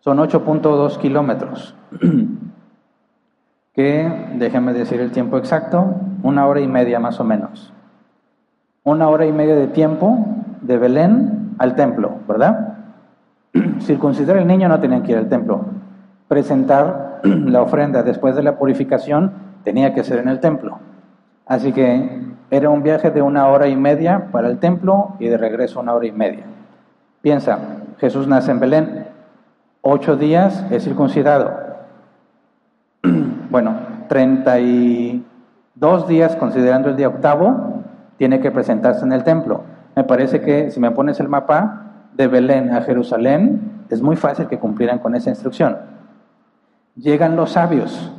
son 0.00 0.18
8.2 0.18 0.98
kilómetros, 0.98 1.74
que, 3.74 4.30
déjenme 4.34 4.72
decir 4.72 5.00
el 5.00 5.10
tiempo 5.10 5.38
exacto, 5.38 5.94
una 6.26 6.46
hora 6.46 6.60
y 6.60 6.68
media 6.68 7.00
más 7.00 7.18
o 7.20 7.24
menos 7.24 7.72
una 8.86 9.08
hora 9.08 9.26
y 9.26 9.32
media 9.32 9.56
de 9.56 9.66
tiempo 9.66 10.24
de 10.62 10.78
Belén 10.78 11.56
al 11.58 11.74
templo, 11.74 12.18
¿verdad? 12.28 12.74
Circuncidar 13.80 14.36
el 14.36 14.46
niño 14.46 14.68
no 14.68 14.78
tenían 14.78 15.02
que 15.02 15.10
ir 15.10 15.18
al 15.18 15.28
templo. 15.28 15.64
Presentar 16.28 17.20
la 17.24 17.62
ofrenda 17.62 18.04
después 18.04 18.36
de 18.36 18.44
la 18.44 18.56
purificación 18.56 19.32
tenía 19.64 19.92
que 19.92 20.04
ser 20.04 20.20
en 20.20 20.28
el 20.28 20.38
templo. 20.38 20.78
Así 21.46 21.72
que 21.72 22.22
era 22.52 22.70
un 22.70 22.84
viaje 22.84 23.10
de 23.10 23.22
una 23.22 23.48
hora 23.48 23.66
y 23.66 23.74
media 23.74 24.28
para 24.30 24.48
el 24.48 24.58
templo 24.58 25.16
y 25.18 25.26
de 25.26 25.36
regreso 25.36 25.80
una 25.80 25.92
hora 25.92 26.06
y 26.06 26.12
media. 26.12 26.44
Piensa, 27.22 27.58
Jesús 27.98 28.28
nace 28.28 28.52
en 28.52 28.60
Belén, 28.60 29.06
ocho 29.82 30.16
días 30.16 30.64
es 30.70 30.84
circuncidado. 30.84 31.52
Bueno, 33.48 33.74
32 35.78 36.08
días 36.08 36.36
considerando 36.36 36.88
el 36.88 36.96
día 36.96 37.08
octavo, 37.08 37.82
tiene 38.16 38.40
que 38.40 38.50
presentarse 38.50 39.04
en 39.04 39.12
el 39.12 39.24
templo. 39.24 39.62
Me 39.94 40.04
parece 40.04 40.40
que 40.40 40.70
si 40.70 40.80
me 40.80 40.90
pones 40.90 41.20
el 41.20 41.28
mapa 41.28 42.08
de 42.14 42.28
Belén 42.28 42.70
a 42.70 42.80
Jerusalén, 42.80 43.84
es 43.90 44.00
muy 44.00 44.16
fácil 44.16 44.46
que 44.46 44.58
cumplieran 44.58 45.00
con 45.00 45.14
esa 45.14 45.28
instrucción. 45.28 45.76
Llegan 46.96 47.36
los 47.36 47.52
sabios, 47.52 48.10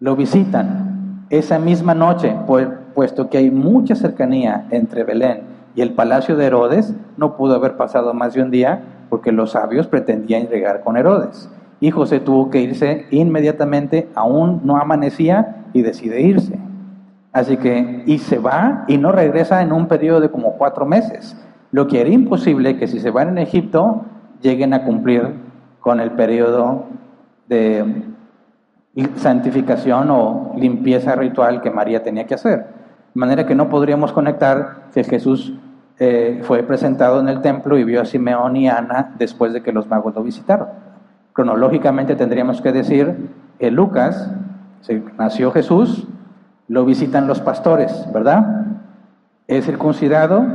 lo 0.00 0.16
visitan 0.16 1.26
esa 1.30 1.60
misma 1.60 1.94
noche, 1.94 2.34
puesto 2.94 3.30
que 3.30 3.38
hay 3.38 3.52
mucha 3.52 3.94
cercanía 3.94 4.66
entre 4.70 5.04
Belén 5.04 5.42
y 5.76 5.82
el 5.82 5.92
palacio 5.92 6.36
de 6.36 6.46
Herodes, 6.46 6.92
no 7.16 7.36
pudo 7.36 7.54
haber 7.54 7.76
pasado 7.76 8.14
más 8.14 8.34
de 8.34 8.42
un 8.42 8.50
día 8.50 8.82
porque 9.08 9.30
los 9.30 9.52
sabios 9.52 9.86
pretendían 9.86 10.48
llegar 10.48 10.82
con 10.82 10.96
Herodes. 10.96 11.48
Y 11.78 11.92
José 11.92 12.18
tuvo 12.18 12.50
que 12.50 12.60
irse 12.60 13.06
inmediatamente, 13.12 14.08
aún 14.16 14.62
no 14.64 14.76
amanecía 14.76 15.66
y 15.72 15.82
decide 15.82 16.20
irse. 16.20 16.58
Así 17.32 17.56
que, 17.56 18.02
y 18.06 18.18
se 18.18 18.38
va 18.38 18.84
y 18.88 18.98
no 18.98 19.12
regresa 19.12 19.62
en 19.62 19.72
un 19.72 19.86
periodo 19.86 20.20
de 20.20 20.30
como 20.30 20.54
cuatro 20.54 20.84
meses. 20.84 21.36
Lo 21.70 21.86
que 21.86 22.00
era 22.00 22.10
imposible 22.10 22.76
que 22.76 22.88
si 22.88 22.98
se 22.98 23.10
van 23.10 23.28
en 23.28 23.38
Egipto, 23.38 24.04
lleguen 24.40 24.74
a 24.74 24.84
cumplir 24.84 25.34
con 25.80 26.00
el 26.00 26.10
periodo 26.12 26.86
de 27.48 28.04
santificación 29.16 30.10
o 30.10 30.52
limpieza 30.56 31.14
ritual 31.14 31.60
que 31.62 31.70
María 31.70 32.02
tenía 32.02 32.26
que 32.26 32.34
hacer. 32.34 32.58
De 33.14 33.18
manera 33.18 33.46
que 33.46 33.54
no 33.54 33.68
podríamos 33.68 34.12
conectar 34.12 34.88
que 34.92 35.04
Jesús 35.04 35.54
eh, 35.98 36.40
fue 36.42 36.62
presentado 36.62 37.20
en 37.20 37.28
el 37.28 37.40
templo 37.40 37.78
y 37.78 37.84
vio 37.84 38.00
a 38.00 38.04
Simeón 38.04 38.56
y 38.56 38.68
Ana 38.68 39.14
después 39.18 39.52
de 39.52 39.62
que 39.62 39.72
los 39.72 39.86
magos 39.86 40.14
lo 40.14 40.22
visitaron. 40.22 40.68
Cronológicamente 41.32 42.16
tendríamos 42.16 42.60
que 42.60 42.72
decir 42.72 43.30
que 43.58 43.70
Lucas, 43.70 44.32
nació 45.18 45.52
Jesús, 45.52 46.08
lo 46.70 46.84
visitan 46.84 47.26
los 47.26 47.40
pastores, 47.40 48.06
¿verdad? 48.12 48.66
Es 49.48 49.66
circuncidado, 49.66 50.46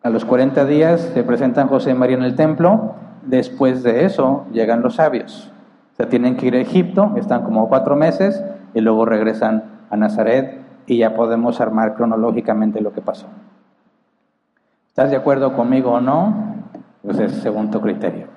a 0.00 0.10
los 0.10 0.24
40 0.24 0.64
días 0.64 1.00
se 1.12 1.24
presentan 1.24 1.66
José 1.66 1.90
y 1.90 1.94
María 1.94 2.16
en 2.16 2.22
el 2.22 2.36
templo, 2.36 2.94
después 3.26 3.82
de 3.82 4.04
eso 4.04 4.46
llegan 4.52 4.80
los 4.80 4.94
sabios. 4.94 5.50
O 5.92 5.96
sea, 5.96 6.08
tienen 6.08 6.36
que 6.36 6.46
ir 6.46 6.54
a 6.54 6.60
Egipto, 6.60 7.14
están 7.16 7.42
como 7.42 7.68
cuatro 7.68 7.96
meses 7.96 8.44
y 8.74 8.80
luego 8.80 9.04
regresan 9.04 9.64
a 9.90 9.96
Nazaret 9.96 10.60
y 10.86 10.98
ya 10.98 11.16
podemos 11.16 11.60
armar 11.60 11.96
cronológicamente 11.96 12.80
lo 12.80 12.92
que 12.92 13.00
pasó. 13.00 13.26
¿Estás 14.86 15.10
de 15.10 15.16
acuerdo 15.16 15.56
conmigo 15.56 15.94
o 15.94 16.00
no? 16.00 16.54
Pues 17.02 17.18
es 17.18 17.32
según 17.32 17.72
tu 17.72 17.80
criterio. 17.80 18.28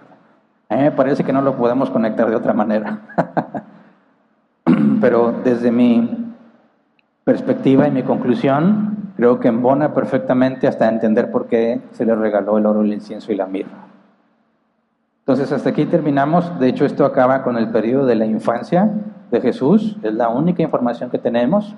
A 0.69 0.77
mí 0.77 0.81
me 0.81 0.91
parece 0.91 1.23
que 1.23 1.31
no 1.31 1.43
lo 1.43 1.57
podemos 1.57 1.91
conectar 1.91 2.27
de 2.27 2.35
otra 2.35 2.53
manera. 2.53 3.01
Pero 4.99 5.31
desde 5.43 5.71
mi 5.71 6.24
perspectiva 7.25 7.87
y 7.87 7.91
mi 7.91 8.03
conclusión 8.03 9.11
creo 9.17 9.39
que 9.39 9.47
embona 9.47 9.93
perfectamente 9.93 10.67
hasta 10.67 10.87
entender 10.87 11.31
por 11.31 11.47
qué 11.47 11.81
se 11.91 12.05
le 12.05 12.15
regaló 12.15 12.59
el 12.59 12.67
oro, 12.67 12.81
el 12.81 12.93
incienso 12.93 13.33
y 13.33 13.35
la 13.35 13.47
mirra. 13.47 13.87
Entonces 15.21 15.51
hasta 15.51 15.71
aquí 15.71 15.85
terminamos, 15.85 16.59
de 16.59 16.69
hecho 16.69 16.85
esto 16.85 17.03
acaba 17.03 17.41
con 17.41 17.57
el 17.57 17.69
periodo 17.71 18.05
de 18.05 18.13
la 18.13 18.27
infancia 18.27 18.91
de 19.31 19.41
Jesús, 19.41 19.97
es 20.03 20.13
la 20.13 20.29
única 20.29 20.61
información 20.61 21.09
que 21.09 21.17
tenemos 21.17 21.75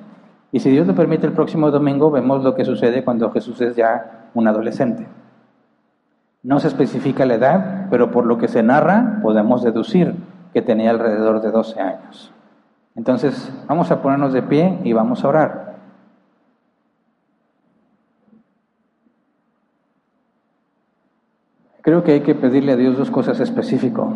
y 0.51 0.59
si 0.59 0.69
Dios 0.69 0.85
lo 0.85 0.95
permite 0.95 1.25
el 1.25 1.33
próximo 1.33 1.71
domingo 1.71 2.11
vemos 2.11 2.43
lo 2.43 2.53
que 2.53 2.65
sucede 2.65 3.05
cuando 3.05 3.31
Jesús 3.31 3.61
es 3.61 3.77
ya 3.77 4.27
un 4.33 4.49
adolescente. 4.49 5.07
No 6.43 6.59
se 6.59 6.67
especifica 6.67 7.25
la 7.25 7.35
edad, 7.35 7.87
pero 7.89 8.11
por 8.11 8.25
lo 8.25 8.37
que 8.37 8.49
se 8.49 8.63
narra 8.63 9.19
podemos 9.21 9.63
deducir 9.63 10.13
que 10.53 10.61
tenía 10.61 10.89
alrededor 10.89 11.41
de 11.41 11.51
12 11.51 11.79
años. 11.79 12.33
Entonces, 12.97 13.53
vamos 13.67 13.91
a 13.91 14.01
ponernos 14.01 14.33
de 14.33 14.41
pie 14.41 14.79
y 14.83 14.91
vamos 14.91 15.23
a 15.23 15.27
orar. 15.27 15.77
Creo 21.83 22.03
que 22.03 22.13
hay 22.13 22.21
que 22.21 22.33
pedirle 22.33 22.73
a 22.73 22.75
Dios 22.75 22.97
dos 22.97 23.11
cosas 23.11 23.39
específicas. 23.39 24.07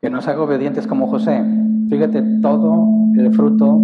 Que 0.00 0.08
nos 0.10 0.26
haga 0.26 0.42
obedientes 0.42 0.86
como 0.86 1.08
José. 1.08 1.44
Fíjate 1.90 2.22
todo 2.40 2.88
el 3.16 3.32
fruto, 3.34 3.80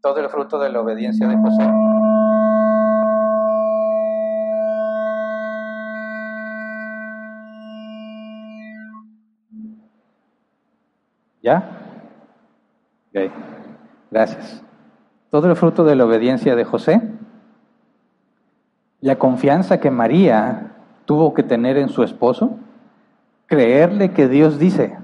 todo 0.00 0.18
el 0.18 0.28
fruto 0.30 0.58
de 0.58 0.70
la 0.70 0.80
obediencia 0.80 1.28
de 1.28 1.36
José. 1.36 1.95
¿Ya? 11.46 11.62
Ok, 13.10 13.30
gracias. 14.10 14.64
Todo 15.30 15.48
el 15.48 15.54
fruto 15.54 15.84
de 15.84 15.94
la 15.94 16.04
obediencia 16.04 16.56
de 16.56 16.64
José, 16.64 17.00
la 19.00 19.14
confianza 19.14 19.78
que 19.78 19.92
María 19.92 20.72
tuvo 21.04 21.34
que 21.34 21.44
tener 21.44 21.76
en 21.76 21.88
su 21.88 22.02
esposo, 22.02 22.58
creerle 23.46 24.10
que 24.10 24.26
Dios 24.26 24.58
dice, 24.58 24.98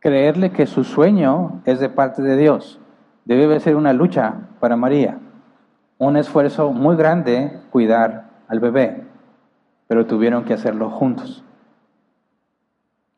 creerle 0.00 0.50
que 0.50 0.66
su 0.66 0.82
sueño 0.82 1.62
es 1.64 1.78
de 1.78 1.88
parte 1.88 2.22
de 2.22 2.36
Dios. 2.36 2.80
Debe 3.24 3.60
ser 3.60 3.76
una 3.76 3.92
lucha 3.92 4.48
para 4.58 4.74
María, 4.74 5.20
un 5.96 6.16
esfuerzo 6.16 6.72
muy 6.72 6.96
grande 6.96 7.60
cuidar 7.70 8.30
al 8.48 8.58
bebé, 8.58 9.04
pero 9.86 10.06
tuvieron 10.06 10.44
que 10.44 10.54
hacerlo 10.54 10.90
juntos. 10.90 11.44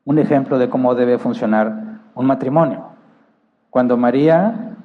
Un 0.04 0.18
ejemplo 0.18 0.58
de 0.58 0.68
cómo 0.68 0.94
debe 0.94 1.16
funcionar 1.16 1.93
un 2.14 2.26
matrimonio. 2.26 2.90
Cuando 3.70 3.96
María 3.96 4.76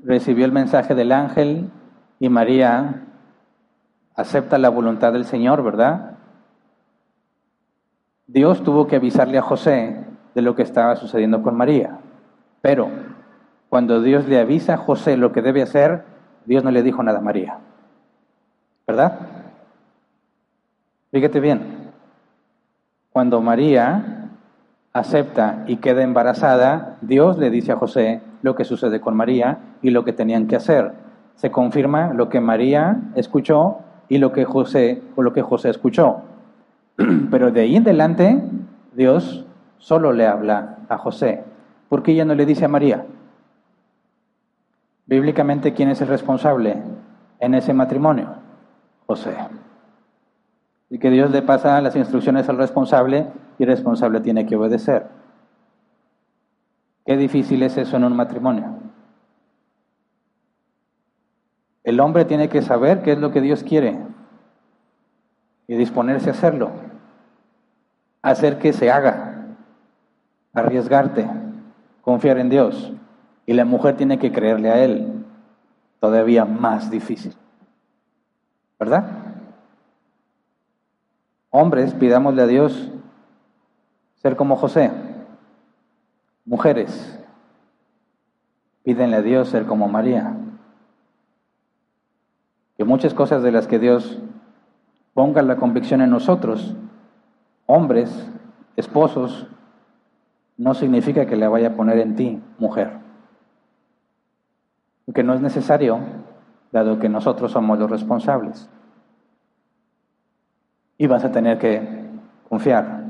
recibió 0.00 0.44
el 0.44 0.52
mensaje 0.52 0.94
del 0.94 1.12
ángel 1.12 1.70
y 2.20 2.28
María 2.28 3.04
acepta 4.14 4.58
la 4.58 4.68
voluntad 4.68 5.12
del 5.12 5.24
Señor, 5.24 5.62
¿verdad? 5.62 6.18
Dios 8.26 8.62
tuvo 8.62 8.86
que 8.86 8.96
avisarle 8.96 9.38
a 9.38 9.42
José 9.42 10.04
de 10.34 10.42
lo 10.42 10.54
que 10.54 10.62
estaba 10.62 10.96
sucediendo 10.96 11.42
con 11.42 11.56
María. 11.56 11.98
Pero 12.60 12.90
cuando 13.68 14.02
Dios 14.02 14.26
le 14.28 14.38
avisa 14.38 14.74
a 14.74 14.78
José 14.78 15.16
lo 15.16 15.32
que 15.32 15.42
debe 15.42 15.62
hacer, 15.62 16.04
Dios 16.44 16.64
no 16.64 16.70
le 16.70 16.82
dijo 16.82 17.02
nada 17.02 17.18
a 17.18 17.22
María. 17.22 17.58
¿Verdad? 18.86 19.18
Fíjate 21.10 21.40
bien. 21.40 21.90
Cuando 23.10 23.40
María 23.40 24.17
acepta 24.92 25.64
y 25.66 25.76
queda 25.76 26.02
embarazada, 26.02 26.96
Dios 27.00 27.38
le 27.38 27.50
dice 27.50 27.72
a 27.72 27.76
José 27.76 28.20
lo 28.42 28.54
que 28.54 28.64
sucede 28.64 29.00
con 29.00 29.16
María 29.16 29.58
y 29.82 29.90
lo 29.90 30.04
que 30.04 30.12
tenían 30.12 30.46
que 30.46 30.56
hacer. 30.56 30.92
Se 31.34 31.50
confirma 31.50 32.12
lo 32.12 32.28
que 32.28 32.40
María 32.40 33.00
escuchó 33.14 33.78
y 34.08 34.18
lo 34.18 34.32
que 34.32 34.44
José 34.44 35.02
o 35.16 35.22
lo 35.22 35.32
que 35.32 35.42
José 35.42 35.70
escuchó. 35.70 36.22
Pero 37.30 37.50
de 37.50 37.60
ahí 37.60 37.76
en 37.76 37.82
adelante 37.82 38.42
Dios 38.94 39.46
solo 39.78 40.12
le 40.12 40.26
habla 40.26 40.78
a 40.88 40.98
José. 40.98 41.44
¿Por 41.88 42.02
qué 42.02 42.12
ella 42.12 42.24
no 42.24 42.34
le 42.34 42.46
dice 42.46 42.64
a 42.64 42.68
María? 42.68 43.06
Bíblicamente, 45.06 45.72
¿quién 45.72 45.88
es 45.88 46.00
el 46.00 46.08
responsable 46.08 46.82
en 47.40 47.54
ese 47.54 47.72
matrimonio? 47.72 48.28
José. 49.06 49.30
Y 50.90 50.98
que 50.98 51.10
Dios 51.10 51.30
le 51.30 51.42
pasa 51.42 51.80
las 51.80 51.96
instrucciones 51.96 52.48
al 52.48 52.56
responsable 52.56 53.26
y 53.58 53.64
el 53.64 53.68
responsable 53.68 54.20
tiene 54.20 54.46
que 54.46 54.56
obedecer. 54.56 55.06
Qué 57.04 57.16
difícil 57.16 57.62
es 57.62 57.76
eso 57.76 57.96
en 57.96 58.04
un 58.04 58.16
matrimonio. 58.16 58.66
El 61.84 62.00
hombre 62.00 62.24
tiene 62.26 62.48
que 62.48 62.60
saber 62.60 63.02
qué 63.02 63.12
es 63.12 63.18
lo 63.18 63.30
que 63.30 63.40
Dios 63.40 63.64
quiere 63.64 63.98
y 65.66 65.74
disponerse 65.74 66.28
a 66.28 66.32
hacerlo. 66.32 66.70
Hacer 68.20 68.58
que 68.58 68.72
se 68.72 68.90
haga, 68.90 69.46
arriesgarte, 70.52 71.26
confiar 72.02 72.38
en 72.38 72.50
Dios. 72.50 72.92
Y 73.46 73.54
la 73.54 73.64
mujer 73.64 73.96
tiene 73.96 74.18
que 74.18 74.32
creerle 74.32 74.70
a 74.70 74.84
Él. 74.84 75.24
Todavía 76.00 76.44
más 76.44 76.90
difícil. 76.90 77.34
¿Verdad? 78.78 79.17
Hombres, 81.60 81.92
pidámosle 81.94 82.42
a 82.42 82.46
Dios 82.46 82.90
ser 84.22 84.36
como 84.36 84.54
José. 84.54 84.92
Mujeres, 86.44 87.18
pídenle 88.84 89.16
a 89.16 89.22
Dios 89.22 89.48
ser 89.48 89.66
como 89.66 89.88
María. 89.88 90.36
Que 92.76 92.84
muchas 92.84 93.12
cosas 93.12 93.42
de 93.42 93.50
las 93.50 93.66
que 93.66 93.78
Dios 93.78 94.20
ponga 95.14 95.42
la 95.42 95.56
convicción 95.56 96.00
en 96.00 96.10
nosotros, 96.10 96.76
hombres, 97.66 98.30
esposos, 98.76 99.48
no 100.56 100.74
significa 100.74 101.26
que 101.26 101.36
la 101.36 101.48
vaya 101.48 101.68
a 101.68 101.74
poner 101.74 101.98
en 101.98 102.14
ti, 102.14 102.42
mujer 102.58 103.08
que 105.14 105.22
no 105.22 105.34
es 105.34 105.40
necesario, 105.40 105.98
dado 106.70 106.98
que 106.98 107.08
nosotros 107.08 107.52
somos 107.52 107.78
los 107.78 107.90
responsables. 107.90 108.68
Y 110.98 111.06
vas 111.06 111.24
a 111.24 111.32
tener 111.32 111.58
que 111.58 111.80
confiar, 112.48 113.04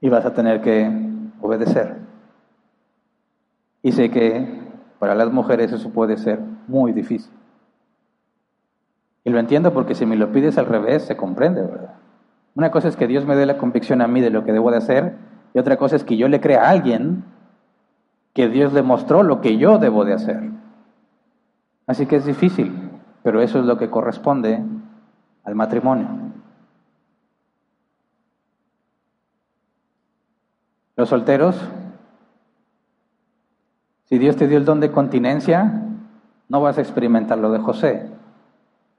y 0.00 0.08
vas 0.08 0.26
a 0.26 0.34
tener 0.34 0.60
que 0.60 0.90
obedecer. 1.40 1.96
Y 3.82 3.92
sé 3.92 4.10
que 4.10 4.62
para 4.98 5.14
las 5.14 5.30
mujeres 5.30 5.72
eso 5.72 5.90
puede 5.90 6.16
ser 6.16 6.40
muy 6.66 6.92
difícil. 6.92 7.32
Y 9.24 9.30
lo 9.30 9.38
entiendo 9.38 9.72
porque 9.72 9.94
si 9.94 10.04
me 10.04 10.16
lo 10.16 10.32
pides 10.32 10.58
al 10.58 10.66
revés, 10.66 11.04
se 11.04 11.16
comprende, 11.16 11.62
¿verdad? 11.62 11.94
Una 12.54 12.70
cosa 12.70 12.88
es 12.88 12.96
que 12.96 13.06
Dios 13.06 13.26
me 13.26 13.36
dé 13.36 13.46
la 13.46 13.58
convicción 13.58 14.00
a 14.02 14.06
mí 14.06 14.20
de 14.20 14.30
lo 14.30 14.44
que 14.44 14.52
debo 14.52 14.70
de 14.70 14.76
hacer, 14.76 15.14
y 15.54 15.58
otra 15.58 15.76
cosa 15.76 15.96
es 15.96 16.04
que 16.04 16.16
yo 16.16 16.28
le 16.28 16.40
crea 16.40 16.64
a 16.64 16.70
alguien 16.70 17.24
que 18.32 18.48
Dios 18.48 18.72
le 18.72 18.82
mostró 18.82 19.22
lo 19.22 19.40
que 19.40 19.56
yo 19.56 19.78
debo 19.78 20.04
de 20.04 20.14
hacer. 20.14 20.50
Así 21.86 22.06
que 22.06 22.16
es 22.16 22.26
difícil, 22.26 22.90
pero 23.22 23.40
eso 23.40 23.60
es 23.60 23.66
lo 23.66 23.78
que 23.78 23.90
corresponde 23.90 24.62
al 25.44 25.54
matrimonio. 25.54 26.23
Los 30.96 31.08
solteros, 31.08 31.56
si 34.04 34.18
Dios 34.18 34.36
te 34.36 34.46
dio 34.46 34.58
el 34.58 34.64
don 34.64 34.78
de 34.80 34.92
continencia, 34.92 35.82
no 36.48 36.60
vas 36.60 36.78
a 36.78 36.82
experimentar 36.82 37.38
lo 37.38 37.50
de 37.50 37.58
José. 37.58 38.10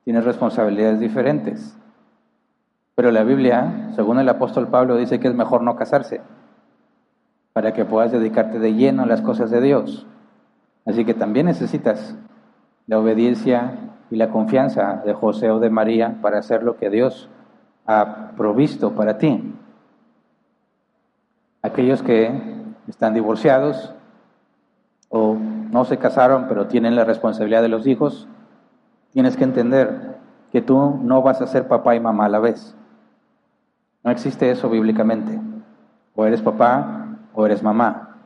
Tienes 0.03 0.25
responsabilidades 0.25 0.99
diferentes. 0.99 1.77
Pero 2.95 3.11
la 3.11 3.23
Biblia, 3.23 3.91
según 3.95 4.19
el 4.19 4.27
apóstol 4.27 4.67
Pablo, 4.67 4.97
dice 4.97 5.19
que 5.19 5.27
es 5.29 5.35
mejor 5.35 5.61
no 5.61 5.75
casarse 5.75 6.21
para 7.53 7.71
que 7.71 7.85
puedas 7.85 8.11
dedicarte 8.11 8.59
de 8.59 8.73
lleno 8.73 9.03
a 9.03 9.07
las 9.07 9.21
cosas 9.21 9.49
de 9.49 9.61
Dios. 9.61 10.05
Así 10.85 11.05
que 11.05 11.13
también 11.13 11.45
necesitas 11.45 12.15
la 12.87 12.99
obediencia 12.99 13.93
y 14.11 14.17
la 14.17 14.29
confianza 14.29 15.01
de 15.05 15.13
José 15.13 15.49
o 15.49 15.59
de 15.59 15.69
María 15.69 16.17
para 16.21 16.39
hacer 16.39 16.63
lo 16.63 16.75
que 16.75 16.89
Dios 16.89 17.29
ha 17.85 18.31
provisto 18.35 18.91
para 18.91 19.17
ti. 19.17 19.53
Aquellos 21.65 22.03
que 22.03 22.31
están 22.87 23.15
divorciados 23.15 23.91
o 25.09 25.33
no 25.33 25.83
se 25.85 25.97
casaron 25.97 26.45
pero 26.47 26.67
tienen 26.67 26.95
la 26.95 27.05
responsabilidad 27.05 27.63
de 27.63 27.69
los 27.69 27.87
hijos, 27.87 28.27
tienes 29.13 29.35
que 29.35 29.45
entender 29.45 30.15
que 30.51 30.61
tú 30.61 30.99
no 31.01 31.23
vas 31.23 31.41
a 31.41 31.47
ser 31.47 31.67
papá 31.67 31.95
y 31.95 31.99
mamá 31.99 32.25
a 32.25 32.29
la 32.29 32.37
vez. 32.37 32.75
No 34.03 34.11
existe 34.11 34.51
eso 34.51 34.69
bíblicamente. 34.69 35.39
O 36.13 36.27
eres 36.27 36.43
papá 36.43 37.17
o 37.33 37.47
eres 37.47 37.63
mamá. 37.63 38.19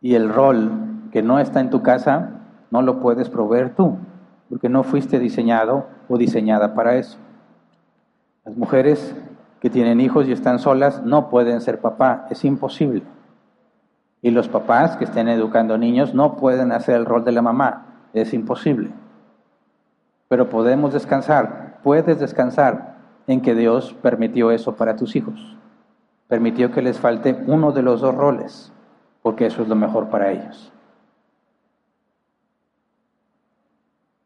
Y 0.00 0.14
el 0.14 0.32
rol 0.32 0.70
que 1.12 1.22
no 1.22 1.40
está 1.40 1.60
en 1.60 1.68
tu 1.68 1.82
casa 1.82 2.30
no 2.70 2.80
lo 2.80 3.00
puedes 3.00 3.28
proveer 3.28 3.74
tú, 3.74 3.98
porque 4.48 4.70
no 4.70 4.82
fuiste 4.82 5.18
diseñado 5.18 5.88
o 6.08 6.16
diseñada 6.16 6.74
para 6.74 6.96
eso. 6.96 7.18
Las 8.46 8.56
mujeres 8.56 9.14
que 9.62 9.70
tienen 9.70 10.00
hijos 10.00 10.26
y 10.26 10.32
están 10.32 10.58
solas 10.58 11.04
no 11.04 11.30
pueden 11.30 11.60
ser 11.60 11.80
papá, 11.80 12.26
es 12.30 12.44
imposible. 12.44 13.04
Y 14.20 14.32
los 14.32 14.48
papás 14.48 14.96
que 14.96 15.04
estén 15.04 15.28
educando 15.28 15.78
niños 15.78 16.14
no 16.14 16.34
pueden 16.34 16.72
hacer 16.72 16.96
el 16.96 17.06
rol 17.06 17.24
de 17.24 17.30
la 17.30 17.42
mamá, 17.42 18.08
es 18.12 18.34
imposible. 18.34 18.90
Pero 20.26 20.48
podemos 20.48 20.92
descansar, 20.92 21.78
puedes 21.84 22.18
descansar 22.18 22.96
en 23.28 23.40
que 23.40 23.54
Dios 23.54 23.94
permitió 24.02 24.50
eso 24.50 24.74
para 24.74 24.96
tus 24.96 25.14
hijos. 25.14 25.56
Permitió 26.26 26.72
que 26.72 26.82
les 26.82 26.98
falte 26.98 27.44
uno 27.46 27.70
de 27.70 27.82
los 27.82 28.00
dos 28.00 28.16
roles, 28.16 28.72
porque 29.22 29.46
eso 29.46 29.62
es 29.62 29.68
lo 29.68 29.76
mejor 29.76 30.08
para 30.08 30.32
ellos. 30.32 30.72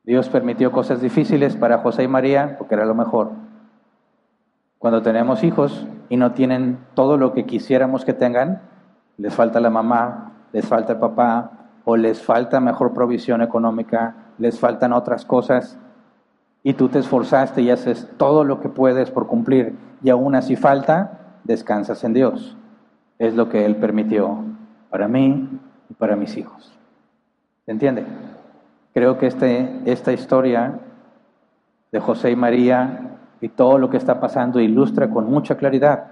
Dios 0.03 0.31
permitió 0.31 0.73
cosas 0.73 1.03
difíciles 1.03 1.57
para 1.57 1.77
José 1.77 2.05
y 2.05 2.09
María 2.09 2.57
porque 2.57 2.75
era 2.75 2.87
lo 2.87 2.95
mejor. 2.95 3.46
Cuando 4.79 5.03
tenemos 5.03 5.43
hijos 5.43 5.87
y 6.09 6.17
no 6.17 6.33
tienen 6.33 6.79
todo 6.95 7.17
lo 7.17 7.33
que 7.33 7.47
quisiéramos 7.47 8.05
que 8.05 8.13
tengan, 8.13 8.61
les 9.17 9.35
falta 9.35 9.61
la 9.61 9.71
mamá, 9.71 10.33
les 10.53 10.67
falta 10.67 10.95
el 10.95 10.99
papá, 10.99 11.51
o 11.85 11.97
les 11.97 12.21
falta 12.21 12.61
mejor 12.61 12.93
provisión 12.93 13.43
económica, 13.43 14.15
les 14.39 14.59
faltan 14.59 14.93
otras 14.93 15.25
cosas, 15.25 15.79
y 16.63 16.75
tú 16.75 16.89
te 16.89 16.99
esforzaste 16.99 17.63
y 17.63 17.71
haces 17.71 18.09
todo 18.17 18.43
lo 18.43 18.61
que 18.61 18.69
puedes 18.69 19.11
por 19.11 19.29
cumplir, 19.29 19.77
y 20.03 20.11
aún 20.11 20.35
así 20.35 20.57
falta, 20.57 21.39
descansas 21.45 22.03
en 22.05 22.13
Dios. 22.13 22.57
Es 23.19 23.35
lo 23.35 23.49
que 23.49 23.65
Él 23.65 23.77
permitió 23.77 24.45
para 24.91 25.09
mí 25.09 25.49
y 25.89 25.95
para 25.95 26.17
mis 26.17 26.37
hijos. 26.37 26.77
¿Se 27.65 27.71
entiende? 27.71 28.05
Creo 28.93 29.17
que 29.19 29.27
este, 29.27 29.81
esta 29.85 30.13
historia 30.13 30.81
de 31.93 32.01
José 32.01 32.33
y 32.33 32.37
María 32.37 33.16
y 33.41 33.49
todo 33.49 33.79
lo 33.79 33.91
que 33.91 33.97
está 33.97 34.21
pasando 34.21 34.61
ilustra 34.61 35.11
con 35.11 35.31
mucha 35.31 35.57
claridad. 35.57 36.09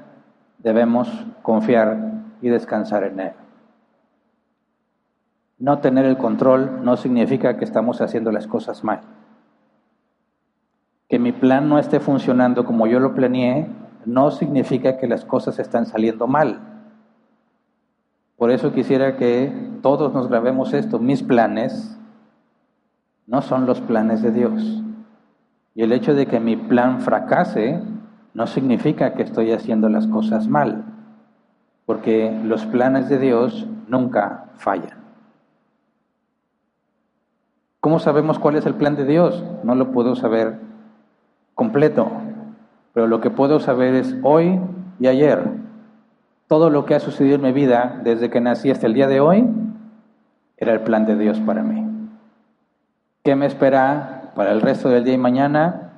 Debemos 0.59 1.09
confiar 1.43 1.97
y 2.41 2.49
descansar 2.49 3.05
en 3.05 3.21
Él. 3.21 3.33
No 5.59 5.79
tener 5.79 6.05
el 6.05 6.17
control 6.17 6.85
no 6.85 6.97
significa 6.97 7.57
que 7.57 7.65
estamos 7.65 8.01
haciendo 8.01 8.33
las 8.33 8.47
cosas 8.47 8.85
mal. 8.85 9.01
Que 11.09 11.19
mi 11.19 11.33
plan 11.33 11.69
no 11.69 11.79
esté 11.79 12.01
funcionando 12.01 12.65
como 12.65 12.87
yo 12.87 13.01
lo 13.01 13.15
planeé 13.15 13.69
no 14.07 14.31
significa 14.31 14.99
que 14.99 15.07
las 15.07 15.25
cosas 15.25 15.59
están 15.59 15.87
saliendo 15.87 16.27
mal. 16.27 16.61
Por 18.37 18.51
eso 18.51 18.73
quisiera 18.73 19.17
que 19.17 19.53
todos 19.81 20.13
nos 20.13 20.29
grabemos 20.29 20.73
esto. 20.73 20.99
Mis 20.99 21.23
planes 21.23 21.99
no 23.27 23.43
son 23.43 23.67
los 23.67 23.81
planes 23.81 24.23
de 24.23 24.33
Dios. 24.33 24.83
Y 25.75 25.83
el 25.83 25.93
hecho 25.93 26.15
de 26.15 26.27
que 26.27 26.41
mi 26.41 26.57
plan 26.57 27.01
fracase 27.01 27.81
no 28.33 28.47
significa 28.47 29.15
que 29.15 29.23
estoy 29.23 29.53
haciendo 29.53 29.89
las 29.89 30.07
cosas 30.07 30.49
mal, 30.49 30.85
porque 31.87 32.37
los 32.45 32.65
planes 32.67 33.09
de 33.09 33.19
Dios 33.19 33.67
nunca 33.89 34.47
fallan. 34.57 35.05
¿Cómo 37.81 37.99
sabemos 37.99 38.39
cuál 38.39 38.57
es 38.57 38.67
el 38.67 38.75
plan 38.75 38.97
de 38.97 39.05
Dios? 39.05 39.45
No 39.63 39.75
lo 39.75 39.93
puedo 39.93 40.17
saber 40.17 40.59
completo, 41.55 42.11
pero 42.93 43.07
lo 43.07 43.21
que 43.21 43.31
puedo 43.31 43.61
saber 43.61 43.95
es 43.95 44.17
hoy 44.23 44.59
y 45.01 45.07
ayer. 45.07 45.43
Todo 46.47 46.71
lo 46.71 46.87
que 46.87 46.95
ha 46.95 47.01
sucedido 47.01 47.37
en 47.37 47.43
mi 47.43 47.53
vida 47.53 48.01
desde 48.03 48.31
que 48.31 48.41
nací 48.41 48.71
hasta 48.71 48.87
el 48.87 48.95
día 48.95 49.09
de 49.09 49.21
hoy 49.21 49.45
era 50.57 50.73
el 50.73 50.81
plan 50.81 51.05
de 51.05 51.17
Dios 51.17 51.41
para 51.41 51.63
mí. 51.63 51.87
¿Qué 53.23 53.37
me 53.37 53.47
espera 53.47 54.14
para 54.35 54.53
el 54.53 54.61
resto 54.61 54.89
del 54.89 55.05
día 55.05 55.15
y 55.15 55.19
mañana? 55.19 55.93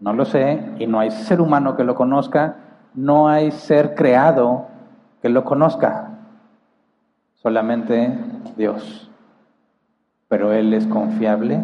No 0.00 0.12
lo 0.12 0.24
sé, 0.24 0.74
y 0.78 0.86
no 0.86 1.00
hay 1.00 1.10
ser 1.10 1.40
humano 1.40 1.76
que 1.76 1.84
lo 1.84 1.94
conozca, 1.94 2.56
no 2.94 3.28
hay 3.28 3.50
ser 3.50 3.94
creado 3.94 4.66
que 5.20 5.28
lo 5.28 5.44
conozca, 5.44 6.10
solamente 7.34 8.18
Dios 8.56 9.08
pero 10.32 10.50
Él 10.54 10.72
es 10.72 10.86
confiable, 10.86 11.60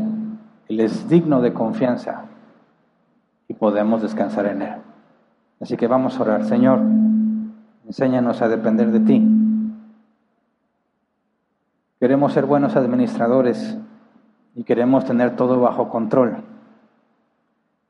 Él 0.68 0.80
es 0.80 1.08
digno 1.08 1.40
de 1.40 1.54
confianza 1.54 2.24
y 3.48 3.54
podemos 3.54 4.02
descansar 4.02 4.44
en 4.44 4.60
Él. 4.60 4.74
Así 5.58 5.78
que 5.78 5.86
vamos 5.86 6.18
a 6.18 6.22
orar, 6.22 6.44
Señor, 6.44 6.80
enséñanos 7.86 8.42
a 8.42 8.48
depender 8.48 8.90
de 8.90 9.00
ti. 9.00 9.26
Queremos 11.98 12.34
ser 12.34 12.44
buenos 12.44 12.76
administradores 12.76 13.78
y 14.58 14.64
queremos 14.64 15.04
tener 15.04 15.36
todo 15.36 15.60
bajo 15.60 15.88
control. 15.88 16.38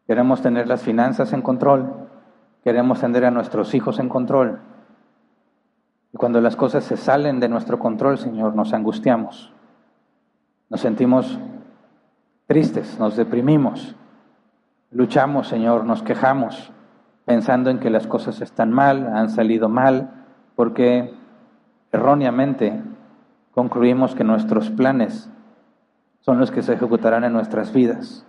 Queremos 0.06 0.42
tener 0.42 0.68
las 0.68 0.82
finanzas 0.82 1.32
en 1.32 1.40
control, 1.40 2.10
queremos 2.62 3.00
tener 3.00 3.24
a 3.24 3.30
nuestros 3.30 3.74
hijos 3.74 3.98
en 3.98 4.10
control. 4.10 4.60
Y 6.12 6.18
cuando 6.18 6.42
las 6.42 6.56
cosas 6.56 6.84
se 6.84 6.98
salen 6.98 7.40
de 7.40 7.48
nuestro 7.48 7.78
control, 7.78 8.18
Señor, 8.18 8.54
nos 8.54 8.74
angustiamos. 8.74 9.50
Nos 10.68 10.82
sentimos 10.82 11.38
tristes, 12.46 12.98
nos 12.98 13.16
deprimimos, 13.16 13.96
luchamos, 14.90 15.48
Señor, 15.48 15.86
nos 15.86 16.02
quejamos, 16.02 16.70
pensando 17.24 17.70
en 17.70 17.78
que 17.78 17.88
las 17.88 18.06
cosas 18.06 18.42
están 18.42 18.72
mal, 18.72 19.06
han 19.06 19.30
salido 19.30 19.70
mal, 19.70 20.26
porque 20.54 21.14
erróneamente 21.92 22.78
concluimos 23.52 24.14
que 24.14 24.24
nuestros 24.24 24.68
planes 24.68 25.30
son 26.28 26.38
los 26.38 26.50
que 26.50 26.60
se 26.60 26.74
ejecutarán 26.74 27.24
en 27.24 27.32
nuestras 27.32 27.72
vidas. 27.72 28.22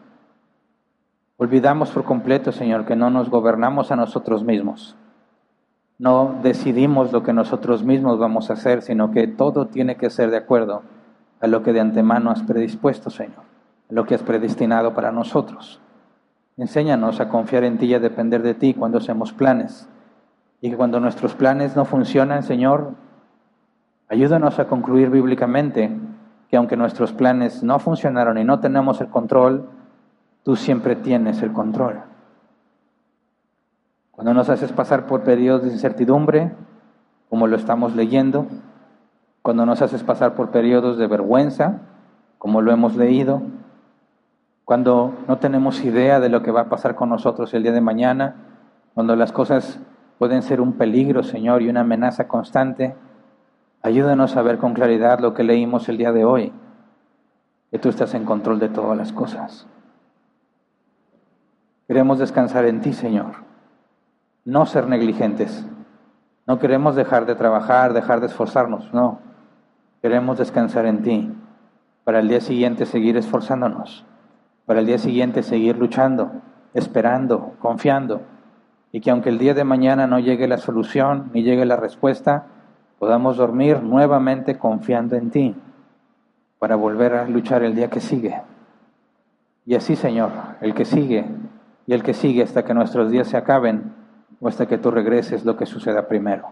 Olvidamos 1.35 1.91
por 1.91 2.05
completo, 2.05 2.53
Señor, 2.53 2.85
que 2.85 2.95
no 2.95 3.09
nos 3.09 3.29
gobernamos 3.29 3.91
a 3.91 3.97
nosotros 3.97 4.45
mismos. 4.45 4.95
No 5.97 6.39
decidimos 6.41 7.11
lo 7.11 7.23
que 7.23 7.33
nosotros 7.33 7.83
mismos 7.83 8.17
vamos 8.17 8.49
a 8.49 8.53
hacer, 8.53 8.83
sino 8.83 9.11
que 9.11 9.27
todo 9.27 9.67
tiene 9.67 9.97
que 9.97 10.09
ser 10.09 10.31
de 10.31 10.37
acuerdo 10.37 10.83
a 11.41 11.47
lo 11.47 11.61
que 11.61 11.73
de 11.73 11.81
antemano 11.81 12.31
has 12.31 12.41
predispuesto, 12.41 13.09
Señor, 13.09 13.43
a 13.89 13.93
lo 13.93 14.05
que 14.05 14.15
has 14.15 14.23
predestinado 14.23 14.93
para 14.93 15.11
nosotros. 15.11 15.81
Enséñanos 16.55 17.19
a 17.19 17.27
confiar 17.27 17.65
en 17.65 17.79
ti 17.79 17.87
y 17.87 17.95
a 17.95 17.99
depender 17.99 18.43
de 18.43 18.53
ti 18.53 18.73
cuando 18.73 18.99
hacemos 18.99 19.33
planes. 19.33 19.89
Y 20.61 20.69
que 20.69 20.77
cuando 20.77 21.01
nuestros 21.01 21.35
planes 21.35 21.75
no 21.75 21.83
funcionan, 21.83 22.43
Señor, 22.43 22.93
ayúdanos 24.07 24.57
a 24.57 24.69
concluir 24.69 25.09
bíblicamente 25.09 25.99
que 26.49 26.57
aunque 26.57 26.75
nuestros 26.75 27.13
planes 27.13 27.63
no 27.63 27.79
funcionaron 27.79 28.37
y 28.37 28.43
no 28.43 28.59
tenemos 28.59 29.01
el 29.01 29.07
control, 29.07 29.69
tú 30.43 30.55
siempre 30.55 30.95
tienes 30.95 31.41
el 31.41 31.53
control. 31.53 32.01
Cuando 34.11 34.33
nos 34.33 34.49
haces 34.49 34.71
pasar 34.71 35.05
por 35.05 35.21
periodos 35.21 35.63
de 35.63 35.69
incertidumbre, 35.69 36.51
como 37.29 37.47
lo 37.47 37.55
estamos 37.55 37.95
leyendo, 37.95 38.47
cuando 39.41 39.65
nos 39.65 39.81
haces 39.81 40.03
pasar 40.03 40.33
por 40.33 40.49
periodos 40.49 40.97
de 40.97 41.07
vergüenza, 41.07 41.81
como 42.37 42.61
lo 42.61 42.71
hemos 42.71 42.95
leído, 42.95 43.41
cuando 44.65 45.13
no 45.27 45.37
tenemos 45.37 45.83
idea 45.83 46.19
de 46.19 46.29
lo 46.29 46.41
que 46.41 46.51
va 46.51 46.61
a 46.61 46.69
pasar 46.69 46.95
con 46.95 47.09
nosotros 47.09 47.53
el 47.53 47.63
día 47.63 47.71
de 47.71 47.81
mañana, 47.81 48.35
cuando 48.93 49.15
las 49.15 49.31
cosas 49.31 49.79
pueden 50.17 50.41
ser 50.41 50.61
un 50.61 50.73
peligro, 50.73 51.23
Señor, 51.23 51.61
y 51.61 51.69
una 51.69 51.81
amenaza 51.81 52.27
constante, 52.27 52.95
ayúdanos 53.81 54.35
a 54.35 54.41
ver 54.41 54.57
con 54.57 54.73
claridad 54.73 55.19
lo 55.19 55.33
que 55.33 55.43
leímos 55.43 55.89
el 55.89 55.97
día 55.97 56.11
de 56.11 56.25
hoy, 56.25 56.53
que 57.71 57.79
tú 57.79 57.89
estás 57.89 58.13
en 58.13 58.25
control 58.25 58.59
de 58.59 58.69
todas 58.69 58.97
las 58.97 59.13
cosas. 59.13 59.67
Queremos 61.87 62.19
descansar 62.19 62.65
en 62.65 62.81
ti, 62.81 62.93
Señor, 62.93 63.35
no 64.45 64.65
ser 64.65 64.87
negligentes. 64.87 65.65
No 66.45 66.57
queremos 66.57 66.95
dejar 66.95 67.25
de 67.25 67.35
trabajar, 67.35 67.93
dejar 67.93 68.19
de 68.21 68.25
esforzarnos, 68.27 68.93
no. 68.93 69.19
Queremos 70.01 70.37
descansar 70.37 70.85
en 70.85 71.03
ti, 71.03 71.31
para 72.03 72.19
el 72.19 72.27
día 72.27 72.41
siguiente 72.41 72.85
seguir 72.85 73.17
esforzándonos, 73.17 74.05
para 74.65 74.79
el 74.79 74.87
día 74.87 74.97
siguiente 74.97 75.43
seguir 75.43 75.77
luchando, 75.77 76.31
esperando, 76.73 77.53
confiando, 77.59 78.21
y 78.91 79.01
que 79.01 79.11
aunque 79.11 79.29
el 79.29 79.37
día 79.37 79.53
de 79.53 79.63
mañana 79.63 80.07
no 80.07 80.17
llegue 80.17 80.47
la 80.47 80.57
solución 80.57 81.29
ni 81.33 81.43
llegue 81.43 81.65
la 81.65 81.75
respuesta, 81.75 82.47
podamos 82.99 83.37
dormir 83.37 83.81
nuevamente 83.81 84.57
confiando 84.57 85.15
en 85.15 85.31
ti, 85.31 85.55
para 86.59 86.75
volver 86.75 87.13
a 87.15 87.27
luchar 87.27 87.63
el 87.63 87.73
día 87.73 87.89
que 87.89 88.01
sigue. 88.01 88.41
Y 89.65 89.75
así, 89.75 89.95
Señor, 89.95 90.31
el 90.61 90.73
que 90.73 90.85
sigue 90.85 91.25
y 91.87 91.93
el 91.93 92.03
que 92.03 92.13
sigue 92.13 92.43
hasta 92.43 92.65
que 92.65 92.73
nuestros 92.73 93.09
días 93.09 93.27
se 93.27 93.37
acaben 93.37 93.93
o 94.41 94.47
hasta 94.47 94.67
que 94.67 94.77
tú 94.77 94.91
regreses 94.91 95.45
lo 95.45 95.55
que 95.55 95.65
suceda 95.65 96.07
primero. 96.07 96.49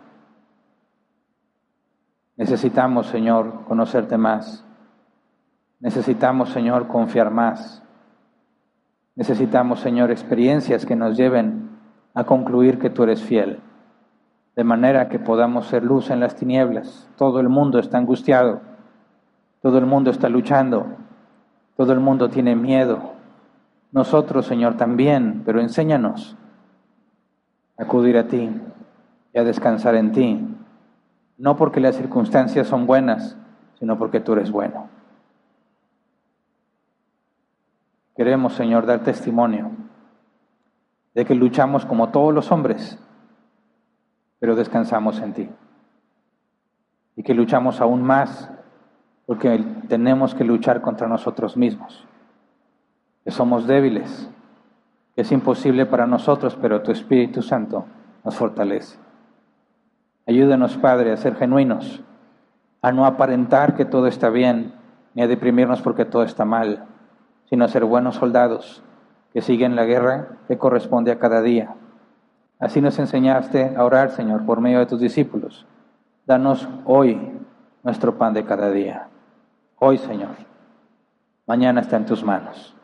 Necesitamos, 2.38 3.08
Señor, 3.08 3.66
conocerte 3.68 4.18
más. 4.18 4.64
Necesitamos, 5.80 6.50
Señor, 6.50 6.88
confiar 6.88 7.32
más. 7.32 7.84
Necesitamos, 9.16 9.80
Señor, 9.80 10.12
experiencias 10.12 10.86
que 10.86 10.96
nos 10.96 11.18
lleven 11.18 11.72
a 12.14 12.24
concluir 12.24 12.80
que 12.80 12.90
tú 12.90 13.04
eres 13.04 13.22
fiel, 13.22 13.60
de 14.58 14.64
manera 14.66 15.08
que 15.08 15.20
podamos 15.20 15.68
ser 15.68 15.84
luz 15.84 16.10
en 16.10 16.20
las 16.20 16.36
tinieblas. 16.36 17.08
Todo 17.16 17.40
el 17.40 17.48
mundo 17.48 17.80
está 17.80 17.98
angustiado, 17.98 18.60
todo 19.62 19.78
el 19.78 19.86
mundo 19.86 20.12
está 20.12 20.28
luchando, 20.28 20.88
todo 21.78 21.94
el 21.94 22.02
mundo 22.02 22.30
tiene 22.30 22.56
miedo. 22.56 23.14
Nosotros, 23.94 24.46
Señor, 24.46 24.76
también, 24.76 25.44
pero 25.46 25.62
enséñanos 25.62 26.36
a 27.78 27.84
acudir 27.84 28.18
a 28.18 28.28
ti 28.28 28.50
y 29.34 29.40
a 29.40 29.46
descansar 29.46 29.96
en 29.96 30.12
ti 30.12 30.54
no 31.38 31.56
porque 31.56 31.80
las 31.80 31.96
circunstancias 31.96 32.68
son 32.68 32.88
buenas, 32.88 33.38
sino 33.78 33.98
porque 33.98 34.20
tú 34.20 34.34
eres 34.34 34.52
bueno. 34.52 34.90
Queremos, 38.16 38.54
Señor, 38.54 38.88
dar 38.88 39.04
testimonio 39.04 39.70
de 41.14 41.26
que 41.26 41.36
luchamos 41.36 41.86
como 41.86 42.10
todos 42.10 42.34
los 42.34 42.52
hombres, 42.52 43.00
pero 44.40 44.56
descansamos 44.56 45.20
en 45.22 45.34
ti. 45.34 45.50
Y 47.16 47.24
que 47.24 47.34
luchamos 47.34 47.82
aún 47.82 48.04
más 48.04 48.52
porque 49.26 49.64
tenemos 49.88 50.34
que 50.36 50.44
luchar 50.44 50.82
contra 50.82 51.08
nosotros 51.08 51.58
mismos, 51.58 52.06
que 53.24 53.32
somos 53.32 53.68
débiles, 53.68 54.30
que 55.16 55.22
es 55.22 55.32
imposible 55.32 55.86
para 55.86 56.08
nosotros, 56.08 56.58
pero 56.62 56.82
tu 56.82 56.92
Espíritu 56.92 57.42
Santo 57.42 57.86
nos 58.24 58.36
fortalece. 58.36 58.98
Ayúdanos, 60.26 60.78
Padre, 60.78 61.12
a 61.12 61.18
ser 61.18 61.36
genuinos, 61.36 62.04
a 62.82 62.92
no 62.92 63.06
aparentar 63.06 63.76
que 63.76 63.86
todo 63.86 64.08
está 64.08 64.30
bien, 64.30 64.74
ni 65.14 65.24
a 65.24 65.28
deprimirnos 65.28 65.82
porque 65.82 66.06
todo 66.06 66.24
está 66.24 66.46
mal, 66.46 66.86
sino 67.50 67.66
a 67.66 67.70
ser 67.70 67.84
buenos 67.84 68.16
soldados 68.16 68.84
que 69.34 69.42
siguen 69.42 69.76
la 69.76 69.86
guerra 69.86 70.38
que 70.48 70.58
corresponde 70.58 71.12
a 71.12 71.20
cada 71.20 71.42
día. 71.42 71.76
Así 72.60 72.82
nos 72.82 72.98
enseñaste 73.00 73.76
a 73.76 73.84
orar, 73.84 74.12
Señor, 74.12 74.46
por 74.46 74.62
medio 74.62 74.80
de 74.80 74.86
tus 74.86 75.00
discípulos. 75.00 75.66
Danos 76.26 76.68
hoy 76.86 77.32
nuestro 77.84 78.18
pan 78.18 78.34
de 78.34 78.46
cada 78.46 78.72
día. 78.72 79.08
Hoy, 79.80 79.98
Señor. 79.98 80.36
Mañana 81.46 81.82
está 81.82 81.98
en 81.98 82.06
tus 82.06 82.24
manos. 82.24 82.76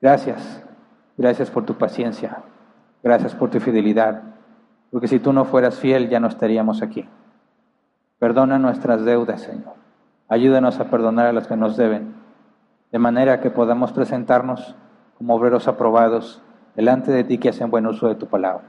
Gracias. 0.00 0.62
Gracias 1.16 1.50
por 1.50 1.64
tu 1.64 1.74
paciencia. 1.74 2.38
Gracias 3.02 3.34
por 3.34 3.50
tu 3.50 3.60
fidelidad 3.60 4.22
porque 4.92 5.08
si 5.08 5.18
tú 5.18 5.32
no 5.32 5.46
fueras 5.46 5.78
fiel 5.78 6.10
ya 6.10 6.20
no 6.20 6.28
estaríamos 6.28 6.82
aquí. 6.82 7.08
Perdona 8.18 8.58
nuestras 8.58 9.04
deudas, 9.04 9.40
Señor. 9.40 9.72
Ayúdanos 10.28 10.78
a 10.78 10.84
perdonar 10.84 11.26
a 11.26 11.32
los 11.32 11.48
que 11.48 11.56
nos 11.56 11.78
deben, 11.78 12.14
de 12.92 12.98
manera 12.98 13.40
que 13.40 13.50
podamos 13.50 13.90
presentarnos 13.92 14.76
como 15.16 15.34
obreros 15.34 15.66
aprobados 15.66 16.42
delante 16.76 17.10
de 17.10 17.24
ti 17.24 17.38
que 17.38 17.48
hacen 17.48 17.70
buen 17.70 17.86
uso 17.86 18.06
de 18.06 18.16
tu 18.16 18.26
palabra. 18.26 18.64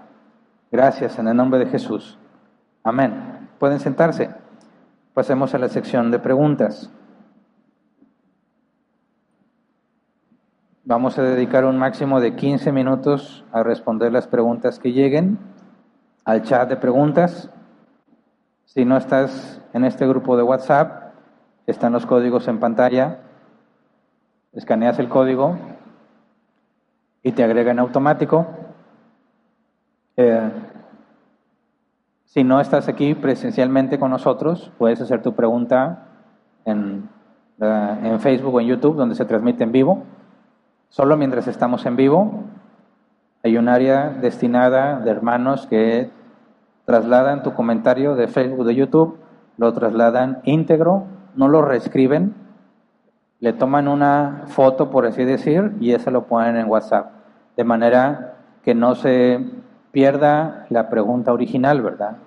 Gracias 0.73 1.19
en 1.19 1.27
el 1.27 1.37
nombre 1.37 1.59
de 1.59 1.67
Jesús. 1.67 2.17
Amén. 2.83 3.47
Pueden 3.59 3.79
sentarse. 3.79 4.31
pasemos 5.13 5.53
a 5.53 5.59
la 5.59 5.69
sección 5.69 6.09
de 6.09 6.17
preguntas. 6.17 6.89
Vamos 10.83 11.19
a 11.19 11.21
dedicar 11.21 11.63
un 11.65 11.77
máximo 11.77 12.19
de 12.19 12.35
15 12.35 12.71
minutos 12.71 13.45
a 13.51 13.61
responder 13.61 14.11
las 14.11 14.25
preguntas 14.25 14.79
que 14.79 14.93
lleguen 14.93 15.37
al 16.25 16.41
chat 16.41 16.67
de 16.67 16.77
preguntas. 16.77 17.51
Si 18.65 18.83
no 18.83 18.97
estás 18.97 19.61
en 19.73 19.85
este 19.85 20.07
grupo 20.07 20.35
de 20.37 20.41
WhatsApp, 20.41 21.13
están 21.67 21.93
los 21.93 22.07
códigos 22.07 22.47
en 22.47 22.59
pantalla. 22.59 23.19
Escaneas 24.53 24.97
el 24.97 25.07
código 25.07 25.55
y 27.21 27.31
te 27.31 27.43
agrega 27.43 27.69
en 27.69 27.77
automático. 27.77 28.47
Eh, 30.17 30.49
si 32.33 32.43
no 32.43 32.59
estás 32.59 32.87
aquí 32.89 33.13
presencialmente 33.13 33.99
con 33.99 34.09
nosotros, 34.09 34.71
puedes 34.79 34.99
hacer 34.99 35.21
tu 35.21 35.35
pregunta 35.35 36.07
en, 36.65 37.07
eh, 37.59 37.97
en 38.05 38.19
Facebook 38.21 38.55
o 38.55 38.59
en 38.59 38.65
YouTube, 38.65 38.95
donde 38.95 39.13
se 39.13 39.25
transmite 39.25 39.63
en 39.63 39.71
vivo. 39.71 40.01
Solo 40.89 41.15
mientras 41.15 41.47
estamos 41.47 41.85
en 41.85 41.95
vivo, 41.95 42.45
hay 43.43 43.55
un 43.55 43.69
área 43.69 44.09
destinada 44.09 44.99
de 44.99 45.11
hermanos 45.11 45.67
que 45.67 46.09
trasladan 46.85 47.43
tu 47.43 47.53
comentario 47.53 48.15
de 48.15 48.27
Facebook, 48.27 48.65
de 48.65 48.73
YouTube, 48.73 49.19
lo 49.57 49.71
trasladan 49.71 50.39
íntegro, 50.43 51.03
no 51.35 51.47
lo 51.47 51.61
reescriben, 51.61 52.33
le 53.41 53.53
toman 53.53 53.87
una 53.87 54.45
foto, 54.47 54.89
por 54.89 55.05
así 55.05 55.23
decir, 55.23 55.75
y 55.79 55.91
esa 55.91 56.09
lo 56.09 56.25
ponen 56.25 56.57
en 56.57 56.67
WhatsApp, 56.67 57.11
de 57.55 57.63
manera 57.63 58.37
que 58.63 58.73
no 58.73 58.95
se 58.95 59.62
pierda 59.93 60.65
la 60.69 60.89
pregunta 60.89 61.31
original, 61.31 61.81
¿verdad? 61.83 62.17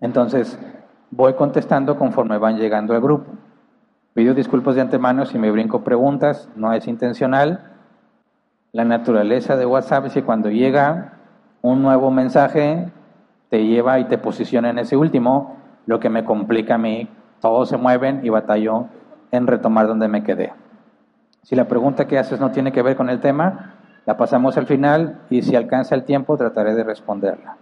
Entonces, 0.00 0.56
voy 1.10 1.34
contestando 1.34 1.98
conforme 1.98 2.38
van 2.38 2.56
llegando 2.56 2.94
al 2.94 3.00
grupo. 3.00 3.32
Pido 4.14 4.32
disculpas 4.32 4.76
de 4.76 4.80
antemano 4.80 5.26
si 5.26 5.38
me 5.38 5.50
brinco 5.50 5.82
preguntas, 5.82 6.48
no 6.54 6.72
es 6.72 6.86
intencional. 6.86 7.72
La 8.70 8.84
naturaleza 8.84 9.56
de 9.56 9.66
WhatsApp 9.66 10.06
es 10.06 10.12
que 10.12 10.22
cuando 10.22 10.48
llega 10.48 11.14
un 11.62 11.82
nuevo 11.82 12.12
mensaje, 12.12 12.92
te 13.50 13.66
lleva 13.66 13.98
y 13.98 14.04
te 14.04 14.16
posiciona 14.16 14.70
en 14.70 14.78
ese 14.78 14.96
último, 14.96 15.56
lo 15.84 15.98
que 15.98 16.10
me 16.10 16.24
complica 16.24 16.76
a 16.76 16.78
mí. 16.78 17.08
Todos 17.40 17.70
se 17.70 17.76
mueven 17.76 18.24
y 18.24 18.28
batallo 18.28 18.86
en 19.32 19.48
retomar 19.48 19.88
donde 19.88 20.06
me 20.06 20.22
quedé. 20.22 20.52
Si 21.42 21.56
la 21.56 21.66
pregunta 21.66 22.06
que 22.06 22.18
haces 22.18 22.38
no 22.38 22.52
tiene 22.52 22.70
que 22.70 22.82
ver 22.82 22.96
con 22.96 23.10
el 23.10 23.18
tema, 23.18 23.75
la 24.06 24.16
pasamos 24.16 24.56
al 24.56 24.66
final 24.66 25.18
y 25.28 25.42
si 25.42 25.56
alcanza 25.56 25.94
el 25.96 26.04
tiempo 26.04 26.36
trataré 26.36 26.74
de 26.74 26.84
responderla. 26.84 27.56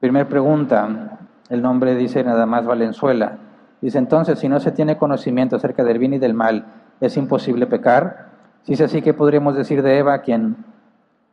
Primera 0.00 0.26
pregunta, 0.26 1.18
el 1.50 1.60
nombre 1.60 1.94
dice 1.94 2.24
nada 2.24 2.46
más 2.46 2.64
Valenzuela. 2.64 3.36
Dice 3.82 3.98
entonces, 3.98 4.38
si 4.38 4.48
no 4.48 4.58
se 4.58 4.72
tiene 4.72 4.96
conocimiento 4.96 5.56
acerca 5.56 5.84
del 5.84 5.98
bien 5.98 6.14
y 6.14 6.18
del 6.18 6.32
mal, 6.32 6.64
¿es 7.00 7.16
imposible 7.18 7.66
pecar? 7.66 8.30
Si 8.62 8.72
es 8.72 8.80
así, 8.80 9.02
¿qué 9.02 9.12
podríamos 9.12 9.54
decir 9.54 9.82
de 9.82 9.98
Eva, 9.98 10.22
quien 10.22 10.56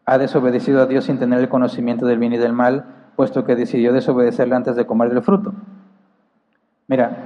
ha 0.05 0.17
desobedecido 0.17 0.81
a 0.81 0.85
Dios 0.85 1.05
sin 1.05 1.19
tener 1.19 1.39
el 1.39 1.49
conocimiento 1.49 2.05
del 2.05 2.19
bien 2.19 2.33
y 2.33 2.37
del 2.37 2.53
mal, 2.53 2.85
puesto 3.15 3.45
que 3.45 3.55
decidió 3.55 3.93
desobedecerle 3.93 4.55
antes 4.55 4.75
de 4.75 4.85
comer 4.85 5.09
del 5.09 5.23
fruto? 5.23 5.53
Mira, 6.87 7.17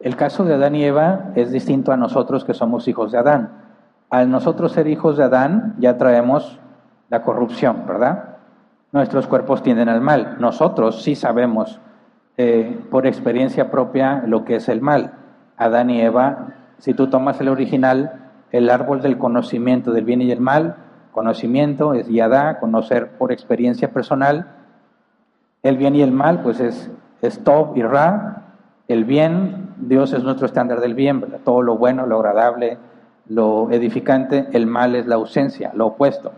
el 0.00 0.14
caso 0.14 0.44
de 0.44 0.54
Adán 0.54 0.76
y 0.76 0.84
Eva 0.84 1.32
es 1.34 1.50
distinto 1.50 1.90
a 1.90 1.96
nosotros 1.96 2.44
que 2.44 2.54
somos 2.54 2.86
hijos 2.86 3.10
de 3.10 3.18
Adán. 3.18 3.65
Al 4.10 4.30
nosotros 4.30 4.72
ser 4.72 4.86
hijos 4.86 5.16
de 5.16 5.24
Adán, 5.24 5.74
ya 5.78 5.98
traemos 5.98 6.60
la 7.08 7.22
corrupción, 7.22 7.84
¿verdad? 7.86 8.36
Nuestros 8.92 9.26
cuerpos 9.26 9.62
tienden 9.62 9.88
al 9.88 10.00
mal. 10.00 10.36
Nosotros 10.38 11.02
sí 11.02 11.14
sabemos 11.14 11.80
eh, 12.36 12.80
por 12.90 13.06
experiencia 13.06 13.70
propia 13.70 14.22
lo 14.26 14.44
que 14.44 14.56
es 14.56 14.68
el 14.68 14.80
mal. 14.80 15.12
Adán 15.56 15.90
y 15.90 16.00
Eva, 16.00 16.48
si 16.78 16.94
tú 16.94 17.08
tomas 17.08 17.40
el 17.40 17.48
original, 17.48 18.30
el 18.52 18.70
árbol 18.70 19.02
del 19.02 19.18
conocimiento 19.18 19.92
del 19.92 20.04
bien 20.04 20.22
y 20.22 20.30
el 20.30 20.40
mal, 20.40 20.76
conocimiento 21.12 21.94
es 21.94 22.08
yadá, 22.08 22.60
conocer 22.60 23.12
por 23.18 23.32
experiencia 23.32 23.90
personal. 23.90 24.52
El 25.62 25.78
bien 25.78 25.96
y 25.96 26.02
el 26.02 26.12
mal, 26.12 26.42
pues 26.42 26.60
es, 26.60 26.90
es 27.22 27.40
y 27.74 27.82
Ra. 27.82 28.42
El 28.86 29.04
bien, 29.04 29.74
Dios 29.78 30.12
es 30.12 30.22
nuestro 30.22 30.46
estándar 30.46 30.80
del 30.80 30.94
bien, 30.94 31.24
todo 31.44 31.62
lo 31.62 31.76
bueno, 31.76 32.06
lo 32.06 32.16
agradable, 32.16 32.78
lo 33.28 33.70
edificante. 33.70 34.48
El 34.52 34.66
mal 34.66 34.94
es 34.96 35.06
la 35.06 35.16
ausencia, 35.16 35.72
lo 35.74 35.86
opuesto. 35.88 36.32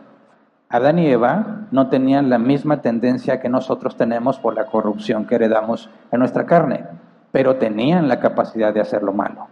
Adán 0.71 0.99
y 0.99 1.07
Eva 1.07 1.67
no 1.71 1.89
tenían 1.89 2.29
la 2.29 2.39
misma 2.39 2.83
tendencia 2.83 3.41
que 3.41 3.49
nosotros 3.49 3.97
tenemos 3.97 4.39
por 4.39 4.55
la 4.55 4.67
corrupción 4.67 5.25
que 5.25 5.37
heredamos 5.37 5.89
en 6.13 6.19
nuestra 6.19 6.45
carne, 6.45 6.85
pero 7.33 7.57
tenían 7.57 8.07
la 8.07 8.21
capacidad 8.21 8.75
de 8.75 8.81
hacer 8.81 9.03
lo 9.03 9.15
malo, 9.15 9.47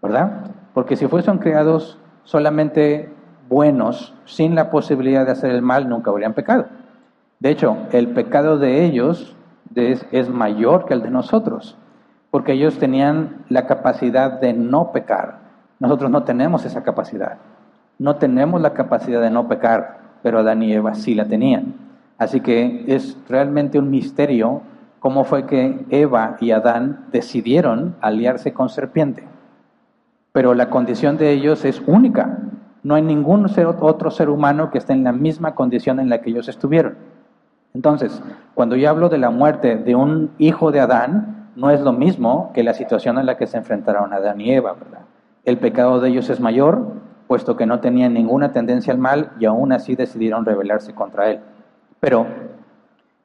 ¿verdad? 0.00 0.52
Porque 0.72 0.94
si 0.94 1.08
fuesen 1.08 1.38
creados 1.38 1.98
solamente 2.22 3.12
buenos, 3.48 4.14
sin 4.26 4.54
la 4.54 4.70
posibilidad 4.70 5.26
de 5.26 5.32
hacer 5.32 5.50
el 5.50 5.60
mal, 5.60 5.88
nunca 5.88 6.10
habrían 6.12 6.34
pecado. 6.34 6.66
De 7.40 7.50
hecho, 7.50 7.76
el 7.90 8.08
pecado 8.08 8.56
de 8.56 8.84
ellos 8.84 9.34
es, 9.74 10.06
es 10.12 10.28
mayor 10.28 10.84
que 10.84 10.94
el 10.94 11.02
de 11.02 11.10
nosotros, 11.10 11.76
porque 12.30 12.52
ellos 12.52 12.78
tenían 12.78 13.44
la 13.48 13.66
capacidad 13.66 14.40
de 14.40 14.52
no 14.52 14.92
pecar. 14.92 15.39
Nosotros 15.80 16.10
no 16.10 16.22
tenemos 16.22 16.64
esa 16.64 16.82
capacidad. 16.84 17.38
No 17.98 18.16
tenemos 18.16 18.60
la 18.60 18.72
capacidad 18.72 19.20
de 19.20 19.30
no 19.30 19.48
pecar 19.48 20.00
pero 20.22 20.40
Adán 20.40 20.62
y 20.62 20.72
Eva 20.72 20.94
sí 20.94 21.14
la 21.14 21.26
tenían. 21.26 21.74
Así 22.18 22.40
que 22.40 22.84
es 22.86 23.16
realmente 23.28 23.78
un 23.78 23.90
misterio 23.90 24.62
cómo 24.98 25.24
fue 25.24 25.46
que 25.46 25.86
Eva 25.88 26.36
y 26.40 26.50
Adán 26.50 27.06
decidieron 27.10 27.96
aliarse 28.00 28.52
con 28.52 28.68
serpiente. 28.68 29.24
Pero 30.32 30.54
la 30.54 30.68
condición 30.68 31.16
de 31.16 31.32
ellos 31.32 31.64
es 31.64 31.82
única. 31.86 32.38
No 32.82 32.94
hay 32.94 33.02
ningún 33.02 33.46
otro 33.80 34.10
ser 34.10 34.28
humano 34.28 34.70
que 34.70 34.78
esté 34.78 34.92
en 34.92 35.04
la 35.04 35.12
misma 35.12 35.54
condición 35.54 36.00
en 36.00 36.08
la 36.08 36.20
que 36.20 36.30
ellos 36.30 36.48
estuvieron. 36.48 36.96
Entonces, 37.72 38.22
cuando 38.54 38.76
yo 38.76 38.90
hablo 38.90 39.08
de 39.08 39.18
la 39.18 39.30
muerte 39.30 39.76
de 39.76 39.94
un 39.94 40.30
hijo 40.38 40.70
de 40.70 40.80
Adán, 40.80 41.50
no 41.56 41.70
es 41.70 41.80
lo 41.80 41.92
mismo 41.92 42.50
que 42.52 42.62
la 42.62 42.74
situación 42.74 43.18
en 43.18 43.26
la 43.26 43.36
que 43.36 43.46
se 43.46 43.56
enfrentaron 43.56 44.12
Adán 44.12 44.40
y 44.40 44.52
Eva, 44.52 44.74
¿verdad? 44.74 45.00
El 45.44 45.58
pecado 45.58 46.00
de 46.00 46.10
ellos 46.10 46.28
es 46.30 46.40
mayor, 46.40 46.92
puesto 47.26 47.56
que 47.56 47.66
no 47.66 47.80
tenían 47.80 48.14
ninguna 48.14 48.52
tendencia 48.52 48.92
al 48.92 48.98
mal 48.98 49.30
y 49.38 49.46
aún 49.46 49.72
así 49.72 49.94
decidieron 49.94 50.44
rebelarse 50.44 50.94
contra 50.94 51.30
él. 51.30 51.40
Pero 52.00 52.26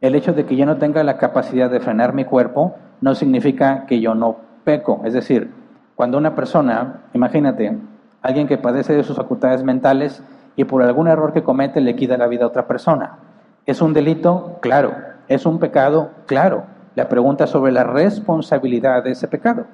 el 0.01 0.15
hecho 0.15 0.33
de 0.33 0.45
que 0.45 0.55
yo 0.55 0.65
no 0.65 0.77
tenga 0.77 1.03
la 1.03 1.17
capacidad 1.17 1.69
de 1.69 1.79
frenar 1.79 2.13
mi 2.13 2.25
cuerpo 2.25 2.75
no 3.01 3.15
significa 3.15 3.85
que 3.85 3.99
yo 3.99 4.15
no 4.15 4.37
peco. 4.63 5.01
Es 5.05 5.13
decir, 5.13 5.51
cuando 5.95 6.17
una 6.17 6.35
persona, 6.35 7.01
imagínate, 7.13 7.77
alguien 8.21 8.47
que 8.47 8.57
padece 8.57 8.93
de 8.93 9.03
sus 9.03 9.17
facultades 9.17 9.63
mentales 9.63 10.23
y 10.55 10.63
por 10.65 10.83
algún 10.83 11.07
error 11.07 11.33
que 11.33 11.43
comete 11.43 11.81
le 11.81 11.95
quita 11.95 12.17
la 12.17 12.27
vida 12.27 12.43
a 12.43 12.47
otra 12.47 12.67
persona. 12.67 13.17
¿Es 13.65 13.81
un 13.81 13.93
delito? 13.93 14.59
Claro. 14.61 14.93
¿Es 15.27 15.45
un 15.45 15.59
pecado? 15.59 16.11
Claro. 16.25 16.63
La 16.95 17.09
pregunta 17.09 17.47
sobre 17.47 17.71
la 17.71 17.83
responsabilidad 17.83 19.03
de 19.03 19.11
ese 19.11 19.27
pecado. 19.27 19.65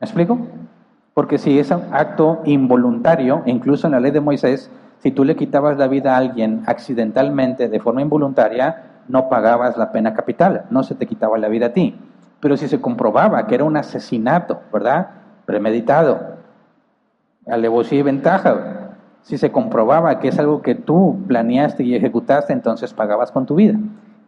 ¿Me 0.00 0.06
explico? 0.06 0.38
Porque 1.18 1.38
si 1.38 1.58
es 1.58 1.72
un 1.72 1.82
acto 1.90 2.42
involuntario, 2.44 3.42
incluso 3.44 3.88
en 3.88 3.92
la 3.92 3.98
ley 3.98 4.12
de 4.12 4.20
Moisés, 4.20 4.70
si 5.00 5.10
tú 5.10 5.24
le 5.24 5.34
quitabas 5.34 5.76
la 5.76 5.88
vida 5.88 6.14
a 6.14 6.16
alguien 6.16 6.62
accidentalmente, 6.64 7.68
de 7.68 7.80
forma 7.80 8.02
involuntaria, 8.02 9.02
no 9.08 9.28
pagabas 9.28 9.76
la 9.76 9.90
pena 9.90 10.14
capital, 10.14 10.66
no 10.70 10.84
se 10.84 10.94
te 10.94 11.06
quitaba 11.06 11.36
la 11.36 11.48
vida 11.48 11.66
a 11.66 11.72
ti. 11.72 11.98
Pero 12.38 12.56
si 12.56 12.68
se 12.68 12.80
comprobaba 12.80 13.48
que 13.48 13.56
era 13.56 13.64
un 13.64 13.76
asesinato, 13.76 14.60
¿verdad? 14.72 15.08
Premeditado, 15.44 16.20
alevosía 17.48 17.98
y 17.98 18.02
ventaja, 18.02 18.92
si 19.22 19.38
se 19.38 19.50
comprobaba 19.50 20.20
que 20.20 20.28
es 20.28 20.38
algo 20.38 20.62
que 20.62 20.76
tú 20.76 21.24
planeaste 21.26 21.82
y 21.82 21.96
ejecutaste, 21.96 22.52
entonces 22.52 22.94
pagabas 22.94 23.32
con 23.32 23.44
tu 23.44 23.56
vida. 23.56 23.76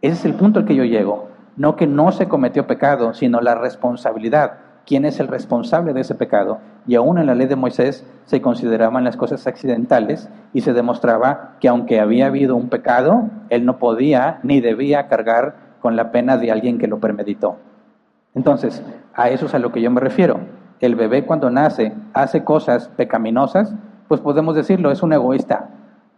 Ese 0.01 0.15
es 0.15 0.25
el 0.25 0.33
punto 0.33 0.59
al 0.59 0.65
que 0.65 0.75
yo 0.75 0.83
llego. 0.83 1.29
No 1.55 1.77
que 1.77 1.87
no 1.87 2.11
se 2.11 2.27
cometió 2.27 2.67
pecado, 2.67 3.13
sino 3.13 3.39
la 3.39 3.55
responsabilidad 3.55 4.70
quién 4.85 5.05
es 5.05 5.19
el 5.19 5.27
responsable 5.27 5.93
de 5.93 6.01
ese 6.01 6.15
pecado. 6.15 6.59
Y 6.87 6.95
aún 6.95 7.17
en 7.17 7.27
la 7.27 7.35
ley 7.35 7.47
de 7.47 7.55
Moisés 7.55 8.05
se 8.25 8.41
consideraban 8.41 9.03
las 9.03 9.17
cosas 9.17 9.45
accidentales 9.47 10.29
y 10.53 10.61
se 10.61 10.73
demostraba 10.73 11.55
que 11.59 11.67
aunque 11.67 11.99
había 11.99 12.27
habido 12.27 12.55
un 12.55 12.69
pecado, 12.69 13.29
él 13.49 13.65
no 13.65 13.77
podía 13.77 14.39
ni 14.43 14.61
debía 14.61 15.07
cargar 15.07 15.55
con 15.81 15.95
la 15.95 16.11
pena 16.11 16.37
de 16.37 16.51
alguien 16.51 16.77
que 16.77 16.87
lo 16.87 16.99
premeditó. 16.99 17.57
Entonces, 18.33 18.83
a 19.13 19.29
eso 19.29 19.45
es 19.45 19.53
a 19.53 19.59
lo 19.59 19.71
que 19.71 19.81
yo 19.81 19.91
me 19.91 20.01
refiero. 20.01 20.39
El 20.79 20.95
bebé 20.95 21.25
cuando 21.25 21.49
nace 21.49 21.93
hace 22.13 22.43
cosas 22.43 22.89
pecaminosas, 22.89 23.73
pues 24.07 24.21
podemos 24.21 24.55
decirlo, 24.55 24.91
es 24.91 25.03
un 25.03 25.13
egoísta. 25.13 25.69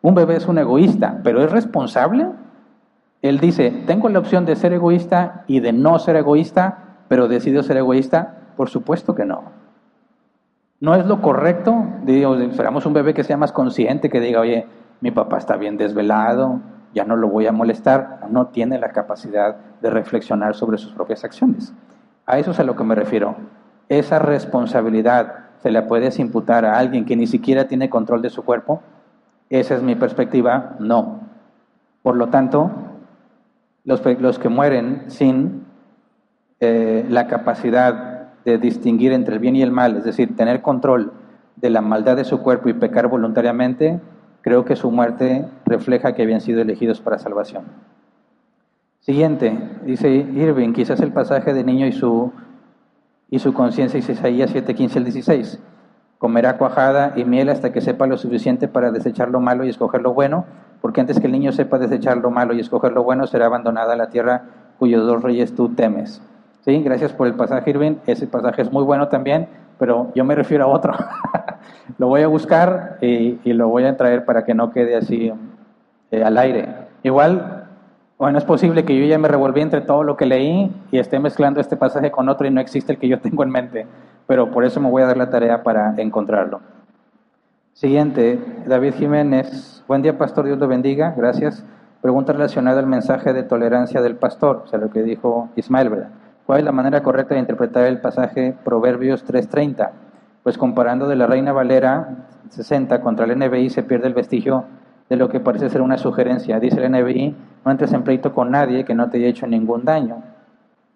Un 0.02 0.16
bebé 0.16 0.36
es 0.36 0.48
un 0.48 0.58
egoísta, 0.58 1.20
pero 1.24 1.44
¿es 1.44 1.52
responsable? 1.52 2.28
Él 3.22 3.40
dice, 3.40 3.72
tengo 3.88 4.10
la 4.10 4.20
opción 4.20 4.46
de 4.46 4.56
ser 4.56 4.74
egoísta 4.74 5.44
y 5.48 5.62
de 5.62 5.72
no 5.72 5.98
ser 5.98 6.18
egoísta, 6.18 6.98
pero 7.08 7.28
decido 7.28 7.64
ser 7.64 7.78
egoísta, 7.78 8.36
por 8.54 8.70
supuesto 8.70 9.16
que 9.16 9.26
no. 9.26 9.44
No 10.80 10.96
es 10.96 11.06
lo 11.06 11.22
correcto, 11.22 11.86
digo, 12.04 12.36
esperamos 12.36 12.86
un 12.86 12.94
bebé 12.94 13.14
que 13.14 13.24
sea 13.24 13.38
más 13.38 13.52
consciente, 13.52 14.10
que 14.10 14.20
diga, 14.20 14.42
oye, 14.42 14.68
mi 15.00 15.12
papá 15.12 15.38
está 15.38 15.56
bien 15.56 15.78
desvelado, 15.78 16.60
ya 16.94 17.06
no 17.06 17.16
lo 17.16 17.30
voy 17.30 17.48
a 17.48 17.52
molestar, 17.52 18.28
no 18.30 18.48
tiene 18.48 18.78
la 18.78 18.90
capacidad 18.90 19.56
de 19.82 19.90
reflexionar 19.90 20.56
sobre 20.56 20.78
sus 20.78 20.92
propias 20.92 21.24
acciones. 21.24 21.74
A 22.26 22.38
eso 22.38 22.52
es 22.52 22.60
a 22.60 22.64
lo 22.64 22.76
que 22.76 22.84
me 22.84 22.96
refiero. 22.96 23.36
Esa 23.90 24.20
responsabilidad 24.20 25.46
se 25.62 25.72
la 25.72 25.88
puedes 25.88 26.20
imputar 26.20 26.66
a 26.66 26.78
alguien 26.78 27.06
que 27.06 27.16
ni 27.16 27.28
siquiera 27.28 27.68
tiene 27.68 27.90
control 27.90 28.22
de 28.22 28.30
su 28.30 28.44
cuerpo. 28.44 28.82
Esa 29.50 29.76
es 29.76 29.84
mi 29.84 29.96
perspectiva, 29.96 30.76
no. 30.80 31.22
Por 32.02 32.18
lo 32.18 32.28
tanto, 32.28 32.72
los, 33.86 34.02
que 34.40 34.50
mueren 34.50 35.06
sin 35.08 35.66
eh, 36.60 37.06
la 37.10 37.28
capacidad 37.28 38.13
de 38.46 38.58
distinguir 38.58 39.12
entre 39.14 39.36
el 39.36 39.40
bien 39.40 39.56
y 39.56 39.62
el 39.62 39.72
mal, 39.72 39.98
es 39.98 40.04
decir, 40.04 40.36
tener 40.36 40.62
control 40.62 41.14
de 41.56 41.70
la 41.70 41.82
maldad 41.82 42.18
de 42.18 42.26
su 42.26 42.42
cuerpo 42.42 42.70
y 42.70 42.74
pecar 42.74 43.08
voluntariamente, 43.08 44.00
creo 44.42 44.66
que 44.66 44.76
su 44.76 44.92
muerte 44.92 45.46
refleja 45.66 46.14
que 46.14 46.24
habían 46.24 46.42
sido 46.42 46.62
elegidos 46.62 47.00
para 47.00 47.18
salvación. 47.18 47.64
Siguiente, 49.00 49.58
dice 49.86 50.10
Irving, 50.10 50.74
quizás 50.74 51.00
el 51.02 51.12
pasaje 51.12 51.54
de 51.54 51.64
niño 51.64 51.86
y 51.86 51.92
su, 51.92 52.32
y 53.30 53.40
su 53.40 53.54
conciencia, 53.54 53.98
dice 53.98 54.14
Isaías 54.14 54.50
7, 54.52 54.74
15 54.76 54.98
al 55.00 55.04
16. 55.06 55.60
Comerá 56.18 56.58
cuajada 56.58 57.14
y 57.18 57.26
miel 57.26 57.50
hasta 57.50 57.74
que 57.74 57.82
sepa 57.82 58.08
lo 58.08 58.18
suficiente 58.18 58.70
para 58.70 58.92
desechar 58.92 59.30
lo 59.30 59.42
malo 59.42 59.66
y 59.66 59.70
escoger 59.70 60.02
lo 60.02 60.14
bueno, 60.14 60.46
porque 60.82 61.02
antes 61.02 61.20
que 61.20 61.28
el 61.28 61.34
niño 61.34 61.52
sepa 61.52 61.80
desechar 61.80 62.18
lo 62.18 62.32
malo 62.32 62.54
y 62.54 62.62
escoger 62.62 62.94
lo 62.94 63.04
bueno, 63.04 63.28
será 63.28 63.48
abandonada 63.48 63.96
la 63.98 64.10
tierra 64.10 64.44
cuyos 64.80 65.06
dos 65.06 65.22
reyes 65.22 65.54
tú 65.54 65.70
temes. 65.70 66.22
Sí, 66.66 66.82
gracias 66.82 67.12
por 67.12 67.28
el 67.28 67.34
pasaje, 67.34 67.72
Irving. 67.72 67.96
Ese 68.08 68.26
pasaje 68.26 68.62
es 68.62 68.72
muy 68.72 68.84
bueno 68.86 69.10
también, 69.10 69.48
pero 69.78 70.12
yo 70.16 70.24
me 70.24 70.34
refiero 70.34 70.64
a 70.64 70.68
otro. 70.68 70.94
lo 71.98 72.08
voy 72.08 72.22
a 72.22 72.28
buscar 72.28 72.98
y, 73.02 73.38
lo 73.52 73.68
voy 73.68 73.84
a 73.84 73.98
traer 73.98 74.24
para 74.24 74.46
que 74.46 74.54
no 74.54 74.72
quede 74.72 74.96
así 74.96 75.30
eh, 76.12 76.24
al 76.24 76.38
aire. 76.38 76.70
Igual, 77.04 77.66
bueno, 78.18 78.38
es 78.38 78.46
posible 78.46 78.86
que 78.86 78.98
yo 78.98 79.06
ya 79.06 79.18
me 79.18 79.28
revolví 79.28 79.60
entre 79.60 79.82
todo 79.82 80.04
lo 80.04 80.16
que 80.16 80.26
leí 80.26 80.74
y 80.90 81.00
esté 81.00 81.20
mezclando 81.20 81.60
este 81.60 81.76
pasaje 81.76 82.12
con 82.12 82.30
otro 82.30 82.48
y 82.48 82.52
no 82.52 82.62
existe 82.62 82.94
el 82.94 82.98
que 82.98 83.10
yo 83.10 83.20
tengo 83.22 83.44
en 83.44 83.50
mente, 83.50 83.86
pero 84.26 84.50
por 84.50 84.64
eso 84.64 84.80
me 84.80 84.90
voy 84.90 85.04
a 85.04 85.08
dar 85.08 85.18
la 85.18 85.30
tarea 85.30 85.64
para 85.64 85.94
encontrarlo. 85.98 86.62
Siguiente, 87.74 88.40
David 88.66 88.94
Jiménez. 88.94 89.84
Buen 89.86 90.02
día, 90.02 90.18
pastor, 90.18 90.46
Dios 90.46 90.60
lo 90.60 90.70
bendiga. 90.70 91.14
Gracias. 91.18 91.66
Pregunta 92.02 92.32
relacionada 92.32 92.80
al 92.80 92.88
mensaje 92.88 93.34
de 93.34 93.44
tolerancia 93.44 94.02
del 94.02 94.16
pastor, 94.16 94.62
o 94.64 94.68
sea, 94.68 94.80
lo 94.80 94.90
que 94.90 95.04
dijo 95.04 95.50
Ismael, 95.56 95.90
¿verdad? 95.90 96.10
¿Cuál 96.46 96.60
es 96.60 96.66
la 96.66 96.74
manera 96.74 97.02
correcta 97.04 97.36
de 97.36 97.40
interpretar 97.40 97.86
el 97.86 98.02
pasaje 98.02 98.54
Proverbios 98.66 99.26
3.30? 99.26 99.92
Pues 100.44 100.58
comparando 100.58 101.08
de 101.08 101.16
la 101.16 101.26
Reina 101.26 101.54
Valera 101.54 102.28
60 102.50 103.00
contra 103.00 103.26
el 103.26 103.38
NBI 103.38 103.70
se 103.70 103.84
pierde 103.84 104.08
el 104.08 104.14
vestigio 104.14 104.66
de 105.10 105.16
lo 105.16 105.30
que 105.30 105.40
parece 105.40 105.70
ser 105.70 105.82
una 105.82 105.98
sugerencia. 105.98 106.60
Dice 106.60 106.84
el 106.84 106.92
NBI, 106.92 107.36
no 107.64 107.72
entres 107.72 107.94
en 107.94 108.04
pleito 108.04 108.34
con 108.34 108.52
nadie 108.52 108.84
que 108.84 108.94
no 108.94 109.10
te 109.10 109.18
haya 109.18 109.28
hecho 109.28 109.48
ningún 109.48 109.86
daño. 109.86 110.22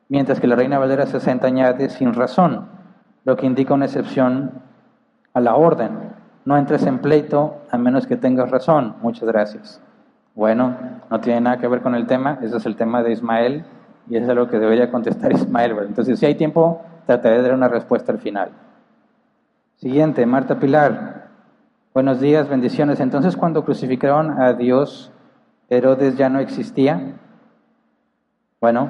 Mientras 0.10 0.41
que 0.41 0.48
la 0.48 0.57
Reina 0.57 0.80
Valera 0.80 1.06
60 1.06 1.48
añade 1.48 1.90
sin 1.90 2.14
razón, 2.14 2.65
lo 3.24 3.38
que 3.38 3.45
indica 3.45 3.74
una 3.74 3.86
excepción 3.86 4.52
a 5.34 5.40
la 5.40 5.56
orden. 5.56 5.91
No 6.44 6.57
entres 6.57 6.86
en 6.86 6.99
pleito 6.99 7.61
a 7.72 7.78
menos 7.78 8.06
que 8.06 8.18
tengas 8.18 8.52
razón. 8.52 8.95
Muchas 9.02 9.30
gracias. 9.30 9.82
Bueno, 10.36 10.76
no 11.10 11.19
tiene 11.22 11.40
nada 11.40 11.57
que 11.57 11.68
ver 11.68 11.82
con 11.82 11.95
el 11.95 12.06
tema, 12.06 12.38
ese 12.41 12.57
es 12.57 12.65
el 12.65 12.76
tema 12.76 13.02
de 13.02 13.14
Ismael 13.14 13.65
y 14.10 14.18
eso 14.18 14.32
es 14.32 14.36
lo 14.36 14.50
que 14.50 14.60
debería 14.60 14.92
contestar 14.92 15.32
Ismael. 15.34 15.76
Entonces, 15.88 16.20
si 16.20 16.26
hay 16.26 16.36
tiempo, 16.36 16.82
trataré 17.06 17.38
de 17.38 17.44
dar 17.44 17.54
una 17.54 17.68
respuesta 17.68 18.12
al 18.12 18.20
final. 18.20 18.52
Siguiente, 19.76 20.26
Marta 20.26 20.60
Pilar. 20.60 21.28
Buenos 21.94 22.20
días, 22.20 22.50
bendiciones. 22.50 23.00
Entonces, 23.00 23.36
cuando 23.36 23.64
crucificaron 23.64 24.42
a 24.42 24.54
Dios, 24.54 25.12
Herodes 25.70 26.18
ya 26.18 26.30
no 26.30 26.40
existía. 26.40 27.16
Bueno, 28.62 28.90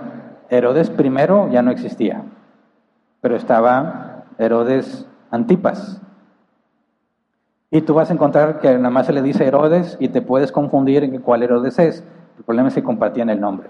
Herodes 0.49 0.89
primero 0.89 1.49
ya 1.51 1.61
no 1.61 1.71
existía, 1.71 2.23
pero 3.21 3.35
estaba 3.35 4.25
Herodes 4.37 5.07
Antipas. 5.29 6.01
Y 7.69 7.81
tú 7.81 7.93
vas 7.93 8.09
a 8.09 8.13
encontrar 8.13 8.59
que 8.59 8.73
nada 8.77 8.89
más 8.89 9.07
se 9.07 9.13
le 9.13 9.21
dice 9.21 9.45
Herodes 9.45 9.97
y 9.99 10.07
te 10.07 10.21
puedes 10.21 10.53
confundir 10.53 11.03
en 11.03 11.21
cuál 11.21 11.43
Herodes 11.43 11.79
es. 11.79 12.03
El 12.37 12.43
problema 12.45 12.69
es 12.69 12.75
que 12.75 12.83
compartían 12.83 13.29
el 13.29 13.41
nombre. 13.41 13.69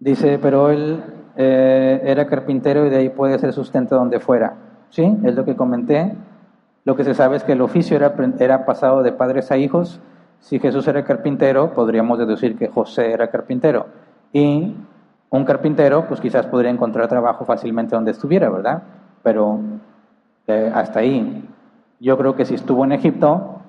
Dice, 0.00 0.38
pero 0.40 0.70
él 0.70 1.02
eh, 1.36 2.00
era 2.04 2.26
carpintero 2.26 2.86
y 2.86 2.90
de 2.90 2.96
ahí 2.96 3.08
puede 3.10 3.38
ser 3.38 3.52
sustento 3.52 3.94
donde 3.94 4.18
fuera. 4.18 4.54
¿Sí? 4.88 5.16
Es 5.24 5.34
lo 5.34 5.44
que 5.44 5.54
comenté. 5.54 6.16
Lo 6.84 6.96
que 6.96 7.04
se 7.04 7.14
sabe 7.14 7.36
es 7.36 7.44
que 7.44 7.52
el 7.52 7.60
oficio 7.60 7.96
era, 7.96 8.14
era 8.38 8.64
pasado 8.64 9.02
de 9.02 9.12
padres 9.12 9.50
a 9.52 9.58
hijos. 9.58 10.00
Si 10.40 10.58
Jesús 10.58 10.88
era 10.88 11.04
carpintero, 11.04 11.74
podríamos 11.74 12.18
deducir 12.18 12.56
que 12.56 12.68
José 12.68 13.12
era 13.12 13.30
carpintero. 13.30 13.86
Y 14.32 14.74
un 15.28 15.44
carpintero, 15.44 16.06
pues 16.08 16.20
quizás 16.20 16.46
podría 16.46 16.70
encontrar 16.70 17.06
trabajo 17.06 17.44
fácilmente 17.44 17.94
donde 17.94 18.10
estuviera, 18.12 18.48
¿verdad? 18.48 18.82
Pero 19.22 19.60
eh, 20.46 20.72
hasta 20.74 21.00
ahí. 21.00 21.46
Yo 22.00 22.16
creo 22.16 22.34
que 22.34 22.46
si 22.46 22.54
estuvo 22.54 22.84
en 22.84 22.92
Egipto, 22.92 23.60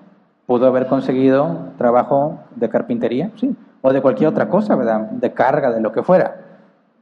pudo 0.48 0.66
haber 0.66 0.88
conseguido 0.88 1.74
trabajo 1.78 2.40
de 2.56 2.70
carpintería, 2.70 3.32
sí, 3.36 3.56
o 3.82 3.94
de 3.94 4.02
cualquier 4.02 4.30
otra 4.30 4.48
cosa, 4.50 4.76
¿verdad? 4.76 5.10
De 5.12 5.34
carga, 5.34 5.72
de 5.72 5.82
lo 5.82 5.92
que 5.92 6.04
fuera. 6.04 6.42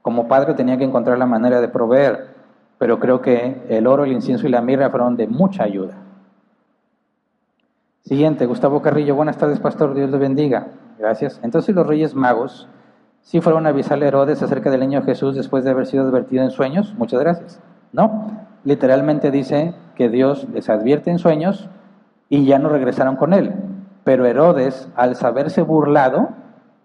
Como 0.01 0.27
padre 0.27 0.53
tenía 0.53 0.77
que 0.77 0.83
encontrar 0.83 1.17
la 1.17 1.25
manera 1.25 1.61
de 1.61 1.67
proveer, 1.67 2.27
pero 2.77 2.99
creo 2.99 3.21
que 3.21 3.61
el 3.69 3.87
oro, 3.87 4.05
el 4.05 4.11
incienso 4.11 4.47
y 4.47 4.49
la 4.49 4.61
mirra 4.61 4.89
fueron 4.89 5.17
de 5.17 5.27
mucha 5.27 5.63
ayuda. 5.63 5.95
Siguiente, 8.01 8.45
Gustavo 8.45 8.81
Carrillo, 8.81 9.15
buenas 9.15 9.37
tardes, 9.37 9.59
pastor, 9.59 9.93
Dios 9.93 10.09
le 10.09 10.17
bendiga. 10.17 10.67
Gracias. 10.97 11.39
Entonces 11.43 11.75
los 11.75 11.85
reyes 11.85 12.15
magos 12.15 12.67
sí 13.21 13.41
fueron 13.41 13.65
a 13.65 13.69
avisarle 13.69 14.05
a 14.05 14.07
Herodes 14.07 14.41
acerca 14.41 14.71
del 14.71 14.79
niño 14.79 15.03
Jesús 15.03 15.35
después 15.35 15.63
de 15.63 15.71
haber 15.71 15.85
sido 15.85 16.07
advertido 16.07 16.43
en 16.43 16.51
sueños. 16.51 16.95
Muchas 16.97 17.19
gracias. 17.19 17.61
No, 17.91 18.31
literalmente 18.63 19.31
dice 19.31 19.73
que 19.95 20.09
Dios 20.09 20.47
les 20.53 20.69
advierte 20.69 21.11
en 21.11 21.19
sueños 21.19 21.69
y 22.29 22.45
ya 22.45 22.59
no 22.59 22.69
regresaron 22.69 23.15
con 23.15 23.33
él. 23.33 23.53
Pero 24.03 24.25
Herodes, 24.25 24.89
al 24.95 25.15
saberse 25.15 25.61
burlado, 25.61 26.29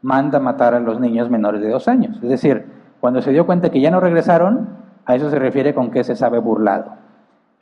manda 0.05 0.39
matar 0.39 0.75
a 0.75 0.81
los 0.81 1.01
niños 1.01 1.31
menores 1.31 1.63
de 1.63 1.71
dos 1.71 1.89
años. 1.89 2.17
Es 2.23 2.29
decir, 2.29 2.67
cuando 3.01 3.23
se 3.23 3.33
dio 3.33 3.47
cuenta 3.47 3.71
que 3.71 3.81
ya 3.81 3.91
no 3.91 4.01
regresaron, 4.01 4.69
a 5.07 5.15
eso 5.15 5.31
se 5.31 5.39
refiere 5.39 5.75
con 5.75 5.91
que 5.91 6.05
se 6.05 6.15
sabe 6.15 6.39
burlado. 6.39 6.93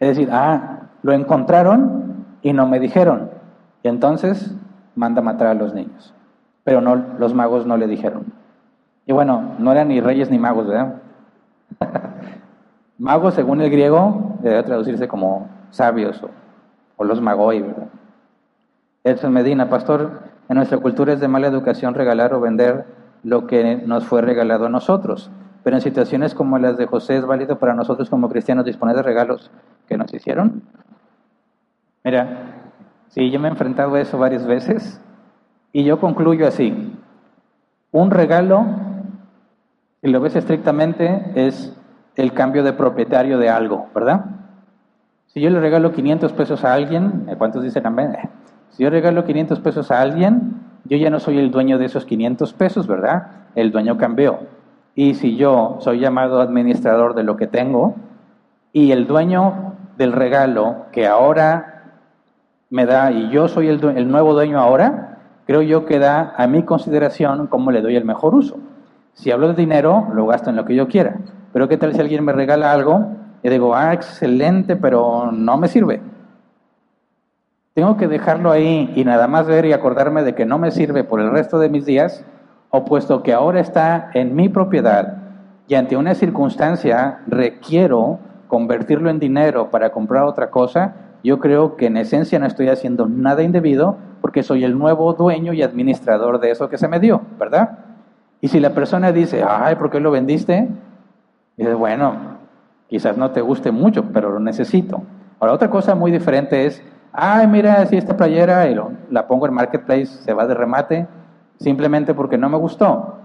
Es 0.01 0.09
decir, 0.09 0.29
ah, 0.33 0.89
lo 1.03 1.13
encontraron 1.13 2.27
y 2.43 2.53
no 2.53 2.67
me 2.67 2.81
dijeron. 2.81 3.31
Y 3.85 3.89
entonces 3.89 4.53
manda 4.97 5.23
matar 5.23 5.47
a 5.47 5.55
los 5.55 5.73
niños. 5.73 6.13
Pero 6.65 6.81
no, 6.81 6.97
los 6.97 7.33
magos 7.33 7.65
no 7.65 7.77
le 7.77 7.87
dijeron. 7.87 8.25
Y 9.07 9.13
bueno, 9.13 9.55
no 9.59 9.71
eran 9.71 9.87
ni 9.87 10.01
reyes 10.01 10.29
ni 10.29 10.41
magos, 10.41 10.67
¿verdad? 10.67 10.97
magos, 12.99 13.35
según 13.35 13.61
el 13.61 13.71
griego, 13.71 14.37
debe 14.41 14.65
traducirse 14.65 15.07
como 15.07 15.49
sabios 15.71 16.21
o, 16.25 16.31
o 16.97 17.05
los 17.05 17.21
magoi, 17.21 17.63
¿verdad? 17.63 17.87
Edson 19.05 19.33
Medina, 19.33 19.71
pastor, 19.71 20.32
en 20.49 20.57
nuestra 20.57 20.79
cultura 20.79 21.13
es 21.13 21.21
de 21.21 21.29
mala 21.29 21.47
educación 21.47 21.95
regalar 21.95 22.35
o 22.35 22.41
vender 22.41 22.85
lo 23.23 23.47
que 23.47 23.77
nos 23.77 24.05
fue 24.05 24.23
regalado 24.23 24.67
a 24.67 24.69
nosotros. 24.69 25.31
Pero 25.63 25.77
en 25.77 25.83
situaciones 25.83 26.35
como 26.35 26.59
las 26.59 26.77
de 26.77 26.87
José 26.87 27.17
es 27.17 27.27
válido 27.27 27.59
para 27.59 27.75
nosotros 27.75 28.11
como 28.11 28.29
cristianos 28.29 28.65
disponer 28.65 28.97
de 28.97 29.03
regalos 29.03 29.51
que 29.87 29.97
nos 29.97 30.13
hicieron. 30.13 30.63
Mira, 32.05 32.73
sí, 33.09 33.31
yo 33.31 33.39
me 33.39 33.49
he 33.49 33.51
enfrentado 33.53 33.95
a 33.95 34.01
eso 34.01 34.19
varias 34.19 34.47
veces 34.47 35.01
y 35.73 35.85
yo 35.85 36.01
concluyo 36.01 36.47
así. 36.47 36.99
Un 37.93 38.11
regalo, 38.11 38.67
si 40.01 40.11
lo 40.11 40.21
ves 40.21 40.35
estrictamente, 40.35 41.31
es 41.35 41.77
el 42.17 42.33
cambio 42.33 42.65
de 42.65 42.73
propietario 42.73 43.39
de 43.39 43.49
algo, 43.49 43.87
¿verdad? 43.95 44.25
Si 45.29 45.41
yo 45.41 45.49
le 45.49 45.61
regalo 45.61 45.93
500 45.93 46.33
pesos 46.33 46.65
a 46.65 46.75
alguien, 46.75 47.27
¿cuántos 47.39 47.63
dicen 47.63 47.87
amén? 47.87 48.17
Si 48.73 48.83
yo 48.83 48.91
regalo 48.91 49.25
500 49.25 49.61
pesos 49.61 49.91
a 49.91 50.01
alguien, 50.01 50.55
yo 50.85 50.97
ya 50.97 51.11
no 51.11 51.21
soy 51.21 51.39
el 51.39 51.51
dueño 51.51 51.79
de 51.79 51.85
esos 51.85 52.07
500 52.07 52.55
pesos, 52.55 52.87
¿verdad? 52.87 53.27
El 53.55 53.71
dueño 53.71 53.99
cambió. 53.99 54.41
Y 54.95 55.15
si 55.15 55.37
yo 55.37 55.77
soy 55.81 56.01
llamado 56.01 56.41
administrador 56.41 57.15
de 57.15 57.23
lo 57.23 57.37
que 57.37 57.47
tengo 57.47 57.95
y 58.73 58.93
el 58.93 59.07
dueño 59.07 59.75
del 59.99 60.13
regalo 60.13 60.87
que 60.91 61.07
ahora 61.07 62.01
me 62.71 62.87
da 62.87 63.13
y 63.13 63.29
yo 63.29 63.49
soy 63.49 63.69
el, 63.69 63.85
el 63.85 64.11
nuevo 64.11 64.33
dueño 64.33 64.59
ahora, 64.59 65.19
creo 65.47 65.61
yo 65.61 65.85
que 65.85 65.99
da 65.99 66.35
a 66.37 66.47
mi 66.47 66.63
consideración 66.63 67.49
cómo 67.49 67.71
le 67.71 67.83
doy 67.83 67.97
el 67.97 68.07
mejor 68.07 68.35
uso. 68.35 68.57
Si 69.13 69.31
hablo 69.31 69.49
de 69.49 69.55
dinero, 69.55 70.09
lo 70.15 70.27
gasto 70.27 70.49
en 70.49 70.57
lo 70.57 70.65
que 70.65 70.75
yo 70.75 70.89
quiera. 70.89 71.17
Pero 71.53 71.69
¿qué 71.69 71.77
tal 71.77 71.93
si 71.93 72.01
alguien 72.01 72.25
me 72.25 72.33
regala 72.33 72.73
algo 72.73 73.07
y 73.43 73.51
digo, 73.51 73.75
ah, 73.75 73.93
excelente, 73.93 74.77
pero 74.77 75.31
no 75.31 75.59
me 75.59 75.69
sirve? 75.69 76.01
Tengo 77.75 77.97
que 77.97 78.07
dejarlo 78.07 78.51
ahí 78.51 78.93
y 78.95 79.05
nada 79.05 79.29
más 79.29 79.47
ver 79.47 79.65
y 79.65 79.73
acordarme 79.73 80.23
de 80.23 80.35
que 80.35 80.45
no 80.45 80.59
me 80.59 80.71
sirve 80.71 81.05
por 81.05 81.21
el 81.21 81.31
resto 81.31 81.59
de 81.59 81.71
mis 81.71 81.87
días, 81.87 82.25
o 82.69 82.85
puesto 82.85 83.23
que 83.23 83.33
ahora 83.33 83.61
está 83.61 84.11
en 84.15 84.35
mi 84.35 84.49
propiedad 84.49 85.19
y 85.69 85.75
ante 85.75 85.97
una 85.97 86.15
circunstancia 86.15 87.21
requiero 87.27 88.19
convertirlo 88.49 89.09
en 89.09 89.19
dinero 89.19 89.71
para 89.71 89.91
comprar 89.91 90.25
otra 90.25 90.51
cosa, 90.51 90.95
yo 91.25 91.39
creo 91.39 91.77
que 91.77 91.87
en 91.87 91.97
esencia 91.97 92.39
no 92.39 92.47
estoy 92.47 92.69
haciendo 92.69 93.07
nada 93.07 93.43
indebido 93.43 93.97
porque 94.21 94.43
soy 94.43 94.65
el 94.65 94.79
nuevo 94.79 95.15
dueño 95.15 95.53
y 95.55 95.63
administrador 95.63 96.41
de 96.41 96.51
eso 96.51 96.69
que 96.69 96.77
se 96.77 96.89
me 96.89 97.01
dio, 97.01 97.23
¿verdad? 97.39 97.79
Y 98.41 98.49
si 98.49 98.61
la 98.61 98.71
persona 98.71 99.13
dice, 99.13 99.45
ay, 99.49 99.77
¿por 99.77 99.91
qué 99.91 100.01
lo 100.01 100.11
vendiste? 100.11 100.69
Dices, 101.57 101.75
bueno, 101.75 102.39
quizás 102.89 103.17
no 103.17 103.31
te 103.31 103.41
guste 103.41 103.71
mucho, 103.71 104.05
pero 104.13 104.31
lo 104.31 104.41
necesito. 104.41 105.03
Ahora, 105.41 105.55
otra 105.55 105.71
cosa 105.71 105.95
muy 105.95 106.11
diferente 106.11 106.67
es, 106.67 106.83
ay, 107.13 107.47
mira, 107.47 107.85
si 107.87 107.97
esta 107.97 108.17
playera 108.17 108.69
y 108.69 108.77
la 109.11 109.27
pongo 109.27 109.47
en 109.47 109.55
Marketplace, 109.55 110.07
se 110.07 110.33
va 110.33 110.47
de 110.47 110.55
remate, 110.55 111.07
simplemente 111.59 112.15
porque 112.15 112.39
no 112.39 112.49
me 112.49 112.57
gustó. 112.57 113.19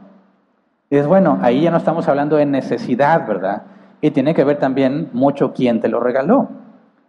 Y 0.89 0.95
dices, 0.95 1.07
bueno, 1.07 1.39
ahí 1.41 1.61
ya 1.61 1.71
no 1.71 1.77
estamos 1.77 2.07
hablando 2.07 2.37
de 2.37 2.45
necesidad, 2.45 3.27
¿verdad? 3.27 3.63
Y 3.99 4.11
tiene 4.11 4.33
que 4.33 4.43
ver 4.43 4.57
también 4.57 5.09
mucho 5.13 5.53
quién 5.53 5.81
te 5.81 5.89
lo 5.89 5.99
regaló. 5.99 6.49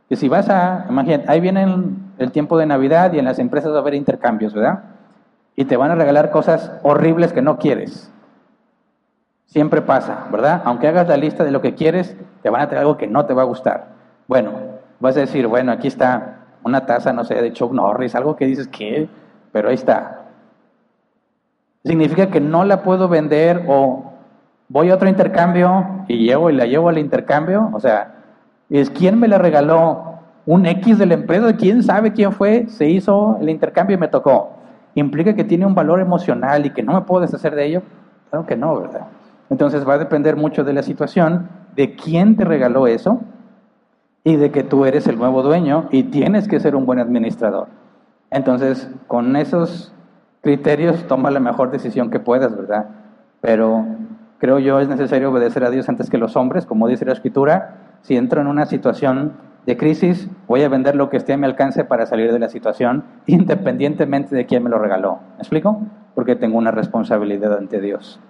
Que 0.08 0.16
si 0.16 0.28
vas 0.28 0.48
a, 0.48 0.86
imagínate, 0.88 1.30
ahí 1.30 1.40
viene 1.40 1.66
el 2.18 2.32
tiempo 2.32 2.58
de 2.58 2.66
Navidad 2.66 3.12
y 3.12 3.18
en 3.18 3.26
las 3.26 3.38
empresas 3.38 3.72
va 3.72 3.76
a 3.76 3.80
haber 3.80 3.94
intercambios, 3.94 4.54
¿verdad? 4.54 4.84
Y 5.54 5.64
te 5.66 5.76
van 5.76 5.90
a 5.90 5.94
regalar 5.94 6.30
cosas 6.30 6.72
horribles 6.82 7.32
que 7.32 7.42
no 7.42 7.58
quieres. 7.58 8.10
Siempre 9.46 9.82
pasa, 9.82 10.26
¿verdad? 10.30 10.62
Aunque 10.64 10.88
hagas 10.88 11.08
la 11.08 11.16
lista 11.16 11.44
de 11.44 11.50
lo 11.50 11.60
que 11.60 11.74
quieres, 11.74 12.16
te 12.42 12.50
van 12.50 12.62
a 12.62 12.68
traer 12.68 12.82
algo 12.82 12.96
que 12.96 13.06
no 13.06 13.26
te 13.26 13.34
va 13.34 13.42
a 13.42 13.46
gustar. 13.46 13.88
Bueno, 14.26 14.52
vas 15.00 15.16
a 15.16 15.20
decir, 15.20 15.46
bueno, 15.46 15.72
aquí 15.72 15.88
está 15.88 16.37
una 16.68 16.86
taza, 16.86 17.12
no 17.12 17.24
sé, 17.24 17.34
de 17.34 17.52
Chuck 17.52 17.72
Norris, 17.72 18.14
algo 18.14 18.36
que 18.36 18.46
dices 18.46 18.68
que, 18.68 19.08
pero 19.52 19.68
ahí 19.68 19.74
está. 19.74 20.26
Significa 21.84 22.30
que 22.30 22.40
no 22.40 22.64
la 22.64 22.82
puedo 22.82 23.08
vender 23.08 23.64
o 23.68 24.12
voy 24.68 24.90
a 24.90 24.94
otro 24.94 25.08
intercambio 25.08 26.04
y 26.08 26.26
llevo 26.26 26.50
y 26.50 26.54
la 26.54 26.66
llevo 26.66 26.88
al 26.88 26.98
intercambio, 26.98 27.70
o 27.72 27.80
sea, 27.80 28.14
es 28.70 28.90
quién 28.90 29.18
me 29.18 29.28
la 29.28 29.38
regaló, 29.38 30.04
un 30.46 30.66
X 30.66 30.98
de 30.98 31.06
la 31.06 31.14
empresa, 31.14 31.56
quién 31.56 31.82
sabe 31.82 32.12
quién 32.12 32.32
fue, 32.32 32.66
se 32.68 32.88
hizo 32.88 33.38
el 33.40 33.50
intercambio 33.50 33.96
y 33.96 34.00
me 34.00 34.08
tocó. 34.08 34.52
¿Implica 34.94 35.34
que 35.34 35.44
tiene 35.44 35.66
un 35.66 35.74
valor 35.74 36.00
emocional 36.00 36.64
y 36.64 36.70
que 36.70 36.82
no 36.82 36.94
me 36.94 37.02
puedo 37.02 37.22
deshacer 37.22 37.54
de 37.54 37.66
ello? 37.66 37.82
Claro 38.30 38.46
que 38.46 38.56
no, 38.56 38.80
¿verdad? 38.80 39.02
Entonces 39.50 39.86
va 39.86 39.94
a 39.94 39.98
depender 39.98 40.36
mucho 40.36 40.64
de 40.64 40.72
la 40.72 40.82
situación, 40.82 41.48
de 41.76 41.94
quién 41.94 42.36
te 42.36 42.44
regaló 42.44 42.86
eso 42.86 43.20
y 44.24 44.36
de 44.36 44.50
que 44.50 44.62
tú 44.62 44.84
eres 44.84 45.06
el 45.06 45.18
nuevo 45.18 45.42
dueño 45.42 45.88
y 45.90 46.04
tienes 46.04 46.48
que 46.48 46.60
ser 46.60 46.76
un 46.76 46.86
buen 46.86 46.98
administrador. 46.98 47.68
Entonces, 48.30 48.90
con 49.06 49.36
esos 49.36 49.92
criterios, 50.42 51.04
toma 51.06 51.30
la 51.30 51.40
mejor 51.40 51.70
decisión 51.70 52.10
que 52.10 52.20
puedas, 52.20 52.56
¿verdad? 52.56 52.86
Pero 53.40 53.86
creo 54.38 54.58
yo 54.58 54.80
es 54.80 54.88
necesario 54.88 55.30
obedecer 55.30 55.64
a 55.64 55.70
Dios 55.70 55.88
antes 55.88 56.10
que 56.10 56.18
los 56.18 56.36
hombres, 56.36 56.66
como 56.66 56.88
dice 56.88 57.04
la 57.04 57.12
Escritura. 57.12 57.98
Si 58.02 58.16
entro 58.16 58.40
en 58.40 58.46
una 58.46 58.66
situación 58.66 59.32
de 59.66 59.76
crisis, 59.76 60.28
voy 60.46 60.62
a 60.62 60.68
vender 60.68 60.94
lo 60.94 61.10
que 61.10 61.16
esté 61.16 61.34
a 61.34 61.36
mi 61.36 61.44
alcance 61.44 61.84
para 61.84 62.06
salir 62.06 62.32
de 62.32 62.38
la 62.38 62.48
situación, 62.48 63.04
independientemente 63.26 64.34
de 64.34 64.46
quién 64.46 64.62
me 64.62 64.70
lo 64.70 64.78
regaló. 64.78 65.18
¿Me 65.36 65.40
explico? 65.40 65.82
Porque 66.14 66.36
tengo 66.36 66.58
una 66.58 66.70
responsabilidad 66.70 67.56
ante 67.56 67.80
Dios. 67.80 68.20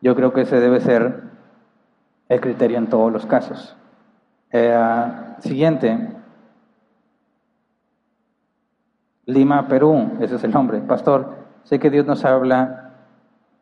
Yo 0.00 0.14
creo 0.14 0.32
que 0.32 0.42
ese 0.42 0.60
debe 0.60 0.80
ser 0.80 1.22
el 2.28 2.40
criterio 2.40 2.78
en 2.78 2.88
todos 2.88 3.12
los 3.12 3.26
casos. 3.26 3.76
Eh, 4.50 4.76
siguiente. 5.40 6.08
Lima, 9.26 9.68
Perú, 9.68 10.12
ese 10.20 10.36
es 10.36 10.44
el 10.44 10.52
nombre. 10.52 10.80
Pastor, 10.80 11.36
sé 11.64 11.78
que 11.78 11.90
Dios 11.90 12.06
nos 12.06 12.24
habla 12.24 12.92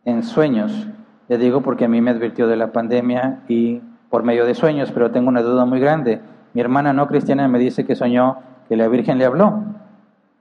en 0.04 0.22
sueños. 0.22 0.86
Le 1.28 1.38
digo 1.38 1.60
porque 1.60 1.86
a 1.86 1.88
mí 1.88 2.00
me 2.00 2.12
advirtió 2.12 2.46
de 2.46 2.56
la 2.56 2.70
pandemia 2.70 3.40
y 3.48 3.80
por 4.10 4.22
medio 4.22 4.46
de 4.46 4.54
sueños, 4.54 4.92
pero 4.92 5.10
tengo 5.10 5.28
una 5.28 5.42
duda 5.42 5.64
muy 5.64 5.80
grande. 5.80 6.20
Mi 6.54 6.60
hermana 6.60 6.92
no 6.92 7.08
cristiana 7.08 7.48
me 7.48 7.58
dice 7.58 7.84
que 7.84 7.96
soñó 7.96 8.38
que 8.68 8.76
la 8.76 8.86
Virgen 8.88 9.18
le 9.18 9.24
habló 9.24 9.64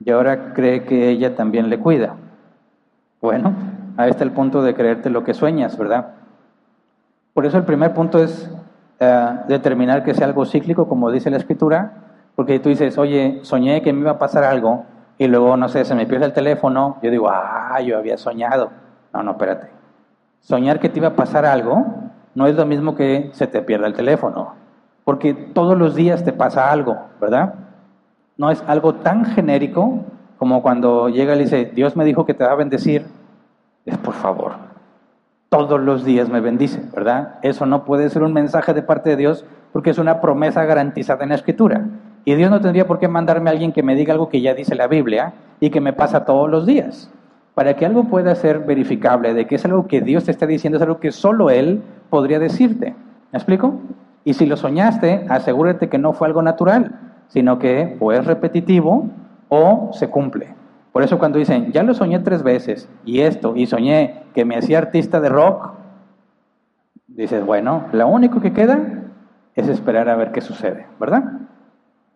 y 0.04 0.10
ahora 0.10 0.54
cree 0.54 0.84
que 0.84 1.08
ella 1.08 1.34
también 1.34 1.68
le 1.70 1.80
cuida. 1.80 2.14
Bueno, 3.20 3.52
ahí 3.96 4.10
está 4.10 4.22
el 4.22 4.30
punto 4.30 4.62
de 4.62 4.74
creerte 4.74 5.10
lo 5.10 5.24
que 5.24 5.34
sueñas, 5.34 5.76
¿verdad? 5.76 6.14
Por 7.34 7.46
eso 7.46 7.58
el 7.58 7.64
primer 7.64 7.92
punto 7.92 8.18
es 8.18 8.48
eh, 8.98 9.28
determinar 9.48 10.04
que 10.04 10.14
sea 10.14 10.26
algo 10.26 10.44
cíclico, 10.44 10.88
como 10.88 11.10
dice 11.10 11.30
la 11.30 11.36
escritura, 11.36 11.92
porque 12.34 12.58
tú 12.60 12.68
dices, 12.68 12.98
oye, 12.98 13.40
soñé 13.42 13.82
que 13.82 13.92
me 13.92 14.00
iba 14.00 14.12
a 14.12 14.18
pasar 14.18 14.44
algo 14.44 14.84
y 15.18 15.26
luego, 15.26 15.56
no 15.56 15.68
sé, 15.68 15.84
se 15.84 15.94
me 15.94 16.06
pierde 16.06 16.26
el 16.26 16.32
teléfono, 16.32 16.98
yo 17.02 17.10
digo, 17.10 17.28
ah, 17.30 17.80
yo 17.80 17.96
había 17.98 18.18
soñado. 18.18 18.70
No, 19.12 19.22
no, 19.22 19.32
espérate. 19.32 19.68
Soñar 20.40 20.78
que 20.78 20.88
te 20.88 20.98
iba 20.98 21.08
a 21.08 21.16
pasar 21.16 21.46
algo 21.46 21.84
no 22.34 22.46
es 22.46 22.54
lo 22.54 22.66
mismo 22.66 22.94
que 22.94 23.30
se 23.32 23.46
te 23.46 23.62
pierda 23.62 23.86
el 23.86 23.94
teléfono, 23.94 24.54
porque 25.04 25.32
todos 25.32 25.76
los 25.76 25.94
días 25.94 26.22
te 26.22 26.32
pasa 26.32 26.70
algo, 26.70 26.98
¿verdad? 27.18 27.54
No 28.36 28.50
es 28.50 28.62
algo 28.66 28.96
tan 28.96 29.24
genérico 29.24 30.00
como 30.36 30.62
cuando 30.62 31.08
llega 31.08 31.34
y 31.34 31.38
dice, 31.38 31.64
Dios 31.74 31.96
me 31.96 32.04
dijo 32.04 32.26
que 32.26 32.34
te 32.34 32.44
va 32.44 32.52
a 32.52 32.56
bendecir, 32.56 33.06
es 33.86 33.96
por 33.96 34.12
favor, 34.12 34.52
todos 35.48 35.80
los 35.80 36.04
días 36.04 36.28
me 36.28 36.40
bendice, 36.40 36.82
¿verdad? 36.94 37.34
Eso 37.42 37.66
no 37.66 37.84
puede 37.84 38.10
ser 38.10 38.22
un 38.22 38.32
mensaje 38.32 38.74
de 38.74 38.82
parte 38.82 39.10
de 39.10 39.16
Dios 39.16 39.44
porque 39.72 39.90
es 39.90 39.98
una 39.98 40.20
promesa 40.20 40.64
garantizada 40.64 41.22
en 41.22 41.30
la 41.30 41.36
Escritura. 41.36 41.86
Y 42.24 42.34
Dios 42.34 42.50
no 42.50 42.60
tendría 42.60 42.86
por 42.86 42.98
qué 42.98 43.08
mandarme 43.08 43.50
a 43.50 43.52
alguien 43.52 43.72
que 43.72 43.82
me 43.82 43.94
diga 43.94 44.12
algo 44.12 44.28
que 44.28 44.40
ya 44.40 44.54
dice 44.54 44.74
la 44.74 44.88
Biblia 44.88 45.34
y 45.60 45.70
que 45.70 45.80
me 45.80 45.92
pasa 45.92 46.24
todos 46.24 46.50
los 46.50 46.66
días. 46.66 47.10
Para 47.54 47.74
que 47.76 47.86
algo 47.86 48.04
pueda 48.04 48.34
ser 48.34 48.60
verificable 48.60 49.32
de 49.32 49.46
que 49.46 49.54
es 49.54 49.64
algo 49.64 49.86
que 49.86 50.00
Dios 50.00 50.24
te 50.24 50.30
está 50.30 50.46
diciendo, 50.46 50.76
es 50.76 50.82
algo 50.82 50.98
que 50.98 51.12
solo 51.12 51.50
Él 51.50 51.82
podría 52.10 52.38
decirte. 52.38 52.94
¿Me 53.32 53.38
explico? 53.38 53.74
Y 54.24 54.34
si 54.34 54.46
lo 54.46 54.56
soñaste, 54.56 55.26
asegúrate 55.28 55.88
que 55.88 55.98
no 55.98 56.12
fue 56.12 56.26
algo 56.26 56.42
natural, 56.42 56.98
sino 57.28 57.58
que 57.58 57.96
o 58.00 58.12
es 58.12 58.24
repetitivo 58.24 59.08
o 59.48 59.90
se 59.92 60.10
cumple. 60.10 60.55
Por 60.96 61.02
eso 61.02 61.18
cuando 61.18 61.38
dicen, 61.38 61.72
ya 61.72 61.82
lo 61.82 61.92
soñé 61.92 62.20
tres 62.20 62.42
veces 62.42 62.88
y 63.04 63.20
esto, 63.20 63.54
y 63.54 63.66
soñé 63.66 64.22
que 64.32 64.46
me 64.46 64.56
hacía 64.56 64.78
artista 64.78 65.20
de 65.20 65.28
rock, 65.28 65.72
dices, 67.06 67.44
bueno, 67.44 67.84
lo 67.92 68.08
único 68.08 68.40
que 68.40 68.54
queda 68.54 68.78
es 69.54 69.68
esperar 69.68 70.08
a 70.08 70.16
ver 70.16 70.32
qué 70.32 70.40
sucede, 70.40 70.86
¿verdad? 70.98 71.32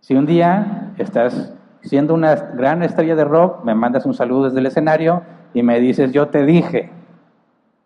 Si 0.01 0.15
un 0.15 0.25
día 0.25 0.95
estás 0.97 1.55
siendo 1.83 2.15
una 2.15 2.35
gran 2.35 2.83
estrella 2.83 3.15
de 3.17 3.25
rock, 3.25 3.63
me 3.65 3.75
mandas 3.75 4.07
un 4.07 4.15
saludo 4.15 4.45
desde 4.45 4.61
el 4.61 4.67
escenario 4.69 5.25
y 5.53 5.63
me 5.63 5.79
dices, 5.79 6.13
yo 6.13 6.29
te 6.29 6.47
dije. 6.47 6.91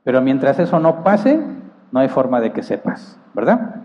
Pero 0.05 0.23
mientras 0.23 0.61
eso 0.61 0.79
no 0.79 1.03
pase, 1.03 1.43
no 1.91 1.99
hay 1.99 2.09
forma 2.09 2.41
de 2.41 2.53
que 2.53 2.62
sepas, 2.62 3.19
¿verdad? 3.35 3.83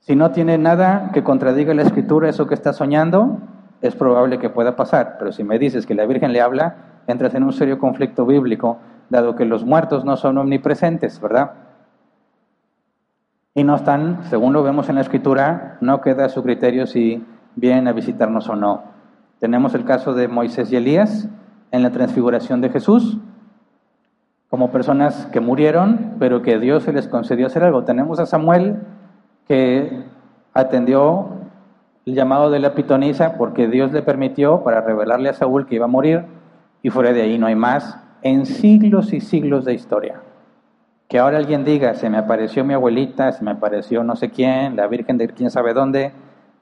Si 0.00 0.16
no 0.16 0.32
tiene 0.32 0.58
nada 0.58 1.12
que 1.14 1.22
contradiga 1.22 1.72
la 1.72 1.82
escritura, 1.82 2.28
eso 2.28 2.48
que 2.48 2.54
estás 2.54 2.74
soñando, 2.74 3.38
es 3.82 3.94
probable 3.96 4.38
que 4.38 4.48
pueda 4.48 4.76
pasar. 4.76 5.16
Pero 5.18 5.32
si 5.32 5.44
me 5.44 5.58
dices 5.58 5.84
que 5.84 5.94
la 5.94 6.06
Virgen 6.06 6.32
le 6.32 6.40
habla, 6.40 6.76
entras 7.06 7.34
en 7.34 7.42
un 7.42 7.52
serio 7.52 7.78
conflicto 7.78 8.24
bíblico, 8.24 8.78
dado 9.10 9.36
que 9.36 9.44
los 9.44 9.64
muertos 9.64 10.04
no 10.04 10.16
son 10.16 10.38
omnipresentes, 10.38 11.20
¿verdad? 11.20 11.52
Y 13.54 13.64
no 13.64 13.74
están, 13.74 14.20
según 14.30 14.54
lo 14.54 14.62
vemos 14.62 14.88
en 14.88 14.94
la 14.94 15.02
escritura, 15.02 15.76
no 15.80 16.00
queda 16.00 16.24
a 16.24 16.28
su 16.30 16.42
criterio 16.42 16.86
si 16.86 17.22
vienen 17.54 17.88
a 17.88 17.92
visitarnos 17.92 18.48
o 18.48 18.56
no. 18.56 18.84
Tenemos 19.40 19.74
el 19.74 19.84
caso 19.84 20.14
de 20.14 20.28
Moisés 20.28 20.72
y 20.72 20.76
Elías 20.76 21.28
en 21.72 21.82
la 21.82 21.90
transfiguración 21.90 22.60
de 22.60 22.70
Jesús, 22.70 23.18
como 24.48 24.70
personas 24.70 25.26
que 25.32 25.40
murieron, 25.40 26.14
pero 26.18 26.42
que 26.42 26.58
Dios 26.58 26.84
se 26.84 26.92
les 26.92 27.08
concedió 27.08 27.46
hacer 27.46 27.64
algo. 27.64 27.84
Tenemos 27.84 28.20
a 28.20 28.26
Samuel 28.26 28.76
que 29.48 30.04
atendió 30.54 31.41
el 32.04 32.14
llamado 32.14 32.50
de 32.50 32.58
la 32.58 32.74
pitonisa 32.74 33.36
porque 33.36 33.68
Dios 33.68 33.92
le 33.92 34.02
permitió 34.02 34.62
para 34.64 34.80
revelarle 34.80 35.28
a 35.28 35.34
Saúl 35.34 35.66
que 35.66 35.76
iba 35.76 35.84
a 35.84 35.88
morir 35.88 36.24
y 36.82 36.90
fuera 36.90 37.12
de 37.12 37.22
ahí 37.22 37.38
no 37.38 37.46
hay 37.46 37.54
más 37.54 37.98
en 38.22 38.46
siglos 38.46 39.12
y 39.12 39.20
siglos 39.20 39.64
de 39.64 39.74
historia. 39.74 40.20
Que 41.08 41.18
ahora 41.18 41.38
alguien 41.38 41.64
diga, 41.64 41.94
se 41.94 42.08
me 42.08 42.18
apareció 42.18 42.64
mi 42.64 42.74
abuelita, 42.74 43.32
se 43.32 43.44
me 43.44 43.50
apareció 43.50 44.02
no 44.02 44.16
sé 44.16 44.30
quién, 44.30 44.76
la 44.76 44.86
Virgen 44.86 45.18
de 45.18 45.28
quién 45.28 45.50
sabe 45.50 45.74
dónde. 45.74 46.12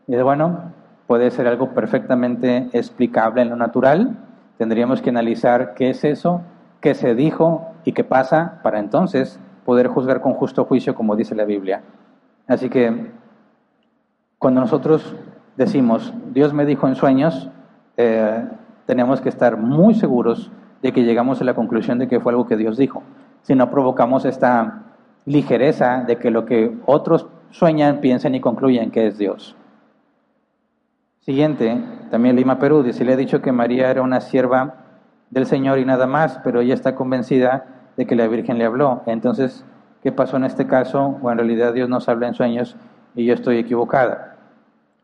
Y 0.06 0.16
bueno, 0.16 0.72
puede 1.06 1.30
ser 1.30 1.46
algo 1.46 1.70
perfectamente 1.70 2.68
explicable 2.72 3.42
en 3.42 3.50
lo 3.50 3.56
natural. 3.56 4.16
Tendríamos 4.58 5.00
que 5.00 5.10
analizar 5.10 5.74
qué 5.74 5.90
es 5.90 6.04
eso, 6.04 6.42
qué 6.80 6.94
se 6.94 7.14
dijo 7.14 7.68
y 7.84 7.92
qué 7.92 8.04
pasa 8.04 8.60
para 8.62 8.80
entonces 8.80 9.38
poder 9.64 9.86
juzgar 9.86 10.20
con 10.20 10.34
justo 10.34 10.64
juicio 10.64 10.94
como 10.94 11.16
dice 11.16 11.34
la 11.34 11.44
Biblia. 11.44 11.82
Así 12.46 12.68
que 12.68 13.12
cuando 14.38 14.60
nosotros 14.60 15.14
decimos, 15.60 16.14
Dios 16.32 16.54
me 16.54 16.64
dijo 16.64 16.88
en 16.88 16.94
sueños, 16.94 17.50
eh, 17.98 18.44
tenemos 18.86 19.20
que 19.20 19.28
estar 19.28 19.58
muy 19.58 19.94
seguros 19.94 20.50
de 20.80 20.92
que 20.92 21.04
llegamos 21.04 21.40
a 21.42 21.44
la 21.44 21.52
conclusión 21.52 21.98
de 21.98 22.08
que 22.08 22.18
fue 22.18 22.32
algo 22.32 22.46
que 22.46 22.56
Dios 22.56 22.78
dijo 22.78 23.02
si 23.42 23.54
no 23.54 23.70
provocamos 23.70 24.24
esta 24.24 24.82
ligereza 25.26 26.04
de 26.06 26.16
que 26.16 26.30
lo 26.30 26.46
que 26.46 26.76
otros 26.86 27.26
sueñan, 27.50 28.00
piensan 28.00 28.34
y 28.34 28.40
concluyen 28.40 28.90
que 28.90 29.06
es 29.06 29.18
Dios. 29.18 29.56
Siguiente, 31.20 31.82
también 32.10 32.36
Lima, 32.36 32.58
Perú, 32.58 32.82
dice, 32.82 33.04
le 33.04 33.12
ha 33.12 33.16
dicho 33.16 33.42
que 33.42 33.52
María 33.52 33.90
era 33.90 34.02
una 34.02 34.20
sierva 34.20 34.74
del 35.30 35.46
Señor 35.46 35.78
y 35.78 35.84
nada 35.84 36.06
más, 36.06 36.40
pero 36.42 36.60
ella 36.60 36.74
está 36.74 36.94
convencida 36.94 37.66
de 37.96 38.06
que 38.06 38.16
la 38.16 38.26
Virgen 38.26 38.58
le 38.58 38.64
habló. 38.64 39.02
Entonces, 39.06 39.64
¿qué 40.02 40.10
pasó 40.12 40.38
en 40.38 40.44
este 40.44 40.66
caso? 40.66 41.18
Bueno, 41.20 41.42
en 41.42 41.48
realidad 41.48 41.74
Dios 41.74 41.88
nos 41.88 42.08
habla 42.08 42.28
en 42.28 42.34
sueños 42.34 42.76
y 43.14 43.26
yo 43.26 43.34
estoy 43.34 43.58
equivocada. 43.58 44.29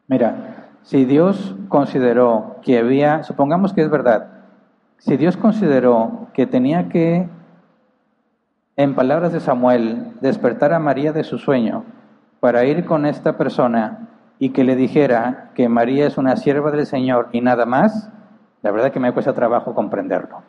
Mira, 0.08 0.68
si 0.82 1.04
Dios 1.04 1.54
consideró 1.68 2.56
que 2.62 2.78
había, 2.78 3.22
supongamos 3.24 3.72
que 3.72 3.82
es 3.82 3.90
verdad, 3.90 4.28
si 4.98 5.16
Dios 5.16 5.36
consideró 5.36 6.28
que 6.32 6.46
tenía 6.46 6.88
que 6.88 7.28
en 8.76 8.94
palabras 8.94 9.32
de 9.32 9.40
Samuel, 9.40 10.12
despertar 10.20 10.74
a 10.74 10.78
María 10.78 11.12
de 11.12 11.24
su 11.24 11.38
sueño 11.38 11.84
para 12.40 12.64
ir 12.66 12.84
con 12.84 13.06
esta 13.06 13.38
persona 13.38 14.08
y 14.38 14.50
que 14.50 14.64
le 14.64 14.76
dijera 14.76 15.50
que 15.54 15.68
María 15.68 16.06
es 16.06 16.18
una 16.18 16.36
sierva 16.36 16.70
del 16.70 16.84
Señor 16.84 17.28
y 17.32 17.40
nada 17.40 17.64
más, 17.64 18.10
la 18.62 18.70
verdad 18.70 18.92
que 18.92 19.00
me 19.00 19.12
cuesta 19.12 19.32
trabajo 19.32 19.74
comprenderlo, 19.74 20.42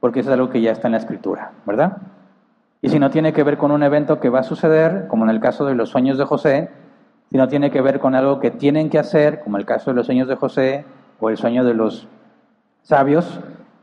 porque 0.00 0.20
eso 0.20 0.30
es 0.30 0.34
algo 0.34 0.48
que 0.48 0.62
ya 0.62 0.72
está 0.72 0.88
en 0.88 0.92
la 0.92 0.98
escritura, 0.98 1.52
¿verdad? 1.66 1.98
Y 2.80 2.88
si 2.88 2.98
no 2.98 3.10
tiene 3.10 3.34
que 3.34 3.44
ver 3.44 3.58
con 3.58 3.70
un 3.70 3.82
evento 3.82 4.18
que 4.18 4.30
va 4.30 4.40
a 4.40 4.44
suceder, 4.44 5.06
como 5.08 5.24
en 5.24 5.30
el 5.30 5.40
caso 5.40 5.66
de 5.66 5.74
los 5.74 5.90
sueños 5.90 6.16
de 6.16 6.24
José, 6.24 6.70
si 7.34 7.38
no 7.38 7.48
tiene 7.48 7.72
que 7.72 7.80
ver 7.80 7.98
con 7.98 8.14
algo 8.14 8.38
que 8.38 8.52
tienen 8.52 8.88
que 8.88 8.96
hacer, 8.96 9.40
como 9.40 9.56
el 9.56 9.66
caso 9.66 9.90
de 9.90 9.96
los 9.96 10.06
sueños 10.06 10.28
de 10.28 10.36
José 10.36 10.84
o 11.18 11.30
el 11.30 11.36
sueño 11.36 11.64
de 11.64 11.74
los 11.74 12.06
sabios, 12.82 13.40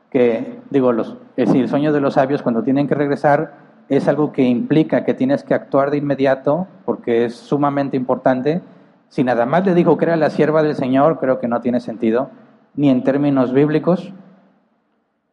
que 0.10 0.61
digo, 0.69 0.94
los, 0.94 1.18
es 1.36 1.48
decir, 1.48 1.64
el 1.64 1.68
sueño 1.68 1.91
de 1.91 1.99
los 1.99 2.14
sabios 2.14 2.44
cuando 2.44 2.64
tienen 2.64 2.88
que 2.88 2.95
regresar 2.95 3.56
es 3.90 4.07
algo 4.07 4.32
que 4.32 4.44
implica 4.44 5.03
que 5.03 5.14
tienes 5.14 5.44
que 5.44 5.53
actuar 5.53 5.91
de 5.91 5.98
inmediato 5.98 6.68
porque 6.86 7.26
es 7.26 7.36
sumamente 7.36 7.98
importante. 7.98 8.61
Si 9.10 9.22
nada 9.22 9.45
más 9.45 9.65
le 9.65 9.76
dijo 9.76 9.98
que 9.98 10.06
era 10.06 10.15
la 10.15 10.30
sierva 10.30 10.64
del 10.64 10.76
Señor, 10.78 11.19
creo 11.19 11.41
que 11.41 11.49
no 11.49 11.60
tiene 11.60 11.82
sentido, 11.82 12.30
ni 12.73 12.90
en 12.90 13.03
términos 13.03 13.52
bíblicos, 13.52 14.14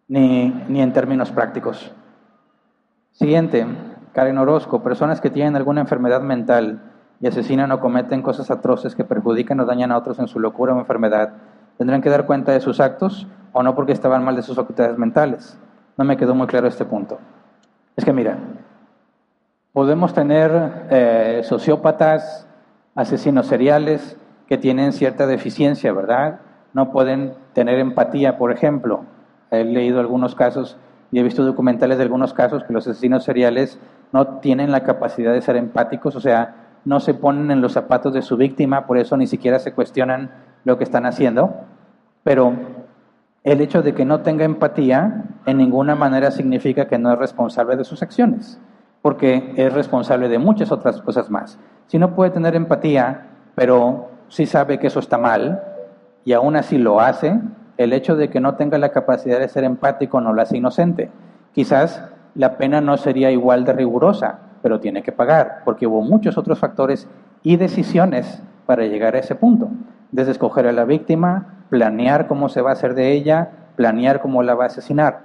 ni, 0.08 0.52
ni 0.68 0.82
en 0.82 0.92
términos 0.92 1.30
prácticos. 1.30 1.94
Siguiente, 3.12 3.64
Karen 4.12 4.38
Orozco, 4.38 4.82
personas 4.82 5.20
que 5.20 5.30
tienen 5.30 5.54
alguna 5.54 5.82
enfermedad 5.82 6.20
mental 6.20 6.82
y 7.20 7.26
asesinan 7.26 7.72
o 7.72 7.80
cometen 7.80 8.22
cosas 8.22 8.50
atroces 8.50 8.94
que 8.94 9.04
perjudican 9.04 9.60
o 9.60 9.66
dañan 9.66 9.92
a 9.92 9.98
otros 9.98 10.18
en 10.18 10.28
su 10.28 10.38
locura 10.38 10.74
o 10.74 10.78
enfermedad, 10.78 11.34
¿tendrán 11.76 12.00
que 12.00 12.10
dar 12.10 12.26
cuenta 12.26 12.52
de 12.52 12.60
sus 12.60 12.80
actos 12.80 13.26
o 13.52 13.62
no 13.62 13.74
porque 13.74 13.92
estaban 13.92 14.24
mal 14.24 14.36
de 14.36 14.42
sus 14.42 14.56
facultades 14.56 14.96
mentales? 14.98 15.58
No 15.96 16.04
me 16.04 16.16
quedó 16.16 16.34
muy 16.34 16.46
claro 16.46 16.68
este 16.68 16.84
punto. 16.84 17.18
Es 17.96 18.04
que 18.04 18.12
mira, 18.12 18.38
podemos 19.72 20.14
tener 20.14 20.86
eh, 20.90 21.40
sociópatas, 21.44 22.46
asesinos 22.94 23.46
seriales 23.46 24.16
que 24.46 24.58
tienen 24.58 24.92
cierta 24.92 25.26
deficiencia, 25.26 25.92
¿verdad? 25.92 26.40
No 26.72 26.90
pueden 26.92 27.34
tener 27.52 27.78
empatía, 27.78 28.38
por 28.38 28.52
ejemplo. 28.52 29.02
He 29.50 29.64
leído 29.64 30.00
algunos 30.00 30.34
casos 30.34 30.76
y 31.10 31.18
he 31.18 31.22
visto 31.22 31.44
documentales 31.44 31.98
de 31.98 32.04
algunos 32.04 32.34
casos 32.34 32.64
que 32.64 32.72
los 32.72 32.86
asesinos 32.86 33.24
seriales 33.24 33.78
no 34.12 34.38
tienen 34.38 34.70
la 34.70 34.84
capacidad 34.84 35.32
de 35.32 35.42
ser 35.42 35.56
empáticos, 35.56 36.14
o 36.16 36.20
sea, 36.20 36.67
no 36.88 37.00
se 37.00 37.12
ponen 37.12 37.50
en 37.50 37.60
los 37.60 37.72
zapatos 37.72 38.14
de 38.14 38.22
su 38.22 38.38
víctima, 38.38 38.86
por 38.86 38.96
eso 38.96 39.14
ni 39.18 39.26
siquiera 39.26 39.58
se 39.58 39.74
cuestionan 39.74 40.30
lo 40.64 40.78
que 40.78 40.84
están 40.84 41.04
haciendo. 41.04 41.52
Pero 42.24 42.54
el 43.44 43.60
hecho 43.60 43.82
de 43.82 43.92
que 43.92 44.06
no 44.06 44.20
tenga 44.20 44.46
empatía 44.46 45.24
en 45.44 45.58
ninguna 45.58 45.94
manera 45.94 46.30
significa 46.30 46.88
que 46.88 46.96
no 46.96 47.12
es 47.12 47.18
responsable 47.18 47.76
de 47.76 47.84
sus 47.84 48.02
acciones, 48.02 48.58
porque 49.02 49.52
es 49.56 49.70
responsable 49.70 50.30
de 50.30 50.38
muchas 50.38 50.72
otras 50.72 51.02
cosas 51.02 51.28
más. 51.28 51.58
Si 51.88 51.98
no 51.98 52.14
puede 52.14 52.30
tener 52.30 52.56
empatía, 52.56 53.26
pero 53.54 54.08
sí 54.28 54.46
sabe 54.46 54.78
que 54.78 54.86
eso 54.86 55.00
está 55.00 55.18
mal 55.18 55.62
y 56.24 56.32
aún 56.32 56.56
así 56.56 56.78
lo 56.78 57.02
hace, 57.02 57.38
el 57.76 57.92
hecho 57.92 58.16
de 58.16 58.30
que 58.30 58.40
no 58.40 58.54
tenga 58.54 58.78
la 58.78 58.92
capacidad 58.92 59.38
de 59.38 59.48
ser 59.50 59.64
empático 59.64 60.22
no 60.22 60.32
lo 60.32 60.40
hace 60.40 60.56
inocente. 60.56 61.10
Quizás 61.52 62.02
la 62.34 62.56
pena 62.56 62.80
no 62.80 62.96
sería 62.96 63.30
igual 63.30 63.66
de 63.66 63.74
rigurosa, 63.74 64.38
pero 64.62 64.80
tiene 64.80 65.02
que 65.02 65.12
pagar, 65.12 65.62
porque 65.64 65.86
hubo 65.86 66.02
muchos 66.02 66.38
otros 66.38 66.58
factores 66.58 67.08
y 67.42 67.56
decisiones 67.56 68.42
para 68.66 68.84
llegar 68.84 69.14
a 69.14 69.20
ese 69.20 69.34
punto, 69.34 69.68
desde 70.12 70.32
escoger 70.32 70.66
a 70.66 70.72
la 70.72 70.84
víctima, 70.84 71.64
planear 71.70 72.26
cómo 72.26 72.48
se 72.48 72.60
va 72.60 72.70
a 72.70 72.72
hacer 72.74 72.94
de 72.94 73.12
ella, 73.12 73.50
planear 73.76 74.20
cómo 74.20 74.42
la 74.42 74.54
va 74.54 74.64
a 74.64 74.66
asesinar, 74.68 75.20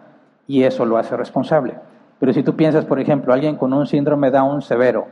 y 0.47 0.63
eso 0.63 0.85
lo 0.85 0.97
hace 0.97 1.17
responsable. 1.17 1.75
Pero 2.19 2.33
si 2.33 2.43
tú 2.43 2.55
piensas, 2.55 2.85
por 2.85 2.99
ejemplo, 2.99 3.33
alguien 3.33 3.57
con 3.57 3.73
un 3.73 3.87
síndrome 3.87 4.31
Down 4.31 4.61
severo, 4.61 5.07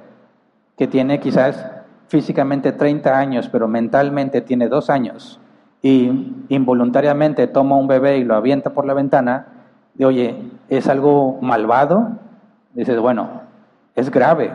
que 0.77 0.88
tiene 0.88 1.19
quizás 1.19 1.69
físicamente 2.07 2.72
30 2.72 3.18
años, 3.18 3.49
pero 3.49 3.68
mentalmente 3.68 4.41
tiene 4.41 4.68
dos 4.68 4.89
años, 4.89 5.39
y 5.81 6.35
involuntariamente 6.49 7.48
toma 7.48 7.76
un 7.76 7.88
bebé 7.88 8.18
y 8.18 8.23
lo 8.23 8.35
avienta 8.35 8.69
por 8.72 8.85
la 8.85 8.93
ventana, 8.93 9.48
de 9.95 10.06
oye, 10.06 10.52
es 10.69 10.88
algo 10.88 11.39
malvado, 11.41 12.11
dices, 12.73 12.99
bueno, 12.99 13.41
es 13.95 14.11
grave 14.11 14.51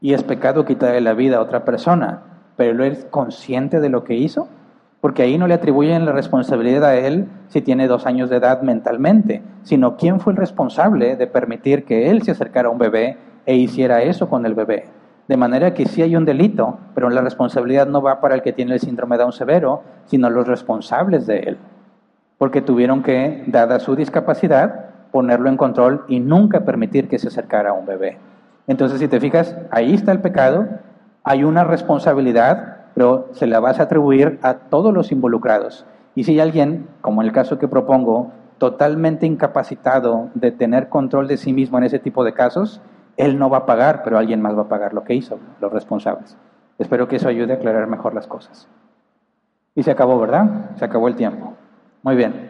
y 0.00 0.14
es 0.14 0.22
pecado 0.22 0.64
quitarle 0.64 1.00
la 1.00 1.14
vida 1.14 1.38
a 1.38 1.42
otra 1.42 1.64
persona, 1.64 2.22
pero 2.56 2.72
él 2.72 2.92
es 2.92 3.04
consciente 3.06 3.80
de 3.80 3.88
lo 3.88 4.04
que 4.04 4.14
hizo 4.14 4.48
porque 5.00 5.22
ahí 5.22 5.38
no 5.38 5.46
le 5.46 5.54
atribuyen 5.54 6.04
la 6.04 6.12
responsabilidad 6.12 6.84
a 6.84 6.96
él 6.96 7.28
si 7.48 7.62
tiene 7.62 7.86
dos 7.86 8.06
años 8.06 8.30
de 8.30 8.36
edad 8.36 8.62
mentalmente, 8.62 9.42
sino 9.62 9.96
quién 9.96 10.18
fue 10.20 10.32
el 10.32 10.38
responsable 10.38 11.16
de 11.16 11.26
permitir 11.26 11.84
que 11.84 12.10
él 12.10 12.22
se 12.22 12.32
acercara 12.32 12.68
a 12.68 12.72
un 12.72 12.78
bebé 12.78 13.16
e 13.46 13.54
hiciera 13.54 14.02
eso 14.02 14.28
con 14.28 14.44
el 14.44 14.54
bebé. 14.54 14.86
De 15.28 15.36
manera 15.36 15.74
que 15.74 15.86
sí 15.86 16.02
hay 16.02 16.16
un 16.16 16.24
delito, 16.24 16.78
pero 16.94 17.10
la 17.10 17.20
responsabilidad 17.20 17.86
no 17.86 18.02
va 18.02 18.20
para 18.20 18.34
el 18.34 18.42
que 18.42 18.52
tiene 18.52 18.74
el 18.74 18.80
síndrome 18.80 19.16
de 19.16 19.22
Down 19.22 19.32
severo, 19.32 19.82
sino 20.06 20.30
los 20.30 20.48
responsables 20.48 21.26
de 21.26 21.38
él. 21.40 21.58
Porque 22.38 22.62
tuvieron 22.62 23.02
que, 23.02 23.44
dada 23.46 23.78
su 23.78 23.94
discapacidad, 23.94 24.86
ponerlo 25.12 25.48
en 25.48 25.56
control 25.56 26.04
y 26.08 26.18
nunca 26.20 26.64
permitir 26.64 27.08
que 27.08 27.18
se 27.18 27.28
acercara 27.28 27.70
a 27.70 27.74
un 27.74 27.86
bebé. 27.86 28.16
Entonces, 28.68 29.00
si 29.00 29.08
te 29.08 29.18
fijas, 29.18 29.56
ahí 29.70 29.94
está 29.94 30.12
el 30.12 30.20
pecado, 30.20 30.68
hay 31.24 31.42
una 31.42 31.64
responsabilidad 31.64 32.78
pero 32.98 33.28
se 33.30 33.46
la 33.46 33.60
vas 33.60 33.78
a 33.78 33.84
atribuir 33.84 34.40
a 34.42 34.54
todos 34.54 34.92
los 34.92 35.12
involucrados. 35.12 35.86
Y 36.16 36.24
si 36.24 36.32
hay 36.32 36.40
alguien, 36.40 36.88
como 37.00 37.22
en 37.22 37.28
el 37.28 37.32
caso 37.32 37.56
que 37.56 37.68
propongo, 37.68 38.32
totalmente 38.58 39.24
incapacitado 39.24 40.30
de 40.34 40.50
tener 40.50 40.88
control 40.88 41.28
de 41.28 41.36
sí 41.36 41.52
mismo 41.52 41.78
en 41.78 41.84
ese 41.84 42.00
tipo 42.00 42.24
de 42.24 42.34
casos, 42.34 42.80
él 43.16 43.38
no 43.38 43.50
va 43.50 43.58
a 43.58 43.66
pagar, 43.66 44.02
pero 44.02 44.18
alguien 44.18 44.42
más 44.42 44.58
va 44.58 44.62
a 44.62 44.68
pagar 44.68 44.94
lo 44.94 45.04
que 45.04 45.14
hizo, 45.14 45.38
los 45.60 45.72
responsables. 45.72 46.36
Espero 46.76 47.06
que 47.06 47.14
eso 47.14 47.28
ayude 47.28 47.52
a 47.52 47.56
aclarar 47.58 47.86
mejor 47.86 48.14
las 48.14 48.26
cosas. 48.26 48.66
Y 49.76 49.84
se 49.84 49.92
acabó, 49.92 50.18
¿verdad? 50.18 50.72
Se 50.74 50.84
acabó 50.84 51.06
el 51.06 51.14
tiempo. 51.14 51.54
Muy 52.02 52.16
bien. 52.16 52.47